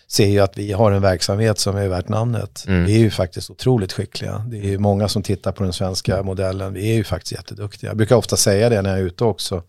ser 0.08 0.26
ju 0.26 0.40
att 0.40 0.58
vi 0.58 0.72
har 0.72 0.92
en 0.92 1.02
verksamhet 1.02 1.58
som 1.58 1.76
är 1.76 1.88
värt 1.88 2.08
namnet. 2.08 2.64
Mm. 2.68 2.84
Vi 2.84 2.94
är 2.94 2.98
ju 2.98 3.10
faktiskt 3.10 3.50
otroligt 3.50 3.92
skickliga. 3.92 4.44
Det 4.48 4.58
är 4.58 4.62
ju 4.64 4.78
många 4.78 5.08
som 5.08 5.22
tittar 5.22 5.52
på 5.52 5.62
den 5.62 5.72
svenska 5.72 6.22
modellen. 6.22 6.72
Vi 6.72 6.90
är 6.90 6.94
ju 6.94 7.04
faktiskt 7.04 7.32
jätteduktiga. 7.32 7.90
Jag 7.90 7.96
brukar 7.96 8.16
ofta 8.16 8.36
säga 8.36 8.68
det 8.68 8.82
när 8.82 8.90
jag 8.90 8.98
är 8.98 9.02
ute 9.02 9.24
också 9.24 9.62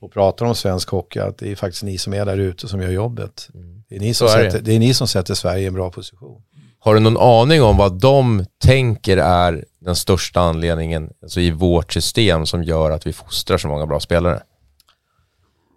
och 0.00 0.12
pratar 0.12 0.46
om 0.46 0.54
svensk 0.54 0.88
hockey, 0.88 1.18
att 1.18 1.38
det 1.38 1.50
är 1.52 1.56
faktiskt 1.56 1.82
ni 1.82 1.98
som 1.98 2.14
är 2.14 2.26
där 2.26 2.36
ute 2.36 2.68
som 2.68 2.82
gör 2.82 2.90
jobbet. 2.90 3.48
Det 3.88 3.96
är 3.96 4.00
ni 4.00 4.14
som, 4.14 4.26
är 4.26 4.30
sätter, 4.30 4.60
det 4.60 4.72
är 4.72 4.78
ni 4.78 4.94
som 4.94 5.08
sätter 5.08 5.34
Sverige 5.34 5.62
i 5.62 5.66
en 5.66 5.74
bra 5.74 5.90
position. 5.90 6.42
Har 6.80 6.94
du 6.94 7.00
någon 7.00 7.16
aning 7.16 7.62
om 7.62 7.76
vad 7.76 8.00
de 8.00 8.44
tänker 8.64 9.16
är 9.16 9.64
den 9.80 9.96
största 9.96 10.40
anledningen 10.40 11.10
alltså 11.22 11.40
i 11.40 11.50
vårt 11.50 11.92
system 11.92 12.46
som 12.46 12.62
gör 12.62 12.90
att 12.90 13.06
vi 13.06 13.12
fostrar 13.12 13.58
så 13.58 13.68
många 13.68 13.86
bra 13.86 14.00
spelare? 14.00 14.42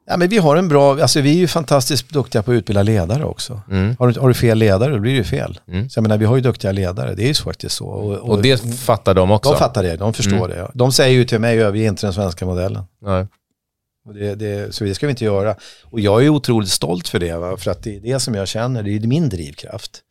Ja, 0.07 0.17
men 0.17 0.29
vi 0.29 0.37
har 0.37 0.55
en 0.55 0.67
bra, 0.67 1.01
alltså 1.01 1.21
vi 1.21 1.29
är 1.29 1.37
ju 1.37 1.47
fantastiskt 1.47 2.09
duktiga 2.09 2.43
på 2.43 2.51
att 2.51 2.55
utbilda 2.55 2.83
ledare 2.83 3.23
också. 3.25 3.61
Mm. 3.71 3.95
Har 3.99 4.07
du, 4.07 4.19
har 4.19 4.27
du 4.27 4.33
fel 4.33 4.57
ledare, 4.57 4.91
då 4.91 4.99
blir 4.99 5.11
det 5.11 5.17
ju 5.17 5.23
fel. 5.23 5.59
Mm. 5.67 5.89
Så 5.89 5.97
jag 5.97 6.01
menar, 6.03 6.17
vi 6.17 6.25
har 6.25 6.35
ju 6.35 6.41
duktiga 6.41 6.71
ledare, 6.71 7.15
det 7.15 7.23
är 7.23 7.27
ju 7.27 7.33
faktiskt 7.33 7.75
så. 7.75 7.87
Och, 7.87 8.29
Och 8.29 8.41
det 8.41 8.57
fattar 8.79 9.13
de 9.13 9.31
också? 9.31 9.51
de 9.51 9.57
fattar 9.59 9.83
det, 9.83 9.95
de 9.95 10.13
förstår 10.13 10.45
Mm. 10.45 10.49
det. 10.49 10.71
De 10.73 10.91
säger 10.91 11.13
ju 11.15 11.25
till 11.25 11.39
mig, 11.39 11.61
överge 11.61 11.85
inte 11.85 12.05
den 12.05 12.13
svenska 12.13 12.45
modellen. 12.45 12.83
Nej. 13.01 13.27
Och 14.05 14.13
det, 14.13 14.35
det, 14.35 14.75
så 14.75 14.83
det 14.83 14.95
ska 14.95 15.05
vi 15.07 15.11
inte 15.11 15.25
göra. 15.25 15.55
Och 15.83 15.99
jag 15.99 16.25
är 16.25 16.29
otroligt 16.29 16.69
stolt 16.69 17.07
för 17.07 17.19
det, 17.19 17.37
va? 17.37 17.57
för 17.57 17.71
att 17.71 17.83
det 17.83 17.95
är 17.95 17.99
det 17.99 18.19
som 18.19 18.35
jag 18.35 18.47
känner, 18.47 18.83
det 18.83 18.95
är 18.95 18.99
min 18.99 19.29
drivkraft. 19.29 20.01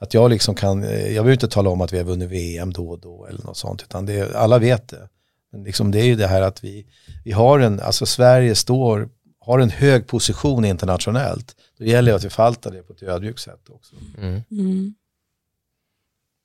Att 0.00 0.14
jag 0.14 0.30
liksom 0.30 0.54
kan, 0.54 0.84
eh, 0.84 1.12
jag 1.14 1.22
vill 1.22 1.32
inte 1.32 1.48
tala 1.48 1.70
om 1.70 1.80
att 1.80 1.92
vi 1.92 1.98
har 1.98 2.04
vunnit 2.04 2.30
VM 2.30 2.72
då 2.72 2.88
och 2.90 2.98
då 3.00 3.26
eller 3.26 3.44
något 3.44 3.56
sånt, 3.56 3.82
utan 3.82 4.06
det, 4.06 4.34
alla 4.36 4.58
vet 4.58 4.88
det. 4.88 5.08
Men 5.52 5.64
liksom 5.64 5.90
det 5.90 6.00
är 6.00 6.04
ju 6.04 6.16
det 6.16 6.26
här 6.26 6.42
att 6.42 6.64
vi, 6.64 6.86
vi 7.24 7.32
har 7.32 7.58
en, 7.60 7.80
alltså 7.80 8.06
Sverige 8.06 8.54
står, 8.54 9.08
har 9.40 9.58
en 9.58 9.70
hög 9.70 10.06
position 10.06 10.64
internationellt. 10.64 11.56
Då 11.78 11.84
gäller 11.84 12.12
det 12.12 12.16
att 12.16 12.24
vi 12.24 12.30
förvaltar 12.30 12.70
det 12.70 12.82
på 12.82 12.92
ett 12.92 13.02
ödmjukt 13.02 13.40
sätt 13.40 13.68
också. 13.70 13.94
Mm. 14.18 14.42
Mm. 14.50 14.94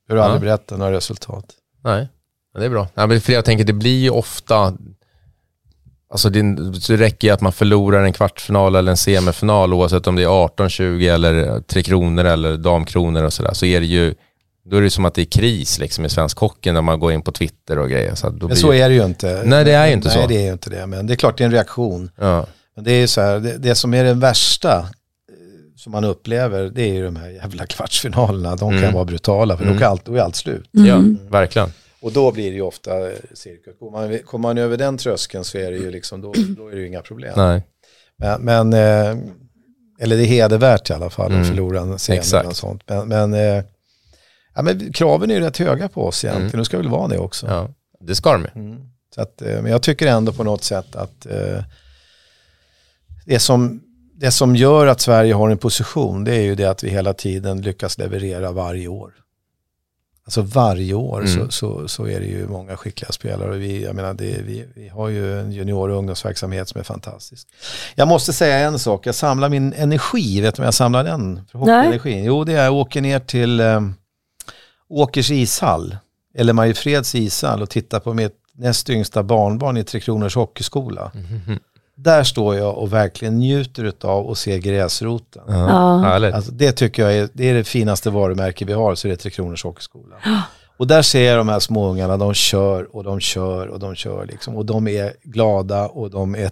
Jag 0.07 0.15
har 0.15 0.23
aldrig 0.23 0.37
Ja. 0.37 0.55
berättat 0.57 0.79
några 0.79 0.91
resultat. 0.91 1.55
Nej, 1.83 2.07
men 2.53 2.59
det 2.59 2.65
är 2.65 2.69
bra. 2.69 2.87
Ja, 2.93 3.07
men 3.07 3.21
för 3.21 3.33
jag 3.33 3.45
tänker, 3.45 3.63
det 3.65 3.73
blir 3.73 3.99
ju 3.99 4.09
ofta, 4.09 4.77
alltså 6.15 6.29
det, 6.29 6.41
det 6.87 6.97
räcker 6.97 7.27
ju 7.27 7.33
att 7.33 7.41
man 7.41 7.51
förlorar 7.53 8.03
en 8.03 8.13
kvartsfinal 8.13 8.75
eller 8.75 8.91
en 8.91 8.97
semifinal, 8.97 9.73
oavsett 9.73 10.07
om 10.07 10.15
det 10.15 10.23
är 10.23 10.27
18-20 10.27 11.13
eller 11.13 11.59
Tre 11.61 11.83
Kronor 11.83 12.25
eller 12.25 12.57
Damkronor 12.57 13.23
och 13.23 13.33
sådär, 13.33 13.53
så 13.53 13.65
är 13.65 13.79
det 13.79 13.85
ju, 13.85 14.13
då 14.69 14.77
är 14.77 14.81
det 14.81 14.89
som 14.89 15.05
att 15.05 15.13
det 15.15 15.21
är 15.21 15.25
kris 15.25 15.79
liksom 15.79 16.05
i 16.05 16.09
svensk 16.09 16.37
hockey 16.37 16.71
när 16.71 16.81
man 16.81 16.99
går 16.99 17.11
in 17.11 17.21
på 17.21 17.31
Twitter 17.31 17.79
och 17.79 17.89
grejer. 17.89 18.15
Så 18.15 18.29
Men 18.31 18.55
så 18.55 18.73
ju- 18.73 18.79
är 18.81 18.89
det 18.89 18.95
ju 18.95 19.05
inte. 19.05 19.41
Nej, 19.45 19.65
det 19.65 19.71
är 19.71 19.87
ju 19.87 19.93
inte 19.93 20.07
Nej, 20.07 20.21
så. 20.21 20.27
det 20.27 20.35
är 20.37 20.45
ju 20.45 20.51
inte 20.51 20.69
det. 20.69 20.87
Men 20.87 21.07
det 21.07 21.13
är 21.13 21.15
klart 21.15 21.37
det 21.37 21.43
är 21.43 21.45
en 21.45 21.51
reaktion. 21.51 22.09
Ja, 22.19 22.45
Men 22.75 22.83
det 22.83 22.91
är 22.91 22.99
ju 22.99 23.07
så 23.07 23.21
här, 23.21 23.39
det, 23.39 23.57
det 23.57 23.75
som 23.75 23.93
är 23.93 24.03
det 24.03 24.13
värsta 24.13 24.77
eh, 24.77 24.85
som 25.77 25.91
man 25.91 26.03
upplever, 26.03 26.63
det 26.75 26.81
är 26.83 26.93
ju 26.93 27.05
de 27.05 27.15
här 27.15 27.29
jävla 27.29 27.65
kvartsfinalerna. 27.65 28.49
De 28.55 28.69
kan 28.69 28.77
Mm. 28.77 28.93
vara 28.93 29.05
brutala, 29.05 29.57
för 29.57 29.63
Mm. 29.63 29.75
då, 29.75 29.79
kan 29.81 29.91
allt, 29.91 30.05
då 30.05 30.15
är 30.15 30.19
allt 30.19 30.35
slut. 30.35 30.65
ja 30.71 30.93
Mm. 30.95 31.17
verkligen. 31.29 31.69
Och 32.05 32.11
då 32.11 32.31
blir 32.31 32.49
det 32.49 32.55
ju 32.55 32.61
ofta 32.61 33.09
eh, 33.11 33.17
cirkus. 33.33 33.75
Man, 33.91 34.19
kommer 34.19 34.41
man 34.49 34.57
över 34.57 34.77
den 34.77 34.97
tröskeln 34.97 35.43
så 35.43 35.57
är 35.57 35.71
det 35.71 35.77
ju 35.77 35.91
liksom, 35.91 36.21
då, 36.21 36.33
då 36.57 36.67
är 36.67 36.71
det 36.75 36.81
ju 36.81 36.87
inga 36.87 37.01
problem. 37.01 37.33
Nej. 37.37 37.63
Men, 38.17 38.41
men 38.41 38.73
eh, 38.73 39.17
eller 39.99 40.17
det 40.17 40.23
är 40.23 40.27
hedervärt 40.27 40.89
i 40.89 40.93
alla 40.93 41.09
fall 41.09 41.31
Mm. 41.31 41.41
att 41.41 41.47
förlora 41.47 41.79
en 41.79 41.97
Exakt. 42.09 42.47
och 42.47 42.55
sånt. 42.55 42.83
Men, 42.87 43.07
men, 43.07 43.33
eh, 43.33 43.63
ja, 44.55 44.61
men 44.61 44.93
kraven 44.93 45.31
är 45.31 45.35
ju 45.35 45.41
rätt 45.41 45.57
höga 45.57 45.87
på 45.89 46.05
oss 46.07 46.23
egentligen, 46.23 46.49
Mm. 46.49 46.59
det 46.59 46.65
ska 46.65 46.77
väl 46.77 46.89
vara 46.89 47.07
det 47.07 47.17
också. 47.17 47.47
Ja, 47.47 47.69
det 47.99 48.15
ska 48.15 48.31
de. 48.37 48.59
Mm. 48.59 48.79
Så 49.15 49.21
att, 49.21 49.41
men 49.41 49.65
jag 49.65 49.81
tycker 49.83 50.07
ändå 50.07 50.31
på 50.33 50.43
något 50.43 50.63
sätt 50.63 50.95
att 50.95 51.27
det, 53.25 53.39
som, 53.39 53.81
det 54.13 54.31
som 54.31 54.55
gör 54.55 54.87
att 54.87 55.01
Sverige 55.01 55.33
har 55.33 55.49
en 55.49 55.57
position 55.57 56.23
det 56.23 56.35
är 56.35 56.41
ju 56.41 56.55
det 56.55 56.65
att 56.65 56.83
vi 56.83 56.89
hela 56.89 57.13
tiden 57.13 57.61
lyckas 57.61 57.97
leverera 57.97 58.51
varje 58.51 58.87
år. 58.87 59.13
Alltså 60.27 60.41
varje 60.41 60.93
år 60.93 61.19
Mm. 61.21 61.27
så, 61.27 61.51
så, 61.51 61.87
så 61.87 62.07
är 62.07 62.19
det 62.19 62.25
ju 62.25 62.47
många 62.47 62.77
skickliga 62.77 63.11
spelare. 63.11 63.49
Och 63.51 63.61
vi, 63.61 63.83
jag 63.83 63.95
menar 63.95 64.13
det, 64.13 64.41
vi, 64.45 64.65
vi 64.75 64.87
har 64.87 65.09
ju 65.09 65.39
en 65.39 65.51
junior 65.51 65.89
och 65.89 65.97
ungdomsverksamhet 65.97 66.69
som 66.69 66.79
är 66.79 66.83
fantastisk. 66.83 67.47
Jag 67.95 68.07
måste 68.07 68.33
säga 68.33 68.57
en 68.59 68.79
sak, 68.79 69.07
jag 69.07 69.15
samlar 69.15 69.49
min 69.49 69.73
energi, 69.73 70.41
vet 70.41 70.55
du 70.55 70.61
om 70.61 70.65
jag 70.65 70.73
samlar 70.73 71.03
den? 71.03 71.41
För 71.51 71.59
hockeyenergin? 71.59 72.23
Jo, 72.23 72.43
det 72.43 72.53
är 72.53 72.63
jag 72.63 72.73
åker 72.73 73.01
ner 73.01 73.19
till 73.19 73.59
eh, 73.59 73.81
Åkers 74.89 75.31
ishall, 75.31 75.97
eller 76.35 76.53
Mariefreds 76.53 77.15
ishall 77.15 77.61
och 77.61 77.69
tittar 77.69 77.99
på 77.99 78.13
mitt 78.13 78.35
näst 78.53 78.89
yngsta 78.89 79.23
barnbarn 79.23 79.77
i 79.77 79.83
Tre 79.83 79.99
Kronors 79.99 80.35
hockeyskola. 80.35 81.11
Mhm. 81.13 81.59
Där 81.95 82.23
står 82.23 82.55
jag 82.55 82.77
och 82.77 82.93
verkligen 82.93 83.39
njuter 83.39 83.93
av 84.01 84.31
att 84.31 84.37
se 84.37 84.59
gräsroten. 84.59 85.43
Ja. 85.47 86.33
Alltså, 86.33 86.51
det 86.51 86.71
tycker 86.71 87.03
jag 87.03 87.13
är 87.13 87.29
det, 87.33 87.49
är 87.49 87.53
det 87.53 87.63
finaste 87.63 88.09
varumärke 88.09 88.65
vi 88.65 88.73
har, 88.73 88.95
så 88.95 89.07
det 89.07 89.13
är 89.13 89.15
Tre 89.15 89.31
Kronors 89.31 89.63
hockeyskola. 89.63 90.15
Och 90.77 90.87
där 90.87 91.01
ser 91.01 91.21
jag 91.21 91.37
de 91.37 91.49
här 91.49 91.59
småungarna, 91.59 92.17
de 92.17 92.33
kör 92.33 92.95
och 92.95 93.03
de 93.03 93.19
kör 93.19 93.67
och 93.67 93.79
de 93.79 93.95
kör 93.95 94.25
liksom. 94.25 94.55
Och 94.55 94.65
de 94.65 94.87
är 94.87 95.13
glada 95.23 95.87
och 95.87 96.09
de 96.09 96.35
är 96.35 96.51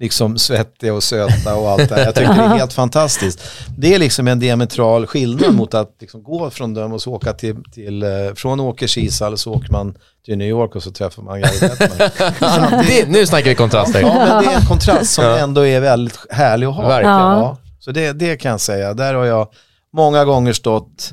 liksom 0.00 0.38
svettiga 0.38 0.94
och 0.94 1.02
söta 1.02 1.54
och 1.54 1.70
allt 1.70 1.88
det 1.88 1.94
här. 1.94 2.04
Jag 2.04 2.14
tycker 2.14 2.34
det 2.34 2.40
är 2.40 2.48
helt 2.48 2.72
fantastiskt. 2.72 3.40
Det 3.78 3.94
är 3.94 3.98
liksom 3.98 4.28
en 4.28 4.38
diametral 4.38 5.06
skillnad 5.06 5.54
mot 5.54 5.74
att 5.74 5.96
liksom 6.00 6.22
gå 6.22 6.50
från 6.50 6.74
dem 6.74 6.92
och 6.92 7.02
så 7.02 7.12
åka 7.12 7.32
till, 7.32 7.56
till 7.74 8.02
eh, 8.02 8.08
från 8.34 8.60
Åkers 8.60 8.98
ishall 8.98 9.38
så 9.38 9.52
åker 9.52 9.72
man 9.72 9.94
till 10.24 10.38
New 10.38 10.48
York 10.48 10.76
och 10.76 10.82
så 10.82 10.90
träffar 10.90 11.22
man 11.22 11.40
Gary 11.40 11.58
det, 12.88 13.08
nu 13.08 13.26
snackar 13.26 13.48
vi 13.48 13.54
kontraster. 13.54 14.00
Ja, 14.00 14.14
men 14.14 14.44
det 14.44 14.50
är 14.50 14.60
en 14.60 14.66
kontrast 14.66 15.12
som 15.12 15.24
ändå 15.24 15.66
är 15.66 15.80
väldigt 15.80 16.18
härlig 16.30 16.66
att 16.66 16.74
ha. 16.74 16.88
Verkligen. 16.88 17.16
Ja. 17.16 17.56
Så 17.80 17.90
det, 17.90 18.12
det 18.12 18.36
kan 18.36 18.50
jag 18.50 18.60
säga. 18.60 18.94
Där 18.94 19.14
har 19.14 19.24
jag 19.24 19.48
många 19.92 20.24
gånger 20.24 20.52
stått. 20.52 21.10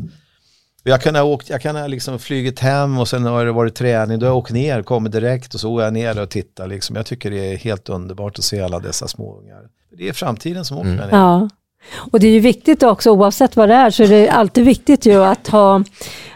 Jag 0.87 1.01
kan 1.01 1.15
ha 1.15 1.23
åkt, 1.23 1.49
jag 1.49 1.61
kan 1.61 1.75
ha 1.75 1.87
liksom 1.87 2.19
flugit 2.19 2.59
hem 2.59 2.99
och 2.99 3.07
sen 3.07 3.25
har 3.25 3.45
det 3.45 3.51
varit 3.51 3.75
träning. 3.75 4.19
Då 4.19 4.25
har 4.25 4.31
jag 4.31 4.37
åkt 4.37 4.51
ner, 4.51 4.83
kommit 4.83 5.11
direkt 5.11 5.53
och 5.53 5.59
så 5.59 5.69
går 5.71 5.83
jag 5.83 5.93
ner 5.93 6.21
och 6.21 6.29
tittar. 6.29 6.67
Liksom. 6.67 6.95
Jag 6.95 7.05
tycker 7.05 7.31
det 7.31 7.53
är 7.53 7.57
helt 7.57 7.89
underbart 7.89 8.39
att 8.39 8.45
se 8.45 8.61
alla 8.61 8.79
dessa 8.79 9.07
småungar. 9.07 9.61
Det 9.97 10.09
är 10.09 10.13
framtiden 10.13 10.65
som 10.65 10.77
åker 10.77 10.89
Mm. 10.89 10.99
nere. 10.99 11.09
Ja. 11.11 11.49
Och 12.11 12.19
det 12.19 12.27
är 12.27 12.31
ju 12.31 12.39
viktigt 12.39 12.83
också, 12.83 13.11
oavsett 13.11 13.55
vad 13.55 13.69
det 13.69 13.75
är, 13.75 13.89
så 13.89 14.03
är 14.03 14.07
det 14.07 14.29
alltid 14.29 14.65
viktigt 14.65 15.05
ju 15.05 15.23
att 15.23 15.47
ha, 15.47 15.83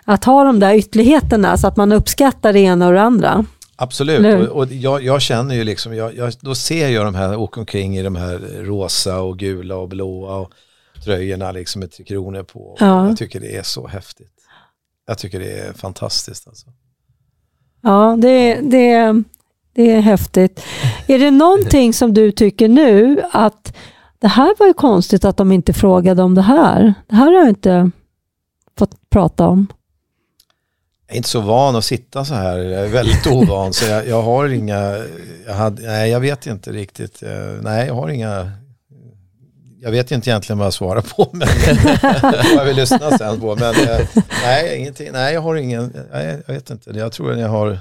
att 0.06 0.26
ha 0.26 0.44
de 0.44 0.60
där 0.60 0.74
ytterligheterna 0.74 1.58
så 1.58 1.68
att 1.68 1.78
man 1.78 1.92
uppskattar 1.92 2.54
det 2.54 2.60
ena 2.60 2.88
och 2.88 2.94
det 2.94 3.02
andra. 3.02 3.46
Absolut, 3.76 4.50
och, 4.50 4.58
och 4.58 4.68
jag, 4.72 5.04
jag 5.04 5.22
känner 5.22 5.56
ju 5.56 5.64
liksom, 5.64 5.96
jag, 5.96 6.16
jag, 6.16 6.34
då 6.40 6.56
ser 6.56 6.90
jag 6.90 7.06
de 7.06 7.16
här 7.16 7.36
åka 7.36 7.60
omkring 7.60 7.98
i 7.98 8.04
de 8.04 8.16
här 8.16 8.40
rosa 8.64 9.22
och 9.22 9.40
gula 9.40 9.76
och 9.76 9.90
blåa 9.90 10.36
och 10.36 10.52
tröjorna 11.06 11.52
liksom 11.52 11.80
med 11.80 11.92
Tre 11.92 12.06
Kronor 12.06 12.44
på. 12.44 12.78
Ja. 12.80 13.08
Jag 13.08 13.18
tycker 13.18 13.40
det 13.40 13.58
är 13.58 13.64
så 13.64 13.88
häftigt. 13.88 14.32
Jag 15.06 15.18
tycker 15.18 15.40
det 15.40 15.60
är 15.60 15.74
fantastiskt 15.74 16.48
alltså. 16.48 16.68
Ja, 17.82 18.18
det, 18.22 18.56
det, 18.62 19.24
det 19.74 19.92
är 19.92 20.02
häftigt. 20.02 20.64
Är 21.08 21.20
det 21.20 21.32
någonting 21.32 21.94
som 21.94 22.14
du 22.14 22.32
tycker 22.32 22.68
nu 22.68 23.22
att 23.32 23.78
det 24.20 24.28
här 24.28 24.56
var 24.60 24.68
ju 24.68 24.74
konstigt 24.74 25.26
att 25.26 25.38
de 25.38 25.52
inte 25.52 25.74
frågade 25.74 26.24
om 26.24 26.36
det 26.36 26.42
här. 26.42 26.94
Det 27.08 27.16
här 27.16 27.26
har 27.26 27.34
jag 27.34 27.50
inte 27.50 27.92
fått 28.78 29.10
prata 29.10 29.48
om. 29.48 29.68
Jag 31.08 31.14
är 31.14 31.18
inte 31.18 31.30
så 31.30 31.42
van 31.42 31.76
att 31.76 31.86
sitta 31.86 32.26
så 32.26 32.34
här, 32.34 32.58
jag 32.58 32.86
är 32.86 32.90
väldigt 32.90 33.28
ovan 33.28 33.74
så 33.74 33.86
jag, 33.86 34.08
jag 34.08 34.22
har 34.22 34.50
inga, 34.50 34.98
jag 35.48 35.54
hade, 35.54 35.82
nej 35.82 36.12
jag 36.12 36.20
vet 36.20 36.48
inte 36.48 36.72
riktigt, 36.72 37.24
Eh, 37.24 37.62
nej 37.62 37.88
jag 37.88 37.96
har 37.96 38.10
inga, 38.10 38.52
jag 39.84 39.92
vet 39.92 40.12
inte 40.12 40.30
egentligen 40.30 40.58
vad 40.60 40.66
jag 40.66 40.74
svarar 40.74 41.02
på 41.02 41.30
men 41.34 41.48
jag 42.56 42.66
vill 42.66 42.76
lyssna 42.76 43.18
sen 43.18 43.40
på 43.40 43.56
men 43.56 43.76
eh, 43.76 44.08
nej, 44.44 44.78
ingenting, 44.78 45.10
nej 45.12 45.34
jag 45.34 45.42
har 45.42 45.56
ingen, 45.56 45.94
nej, 46.12 46.44
jag 46.48 46.54
vet 46.54 46.70
inte, 46.70 46.90
jag 46.92 47.12
tror 47.12 47.32
att 47.34 47.40
jag 47.40 47.48
har, 47.50 47.80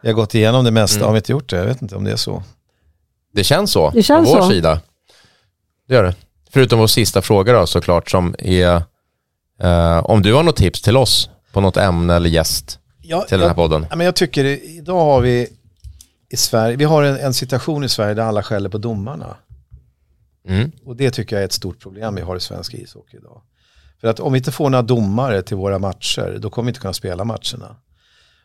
jag 0.00 0.08
har 0.10 0.14
gått 0.14 0.34
igenom 0.34 0.64
det 0.64 0.70
mesta, 0.70 0.96
Mm. 0.96 1.06
har 1.06 1.12
vi 1.12 1.18
inte 1.18 1.32
gjort 1.32 1.50
det? 1.50 1.56
Jag 1.56 1.64
vet 1.64 1.82
inte 1.82 1.96
om 1.96 2.04
det 2.04 2.12
är 2.12 2.16
så. 2.16 2.42
Det 3.34 3.44
känns 3.44 3.72
så 3.72 3.90
Det 3.90 4.02
känns 4.02 4.28
på 4.28 4.34
vår 4.34 4.42
så. 4.42 4.50
sida. 4.50 4.80
Det 5.88 5.94
gör 5.94 6.02
det. 6.02 6.14
Förutom 6.52 6.78
vår 6.78 6.86
sista 6.86 7.22
fråga 7.22 7.52
då 7.52 7.66
såklart 7.66 8.10
som 8.10 8.34
är 8.38 8.82
eh, 9.62 9.98
om 9.98 10.22
du 10.22 10.34
har 10.34 10.42
något 10.42 10.56
tips 10.56 10.82
till 10.82 10.96
oss 10.96 11.30
på 11.52 11.60
något 11.60 11.76
ämne 11.76 12.14
eller 12.14 12.30
gäst 12.30 12.78
Ja, 13.02 13.20
till 13.22 13.38
den 13.38 13.48
här 13.48 13.54
podden. 13.54 13.86
Ja, 13.90 13.96
men 13.96 14.04
jag 14.04 14.14
tycker 14.16 14.44
idag 14.78 15.04
har 15.04 15.20
vi 15.20 15.48
i 16.30 16.36
Sverige, 16.36 16.76
vi 16.76 16.84
har 16.84 17.02
en, 17.02 17.16
en 17.16 17.34
situation 17.34 17.84
i 17.84 17.88
Sverige 17.88 18.14
där 18.14 18.22
alla 18.22 18.42
skäller 18.42 18.68
på 18.68 18.78
domarna. 18.78 19.36
Mm. 20.48 20.70
Och 20.84 20.96
det 20.96 21.10
tycker 21.10 21.36
jag 21.36 21.40
är 21.40 21.46
ett 21.46 21.52
stort 21.52 21.80
problem 21.80 22.14
vi 22.14 22.22
har 22.22 22.36
i 22.36 22.40
svensk 22.40 22.74
ishockey 22.74 23.16
idag. 23.16 23.42
För 24.00 24.08
att 24.08 24.20
om 24.20 24.32
vi 24.32 24.38
inte 24.38 24.52
får 24.52 24.70
några 24.70 24.82
domare 24.82 25.42
till 25.42 25.56
våra 25.56 25.78
matcher, 25.78 26.38
då 26.40 26.50
kommer 26.50 26.66
vi 26.66 26.70
inte 26.70 26.80
kunna 26.80 26.92
spela 26.92 27.24
matcherna. 27.24 27.76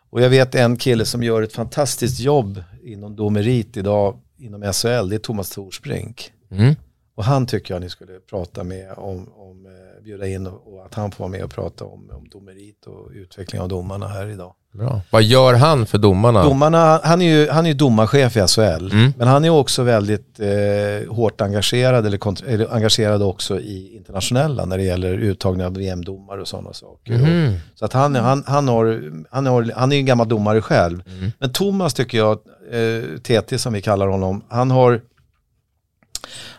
Och 0.09 0.21
jag 0.21 0.29
vet 0.29 0.55
en 0.55 0.77
kille 0.77 1.05
som 1.05 1.23
gör 1.23 1.41
ett 1.41 1.53
fantastiskt 1.53 2.19
jobb 2.19 2.63
inom 2.83 3.15
domerit 3.15 3.77
idag, 3.77 4.19
inom 4.37 4.73
SHL, 4.73 5.09
det 5.09 5.15
är 5.15 5.19
Thomas 5.19 5.49
Torsbrink. 5.49 6.31
Mm. 6.51 6.75
Och 7.17 7.23
han 7.23 7.45
tycker 7.45 7.73
jag 7.73 7.81
ni 7.81 7.89
skulle 7.89 8.19
prata 8.29 8.63
med 8.63 8.91
om, 8.97 9.29
om 9.35 9.65
eh, 9.65 10.03
bjuda 10.03 10.27
in 10.27 10.47
och, 10.47 10.73
och 10.73 10.85
att 10.85 10.93
han 10.93 11.11
får 11.11 11.23
vara 11.23 11.31
med 11.31 11.43
och 11.43 11.51
prata 11.51 11.85
om, 11.85 12.09
om 12.13 12.29
domerit 12.31 12.85
och 12.85 13.09
utveckling 13.13 13.61
av 13.61 13.67
domarna 13.67 14.07
här 14.07 14.27
idag. 14.27 14.53
Bra. 14.73 15.01
Vad 15.11 15.23
gör 15.23 15.53
han 15.53 15.85
för 15.85 15.97
domarna? 15.97 16.43
Domarna, 16.43 16.99
han 17.03 17.21
är 17.21 17.25
ju, 17.25 17.49
han 17.49 17.65
är 17.65 17.73
domarchef 17.73 18.37
i 18.37 18.39
SHL, 18.47 18.91
Mm. 18.91 19.13
men 19.17 19.27
han 19.27 19.45
är 19.45 19.49
också 19.49 19.83
väldigt 19.83 20.39
eh, 20.39 21.13
hårt 21.15 21.41
engagerad, 21.41 22.05
eller, 22.05 22.47
eller 22.47 22.73
engagerad 22.75 23.23
också 23.23 23.59
i 23.59 23.95
internationella 23.95 24.65
när 24.65 24.77
det 24.77 24.83
gäller 24.83 25.13
uttagning 25.13 25.65
av 25.65 25.73
VM-domare 25.73 26.41
och 26.41 26.47
sådana 26.47 26.73
saker. 26.73 27.13
Mhm. 27.17 27.53
Så 27.75 27.85
att 27.85 27.93
han, 27.93 28.15
han, 28.15 28.43
han, 28.47 28.67
har, 28.67 29.11
han, 29.31 29.45
har, 29.45 29.71
han 29.75 29.91
är 29.91 29.95
ju 29.95 29.99
en 29.99 30.05
gammal 30.05 30.27
domare 30.27 30.61
själv. 30.61 31.03
Mm. 31.07 31.31
Men 31.39 31.53
Thomas 31.53 31.93
tycker 31.93 32.17
jag, 32.17 32.39
eh, 32.71 33.17
TT 33.19 33.57
som 33.57 33.73
vi 33.73 33.81
kallar 33.81 34.07
honom, 34.07 34.41
han 34.49 34.71
har 34.71 35.01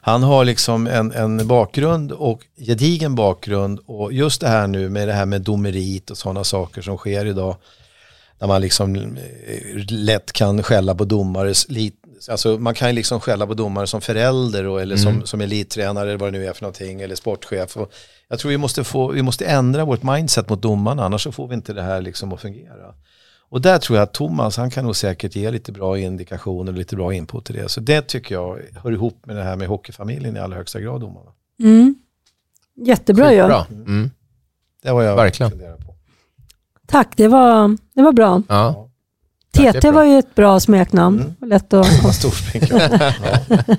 han 0.01 0.23
har 0.23 0.45
liksom 0.45 0.87
en, 0.87 1.13
en 1.13 1.47
bakgrund 1.47 2.13
och 2.13 2.45
gedigen 2.57 3.15
bakgrund 3.15 3.81
och 3.87 4.13
just 4.13 4.41
det 4.41 4.49
här 4.49 4.67
nu 4.67 4.89
med 4.89 5.09
det 5.09 5.15
här 5.15 5.27
med 5.27 5.43
domerit 5.43 6.11
och 6.11 6.19
sådana 6.19 6.45
saker 6.45 6.83
som 6.83 6.97
sker 6.97 7.27
idag. 7.27 7.57
Där 8.39 8.47
man 8.47 8.61
liksom 8.61 8.97
eh, 8.97 9.85
lätt 9.89 10.33
kan 10.33 10.63
skälla 10.63 10.95
på 10.95 11.05
domare. 11.05 11.55
Alltså 12.31 12.59
man 12.59 12.75
kan 12.75 12.95
liksom 12.95 13.21
skälla 13.21 13.47
på 13.47 13.55
domare 13.55 13.87
som 13.87 14.01
förälder 14.01 14.67
och, 14.67 14.81
eller 14.81 14.97
som, 14.97 15.27
som 15.27 15.41
elittränare 15.41 16.09
eller 16.09 16.19
vad 16.19 16.33
det 16.33 16.39
nu 16.39 16.47
är 16.47 16.53
för 16.53 16.63
någonting 16.63 17.01
eller 17.01 17.15
sportchef. 17.15 17.77
Och 17.77 17.93
jag 18.29 18.39
tror 18.39 18.51
vi 18.51 18.57
måste, 18.57 18.85
få, 18.85 19.09
vi 19.09 19.23
måste 19.23 19.47
ändra 19.47 19.85
vårt 19.85 20.03
mindset 20.03 20.49
mot 20.49 20.63
domarna 20.63 21.05
annars 21.05 21.23
så 21.23 21.33
får 21.33 21.49
vi 21.49 21.55
inte 21.55 21.73
det 21.73 21.83
här 21.83 22.01
liksom 22.03 22.33
att 22.33 22.41
fungera. 22.41 22.95
Och 23.51 23.61
där 23.61 23.79
tror 23.79 23.99
jag 23.99 24.03
att 24.03 24.13
Thomas, 24.15 24.57
han 24.57 24.71
kan 24.71 24.85
nog 24.85 24.97
säkert 24.97 25.37
ge 25.37 25.51
lite 25.51 25.73
bra 25.73 25.99
indikationer 25.99 26.73
och 26.73 26.79
lite 26.79 26.97
bra 26.97 27.15
input 27.15 27.45
till 27.45 27.55
det. 27.55 27.69
Så 27.69 27.81
det 27.81 28.03
tycker 28.03 28.35
jag 28.35 28.59
hör 28.83 28.93
ihop 28.93 29.27
med 29.27 29.37
det 29.37 29.43
här 29.43 29.57
med 29.57 29.69
hockeyfamiljen 29.69 30.37
i 30.37 30.41
allra 30.41 30.57
högsta 30.57 30.81
grad, 30.81 31.01
domarna. 31.01 31.31
Mm. 31.61 31.95
Jättebra 32.87 33.33
ju. 33.33 33.47
Bra. 33.47 33.67
Mm. 33.71 34.11
Det 34.83 34.93
var 34.93 35.03
jag 35.03 35.17
Verkligen. 35.17 35.51
funderar 35.51 35.77
på. 35.77 35.95
Tack, 36.87 37.09
det 37.17 37.29
var, 37.29 37.77
det 37.95 38.03
var 38.03 38.13
bra. 38.13 38.43
Ja. 38.49 38.85
TT 39.53 39.91
var 39.91 40.05
ju 40.05 40.19
ett 40.19 40.35
bra 40.35 40.61
smeknamn. 40.61 41.21
Mm. 41.21 41.51
Lätt 41.51 41.73
att... 41.73 41.87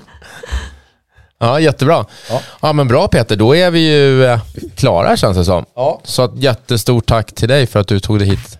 Ja. 1.42 1.60
jättebra. 1.60 2.06
Ja. 2.30 2.40
Ja. 2.62 2.72
men 2.72 2.88
bra 2.88 3.08
Peter, 3.08 3.36
då 3.36 3.56
är 3.56 3.70
vi 3.70 3.92
ju 3.92 4.24
eh, 4.24 4.40
klara 4.74 5.16
känns 5.16 5.36
det 5.36 5.44
som. 5.44 5.64
ja, 5.74 6.00
Så 6.04 6.24
ett 6.24 6.36
jättestort 6.36 7.06
tack 7.06 7.32
till 7.32 7.48
dig 7.48 7.66
för 7.66 7.80
att 7.80 7.88
du 7.88 8.00
tog 8.00 8.18
dig 8.18 8.28
hit, 8.28 8.58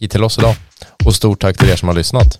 hit 0.00 0.10
till 0.10 0.24
oss 0.24 0.38
idag. 0.38 0.56
Och 1.04 1.14
stort 1.14 1.40
tack 1.40 1.58
till 1.58 1.68
er 1.68 1.76
som 1.76 1.88
har 1.88 1.94
lyssnat. 1.94 2.38